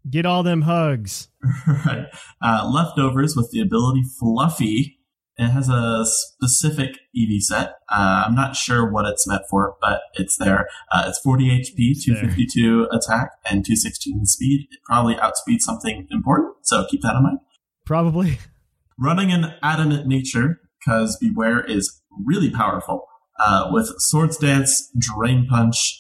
Get 0.09 0.27
all 0.27 0.43
them 0.43 0.63
hugs. 0.63 1.29
right. 1.67 2.07
Uh, 2.41 2.71
leftovers 2.73 3.37
with 3.37 3.51
the 3.51 3.61
ability 3.61 4.03
Fluffy. 4.19 4.99
It 5.39 5.49
has 5.49 5.69
a 5.69 6.05
specific 6.05 6.99
EV 7.17 7.41
set. 7.41 7.69
Uh, 7.89 8.25
I'm 8.27 8.35
not 8.35 8.55
sure 8.55 8.91
what 8.91 9.07
it's 9.07 9.27
meant 9.27 9.43
for, 9.49 9.77
but 9.81 10.03
it's 10.15 10.37
there. 10.37 10.69
Uh, 10.93 11.05
it's 11.07 11.19
40 11.21 11.49
HP, 11.49 11.75
It's 11.79 12.07
there. 12.07 12.17
252 12.17 12.89
attack, 12.93 13.31
and 13.47 13.65
216 13.65 14.27
speed. 14.27 14.69
It 14.71 14.81
probably 14.85 15.15
outspeeds 15.15 15.61
something 15.61 16.07
important, 16.11 16.55
so 16.63 16.85
keep 16.91 17.01
that 17.03 17.17
in 17.17 17.23
mind. 17.23 17.39
Probably. 17.87 18.39
Running 18.99 19.33
an 19.33 19.55
adamant 19.63 20.07
nature, 20.07 20.61
because 20.79 21.19
Bewear 21.23 21.67
is 21.67 22.03
really 22.27 22.51
powerful, 22.51 23.07
uh, 23.41 23.71
with 23.73 23.89
Swords 23.99 24.37
Dance, 24.37 24.91
Drain 24.99 25.47
Punch, 25.49 25.99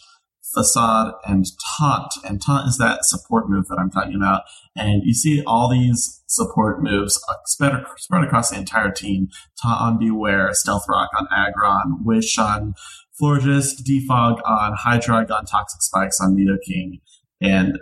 Facade, 0.55 1.15
and 1.27 1.47
Taunt. 1.79 2.13
And 2.25 2.41
Taunt 2.43 2.69
is 2.69 2.79
that 2.79 3.05
support 3.05 3.49
move 3.49 3.69
that 3.69 3.79
I'm 3.79 3.91
talking 3.91 4.15
about. 4.15 4.43
And 4.77 5.03
you 5.05 5.15
see 5.15 5.43
all 5.47 5.71
these 5.71 6.23
support 6.27 6.83
moves 6.83 7.23
uh, 7.29 7.35
spread, 7.47 7.73
spread 7.97 8.25
across 8.25 8.51
the 8.51 8.57
entire 8.57 8.91
team. 8.91 9.29
Taunt 9.63 9.81
on 9.81 9.99
Bewear, 9.99 10.53
Stealth 10.53 10.87
Rock 10.89 11.11
on 11.19 11.27
Aggron, 11.35 12.05
Wish 12.05 12.39
on 12.39 12.75
Florges, 13.21 13.81
Defog 13.83 14.41
on 14.45 14.77
Hydreigon 14.77 15.47
Toxic 15.49 15.83
Spikes 15.83 16.21
on 16.21 16.37
Nidoking, 16.37 17.01
and 17.41 17.79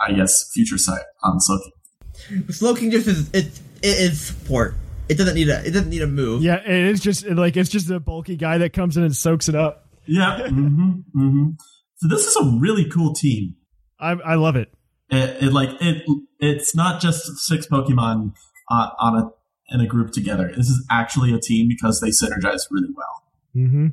I 0.00 0.12
guess 0.12 0.50
Future 0.52 0.78
Sight 0.78 1.02
on 1.22 1.40
Silky. 1.40 1.72
Slowking 2.48 2.90
just 2.90 3.06
is 3.06 3.28
it, 3.30 3.46
it 3.82 3.98
is 3.98 4.20
support. 4.20 4.74
It 5.08 5.16
doesn't 5.16 5.34
need 5.34 5.48
a 5.48 5.64
it 5.66 5.70
doesn't 5.70 5.90
need 5.90 6.02
a 6.02 6.06
move. 6.06 6.42
Yeah, 6.42 6.56
it 6.56 6.70
is 6.70 7.00
just 7.00 7.26
like 7.26 7.56
it's 7.56 7.70
just 7.70 7.90
a 7.90 8.00
bulky 8.00 8.36
guy 8.36 8.58
that 8.58 8.72
comes 8.72 8.96
in 8.96 9.02
and 9.02 9.14
soaks 9.14 9.48
it 9.48 9.54
up. 9.54 9.88
Yeah. 10.06 10.48
hmm 10.48 10.90
hmm 11.12 11.50
So 11.98 12.08
this 12.08 12.26
is 12.26 12.36
a 12.36 12.58
really 12.58 12.88
cool 12.88 13.12
team. 13.12 13.56
I 14.00 14.12
I 14.12 14.34
love 14.36 14.56
it. 14.56 14.72
It, 15.10 15.44
it 15.44 15.52
like 15.52 15.70
it. 15.80 16.04
It's 16.38 16.74
not 16.74 17.00
just 17.00 17.24
six 17.38 17.66
Pokemon 17.66 18.32
on, 18.70 18.90
on 18.98 19.16
a 19.16 19.74
in 19.74 19.80
a 19.80 19.86
group 19.86 20.12
together. 20.12 20.52
This 20.56 20.68
is 20.68 20.86
actually 20.90 21.32
a 21.34 21.40
team 21.40 21.68
because 21.68 22.00
they 22.00 22.08
synergize 22.08 22.62
really 22.70 22.88
well. 22.96 23.24
Mm-hmm. 23.56 23.86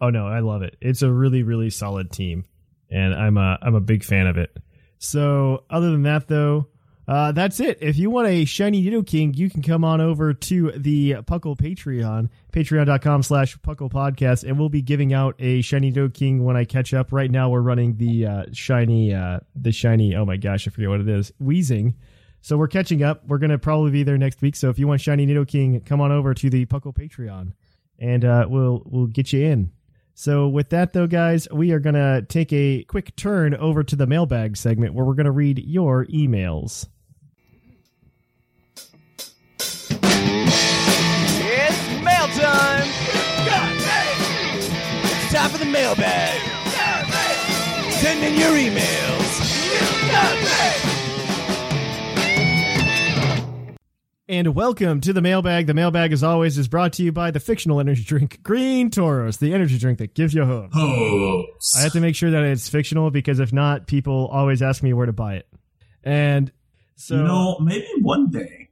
Oh 0.00 0.10
no, 0.10 0.26
I 0.26 0.40
love 0.40 0.62
it. 0.62 0.76
It's 0.80 1.02
a 1.02 1.10
really 1.10 1.42
really 1.42 1.70
solid 1.70 2.10
team, 2.12 2.44
and 2.90 3.14
I'm 3.14 3.36
a 3.36 3.58
I'm 3.60 3.74
a 3.74 3.80
big 3.80 4.04
fan 4.04 4.26
of 4.26 4.36
it. 4.36 4.56
So 4.98 5.64
other 5.70 5.90
than 5.90 6.02
that 6.04 6.28
though. 6.28 6.68
Uh, 7.08 7.32
that's 7.32 7.58
it. 7.58 7.78
If 7.80 7.96
you 7.96 8.10
want 8.10 8.28
a 8.28 8.44
shiny 8.44 8.84
Nidoking, 8.84 9.34
you 9.34 9.48
can 9.48 9.62
come 9.62 9.82
on 9.82 10.02
over 10.02 10.34
to 10.34 10.72
the 10.72 11.14
Puckle 11.22 11.56
Patreon, 11.56 12.28
patreon.com 12.52 13.22
slash 13.22 13.56
Puckle 13.60 13.90
Podcast, 13.90 14.46
and 14.46 14.58
we'll 14.58 14.68
be 14.68 14.82
giving 14.82 15.14
out 15.14 15.34
a 15.38 15.62
shiny 15.62 15.90
Nidoking 15.90 16.42
when 16.42 16.54
I 16.54 16.66
catch 16.66 16.92
up. 16.92 17.10
Right 17.10 17.30
now, 17.30 17.48
we're 17.48 17.62
running 17.62 17.96
the 17.96 18.26
uh, 18.26 18.44
shiny, 18.52 19.14
uh, 19.14 19.40
the 19.56 19.72
shiny, 19.72 20.14
oh 20.16 20.26
my 20.26 20.36
gosh, 20.36 20.68
I 20.68 20.70
forget 20.70 20.90
what 20.90 21.00
it 21.00 21.08
is, 21.08 21.32
Wheezing. 21.38 21.94
So 22.42 22.58
we're 22.58 22.68
catching 22.68 23.02
up. 23.02 23.26
We're 23.26 23.38
going 23.38 23.50
to 23.50 23.58
probably 23.58 23.90
be 23.90 24.02
there 24.02 24.18
next 24.18 24.42
week. 24.42 24.54
So 24.54 24.68
if 24.68 24.78
you 24.78 24.86
want 24.86 25.00
shiny 25.00 25.26
Nidoking, 25.26 25.86
come 25.86 26.02
on 26.02 26.12
over 26.12 26.34
to 26.34 26.50
the 26.50 26.66
Puckle 26.66 26.94
Patreon, 26.94 27.54
and 27.98 28.22
uh, 28.22 28.46
we'll 28.50 28.82
we'll 28.84 29.06
get 29.06 29.32
you 29.32 29.46
in. 29.46 29.72
So 30.12 30.46
with 30.48 30.68
that 30.70 30.92
though, 30.92 31.06
guys, 31.06 31.48
we 31.50 31.72
are 31.72 31.78
going 31.78 31.94
to 31.94 32.26
take 32.28 32.52
a 32.52 32.84
quick 32.84 33.16
turn 33.16 33.54
over 33.54 33.82
to 33.82 33.96
the 33.96 34.06
mailbag 34.06 34.58
segment 34.58 34.92
where 34.92 35.06
we're 35.06 35.14
going 35.14 35.24
to 35.24 35.32
read 35.32 35.64
your 35.64 36.04
emails. 36.06 36.86
Time 45.48 45.58
for 45.58 45.64
the 45.64 45.70
mailbag! 45.70 46.40
Send 47.92 48.22
in 48.22 48.34
your 48.38 48.50
emails! 48.50 49.38
And 54.28 54.54
welcome 54.54 55.00
to 55.00 55.14
the 55.14 55.22
mailbag. 55.22 55.66
The 55.66 55.72
mailbag, 55.72 56.12
as 56.12 56.22
always, 56.22 56.58
is 56.58 56.68
brought 56.68 56.92
to 56.94 57.02
you 57.02 57.12
by 57.12 57.30
the 57.30 57.40
fictional 57.40 57.80
energy 57.80 58.04
drink 58.04 58.42
Green 58.42 58.90
Tauros, 58.90 59.38
the 59.38 59.54
energy 59.54 59.78
drink 59.78 60.00
that 60.00 60.12
gives 60.12 60.34
you 60.34 60.44
hope. 60.44 60.68
Oh, 60.74 61.44
I 61.78 61.80
have 61.80 61.92
to 61.92 62.00
make 62.00 62.14
sure 62.14 62.30
that 62.30 62.42
it's 62.42 62.68
fictional 62.68 63.10
because 63.10 63.40
if 63.40 63.50
not, 63.50 63.86
people 63.86 64.26
always 64.26 64.60
ask 64.60 64.82
me 64.82 64.92
where 64.92 65.06
to 65.06 65.14
buy 65.14 65.36
it. 65.36 65.48
And 66.04 66.52
so, 66.96 67.16
you 67.16 67.22
know, 67.22 67.58
maybe 67.60 67.88
one 68.02 68.28
day 68.30 68.68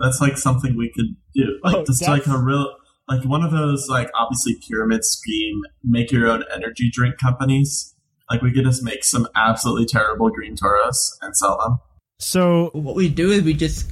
that's 0.00 0.20
like 0.20 0.38
something 0.38 0.76
we 0.76 0.92
could 0.94 1.16
do. 1.34 1.58
Like 1.64 1.76
Oh, 1.78 1.84
just 1.84 2.06
like 2.06 2.28
a 2.28 2.38
real, 2.38 2.76
like 3.16 3.24
one 3.28 3.42
of 3.42 3.50
those 3.50 3.88
like 3.88 4.10
obviously 4.14 4.58
pyramid 4.68 5.04
scheme, 5.04 5.62
make 5.84 6.10
your 6.12 6.28
own 6.28 6.44
energy 6.54 6.90
drink 6.90 7.18
companies. 7.18 7.94
Like 8.30 8.42
we 8.42 8.52
could 8.52 8.64
just 8.64 8.82
make 8.82 9.04
some 9.04 9.28
absolutely 9.36 9.86
terrible 9.86 10.30
green 10.30 10.56
Tauros 10.56 10.96
and 11.20 11.36
sell 11.36 11.58
them. 11.58 11.78
so 12.18 12.70
What 12.72 12.94
we 12.96 13.08
do 13.08 13.30
is 13.30 13.42
we 13.42 13.54
just 13.54 13.90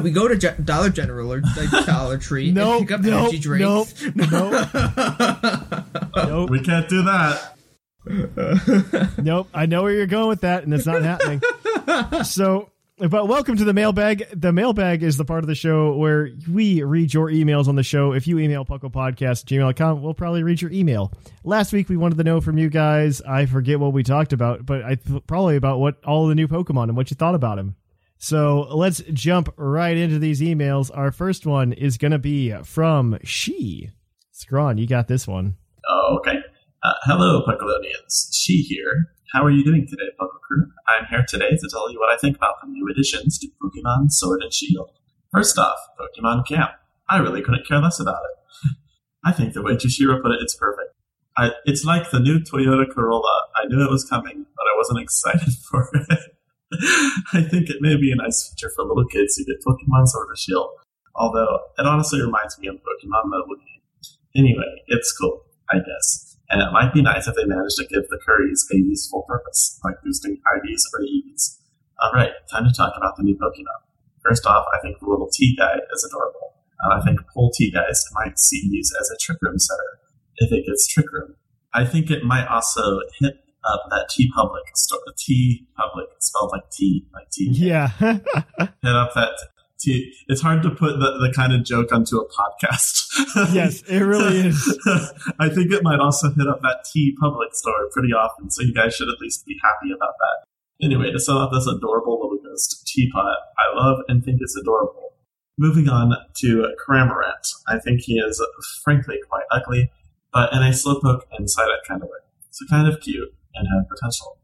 we 0.00 0.10
go 0.10 0.28
to 0.28 0.36
Ge- 0.36 0.64
Dollar 0.64 0.90
General 0.90 1.32
or 1.32 1.42
like 1.56 1.70
Dollar 1.86 2.18
Tree 2.18 2.50
Nope, 2.50 2.80
and 2.80 2.88
pick 2.88 2.98
up 2.98 3.00
nope, 3.02 3.20
energy 3.22 3.38
drinks. 3.38 4.02
nope, 4.14 4.30
We 6.50 6.60
can't 6.60 6.88
do 6.88 7.02
that. 7.04 7.54
nope. 9.22 9.48
I 9.54 9.66
know 9.66 9.82
where 9.82 9.92
you're 9.92 10.06
going 10.06 10.28
with 10.28 10.40
that, 10.42 10.64
and 10.64 10.72
it's 10.74 10.86
not 10.86 11.02
happening. 11.02 11.40
so, 12.24 12.70
but 13.08 13.28
welcome 13.28 13.56
to 13.56 13.64
the 13.64 13.72
mailbag. 13.72 14.26
The 14.34 14.52
mailbag 14.52 15.02
is 15.02 15.16
the 15.16 15.24
part 15.24 15.42
of 15.42 15.48
the 15.48 15.54
show 15.54 15.96
where 15.96 16.28
we 16.50 16.82
read 16.82 17.14
your 17.14 17.30
emails 17.30 17.66
on 17.66 17.74
the 17.74 17.82
show. 17.82 18.12
If 18.12 18.26
you 18.26 18.38
email 18.38 18.66
pucklepodcast 18.66 19.46
gmail.com, 19.46 20.02
we'll 20.02 20.12
probably 20.12 20.42
read 20.42 20.60
your 20.60 20.70
email. 20.70 21.10
Last 21.42 21.72
week, 21.72 21.88
we 21.88 21.96
wanted 21.96 22.18
to 22.18 22.24
know 22.24 22.42
from 22.42 22.58
you 22.58 22.68
guys. 22.68 23.22
I 23.22 23.46
forget 23.46 23.80
what 23.80 23.94
we 23.94 24.02
talked 24.02 24.34
about, 24.34 24.66
but 24.66 24.82
I 24.82 24.96
th- 24.96 25.26
probably 25.26 25.56
about 25.56 25.80
what 25.80 26.04
all 26.04 26.26
the 26.26 26.34
new 26.34 26.46
Pokemon 26.46 26.84
and 26.84 26.96
what 26.96 27.10
you 27.10 27.14
thought 27.14 27.34
about 27.34 27.56
them. 27.56 27.74
So 28.18 28.68
let's 28.70 29.02
jump 29.14 29.54
right 29.56 29.96
into 29.96 30.18
these 30.18 30.42
emails. 30.42 30.90
Our 30.94 31.10
first 31.10 31.46
one 31.46 31.72
is 31.72 31.96
going 31.96 32.12
to 32.12 32.18
be 32.18 32.52
from 32.64 33.18
She. 33.24 33.88
Scrawn, 34.30 34.76
you 34.76 34.86
got 34.86 35.08
this 35.08 35.26
one. 35.26 35.56
Oh, 35.88 36.18
okay. 36.18 36.36
Uh, 36.82 36.92
hello, 37.04 37.42
Puckalonians. 37.46 38.28
She 38.34 38.62
here. 38.62 39.06
How 39.32 39.42
are 39.42 39.50
you 39.50 39.64
doing 39.64 39.86
today, 39.88 40.10
Puckle 40.20 40.40
Crew? 40.46 40.66
I'm 40.90 41.06
here 41.06 41.24
today 41.28 41.50
to 41.50 41.68
tell 41.70 41.90
you 41.90 42.00
what 42.00 42.12
I 42.12 42.16
think 42.16 42.36
about 42.36 42.56
the 42.60 42.68
new 42.68 42.88
additions 42.90 43.38
to 43.38 43.48
Pokemon 43.62 44.10
Sword 44.10 44.42
and 44.42 44.52
Shield. 44.52 44.90
First 45.32 45.56
off, 45.56 45.78
Pokemon 45.98 46.46
Camp. 46.48 46.72
I 47.08 47.18
really 47.18 47.42
couldn't 47.42 47.66
care 47.66 47.80
less 47.80 48.00
about 48.00 48.22
it. 48.24 48.76
I 49.24 49.32
think 49.32 49.54
the 49.54 49.62
way 49.62 49.74
Toshiro 49.74 50.20
put 50.20 50.32
it, 50.32 50.38
it's 50.40 50.56
perfect. 50.56 50.90
I, 51.36 51.52
it's 51.64 51.84
like 51.84 52.10
the 52.10 52.18
new 52.18 52.40
Toyota 52.40 52.90
Corolla. 52.92 53.42
I 53.56 53.66
knew 53.66 53.84
it 53.84 53.90
was 53.90 54.04
coming, 54.04 54.46
but 54.56 54.64
I 54.64 54.76
wasn't 54.76 55.00
excited 55.00 55.54
for 55.70 55.88
it. 55.92 56.18
I 57.32 57.42
think 57.42 57.70
it 57.70 57.78
may 57.80 57.96
be 57.96 58.12
a 58.12 58.16
nice 58.16 58.48
feature 58.48 58.70
for 58.74 58.84
little 58.84 59.06
kids 59.06 59.36
who 59.36 59.44
get 59.44 59.62
Pokemon 59.64 60.06
Sword 60.06 60.28
and 60.28 60.38
Shield. 60.38 60.70
Although, 61.14 61.60
it 61.78 61.86
honestly 61.86 62.20
reminds 62.20 62.58
me 62.58 62.68
of 62.68 62.76
Pokemon 62.76 63.26
mobile 63.26 63.56
game. 63.56 64.16
Anyway, 64.36 64.82
it's 64.86 65.12
cool, 65.12 65.42
I 65.70 65.78
guess. 65.78 66.29
And 66.50 66.60
it 66.60 66.72
might 66.72 66.92
be 66.92 67.00
nice 67.00 67.28
if 67.28 67.36
they 67.36 67.44
manage 67.44 67.76
to 67.76 67.86
give 67.86 68.08
the 68.08 68.18
Curries 68.26 68.66
a 68.72 68.76
useful 68.76 69.22
purpose, 69.22 69.78
like 69.84 69.96
boosting 70.04 70.40
IVs 70.56 70.82
or 70.92 71.00
EVs. 71.00 71.58
Alright, 72.02 72.32
time 72.50 72.64
to 72.64 72.74
talk 72.76 72.94
about 72.96 73.16
the 73.16 73.22
new 73.22 73.36
Pokemon. 73.36 73.86
First 74.22 74.46
off, 74.46 74.66
I 74.74 74.80
think 74.80 74.98
the 74.98 75.06
little 75.06 75.30
T 75.32 75.56
guy 75.56 75.76
is 75.94 76.04
adorable. 76.04 76.54
And 76.80 77.00
I 77.00 77.04
think 77.04 77.20
Pole 77.32 77.52
T 77.54 77.70
guys 77.70 78.04
might 78.14 78.38
see 78.38 78.68
these 78.70 78.92
as 79.00 79.10
a 79.10 79.16
Trick 79.18 79.38
Room 79.42 79.58
setter, 79.58 80.00
if 80.38 80.52
it 80.52 80.66
gets 80.66 80.86
Trick 80.86 81.12
Room. 81.12 81.36
I 81.72 81.84
think 81.84 82.10
it 82.10 82.24
might 82.24 82.46
also 82.46 83.00
hit 83.20 83.34
up 83.64 83.84
that 83.90 84.10
TeePublic 84.10 84.74
store. 84.74 85.00
T 85.16 85.66
Public, 85.76 86.08
spelled 86.18 86.50
like 86.52 86.70
T, 86.70 87.06
like 87.12 87.30
T. 87.30 87.48
Yeah. 87.52 87.88
Hit 88.00 88.96
up 88.96 89.14
that 89.14 89.32
T. 89.80 90.12
It's 90.28 90.40
hard 90.40 90.62
to 90.62 90.70
put 90.70 90.98
the, 90.98 91.18
the 91.18 91.32
kind 91.34 91.52
of 91.52 91.64
joke 91.64 91.92
onto 91.92 92.18
a 92.18 92.28
podcast. 92.28 93.52
yes, 93.54 93.82
it 93.82 94.00
really 94.00 94.48
is. 94.48 94.78
I 95.38 95.48
think 95.48 95.72
it 95.72 95.82
might 95.82 96.00
also 96.00 96.30
hit 96.30 96.46
up 96.46 96.60
that 96.62 96.84
TeePublic 96.94 97.54
store 97.54 97.88
pretty 97.92 98.12
often, 98.12 98.50
so 98.50 98.62
you 98.62 98.74
guys 98.74 98.94
should 98.94 99.08
at 99.08 99.20
least 99.20 99.46
be 99.46 99.56
happy 99.62 99.92
about 99.92 100.14
that. 100.18 100.84
Anyway, 100.84 101.10
to 101.10 101.18
sum 101.18 101.36
up 101.36 101.50
this 101.52 101.66
adorable 101.66 102.20
little 102.20 102.38
ghost 102.42 102.86
teapot, 102.86 103.36
I 103.58 103.76
love 103.76 104.00
and 104.08 104.24
think 104.24 104.38
it's 104.40 104.56
adorable. 104.56 105.12
Moving 105.58 105.88
on 105.88 106.14
to 106.38 106.74
Cramorant. 106.86 107.52
I 107.68 107.78
think 107.78 108.00
he 108.00 108.14
is 108.14 108.42
frankly 108.82 109.18
quite 109.28 109.44
ugly, 109.50 109.90
but 110.32 110.52
in 110.52 110.62
a 110.62 110.70
slowpoke 110.70 111.22
and 111.32 111.46
Psyduck 111.46 111.84
kind 111.86 112.02
of 112.02 112.08
way. 112.08 112.18
So 112.50 112.66
kind 112.70 112.88
of 112.88 113.00
cute 113.00 113.34
and 113.54 113.68
have 113.74 113.88
potential. 113.88 114.38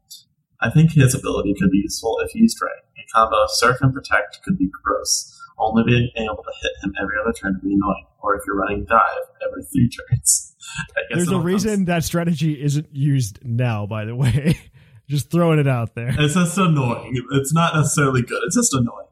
I 0.61 0.71
think 0.71 0.93
his 0.93 1.15
ability 1.15 1.55
could 1.59 1.71
be 1.71 1.79
useful 1.79 2.19
if 2.25 2.35
used 2.35 2.61
right. 2.63 2.83
A 2.99 3.03
combo 3.15 3.37
of 3.43 3.51
Surf 3.53 3.79
and 3.81 3.93
Protect 3.93 4.43
could 4.43 4.59
be 4.59 4.69
gross. 4.83 5.33
Only 5.59 5.85
being 5.85 6.11
able 6.17 6.43
to 6.43 6.53
hit 6.63 6.73
him 6.83 6.95
every 7.01 7.15
other 7.21 7.33
turn 7.33 7.55
would 7.55 7.63
be 7.63 7.75
annoying. 7.75 8.07
Or 8.21 8.35
if 8.37 8.43
you're 8.47 8.57
running 8.57 8.85
Dive 8.85 9.01
every 9.47 9.65
three 9.65 9.89
turns. 9.89 10.55
There's 11.11 11.29
a 11.29 11.33
all 11.33 11.39
comes- 11.39 11.45
reason 11.45 11.85
that 11.87 12.05
strategy 12.05 12.61
isn't 12.63 12.89
used 12.93 13.39
now, 13.45 13.87
by 13.87 14.05
the 14.05 14.15
way. 14.15 14.59
just 15.09 15.31
throwing 15.31 15.59
it 15.59 15.69
out 15.69 15.95
there. 15.95 16.15
It's 16.19 16.35
just 16.35 16.59
annoying. 16.59 17.15
It's 17.33 17.53
not 17.55 17.75
necessarily 17.75 18.23
good. 18.23 18.41
It's 18.47 18.57
just 18.57 18.75
annoying. 18.75 19.07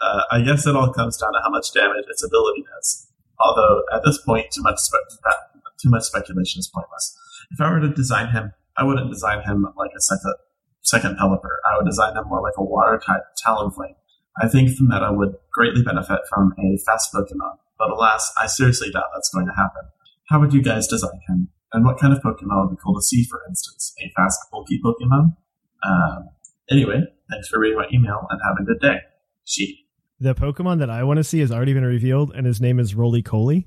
Uh, 0.00 0.20
I 0.30 0.42
guess 0.42 0.66
it 0.66 0.76
all 0.76 0.92
comes 0.92 1.16
down 1.16 1.32
to 1.32 1.40
how 1.42 1.50
much 1.50 1.72
damage 1.72 2.04
its 2.08 2.22
ability 2.22 2.64
does. 2.76 3.08
Although 3.40 3.82
at 3.92 4.02
this 4.04 4.18
point, 4.18 4.50
too 4.52 4.62
much 4.62 4.78
spe- 4.78 5.18
too 5.82 5.90
much 5.90 6.04
speculation 6.04 6.60
is 6.60 6.68
pointless. 6.72 7.18
If 7.50 7.60
I 7.60 7.70
were 7.70 7.80
to 7.80 7.88
design 7.88 8.28
him, 8.30 8.52
I 8.76 8.84
wouldn't 8.84 9.10
design 9.10 9.42
him 9.42 9.66
like 9.76 9.90
a 9.96 10.00
second 10.00 10.34
second 10.82 11.16
Pelipper. 11.16 11.56
I 11.64 11.76
would 11.76 11.86
design 11.86 12.16
him 12.16 12.24
more 12.28 12.42
like 12.42 12.54
a 12.56 12.64
water 12.64 13.00
type 13.04 13.22
Talonflame. 13.44 13.96
I 14.40 14.48
think 14.48 14.68
the 14.76 14.84
meta 14.84 15.12
would 15.12 15.36
greatly 15.52 15.82
benefit 15.82 16.20
from 16.28 16.52
a 16.58 16.76
fast 16.84 17.12
Pokemon, 17.12 17.56
but 17.78 17.90
alas, 17.90 18.32
I 18.40 18.46
seriously 18.46 18.90
doubt 18.90 19.10
that's 19.14 19.30
going 19.32 19.46
to 19.46 19.52
happen. 19.52 19.82
How 20.28 20.40
would 20.40 20.52
you 20.52 20.62
guys 20.62 20.86
design 20.88 21.20
him? 21.28 21.48
And 21.72 21.84
what 21.84 21.98
kind 21.98 22.12
of 22.12 22.20
Pokemon 22.20 22.68
would 22.68 22.76
be 22.76 22.80
cool 22.84 22.94
to 22.94 23.02
see, 23.02 23.24
for 23.24 23.40
instance? 23.48 23.94
A 24.02 24.10
fast, 24.16 24.40
bulky 24.50 24.80
Pokemon? 24.84 25.36
Um, 25.84 26.28
anyway, 26.70 27.02
thanks 27.30 27.48
for 27.48 27.60
reading 27.60 27.78
my 27.78 27.86
email 27.92 28.26
and 28.30 28.40
have 28.44 28.56
a 28.60 28.64
good 28.64 28.80
day. 28.80 28.98
She. 29.44 29.86
The 30.20 30.34
Pokemon 30.34 30.78
that 30.78 30.90
I 30.90 31.02
want 31.04 31.18
to 31.18 31.24
see 31.24 31.40
has 31.40 31.52
already 31.52 31.74
been 31.74 31.84
revealed, 31.84 32.32
and 32.34 32.46
his 32.46 32.60
name 32.60 32.78
is 32.78 32.94
Rolycoly. 32.94 33.64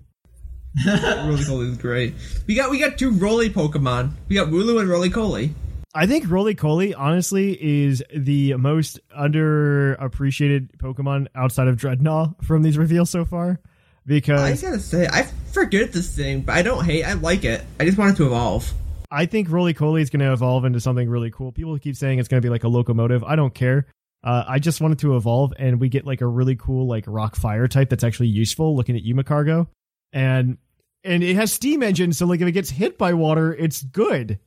Roly 0.88 1.68
is 1.68 1.78
great. 1.78 2.14
We 2.46 2.56
got 2.56 2.70
we 2.70 2.80
got 2.80 2.98
two 2.98 3.12
Roly 3.12 3.50
Pokemon. 3.50 4.12
We 4.28 4.36
got 4.36 4.48
Wooloo 4.48 4.80
and 4.80 4.90
Rolycoly. 4.90 5.54
I 5.96 6.06
think 6.06 6.26
Rolycoly, 6.26 6.94
honestly, 6.96 7.58
is 7.60 8.04
the 8.16 8.54
most 8.56 9.00
underappreciated 9.18 10.78
Pokemon 10.78 11.28
outside 11.34 11.68
of 11.68 11.78
Drednaw 11.78 12.44
from 12.44 12.62
these 12.62 12.78
reveals 12.78 13.10
so 13.10 13.26
far. 13.26 13.60
Because 14.06 14.40
I 14.40 14.70
gotta 14.70 14.80
say, 14.80 15.08
I 15.08 15.24
forget 15.52 15.92
this 15.92 16.16
thing, 16.16 16.42
but 16.42 16.56
I 16.56 16.62
don't 16.62 16.86
hate. 16.86 17.04
I 17.04 17.14
like 17.14 17.44
it. 17.44 17.64
I 17.80 17.86
just 17.86 17.98
want 17.98 18.14
it 18.14 18.18
to 18.18 18.28
evolve. 18.28 18.72
I 19.10 19.26
think 19.26 19.50
Rolycoly 19.50 20.02
is 20.02 20.10
going 20.10 20.20
to 20.20 20.34
evolve 20.34 20.66
into 20.66 20.82
something 20.82 21.10
really 21.10 21.32
cool. 21.32 21.54
People 21.54 21.78
keep 21.80 21.96
saying 21.96 22.20
it's 22.20 22.28
going 22.28 22.42
to 22.42 22.46
be 22.46 22.50
like 22.50 22.66
a 22.66 22.68
locomotive. 22.68 23.24
I 23.24 23.38
don't 23.38 23.54
care. 23.54 23.88
Uh, 24.24 24.44
I 24.48 24.60
just 24.60 24.82
want 24.82 24.94
it 24.94 25.00
to 25.00 25.16
evolve, 25.16 25.54
and 25.58 25.80
we 25.80 25.88
get 25.90 26.06
like 26.06 26.22
a 26.22 26.28
really 26.28 26.56
cool 26.56 26.88
like 26.88 27.06
rock 27.08 27.36
fire 27.36 27.68
type 27.68 27.90
that's 27.90 28.04
actually 28.04 28.28
useful. 28.28 28.76
Looking 28.76 28.98
at 28.98 29.04
Umacargo, 29.04 29.68
and 30.12 30.58
and 31.04 31.24
it 31.24 31.36
has 31.36 31.54
steam 31.54 31.84
engine, 31.84 32.14
so 32.14 32.26
like 32.26 32.42
if 32.42 32.48
it 32.48 32.54
gets 32.54 32.70
hit 32.70 32.98
by 32.98 33.14
water, 33.14 33.54
it's 33.54 33.82
good. 33.84 34.40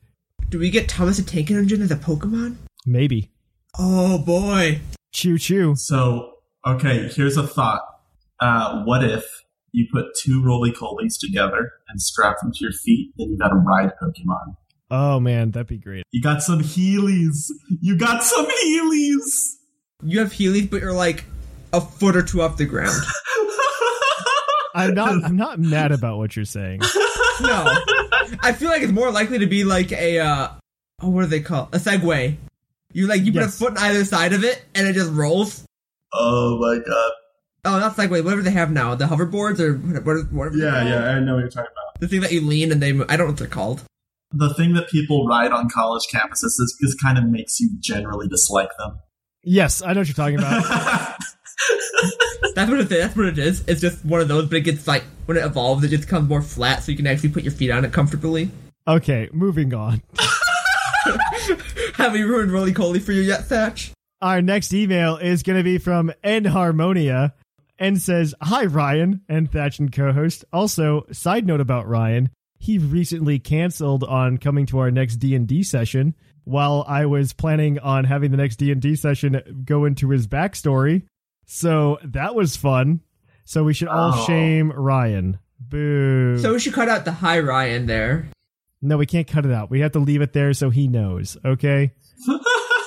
Do 0.49 0.59
we 0.59 0.71
get 0.71 0.89
Thomas 0.89 1.19
the 1.19 1.23
Tank 1.23 1.51
Engine 1.51 1.83
as 1.83 1.91
a 1.91 1.97
Pokemon? 1.97 2.57
Maybe. 2.87 3.31
Oh 3.79 4.19
boy. 4.19 4.81
Choo 5.13 5.39
choo. 5.39 5.75
So, 5.77 6.33
okay, 6.67 7.09
here's 7.09 7.37
a 7.37 7.47
thought. 7.47 7.83
Uh, 8.41 8.83
what 8.85 9.05
if 9.05 9.25
you 9.73 9.87
put 9.93 10.07
two 10.17 10.43
roly 10.45 10.73
colies 10.73 11.19
together 11.19 11.73
and 11.89 12.01
strap 12.01 12.41
them 12.41 12.53
to 12.53 12.59
your 12.61 12.73
feet, 12.73 13.13
then 13.17 13.31
you 13.31 13.39
got 13.39 13.53
a 13.53 13.57
ride 13.57 13.93
Pokemon? 14.03 14.57
Oh 14.91 15.21
man, 15.21 15.53
that'd 15.53 15.69
be 15.69 15.79
great. 15.79 16.05
You 16.11 16.21
got 16.21 16.43
some 16.43 16.61
Heelys. 16.61 17.51
You 17.81 17.97
got 17.97 18.25
some 18.25 18.47
Heelys. 18.65 19.57
You 20.03 20.19
have 20.19 20.33
Heelys, 20.33 20.69
but 20.69 20.81
you're 20.81 20.93
like 20.93 21.25
a 21.73 21.81
foot 21.81 22.17
or 22.17 22.23
two 22.23 22.43
off 22.43 22.57
the 22.57 22.67
ground. 22.67 23.01
I'm 24.75 24.95
not. 24.95 25.25
I'm 25.25 25.37
not 25.37 25.59
mad 25.59 25.93
about 25.93 26.19
what 26.19 26.37
you're 26.37 26.45
saying. 26.45 26.81
no, 27.41 27.65
I 28.43 28.53
feel 28.53 28.69
like 28.69 28.83
it's 28.83 28.93
more 28.93 29.11
likely 29.11 29.39
to 29.41 29.47
be 29.47 29.65
like 29.65 29.93
a 29.93 30.19
uh, 30.21 30.49
oh, 31.03 31.09
what 31.11 31.23
do 31.23 31.27
they 31.29 31.41
call 31.41 31.69
a 31.73 31.79
Segway. 31.79 32.37
You 32.93 33.07
like 33.07 33.23
you 33.25 33.33
put 33.33 33.43
Yes. 33.43 33.55
a 33.57 33.59
foot 33.59 33.73
on 33.77 33.79
either 33.79 34.05
side 34.05 34.33
of 34.33 34.45
it, 34.45 34.65
and 34.75 34.87
it 34.89 34.95
just 34.95 35.11
rolls. 35.13 35.65
Oh 36.13 36.59
my 36.61 36.79
god. 36.85 37.13
Oh, 37.65 37.79
not 37.79 37.97
Segway. 37.97 38.23
Whatever 38.25 38.43
they 38.43 38.51
have 38.51 38.71
now, 38.71 38.95
the 38.95 39.05
hoverboards 39.07 39.61
or 39.61 39.75
whatever. 39.75 40.23
whatever 40.25 40.57
they're 40.57 40.67
Yeah, 40.67 40.79
called. 40.81 40.89
yeah, 40.89 41.11
I 41.11 41.21
know 41.21 41.35
what 41.35 41.41
you're 41.41 41.51
talking 41.51 41.71
about. 41.73 42.01
The 42.01 42.09
thing 42.09 42.21
that 42.23 42.33
you 42.33 42.41
lean 42.41 42.73
and 42.73 42.83
they. 42.83 42.93
Move. 42.93 43.07
I 43.11 43.17
don't 43.17 43.27
know 43.27 43.33
what 43.33 43.39
they're 43.39 43.49
called. 43.49 43.83
The 44.33 44.55
thing 44.55 44.75
that 44.75 44.89
people 44.89 45.27
ride 45.27 45.51
on 45.53 45.69
college 45.69 46.05
campuses 46.13 46.45
is, 46.61 46.77
is 46.81 46.95
kind 46.95 47.19
of 47.19 47.25
makes 47.25 47.59
you 47.61 47.71
generally 47.81 48.29
dislike 48.29 48.71
them. 48.79 49.01
Yes, 49.43 49.83
I 49.83 49.93
know 49.93 50.01
what 50.01 50.07
you're 50.09 50.15
talking 50.15 50.39
about. 50.39 51.17
That's 52.55 52.71
what 52.71 52.81
it 52.81 52.91
is. 52.93 52.99
That's 52.99 53.17
what 53.17 53.27
it 53.27 53.39
is. 53.39 53.65
It's 53.69 53.81
just 53.81 54.05
one 54.05 54.21
of 54.21 54.29
those, 54.29 54.49
but 54.49 54.57
it 54.57 54.61
gets 54.63 54.87
like 54.87 55.05
when 55.27 55.37
it 55.37 55.45
evolves, 55.45 55.85
it 55.85 55.89
just 55.89 56.05
becomes 56.05 56.29
more 56.29 56.43
flat, 56.43 56.83
so 56.83 56.91
you 56.91 56.97
can 56.97 57.07
actually 57.07 57.31
put 57.31 57.43
your 57.43 57.53
feet 57.53 57.71
on 57.71 57.85
it 57.85 57.93
comfortably. 57.93 58.51
okay, 58.87 59.29
moving 59.33 59.73
on. 59.75 60.03
Have 61.95 62.13
we 62.13 62.23
ruined 62.23 62.51
Rolycoly 62.51 63.01
for 63.01 63.13
you 63.13 63.23
yet, 63.23 63.47
Thatch? 63.47 63.93
Our 64.21 64.43
next 64.43 64.75
email 64.75 65.17
is 65.17 65.43
going 65.43 65.59
to 65.59 65.65
be 65.65 65.79
from 65.79 66.13
N 66.23 66.45
Harmonia 66.45 67.35
and 67.79 68.01
says, 68.01 68.35
Hi, 68.43 68.65
Ryan 68.67 69.23
and 69.29 69.51
Thatch 69.51 69.79
and 69.79 69.91
co 69.91 70.13
host. 70.13 70.45
Also, 70.53 71.07
side 71.13 71.47
note 71.47 71.61
about 71.61 71.89
Ryan, 71.89 72.31
he 72.59 72.79
recently 72.79 73.39
canceled 73.39 74.05
on 74.05 74.37
coming 74.37 74.67
to 74.67 74.79
our 74.79 74.91
next 74.91 75.17
D&D 75.17 75.63
session 75.63 76.15
while 76.45 76.85
I 76.87 77.07
was 77.07 77.33
planning 77.33 77.79
on 77.79 78.05
having 78.05 78.31
the 78.31 78.37
next 78.37 78.57
D&D 78.57 78.97
session 78.97 79.63
go 79.65 79.87
into 79.87 80.11
his 80.11 80.27
backstory. 80.27 81.05
So 81.53 81.99
that 82.05 82.37
was 82.37 82.57
fun. 82.57 83.01
So 83.45 83.65
we 83.65 83.75
should 83.75 83.89
all 83.89 84.13
Oh. 84.15 84.25
shame 84.25 84.71
Ryan. 84.71 85.39
Boo. 85.59 86.39
So 86.39 86.53
we 86.53 86.61
should 86.61 86.75
cut 86.75 86.89
out 86.89 87.05
the 87.05 87.11
hi 87.13 87.41
Ryan 87.41 87.87
there. 87.87 88.29
no, 88.81 88.97
we 88.97 89.05
can't 89.05 89.27
cut 89.27 89.45
it 89.45 89.51
out. 89.53 89.69
We 89.71 89.81
have 89.81 89.93
to 89.93 89.99
leave 89.99 90.23
it 90.23 90.33
there 90.33 90.55
so 90.55 90.71
he 90.71 90.87
knows, 90.89 91.37
okay? 91.45 91.93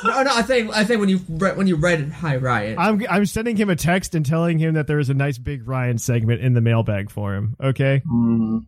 No, 0.06 0.22
no, 0.22 0.32
I 0.36 0.42
think 0.42 0.76
I 0.76 0.84
think 0.84 1.00
when 1.00 1.08
you 1.08 1.22
re- 1.30 1.54
when 1.54 1.66
you 1.66 1.78
read 1.78 2.02
it, 2.02 2.12
hi 2.12 2.36
Ryan. 2.36 2.78
I'm 2.78 3.02
I'm 3.10 3.26
sending 3.26 3.56
him 3.56 3.70
a 3.70 3.76
text 3.78 4.14
and 4.16 4.26
telling 4.26 4.60
him 4.60 4.74
that 4.74 4.86
there 4.86 5.00
is 5.00 5.10
a 5.10 5.14
nice 5.14 5.38
big 5.38 5.66
Ryan 5.66 5.98
segment 5.98 6.42
in 6.42 6.52
the 6.54 6.60
mailbag 6.60 7.10
for 7.10 7.34
him. 7.36 7.56
Okay. 7.64 8.02
Mm. 8.06 8.66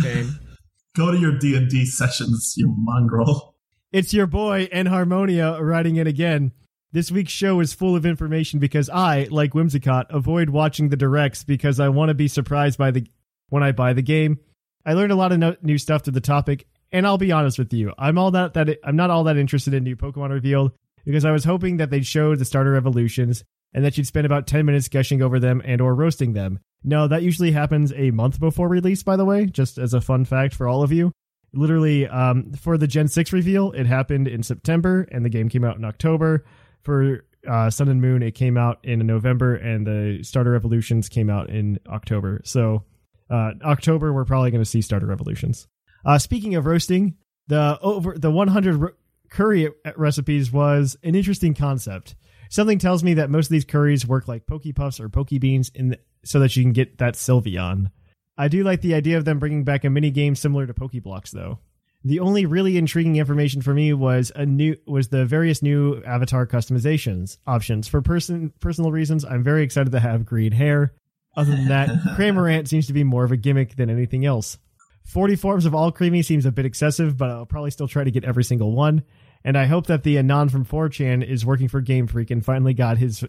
Shame. 0.00 0.40
Go 0.96 1.12
to 1.12 1.18
your 1.18 1.38
D 1.38 1.54
and 1.56 1.68
D 1.70 1.84
sessions, 1.86 2.54
you 2.56 2.74
mongrel. 2.76 3.54
It's 3.92 4.12
your 4.12 4.26
boy 4.26 4.68
N 4.72 4.86
Harmonia 4.86 5.56
writing 5.60 5.96
in 5.96 6.08
again. 6.08 6.50
This 6.92 7.10
week's 7.10 7.32
show 7.32 7.60
is 7.60 7.72
full 7.72 7.96
of 7.96 8.04
information 8.04 8.58
because 8.58 8.90
I, 8.90 9.26
like 9.30 9.52
Whimsicott, 9.52 10.06
avoid 10.10 10.50
watching 10.50 10.90
the 10.90 10.96
directs 10.96 11.42
because 11.42 11.80
I 11.80 11.88
want 11.88 12.10
to 12.10 12.14
be 12.14 12.28
surprised 12.28 12.78
by 12.78 12.90
the 12.90 13.06
when 13.48 13.62
I 13.62 13.72
buy 13.72 13.94
the 13.94 14.02
game. 14.02 14.40
I 14.84 14.92
learned 14.92 15.12
a 15.12 15.16
lot 15.16 15.32
of 15.32 15.38
no- 15.38 15.56
new 15.62 15.78
stuff 15.78 16.02
to 16.02 16.10
the 16.10 16.20
topic, 16.20 16.66
and 16.90 17.06
I'll 17.06 17.16
be 17.16 17.32
honest 17.32 17.58
with 17.58 17.72
you, 17.72 17.94
I'm 17.96 18.18
all 18.18 18.32
that 18.32 18.52
that 18.54 18.78
I'm 18.84 18.96
not 18.96 19.08
all 19.08 19.24
that 19.24 19.38
interested 19.38 19.72
in 19.72 19.84
new 19.84 19.96
Pokemon 19.96 20.30
revealed 20.30 20.72
because 21.06 21.24
I 21.24 21.30
was 21.30 21.44
hoping 21.44 21.78
that 21.78 21.88
they'd 21.88 22.06
show 22.06 22.36
the 22.36 22.44
starter 22.44 22.76
evolutions 22.76 23.42
and 23.72 23.84
that 23.84 23.96
you'd 23.96 24.06
spend 24.06 24.26
about 24.26 24.46
10 24.46 24.66
minutes 24.66 24.88
gushing 24.88 25.22
over 25.22 25.40
them 25.40 25.62
and 25.64 25.80
or 25.80 25.94
roasting 25.94 26.34
them. 26.34 26.60
No, 26.84 27.08
that 27.08 27.22
usually 27.22 27.52
happens 27.52 27.92
a 27.94 28.10
month 28.10 28.38
before 28.38 28.68
release, 28.68 29.02
by 29.02 29.16
the 29.16 29.24
way, 29.24 29.46
just 29.46 29.78
as 29.78 29.94
a 29.94 30.00
fun 30.02 30.26
fact 30.26 30.54
for 30.54 30.68
all 30.68 30.82
of 30.82 30.92
you. 30.92 31.10
Literally, 31.54 32.06
um, 32.06 32.52
for 32.52 32.76
the 32.76 32.86
Gen 32.86 33.08
6 33.08 33.32
reveal, 33.32 33.72
it 33.72 33.86
happened 33.86 34.28
in 34.28 34.42
September 34.42 35.06
and 35.10 35.24
the 35.24 35.30
game 35.30 35.48
came 35.48 35.64
out 35.64 35.76
in 35.76 35.84
October. 35.84 36.44
For 36.82 37.24
uh, 37.48 37.70
Sun 37.70 37.88
and 37.88 38.00
Moon, 38.00 38.22
it 38.22 38.34
came 38.34 38.56
out 38.56 38.78
in 38.84 39.04
November 39.06 39.54
and 39.54 39.86
the 39.86 40.22
starter 40.22 40.54
evolutions 40.54 41.08
came 41.08 41.30
out 41.30 41.50
in 41.50 41.78
October. 41.88 42.40
So, 42.44 42.84
uh, 43.30 43.52
October, 43.62 44.12
we're 44.12 44.24
probably 44.24 44.50
going 44.50 44.62
to 44.62 44.68
see 44.68 44.82
starter 44.82 45.10
evolutions. 45.12 45.66
Uh, 46.04 46.18
speaking 46.18 46.54
of 46.54 46.66
roasting, 46.66 47.16
the 47.48 47.78
over 47.80 48.16
the 48.18 48.30
100 48.30 48.74
ro- 48.74 48.90
curry 49.30 49.70
recipes 49.96 50.52
was 50.52 50.96
an 51.02 51.14
interesting 51.14 51.54
concept. 51.54 52.14
Something 52.50 52.78
tells 52.78 53.02
me 53.02 53.14
that 53.14 53.30
most 53.30 53.46
of 53.46 53.50
these 53.50 53.64
curries 53.64 54.06
work 54.06 54.28
like 54.28 54.46
Poke 54.46 54.64
Puffs 54.74 55.00
or 55.00 55.08
Poke 55.08 55.30
Beans 55.40 55.70
in 55.74 55.90
the, 55.90 55.98
so 56.24 56.40
that 56.40 56.54
you 56.54 56.62
can 56.62 56.72
get 56.72 56.98
that 56.98 57.14
Sylveon. 57.14 57.90
I 58.36 58.48
do 58.48 58.62
like 58.62 58.80
the 58.80 58.94
idea 58.94 59.18
of 59.18 59.24
them 59.24 59.38
bringing 59.38 59.64
back 59.64 59.84
a 59.84 59.90
mini 59.90 60.10
game 60.10 60.34
similar 60.34 60.66
to 60.66 60.74
Poke 60.74 61.02
Blocks, 61.02 61.30
though. 61.30 61.58
The 62.04 62.20
only 62.20 62.46
really 62.46 62.76
intriguing 62.76 63.16
information 63.16 63.62
for 63.62 63.72
me 63.72 63.92
was 63.92 64.32
a 64.34 64.44
new 64.44 64.76
was 64.86 65.08
the 65.08 65.24
various 65.24 65.62
new 65.62 66.02
avatar 66.04 66.46
customizations 66.46 67.38
options. 67.46 67.86
For 67.86 68.02
person 68.02 68.52
personal 68.60 68.90
reasons, 68.90 69.24
I'm 69.24 69.44
very 69.44 69.62
excited 69.62 69.92
to 69.92 70.00
have 70.00 70.24
green 70.24 70.52
hair. 70.52 70.94
Other 71.36 71.52
than 71.52 71.68
that, 71.68 71.88
Cramorant 72.16 72.68
seems 72.68 72.88
to 72.88 72.92
be 72.92 73.04
more 73.04 73.24
of 73.24 73.32
a 73.32 73.36
gimmick 73.36 73.76
than 73.76 73.88
anything 73.88 74.24
else. 74.24 74.58
40 75.04 75.36
forms 75.36 75.66
of 75.66 75.72
Alcremie 75.72 76.24
seems 76.24 76.46
a 76.46 76.52
bit 76.52 76.66
excessive, 76.66 77.16
but 77.16 77.30
I'll 77.30 77.46
probably 77.46 77.70
still 77.70 77.88
try 77.88 78.04
to 78.04 78.10
get 78.10 78.24
every 78.24 78.44
single 78.44 78.72
one. 78.72 79.02
And 79.44 79.58
I 79.58 79.66
hope 79.66 79.86
that 79.88 80.04
the 80.04 80.18
Anon 80.18 80.48
from 80.48 80.64
4chan 80.64 81.26
is 81.26 81.44
working 81.44 81.68
for 81.68 81.80
Game 81.80 82.06
Freak 82.06 82.30
and 82.30 82.44
finally 82.44 82.74
got 82.74 82.98
his 82.98 83.24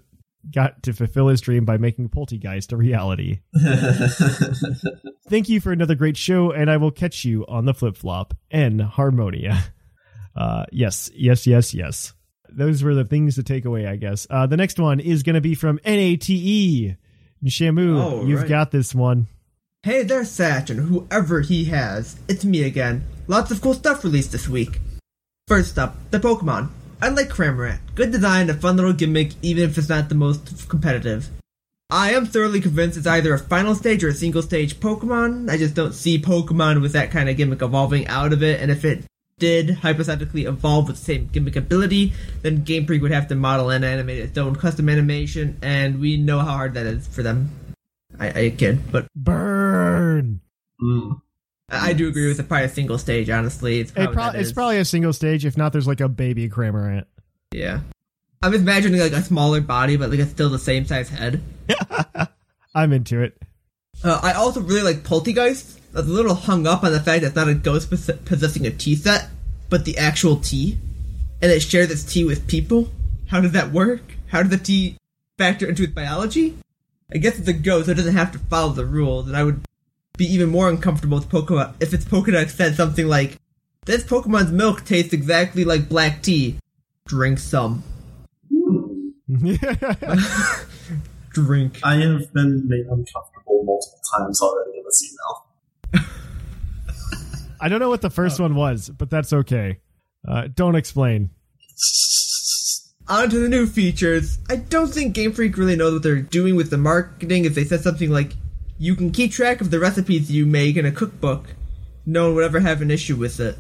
got 0.52 0.84
to 0.84 0.94
fulfill 0.94 1.28
his 1.28 1.42
dream 1.42 1.66
by 1.66 1.78
making 1.78 2.10
Polteageist 2.10 2.72
a 2.72 2.78
reality. 2.78 3.40
Thank 5.30 5.50
you 5.50 5.62
for 5.62 5.72
another 5.72 5.96
great 5.96 6.18
show, 6.18 6.52
and 6.52 6.70
I 6.70 6.78
will 6.78 6.92
catch 6.92 7.26
you 7.26 7.46
on 7.48 7.66
the 7.66 7.74
flip 7.74 7.96
flop. 7.98 8.34
N 8.52 8.80
Harmonia. 8.80 9.64
Uh, 10.36 10.66
yes, 10.72 11.12
yes, 11.14 11.46
yes, 11.46 11.76
yes. 11.76 12.14
Those 12.50 12.82
were 12.82 12.96
the 12.96 13.04
things 13.06 13.36
to 13.36 13.44
take 13.44 13.66
away, 13.66 13.86
I 13.86 13.98
guess. 13.98 14.26
Uh, 14.32 14.48
the 14.48 14.58
next 14.58 14.80
one 14.80 15.00
is 15.00 15.22
going 15.22 15.36
to 15.36 15.42
be 15.42 15.54
from 15.54 15.80
NATE. 15.86 16.98
Shamu, 17.46 18.02
Oh, 18.02 18.26
you've 18.26 18.40
right. 18.40 18.50
got 18.50 18.72
this 18.72 18.96
one. 18.96 19.28
Hey 19.84 20.02
there, 20.02 20.26
Thatch, 20.26 20.72
and 20.72 20.80
whoever 20.80 21.42
he 21.42 21.66
has. 21.66 22.16
It's 22.28 22.44
me 22.44 22.64
again. 22.64 23.06
Lots 23.28 23.52
of 23.52 23.62
cool 23.62 23.76
stuff 23.76 24.04
released 24.04 24.32
this 24.32 24.50
week. 24.50 24.80
First 25.48 25.78
up, 25.78 25.98
the 26.10 26.18
Pokemon. 26.20 26.70
I 27.02 27.10
like 27.10 27.30
Cramorant. 27.30 27.80
Good 27.96 28.12
design, 28.12 28.50
a 28.50 28.54
fun 28.54 28.78
little 28.78 28.94
gimmick, 28.94 29.32
even 29.42 29.70
if 29.70 29.78
it's 29.78 29.90
not 29.90 30.10
the 30.10 30.16
most 30.16 30.70
competitive. 30.70 31.30
I 31.90 32.14
am 32.14 32.26
thoroughly 32.26 32.62
convinced 32.62 32.98
it's 32.98 33.06
either 33.06 33.34
a 33.34 33.40
final 33.40 33.76
stage 33.76 34.04
or 34.04 34.10
a 34.10 34.14
single 34.14 34.42
stage 34.42 34.80
Pokemon. 34.80 35.50
I 35.50 35.58
just 35.58 35.76
don't 35.76 35.94
see 35.94 36.18
Pokemon 36.18 36.82
with 36.82 36.94
that 36.94 37.12
kind 37.12 37.30
of 37.30 37.38
gimmick 37.38 37.62
evolving 37.62 38.08
out 38.08 38.34
of 38.34 38.42
it, 38.42 38.62
and 38.62 38.72
if 38.72 38.84
it 38.86 39.04
did 39.38 39.70
hypothetically 39.70 40.46
evolve 40.46 40.88
with 40.88 40.98
the 40.98 41.04
same 41.04 41.30
gimmick 41.32 41.56
ability, 41.56 42.14
then 42.42 42.64
Game 42.64 42.86
Freak 42.86 43.02
would 43.02 43.12
have 43.12 43.28
to 43.28 43.36
model 43.36 43.70
and 43.70 43.84
animate 43.84 44.20
its 44.20 44.38
own 44.38 44.56
custom 44.56 44.90
animation, 44.90 45.58
and 45.62 46.00
we 46.00 46.18
know 46.18 46.40
how 46.40 46.54
hard 46.54 46.74
that 46.76 46.86
is 46.86 47.08
for 47.08 47.24
them. 47.24 47.52
I, 48.20 48.30
I 48.30 48.50
kid, 48.52 48.92
but 48.92 49.08
Burn. 49.16 50.40
Mm. 50.82 51.22
I 51.82 51.94
do 51.94 52.08
agree 52.08 52.28
with 52.28 52.38
the 52.38 52.44
probably 52.44 52.66
a 52.66 52.70
single 52.70 52.98
stage. 52.98 53.30
Honestly, 53.30 53.80
it's 53.80 53.92
It 53.92 53.96
probably, 53.96 54.14
pro- 54.14 54.40
it's 54.40 54.52
probably 54.52 54.78
a 54.78 54.86
single 54.86 55.14
stage. 55.14 55.46
If 55.46 55.58
not, 55.58 55.72
there's 55.74 55.88
like 55.88 56.02
a 56.02 56.10
baby 56.10 56.50
Cramorant. 56.50 57.06
yeah. 57.52 57.82
I'm 58.42 58.54
imagining 58.54 59.00
like 59.00 59.14
a 59.14 59.22
smaller 59.22 59.62
body, 59.62 59.96
but 59.96 60.10
like 60.10 60.20
it's 60.20 60.32
still 60.32 60.50
the 60.50 60.60
same 60.60 60.86
size 60.86 61.08
head. 61.10 61.42
I'm 62.76 62.92
into 62.92 63.22
it. 63.22 63.38
Uh, 64.04 64.20
I 64.22 64.34
also 64.34 64.60
really 64.60 64.82
like 64.82 65.04
Polteageist. 65.04 65.80
I 65.94 66.00
was 66.00 66.10
a 66.10 66.12
little 66.12 66.34
hung 66.36 66.68
up 66.68 66.84
on 66.84 66.92
the 66.92 67.00
fact 67.00 67.22
that 67.22 67.28
it's 67.28 67.36
not 67.36 67.48
a 67.48 67.54
ghost 67.54 67.90
pos- 67.90 68.10
possessing 68.26 68.66
a 68.66 68.72
tea 68.72 68.96
set, 68.96 69.30
but 69.70 69.86
the 69.86 69.98
actual 69.98 70.38
tea, 70.38 70.78
and 71.42 71.52
it 71.52 71.62
shares 71.62 71.90
its 71.92 72.04
tea 72.04 72.26
with 72.26 72.48
people. 72.48 72.90
How 73.28 73.40
does 73.40 73.52
that 73.54 73.72
work? 73.72 74.02
How 74.28 74.42
does 74.42 74.50
the 74.52 74.58
tea 74.58 74.98
factor 75.38 75.66
into 75.68 75.84
its 75.84 75.94
biology? 75.94 76.58
I 77.14 77.20
guess 77.20 77.38
it's 77.40 77.48
a 77.48 77.54
ghost, 77.54 77.86
so 77.86 77.92
it 77.92 77.96
doesn't 77.96 78.16
have 78.16 78.32
to 78.34 78.40
follow 78.40 78.74
the 78.74 78.86
rules, 78.86 79.28
and 79.28 79.38
I 79.38 79.44
would 79.44 79.62
be 80.18 80.26
even 80.26 80.50
more 80.50 80.70
uncomfortable 80.70 81.18
with 81.18 81.30
Pokemon 81.30 81.74
if 81.80 81.94
its 81.94 82.06
Pokedex 82.06 82.52
said 82.52 82.76
something 82.76 83.08
like, 83.08 83.38
"This 83.86 84.04
Pokemon's 84.04 84.52
milk 84.52 84.86
tastes 84.86 85.14
exactly 85.14 85.66
like 85.66 85.90
black 85.90 86.22
tea. 86.22 86.58
Drink 87.06 87.40
some. 87.40 87.84
Drink." 91.32 91.80
I 91.84 91.96
have 91.96 92.32
been 92.34 92.68
made 92.68 92.86
uncomfortable 92.86 93.64
multiple 93.64 94.00
times 94.18 94.42
already 94.42 94.78
in 94.78 94.84
this 94.86 95.04
email. 95.04 95.44
I 97.60 97.70
don't 97.70 97.80
know 97.80 97.90
what 97.90 98.02
the 98.02 98.10
first 98.10 98.40
one 98.42 98.56
was, 98.56 98.90
but 98.90 99.10
that's 99.10 99.32
okay. 99.32 99.80
Uh, 100.28 100.50
don't 100.54 100.76
explain. 100.76 101.30
On 103.08 103.30
to 103.30 103.40
the 103.40 103.50
new 103.50 103.66
features. 103.68 104.38
I 104.50 104.58
don't 104.58 104.94
think 104.94 105.14
Game 105.14 105.34
Freak 105.34 105.58
really 105.58 105.76
knows 105.76 105.94
what 105.94 106.04
they're 106.04 106.22
doing 106.22 106.56
with 106.56 106.70
the 106.70 106.78
marketing 106.78 107.46
if 107.46 107.56
they 107.56 107.66
said 107.66 107.82
something 107.82 108.10
like, 108.10 108.34
you 108.78 108.96
can 108.96 109.12
keep 109.12 109.32
track 109.32 109.62
of 109.62 109.72
the 109.72 109.80
recipes 109.80 110.32
you 110.32 110.46
make 110.46 110.78
in 110.78 110.86
a 110.86 110.92
cookbook. 110.92 111.56
No 112.06 112.26
one 112.26 112.36
would 112.36 112.44
ever 112.46 112.60
have 112.60 112.82
an 112.82 112.92
issue 112.92 113.16
with 113.16 113.40
it. 113.40 113.58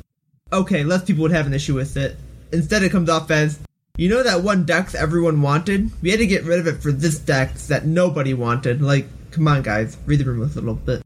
Okay, 0.51 0.83
less 0.83 1.03
people 1.03 1.23
would 1.23 1.31
have 1.31 1.47
an 1.47 1.53
issue 1.53 1.75
with 1.75 1.95
it. 1.97 2.17
Instead, 2.51 2.83
it 2.83 2.91
comes 2.91 3.09
off 3.09 3.31
as, 3.31 3.59
you 3.97 4.09
know 4.09 4.23
that 4.23 4.43
one 4.43 4.65
dex 4.65 4.93
everyone 4.95 5.41
wanted? 5.41 5.91
We 6.01 6.09
had 6.09 6.19
to 6.19 6.27
get 6.27 6.43
rid 6.43 6.59
of 6.59 6.67
it 6.67 6.81
for 6.81 6.91
this 6.91 7.17
dex 7.19 7.67
that 7.67 7.85
nobody 7.85 8.33
wanted. 8.33 8.81
Like, 8.81 9.07
come 9.31 9.47
on, 9.47 9.61
guys, 9.61 9.97
read 10.05 10.19
the 10.19 10.25
room 10.25 10.41
a 10.41 10.45
little 10.45 10.75
bit. 10.75 11.01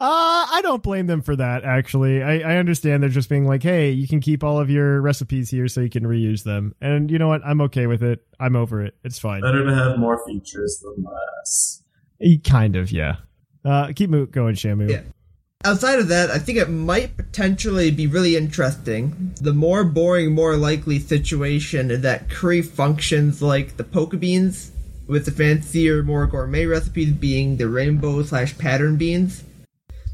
Uh, 0.00 0.46
I 0.50 0.60
don't 0.62 0.82
blame 0.82 1.06
them 1.06 1.22
for 1.22 1.36
that, 1.36 1.62
actually. 1.62 2.24
I, 2.24 2.40
I 2.40 2.56
understand 2.56 3.02
they're 3.04 3.10
just 3.10 3.28
being 3.28 3.46
like, 3.46 3.62
hey, 3.62 3.92
you 3.92 4.08
can 4.08 4.18
keep 4.18 4.42
all 4.42 4.58
of 4.58 4.68
your 4.68 5.00
recipes 5.00 5.48
here 5.48 5.68
so 5.68 5.80
you 5.80 5.90
can 5.90 6.02
reuse 6.02 6.42
them. 6.42 6.74
And 6.80 7.08
you 7.08 7.20
know 7.20 7.28
what? 7.28 7.40
I'm 7.44 7.60
okay 7.62 7.86
with 7.86 8.02
it. 8.02 8.26
I'm 8.40 8.56
over 8.56 8.84
it. 8.84 8.96
It's 9.04 9.20
fine. 9.20 9.42
Better 9.42 9.64
to 9.64 9.74
have 9.74 9.98
more 9.98 10.24
features 10.26 10.82
than 10.82 11.04
less. 11.04 11.84
Eh, 12.20 12.38
Kind 12.44 12.74
of, 12.74 12.90
yeah. 12.90 13.16
Uh, 13.64 13.92
keep 13.94 14.10
going, 14.10 14.54
Shamu. 14.54 14.90
Yeah. 14.90 15.02
Outside 15.64 16.00
of 16.00 16.08
that, 16.08 16.30
I 16.30 16.38
think 16.38 16.58
it 16.58 16.68
might 16.68 17.16
potentially 17.16 17.92
be 17.92 18.08
really 18.08 18.36
interesting. 18.36 19.32
The 19.40 19.52
more 19.52 19.84
boring, 19.84 20.34
more 20.34 20.56
likely 20.56 20.98
situation 20.98 22.00
that 22.02 22.28
curry 22.28 22.62
functions 22.62 23.40
like 23.40 23.76
the 23.76 23.84
poke 23.84 24.18
beans, 24.18 24.72
with 25.06 25.24
the 25.24 25.30
fancier, 25.30 26.02
more 26.02 26.26
gourmet 26.26 26.66
recipes 26.66 27.12
being 27.12 27.56
the 27.56 27.68
rainbow 27.68 28.22
slash 28.22 28.56
pattern 28.58 28.96
beans. 28.96 29.44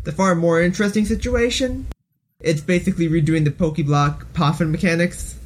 The 0.05 0.13
far 0.13 0.35
more 0.35 0.61
interesting 0.61 1.07
situation, 1.07 1.87
it's 2.41 2.61
basically 2.61 3.09
redoing 3.09 3.45
the 3.45 3.51
Pokeblock 3.51 4.27
Poffin 4.33 4.71
mechanics. 4.71 5.37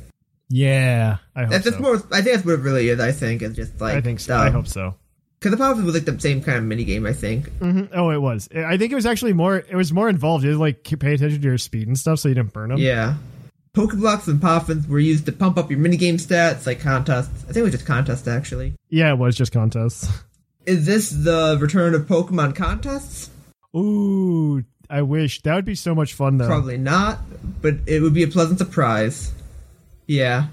Yeah, 0.49 1.19
I 1.35 1.43
hope 1.43 1.51
That's 1.51 1.71
so. 1.71 1.79
more. 1.79 1.97
I 2.11 2.21
think 2.21 2.35
that's 2.35 2.45
what 2.45 2.55
it 2.55 2.61
really 2.61 2.89
is. 2.89 3.01
I 3.01 3.13
think 3.13 3.41
it's 3.41 3.57
just 3.57 3.81
like 3.81 3.95
I 3.95 4.01
think 4.01 4.21
so. 4.21 4.37
I 4.37 4.51
hope 4.51 4.67
so. 4.67 4.95
Because 5.43 5.59
the 5.59 5.63
Poffin 5.63 5.85
was 5.85 5.95
like 5.95 6.05
the 6.05 6.19
same 6.21 6.43
kind 6.43 6.59
of 6.59 6.65
mini 6.65 6.85
game. 6.85 7.07
I 7.07 7.13
think. 7.13 7.49
hmm 7.59 7.85
Oh, 7.93 8.11
it 8.11 8.21
was. 8.21 8.49
I 8.55 8.77
think 8.77 8.93
it 8.93 8.95
was 8.95 9.07
actually 9.07 9.33
more. 9.33 9.57
It 9.57 9.75
was 9.75 9.93
more 9.93 10.09
involved. 10.09 10.45
You 10.45 10.51
had 10.51 10.57
to, 10.57 10.61
like 10.61 10.85
pay 10.85 11.15
attention 11.15 11.41
to 11.41 11.49
your 11.49 11.59
speed 11.59 11.89
and 11.89 11.99
stuff, 11.99 12.21
so 12.21 12.29
you 12.29 12.35
didn't 12.35 12.53
burn 12.53 12.71
them. 12.71 12.79
Yeah. 12.79 13.17
Pokeblocks 13.75 14.29
and 14.29 14.39
Poffins 14.41 14.87
were 14.87 14.99
used 14.99 15.25
to 15.27 15.33
pump 15.33 15.57
up 15.57 15.71
your 15.71 15.81
minigame 15.81 16.21
stats, 16.21 16.67
like 16.67 16.81
contests. 16.81 17.43
I 17.45 17.47
think 17.47 17.57
it 17.59 17.63
was 17.63 17.73
just 17.73 17.87
contests, 17.87 18.29
actually. 18.29 18.75
Yeah, 18.91 19.11
it 19.13 19.19
was 19.19 19.35
just 19.35 19.51
contests. 19.53 20.07
Is 20.67 20.87
this 20.87 21.11
the 21.11 21.59
return 21.61 21.95
of 21.95 22.03
Pokemon 22.03 22.55
contests? 22.55 23.31
Ooh, 23.75 24.63
I 24.91 25.03
wish 25.03 25.41
that 25.43 25.55
would 25.55 25.65
be 25.65 25.75
so 25.75 25.95
much 25.95 26.13
fun 26.15 26.37
though. 26.37 26.47
Probably 26.47 26.77
not, 26.77 27.19
but 27.63 27.77
it 27.87 28.01
would 28.03 28.13
be 28.15 28.23
a 28.23 28.29
pleasant 28.29 28.59
surprise. 28.59 29.33
Yeah. 30.07 30.49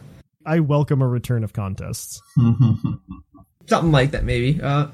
I 0.46 0.62
welcome 0.62 1.02
a 1.02 1.08
return 1.08 1.44
of 1.44 1.52
contests. 1.54 2.22
Something 3.70 3.92
like 3.92 4.12
that, 4.12 4.24
maybe. 4.24 4.60
Uh, 4.62 4.88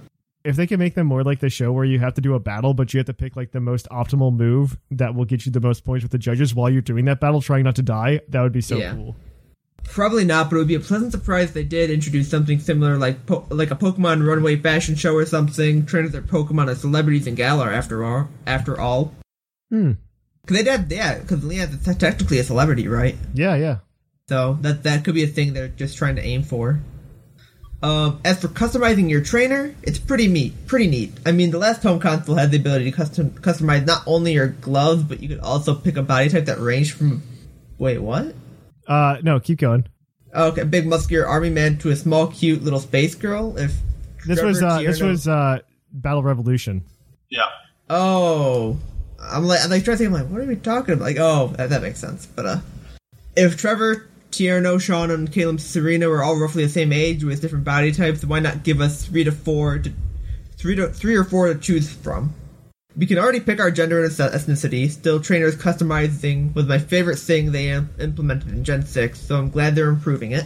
If 0.44 0.56
they 0.58 0.68
can 0.68 0.78
make 0.80 0.94
them 0.94 1.08
more 1.08 1.24
like 1.24 1.40
the 1.40 1.50
show 1.50 1.72
where 1.72 1.86
you 1.86 1.98
have 2.00 2.14
to 2.16 2.22
do 2.22 2.36
a 2.36 2.40
battle, 2.40 2.74
but 2.76 2.94
you 2.94 3.00
have 3.00 3.08
to 3.08 3.14
pick 3.14 3.36
like 3.36 3.52
the 3.52 3.60
most 3.60 3.88
optimal 3.90 4.32
move 4.36 4.78
that 4.92 5.16
will 5.16 5.26
get 5.26 5.46
you 5.46 5.52
the 5.52 5.60
most 5.62 5.84
points 5.84 6.04
with 6.04 6.12
the 6.12 6.20
judges 6.20 6.54
while 6.54 6.70
you're 6.70 6.82
doing 6.84 7.06
that 7.06 7.20
battle, 7.20 7.42
trying 7.42 7.64
not 7.64 7.76
to 7.78 7.82
die, 7.82 8.22
that 8.30 8.42
would 8.42 8.54
be 8.54 8.62
so 8.62 8.78
Yeah. 8.78 8.94
cool. 8.94 9.16
probably 9.88 10.26
not, 10.26 10.50
but 10.50 10.56
it 10.56 10.60
would 10.60 10.68
be 10.68 10.74
a 10.76 10.80
pleasant 10.80 11.12
surprise 11.12 11.50
if 11.50 11.54
they 11.54 11.64
did 11.64 11.92
introduce 11.92 12.28
something 12.28 12.60
similar, 12.60 12.98
like 12.98 13.24
po- 13.28 13.46
like 13.52 13.70
a 13.70 13.76
Pokemon 13.76 14.26
runway 14.26 14.56
fashion 14.56 14.96
show 14.96 15.14
or 15.14 15.26
something, 15.28 15.86
training 15.86 16.10
their 16.12 16.24
Pokemon 16.24 16.70
as 16.70 16.82
celebrities 16.82 17.28
in 17.28 17.36
Galar 17.36 17.72
after 17.72 18.04
all. 18.04 18.28
After 18.48 18.80
all. 18.80 19.14
Hmm. 19.70 19.92
Because 20.42 20.58
they 20.58 20.64
did, 20.64 20.92
yeah, 20.92 21.20
because 21.20 21.44
Leon's 21.44 21.84
te- 21.86 21.94
technically 21.94 22.40
a 22.40 22.44
celebrity, 22.44 22.88
right? 22.88 23.16
Yeah, 23.36 23.56
yeah. 23.56 23.78
So 24.28 24.58
that 24.62 24.82
that 24.84 25.04
could 25.06 25.14
be 25.14 25.24
a 25.24 25.28
thing 25.28 25.54
they're 25.54 25.68
just 25.68 25.98
trying 26.00 26.16
to 26.16 26.24
aim 26.26 26.42
for. 26.42 26.80
Um, 27.84 28.20
as 28.26 28.42
for 28.42 28.48
customizing 28.48 29.10
your 29.10 29.22
trainer, 29.22 29.76
it's 29.84 30.00
pretty 30.00 30.28
neat. 30.28 30.66
Pretty 30.66 30.88
neat. 30.88 31.12
I 31.26 31.32
mean, 31.32 31.52
the 31.52 31.60
last 31.60 31.84
home 31.84 32.00
console 32.00 32.36
had 32.36 32.50
the 32.52 32.58
ability 32.58 32.86
to 32.86 32.92
custom 32.92 33.32
customize 33.32 33.86
not 33.86 34.02
only 34.08 34.34
your 34.34 34.48
gloves, 34.48 35.04
but 35.04 35.22
you 35.22 35.30
could 35.30 35.40
also 35.40 35.76
pick 35.76 35.98
a 35.98 36.02
body 36.02 36.30
type 36.30 36.46
that 36.46 36.60
ranged 36.60 36.94
from. 36.94 37.22
Wait, 37.78 38.00
what? 38.00 38.34
Uh, 38.88 39.18
no, 39.22 39.40
keep 39.40 39.60
going. 39.60 39.88
Okay, 40.34 40.62
a 40.62 40.66
big 40.66 40.88
muscular 40.88 41.28
army 41.28 41.50
man 41.50 41.78
to 41.80 41.90
a 41.92 41.96
small, 41.96 42.28
cute 42.28 42.64
little 42.64 42.80
space 42.80 43.16
girl. 43.16 43.58
If 43.58 43.74
This 44.26 44.42
was 44.42 44.60
Trevor 44.60 44.74
uh, 44.74 44.82
this 44.82 45.00
Tierno- 45.00 45.10
was 45.10 45.28
uh, 45.28 45.60
Battle 45.92 46.24
Revolution. 46.24 46.84
Yeah. 47.30 47.44
Oh, 47.90 48.78
I'm 49.22 49.46
like 49.46 49.64
I'm 49.64 49.70
like 49.70 49.84
trying 49.84 49.98
to 49.98 50.04
think. 50.04 50.08
I'm 50.08 50.22
like, 50.22 50.32
what 50.32 50.42
are 50.42 50.46
we 50.46 50.56
talking 50.56 50.94
about? 50.96 51.04
Like, 51.04 51.18
oh, 51.20 51.54
that, 51.58 51.70
that 51.70 51.82
makes 51.82 52.00
sense. 52.00 52.26
But 52.26 52.46
uh, 52.46 52.60
if 53.36 53.58
Trevor, 53.58 54.08
Tierno, 54.36 54.80
Sean, 54.82 55.12
and 55.12 55.32
Calem 55.32 55.58
Serena 55.58 56.10
were 56.10 56.22
all 56.22 56.36
roughly 56.38 56.64
the 56.64 56.70
same 56.70 56.92
age 56.92 57.24
with 57.24 57.42
different 57.42 57.64
body 57.64 57.94
types, 57.94 58.26
why 58.26 58.40
not 58.42 58.64
give 58.64 58.82
us 58.82 59.06
three 59.06 59.24
to 59.24 59.32
four 59.32 59.80
to 59.80 59.94
three 60.58 60.76
to 60.76 60.90
three 60.90 61.16
or 61.16 61.24
four 61.24 61.48
to 61.48 61.58
choose 61.58 61.90
from? 61.90 62.34
We 62.98 63.06
can 63.06 63.18
already 63.18 63.40
pick 63.40 63.62
our 63.62 63.72
gender 63.72 64.04
and 64.04 64.12
ethnicity. 64.12 64.90
Still, 64.90 65.22
trainers 65.22 65.56
customizing 65.56 66.54
was 66.54 66.66
my 66.66 66.80
favorite 66.80 67.18
thing 67.18 67.54
they 67.54 67.70
implemented 67.72 68.50
in 68.50 68.66
Gen 68.66 68.86
Six, 68.86 69.22
so 69.22 69.38
I'm 69.38 69.50
glad 69.50 69.76
they're 69.76 69.88
improving 69.90 70.32
it. 70.32 70.46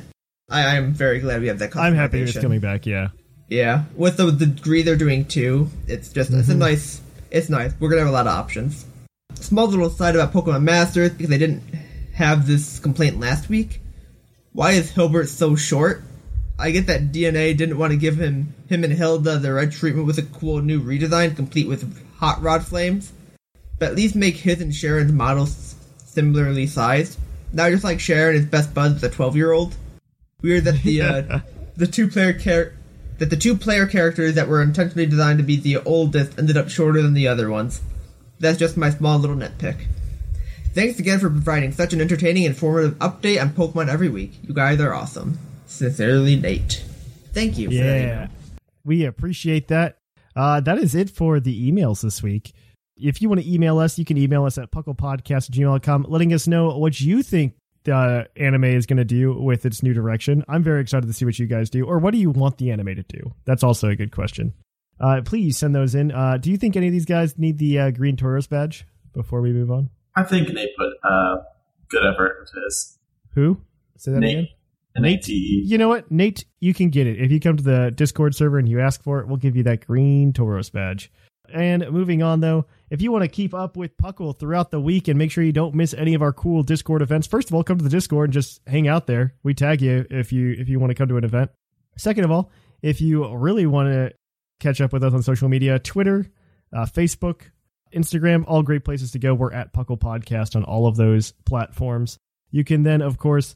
I 0.52 0.76
am 0.78 0.94
very 0.94 1.20
glad 1.20 1.42
we 1.42 1.48
have 1.48 1.58
that. 1.60 1.76
I'm 1.76 1.96
happy 1.96 2.22
it's 2.22 2.38
coming 2.40 2.60
back. 2.60 2.86
Yeah. 2.86 3.10
Yeah, 3.48 3.86
with 3.96 4.18
the, 4.18 4.26
the 4.28 4.46
degree 4.46 4.84
they're 4.84 4.96
doing 4.96 5.26
too, 5.26 5.70
it's 5.88 6.10
just 6.14 6.30
it's 6.32 6.48
a 6.48 6.52
Mm-hmm. 6.52 6.60
nice. 6.60 7.02
It's 7.32 7.50
nice. 7.50 7.74
We're 7.80 7.90
gonna 7.90 8.02
have 8.02 8.10
a 8.10 8.14
lot 8.14 8.28
of 8.28 8.34
options. 8.34 8.86
Small 9.34 9.68
little 9.68 9.90
side 9.90 10.16
about 10.16 10.32
Pokemon 10.34 10.62
Masters 10.62 11.10
because 11.12 11.30
they 11.30 11.38
didn't 11.40 11.64
have 12.20 12.46
this 12.46 12.80
complaint 12.80 13.18
last 13.18 13.48
week. 13.48 13.82
Why 14.52 14.72
is 14.72 14.92
Hilbert 14.92 15.30
so 15.30 15.56
short? 15.56 16.04
I 16.60 16.72
get 16.72 16.88
that 16.88 17.14
DeNA 17.14 17.56
didn't 17.56 17.78
want 17.78 17.92
to 17.92 17.98
give 17.98 18.18
him 18.20 18.54
him 18.68 18.84
and 18.84 18.92
Hilda 18.92 19.38
the 19.38 19.54
right 19.54 19.72
treatment 19.72 20.06
with 20.06 20.18
a 20.18 20.24
cool 20.24 20.62
new 20.62 20.82
redesign, 20.82 21.38
complete 21.38 21.70
with 21.70 21.82
hot 22.18 22.42
rod 22.42 22.66
flames. 22.66 23.14
But 23.80 23.92
at 23.92 23.96
least 23.96 24.18
make 24.18 24.36
his 24.36 24.60
and 24.60 24.76
Sharon's 24.76 25.14
models 25.14 25.76
similarly 26.06 26.68
sized. 26.68 27.18
Now 27.54 27.70
just 27.70 27.86
like 27.86 28.02
Sharon 28.02 28.36
is 28.36 28.46
best 28.46 28.74
buds 28.74 28.96
with 28.96 29.14
a 29.14 29.16
twelve 29.16 29.38
year 29.38 29.54
old. 29.54 29.78
Weird 30.42 30.66
that 30.66 30.84
the 30.84 31.02
uh, 31.02 31.40
the 31.78 31.88
two 31.88 32.10
player 32.10 32.34
char- 32.34 32.74
that 33.20 33.30
the 33.30 33.38
two 33.38 33.56
player 33.56 33.88
characters 33.88 34.36
that 34.36 34.50
were 34.50 34.62
intentionally 34.62 35.06
designed 35.06 35.40
to 35.40 35.46
be 35.46 35.56
the 35.56 35.78
oldest 35.78 36.38
ended 36.38 36.58
up 36.58 36.70
shorter 36.70 37.02
than 37.02 37.14
the 37.14 37.30
other 37.30 37.50
ones. 37.50 37.80
That's 38.42 38.60
just 38.60 38.76
my 38.76 38.90
small 38.90 39.20
little 39.20 39.38
nitpick. 39.38 39.86
Thanks 40.74 41.00
again 41.00 41.20
for 41.20 41.30
providing 41.30 41.72
such 41.72 41.94
an 41.94 42.02
entertaining 42.02 42.46
and 42.46 42.54
informative 42.54 42.98
update 43.00 43.42
on 43.42 43.50
Pokemon 43.50 43.90
every 43.90 44.10
week. 44.10 44.34
You 44.44 44.54
guys 44.54 44.80
are 44.80 44.94
awesome. 44.94 45.40
Sincerely, 45.66 46.36
Nate. 46.36 46.84
Thank 47.34 47.58
you. 47.58 47.70
Yeah. 47.70 48.28
We 48.86 49.06
appreciate 49.06 49.68
that. 49.68 49.98
Uh, 50.36 50.62
that 50.62 50.78
is 50.78 50.96
it 50.96 51.10
for 51.10 51.40
the 51.40 51.72
emails 51.72 52.02
this 52.02 52.24
week. 52.24 52.54
If 52.96 53.22
you 53.22 53.30
want 53.30 53.42
to 53.42 53.52
email 53.52 53.80
us, 53.80 53.98
you 53.98 54.06
can 54.06 54.18
email 54.18 54.46
us 54.46 54.58
at 54.58 54.72
pucklepodcast@gmail.com, 54.72 56.06
letting 56.10 56.34
us 56.34 56.48
know 56.48 56.78
what 56.78 57.00
you 57.00 57.24
think 57.24 57.54
the 57.84 58.28
anime 58.36 58.66
is 58.66 58.86
going 58.86 58.98
to 58.98 59.06
do 59.06 59.34
with 59.34 59.66
its 59.66 59.82
new 59.82 59.94
direction. 59.94 60.44
I'm 60.48 60.64
very 60.64 60.82
excited 60.82 61.08
to 61.08 61.14
see 61.14 61.26
what 61.26 61.40
you 61.40 61.48
guys 61.48 61.70
do, 61.70 61.86
or 61.86 62.00
what 62.00 62.12
do 62.12 62.20
you 62.20 62.30
want 62.30 62.58
the 62.58 62.72
anime 62.72 62.96
to 62.96 63.04
do? 63.04 63.34
That's 63.46 63.64
also 63.64 63.90
a 63.90 63.96
good 63.96 64.12
question. 64.12 64.54
Uh, 65.00 65.22
please 65.24 65.58
send 65.58 65.74
those 65.74 65.96
in. 65.96 66.12
Uh, 66.12 66.38
do 66.38 66.52
you 66.52 66.58
think 66.58 66.76
any 66.76 66.88
of 66.88 66.94
these 66.94 67.06
guys 67.06 67.38
need 67.38 67.58
the 67.58 67.80
uh, 67.80 67.92
green 67.92 68.18
Tauros 68.18 68.50
badge 68.50 68.86
before 69.14 69.42
we 69.42 69.54
move 69.54 69.72
on? 69.72 69.90
I 70.16 70.24
think 70.24 70.50
Nate 70.50 70.76
put 70.78 70.94
uh, 71.04 71.38
good 71.90 72.04
effort 72.06 72.40
into 72.42 72.64
his. 72.66 72.98
Who? 73.36 73.62
Say 73.98 74.12
that 74.12 74.20
Nate. 74.20 74.38
again. 74.38 74.48
Nate-. 74.98 75.28
You 75.28 75.78
know 75.78 75.88
what, 75.88 76.12
Nate? 76.12 76.46
You 76.60 76.74
can 76.74 76.90
get 76.90 77.08
it 77.08 77.20
if 77.20 77.32
you 77.32 77.40
come 77.40 77.58
to 77.58 77.64
the 77.64 77.92
Discord 77.92 78.36
server 78.36 78.58
and 78.58 78.68
you 78.68 78.82
ask 78.82 79.02
for 79.02 79.20
it. 79.20 79.28
We'll 79.28 79.38
give 79.38 79.56
you 79.56 79.64
that 79.64 79.86
green 79.86 80.34
Tauros 80.34 80.72
badge. 80.72 81.12
And 81.54 81.90
moving 81.90 82.22
on, 82.22 82.42
though, 82.42 82.66
if 82.90 83.02
you 83.02 83.12
want 83.12 83.24
to 83.24 83.28
keep 83.28 83.54
up 83.54 83.76
with 83.76 83.98
Puckle 83.98 84.38
throughout 84.38 84.72
the 84.72 84.80
week 84.80 85.08
and 85.08 85.18
make 85.18 85.32
sure 85.32 85.44
you 85.44 85.52
don't 85.52 85.74
miss 85.74 85.94
any 85.94 86.14
of 86.14 86.22
our 86.22 86.34
cool 86.34 86.64
Discord 86.64 87.02
events, 87.02 87.28
first 87.28 87.50
of 87.50 87.56
all, 87.56 87.64
come 87.64 87.78
to 87.78 87.84
the 87.84 87.90
Discord 87.90 88.26
and 88.26 88.34
just 88.34 88.62
hang 88.68 88.88
out 88.88 89.08
there. 89.08 89.34
We 89.42 89.54
tag 89.54 89.82
you 89.82 90.06
if 90.10 90.32
you 90.32 90.52
if 90.58 90.70
you 90.70 90.80
want 90.80 90.92
to 90.92 90.96
come 90.96 91.08
to 91.08 91.18
an 91.18 91.24
event. 91.24 91.50
Second 91.98 92.26
of 92.26 92.32
all, 92.32 92.52
if 92.82 93.02
you 93.02 93.28
really 93.36 93.66
want 93.66 93.90
to 93.92 94.14
catch 94.60 94.82
up 94.82 94.94
with 94.94 95.04
us 95.04 95.14
on 95.14 95.24
social 95.24 95.50
media, 95.50 95.80
Twitter, 95.80 96.28
uh, 96.76 96.86
Facebook, 96.86 97.44
Instagram, 97.92 98.44
all 98.48 98.64
great 98.64 98.84
places 98.84 99.12
to 99.12 99.20
go. 99.20 99.34
We're 99.34 99.54
at 99.54 99.74
Puckle 99.74 100.00
Podcast 100.00 100.56
on 100.56 100.64
all 100.64 100.88
of 100.88 100.96
those 100.96 101.32
platforms. 101.46 102.18
You 102.52 102.64
can 102.64 102.84
then, 102.84 103.02
of 103.02 103.18
course, 103.18 103.56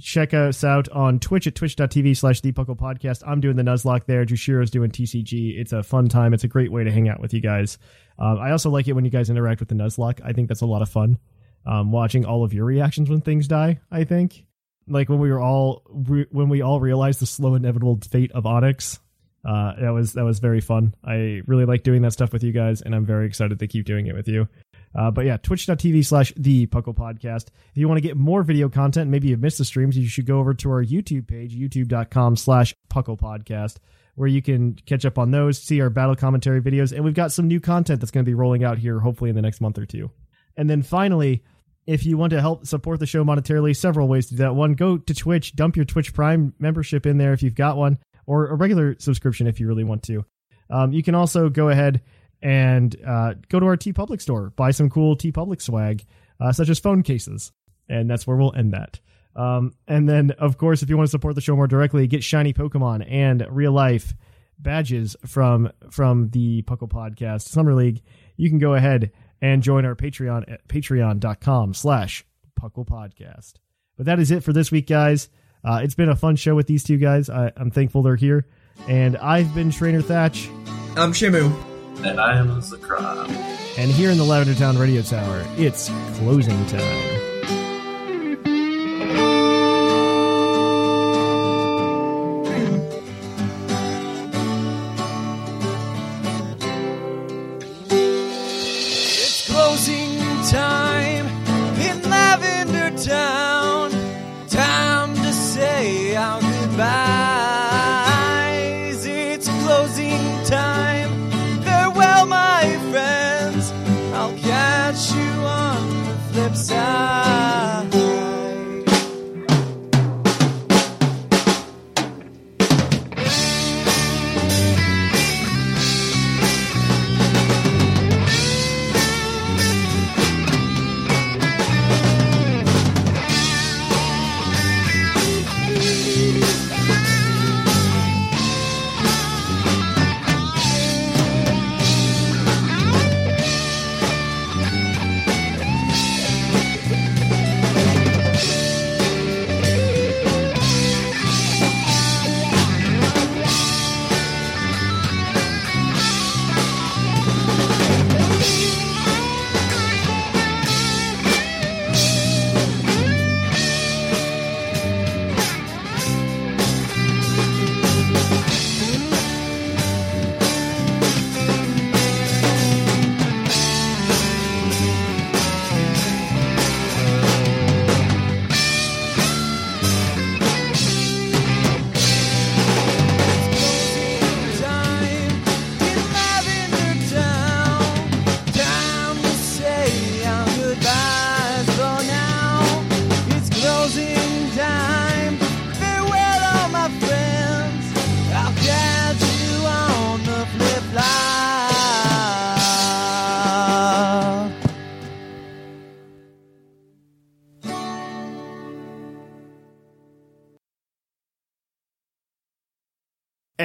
check 0.00 0.34
us 0.34 0.62
out 0.64 0.88
on 0.90 1.18
Twitch 1.18 1.46
at 1.46 1.54
twitch.tv 1.54 2.16
slash 2.16 2.40
the 2.40 2.52
Puckle 2.52 2.76
Podcast. 2.76 3.22
I'm 3.26 3.40
doing 3.40 3.56
the 3.56 3.62
Nuzlocke 3.62 4.06
there. 4.06 4.24
Jushiro's 4.24 4.70
doing 4.70 4.90
TCG. 4.90 5.58
It's 5.58 5.72
a 5.72 5.82
fun 5.82 6.08
time. 6.08 6.34
It's 6.34 6.44
a 6.44 6.48
great 6.48 6.70
way 6.70 6.84
to 6.84 6.90
hang 6.90 7.08
out 7.08 7.20
with 7.20 7.32
you 7.32 7.40
guys. 7.40 7.78
Um, 8.18 8.38
I 8.38 8.50
also 8.50 8.70
like 8.70 8.88
it 8.88 8.92
when 8.92 9.04
you 9.04 9.10
guys 9.10 9.30
interact 9.30 9.60
with 9.60 9.68
the 9.68 9.74
Nuzlocke. 9.74 10.20
I 10.24 10.32
think 10.32 10.48
that's 10.48 10.60
a 10.60 10.66
lot 10.66 10.82
of 10.82 10.88
fun. 10.88 11.18
Um, 11.66 11.92
watching 11.92 12.24
all 12.24 12.44
of 12.44 12.54
your 12.54 12.64
reactions 12.64 13.10
when 13.10 13.20
things 13.20 13.46
die, 13.48 13.80
I 13.90 14.04
think. 14.04 14.44
Like 14.88 15.08
when 15.08 15.18
we 15.18 15.30
were 15.30 15.40
all 15.40 15.82
re- 15.90 16.26
when 16.30 16.48
we 16.48 16.62
all 16.62 16.80
realized 16.80 17.20
the 17.20 17.26
slow 17.26 17.54
inevitable 17.54 17.98
fate 18.10 18.32
of 18.32 18.44
Onix. 18.44 18.98
Uh, 19.44 19.72
that 19.80 19.90
was 19.90 20.12
that 20.14 20.24
was 20.24 20.38
very 20.38 20.60
fun. 20.60 20.94
I 21.04 21.42
really 21.46 21.64
like 21.64 21.82
doing 21.82 22.02
that 22.02 22.12
stuff 22.12 22.32
with 22.32 22.44
you 22.44 22.52
guys, 22.52 22.82
and 22.82 22.94
I'm 22.94 23.06
very 23.06 23.26
excited 23.26 23.58
to 23.58 23.66
keep 23.66 23.86
doing 23.86 24.06
it 24.06 24.14
with 24.14 24.28
you. 24.28 24.48
Uh, 24.94 25.10
but 25.10 25.24
yeah, 25.24 25.36
twitch.tv 25.36 26.04
slash 26.04 26.32
the 26.36 26.66
Puckle 26.66 26.94
Podcast. 26.94 27.46
If 27.70 27.76
you 27.76 27.88
want 27.88 27.98
to 27.98 28.06
get 28.06 28.16
more 28.16 28.42
video 28.42 28.68
content, 28.68 29.10
maybe 29.10 29.28
you've 29.28 29.40
missed 29.40 29.58
the 29.58 29.64
streams, 29.64 29.96
you 29.96 30.08
should 30.08 30.26
go 30.26 30.40
over 30.40 30.52
to 30.54 30.70
our 30.70 30.84
YouTube 30.84 31.28
page, 31.28 31.56
youtube.com 31.56 32.36
slash 32.36 32.74
Puckle 32.92 33.18
Podcast, 33.18 33.76
where 34.16 34.28
you 34.28 34.42
can 34.42 34.74
catch 34.86 35.04
up 35.04 35.16
on 35.16 35.30
those, 35.30 35.62
see 35.62 35.80
our 35.80 35.90
battle 35.90 36.16
commentary 36.16 36.60
videos, 36.60 36.92
and 36.92 37.04
we've 37.04 37.14
got 37.14 37.32
some 37.32 37.46
new 37.46 37.60
content 37.60 38.00
that's 38.00 38.10
going 38.10 38.24
to 38.24 38.28
be 38.28 38.34
rolling 38.34 38.64
out 38.64 38.78
here 38.78 38.98
hopefully 38.98 39.30
in 39.30 39.36
the 39.36 39.42
next 39.42 39.60
month 39.60 39.78
or 39.78 39.86
two. 39.86 40.10
And 40.56 40.68
then 40.68 40.82
finally, 40.82 41.44
if 41.86 42.04
you 42.04 42.16
want 42.16 42.30
to 42.32 42.40
help 42.40 42.66
support 42.66 42.98
the 42.98 43.06
show 43.06 43.24
monetarily, 43.24 43.76
several 43.76 44.08
ways 44.08 44.26
to 44.26 44.34
do 44.34 44.38
that. 44.38 44.54
One, 44.54 44.74
go 44.74 44.98
to 44.98 45.14
Twitch, 45.14 45.54
dump 45.56 45.76
your 45.76 45.84
Twitch 45.84 46.12
Prime 46.12 46.52
membership 46.58 47.06
in 47.06 47.16
there 47.16 47.32
if 47.32 47.42
you've 47.42 47.54
got 47.54 47.76
one, 47.76 47.98
or 48.26 48.48
a 48.48 48.54
regular 48.54 48.96
subscription 48.98 49.46
if 49.46 49.60
you 49.60 49.66
really 49.66 49.84
want 49.84 50.02
to. 50.04 50.24
Um, 50.68 50.92
you 50.92 51.02
can 51.02 51.14
also 51.14 51.48
go 51.48 51.68
ahead 51.68 52.02
and 52.42 52.94
uh, 53.06 53.34
go 53.48 53.60
to 53.60 53.66
our 53.66 53.76
TeePublic 53.76 54.20
store, 54.20 54.50
buy 54.50 54.70
some 54.70 54.88
cool 54.88 55.16
TeePublic 55.16 55.60
swag, 55.60 56.04
uh, 56.40 56.52
such 56.52 56.68
as 56.68 56.78
phone 56.78 57.02
cases, 57.02 57.52
and 57.88 58.08
that's 58.08 58.26
where 58.26 58.36
we'll 58.36 58.54
end 58.54 58.72
that. 58.72 59.00
Um, 59.36 59.74
and 59.86 60.08
then, 60.08 60.32
of 60.32 60.58
course, 60.58 60.82
if 60.82 60.88
you 60.88 60.96
want 60.96 61.08
to 61.08 61.10
support 61.10 61.34
the 61.34 61.40
show 61.40 61.54
more 61.54 61.66
directly, 61.66 62.06
get 62.06 62.24
shiny 62.24 62.52
Pokemon 62.52 63.06
and 63.10 63.46
real 63.50 63.72
life 63.72 64.14
badges 64.58 65.16
from 65.26 65.70
from 65.90 66.30
the 66.30 66.62
Puckle 66.62 66.88
Podcast 66.88 67.42
Summer 67.42 67.74
League. 67.74 68.02
You 68.36 68.48
can 68.48 68.58
go 68.58 68.74
ahead 68.74 69.12
and 69.40 69.62
join 69.62 69.84
our 69.84 69.94
Patreon 69.94 70.50
at 70.52 70.66
patreon.com 70.68 71.74
slash 71.74 72.24
Puckle 72.60 72.86
Podcast. 72.86 73.54
But 73.96 74.06
that 74.06 74.18
is 74.18 74.30
it 74.30 74.42
for 74.42 74.52
this 74.52 74.70
week, 74.70 74.86
guys. 74.86 75.28
Uh, 75.64 75.80
it's 75.82 75.94
been 75.94 76.08
a 76.08 76.16
fun 76.16 76.36
show 76.36 76.54
with 76.54 76.66
these 76.66 76.84
two 76.84 76.96
guys. 76.96 77.28
I, 77.28 77.52
I'm 77.56 77.70
thankful 77.70 78.02
they're 78.02 78.16
here. 78.16 78.46
And 78.88 79.16
I've 79.18 79.54
been 79.54 79.70
Trainer 79.70 80.02
Thatch. 80.02 80.48
I'm 80.96 81.12
Shimu. 81.12 81.52
And 82.04 82.20
I 82.20 82.38
am 82.38 82.50
a 82.50 82.56
Zakra. 82.56 83.28
And 83.78 83.90
here 83.90 84.10
in 84.10 84.18
the 84.18 84.24
Lavender 84.24 84.58
Town 84.58 84.78
Radio 84.78 85.02
Tower, 85.02 85.44
it's 85.56 85.90
closing 86.18 86.64
time. 86.66 87.19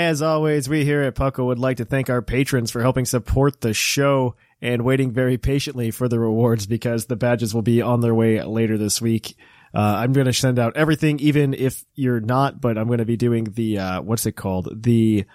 As 0.05 0.21
always, 0.21 0.69
we 0.69 0.85
here 0.85 1.01
at 1.01 1.15
Puckle 1.15 1.47
would 1.47 1.57
like 1.57 1.77
to 1.77 1.85
thank 1.85 2.11
our 2.11 2.21
patrons 2.21 2.69
for 2.69 2.79
helping 2.79 3.05
support 3.05 3.61
the 3.61 3.73
show 3.73 4.35
and 4.61 4.85
waiting 4.85 5.11
very 5.11 5.39
patiently 5.39 5.89
for 5.89 6.07
the 6.07 6.19
rewards 6.19 6.67
because 6.67 7.07
the 7.07 7.15
badges 7.15 7.55
will 7.55 7.63
be 7.63 7.81
on 7.81 8.01
their 8.01 8.13
way 8.13 8.39
later 8.43 8.77
this 8.77 9.01
week. 9.01 9.35
Uh, 9.73 9.79
I'm 9.79 10.13
going 10.13 10.27
to 10.27 10.31
send 10.31 10.59
out 10.59 10.77
everything, 10.77 11.19
even 11.21 11.55
if 11.55 11.83
you're 11.95 12.19
not, 12.19 12.61
but 12.61 12.77
I'm 12.77 12.85
going 12.85 12.99
to 12.99 13.05
be 13.05 13.17
doing 13.17 13.45
the, 13.45 13.79
uh, 13.79 14.01
what's 14.03 14.27
it 14.27 14.33
called? 14.33 14.83
The, 14.83 15.25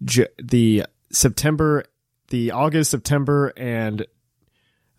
the 0.00 0.84
September, 1.10 1.82
the 2.28 2.52
August, 2.52 2.92
September, 2.92 3.52
and 3.56 4.06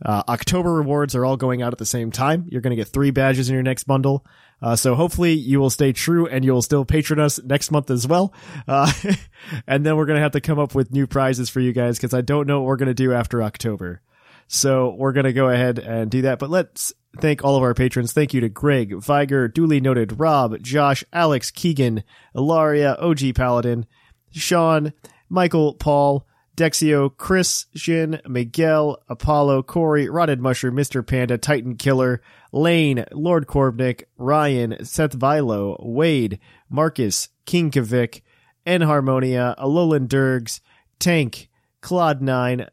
uh, 0.05 0.23
October 0.27 0.73
rewards 0.73 1.15
are 1.15 1.23
all 1.23 1.37
going 1.37 1.61
out 1.61 1.71
at 1.71 1.79
the 1.79 1.85
same 1.85 2.11
time. 2.11 2.47
You're 2.49 2.59
going 2.59 2.71
to 2.71 2.75
get 2.75 2.89
three 2.89 3.11
badges 3.11 3.47
in 3.47 3.53
your 3.53 3.63
next 3.63 3.85
bundle. 3.85 4.25
Uh, 4.61 4.75
so 4.75 4.93
hopefully 4.93 5.33
you 5.33 5.59
will 5.59 5.69
stay 5.69 5.91
true 5.91 6.27
and 6.27 6.45
you 6.45 6.53
will 6.53 6.61
still 6.61 6.85
patron 6.85 7.19
us 7.19 7.41
next 7.43 7.71
month 7.71 7.89
as 7.89 8.07
well. 8.07 8.33
Uh, 8.67 8.91
and 9.67 9.85
then 9.85 9.95
we're 9.95 10.05
going 10.05 10.17
to 10.17 10.21
have 10.21 10.33
to 10.33 10.41
come 10.41 10.59
up 10.59 10.75
with 10.75 10.91
new 10.91 11.07
prizes 11.07 11.49
for 11.49 11.59
you 11.59 11.73
guys 11.73 11.97
because 11.97 12.13
I 12.13 12.21
don't 12.21 12.47
know 12.47 12.59
what 12.59 12.67
we're 12.67 12.77
going 12.77 12.88
to 12.88 12.93
do 12.93 13.13
after 13.13 13.41
October. 13.41 14.01
So 14.47 14.95
we're 14.97 15.13
going 15.13 15.25
to 15.25 15.33
go 15.33 15.49
ahead 15.49 15.79
and 15.79 16.11
do 16.11 16.23
that. 16.23 16.38
But 16.38 16.49
let's 16.49 16.93
thank 17.19 17.43
all 17.43 17.55
of 17.55 17.63
our 17.63 17.73
patrons. 17.73 18.13
Thank 18.13 18.33
you 18.33 18.41
to 18.41 18.49
Greg, 18.49 18.93
Viger, 19.01 19.47
duly 19.47 19.79
noted, 19.79 20.19
Rob, 20.19 20.61
Josh, 20.61 21.03
Alex, 21.11 21.51
Keegan, 21.51 22.03
Ilaria, 22.35 22.95
OG 22.95 23.33
Paladin, 23.33 23.85
Sean, 24.31 24.93
Michael, 25.29 25.73
Paul, 25.75 26.27
Dexio, 26.57 27.15
Chris, 27.15 27.65
Shin, 27.75 28.21
Miguel, 28.27 29.01
Apollo, 29.07 29.63
Corey, 29.63 30.09
Rotted 30.09 30.41
Mushroom, 30.41 30.75
Mr. 30.75 31.05
Panda, 31.05 31.38
Titan 31.38 31.75
Killer, 31.75 32.21
Lane, 32.52 33.06
Lord 33.11 33.48
Korbnick, 33.48 34.03
Ryan, 34.18 34.84
Seth 34.84 35.14
Vilo, 35.14 35.78
Wade, 35.80 36.40
Marcus, 36.69 37.30
King 37.45 37.72
Kavik, 37.72 38.22
N 38.65 38.82
Harmonia, 38.82 39.56
Alolan 39.57 40.07
Durgs, 40.07 40.60
Tank, 40.99 41.49
Claude9, 41.82 42.68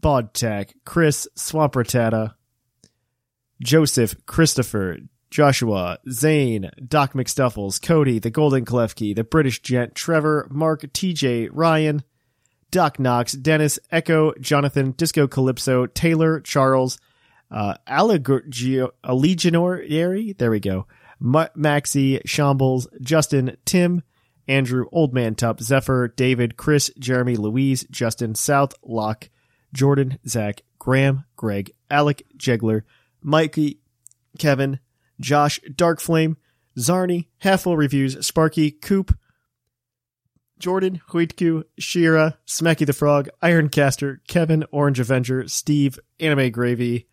Bodtak, 0.00 0.72
Chris, 0.84 1.28
Swampratata, 1.36 2.34
Joseph, 3.60 4.14
Christopher, 4.26 4.98
Joshua, 5.30 5.98
Zane, 6.10 6.70
Doc 6.86 7.12
McStuffles, 7.12 7.82
Cody, 7.82 8.18
the 8.18 8.30
Golden 8.30 8.64
Klefki, 8.64 9.14
the 9.14 9.24
British 9.24 9.60
Gent, 9.60 9.94
Trevor, 9.94 10.48
Mark, 10.50 10.82
TJ, 10.82 11.50
Ryan, 11.52 12.02
Doc 12.70 12.98
Knox, 12.98 13.32
Dennis, 13.32 13.78
Echo, 13.90 14.32
Jonathan, 14.40 14.92
Disco 14.92 15.26
Calypso, 15.26 15.86
Taylor, 15.86 16.40
Charles, 16.40 16.98
uh, 17.50 17.74
Allegionary, 17.88 18.92
there 20.38 20.50
we 20.50 20.60
go, 20.60 20.86
Ma- 21.18 21.48
Maxi, 21.56 22.20
Shambles, 22.24 22.86
Justin, 23.00 23.56
Tim, 23.64 24.02
Andrew, 24.46 24.86
Old 24.92 25.12
Man 25.12 25.34
Tup, 25.34 25.60
Zephyr, 25.60 26.08
David, 26.08 26.56
Chris, 26.56 26.90
Jeremy, 26.98 27.36
Louise, 27.36 27.86
Justin, 27.90 28.34
South, 28.34 28.74
Locke, 28.82 29.28
Jordan, 29.72 30.18
Zach, 30.26 30.62
Graham, 30.78 31.24
Greg, 31.36 31.72
Alec, 31.90 32.22
Jegler, 32.36 32.82
Mikey, 33.22 33.80
Kevin, 34.38 34.80
Josh, 35.20 35.60
Dark 35.74 36.00
Flame, 36.00 36.36
Zarni, 36.78 37.26
Halfful 37.42 37.76
Reviews, 37.76 38.24
Sparky, 38.26 38.70
Coop, 38.70 39.16
Jordan, 40.58 41.00
Huitku, 41.10 41.64
Shira, 41.78 42.38
Smacky 42.46 42.86
the 42.86 42.92
Frog, 42.92 43.28
Ironcaster, 43.42 44.18
Kevin, 44.26 44.64
Orange 44.72 45.00
Avenger, 45.00 45.46
Steve, 45.46 45.98
Anime 46.18 46.50
Gravy, 46.50 47.06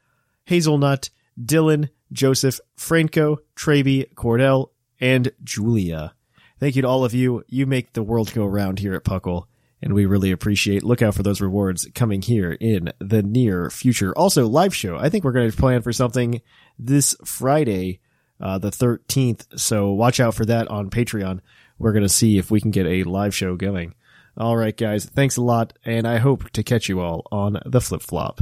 Hazelnut, 0.45 1.09
Dylan, 1.39 1.89
Joseph, 2.11 2.59
Franco, 2.75 3.37
Traby, 3.55 4.13
Cordell, 4.13 4.69
and 4.99 5.31
Julia. 5.43 6.13
Thank 6.59 6.75
you 6.75 6.83
to 6.83 6.87
all 6.87 7.03
of 7.03 7.13
you. 7.13 7.43
You 7.47 7.65
make 7.65 7.93
the 7.93 8.03
world 8.03 8.33
go 8.33 8.45
round 8.45 8.79
here 8.79 8.93
at 8.93 9.03
Puckle, 9.03 9.45
and 9.81 9.93
we 9.93 10.05
really 10.05 10.31
appreciate. 10.31 10.83
Look 10.83 11.01
out 11.01 11.15
for 11.15 11.23
those 11.23 11.41
rewards 11.41 11.87
coming 11.93 12.21
here 12.21 12.53
in 12.53 12.93
the 12.99 13.21
near 13.21 13.69
future. 13.69 14.13
Also, 14.13 14.47
live 14.47 14.73
show. 14.73 14.97
I 14.97 15.09
think 15.09 15.23
we're 15.23 15.33
going 15.33 15.51
to 15.51 15.57
plan 15.57 15.81
for 15.81 15.91
something 15.91 16.41
this 16.79 17.15
Friday, 17.25 17.99
uh, 18.39 18.57
the 18.57 18.71
13th. 18.71 19.59
So 19.59 19.91
watch 19.91 20.19
out 20.19 20.35
for 20.35 20.45
that 20.45 20.69
on 20.69 20.89
Patreon. 20.89 21.41
We're 21.77 21.93
going 21.93 22.03
to 22.03 22.09
see 22.09 22.37
if 22.37 22.49
we 22.49 22.61
can 22.61 22.71
get 22.71 22.85
a 22.85 23.03
live 23.03 23.35
show 23.35 23.55
going. 23.55 23.93
All 24.37 24.55
right, 24.55 24.75
guys. 24.75 25.05
Thanks 25.05 25.37
a 25.37 25.41
lot, 25.41 25.73
and 25.83 26.07
I 26.07 26.17
hope 26.17 26.49
to 26.51 26.63
catch 26.63 26.87
you 26.87 27.01
all 27.01 27.25
on 27.31 27.59
the 27.65 27.81
flip 27.81 28.01
flop. 28.01 28.41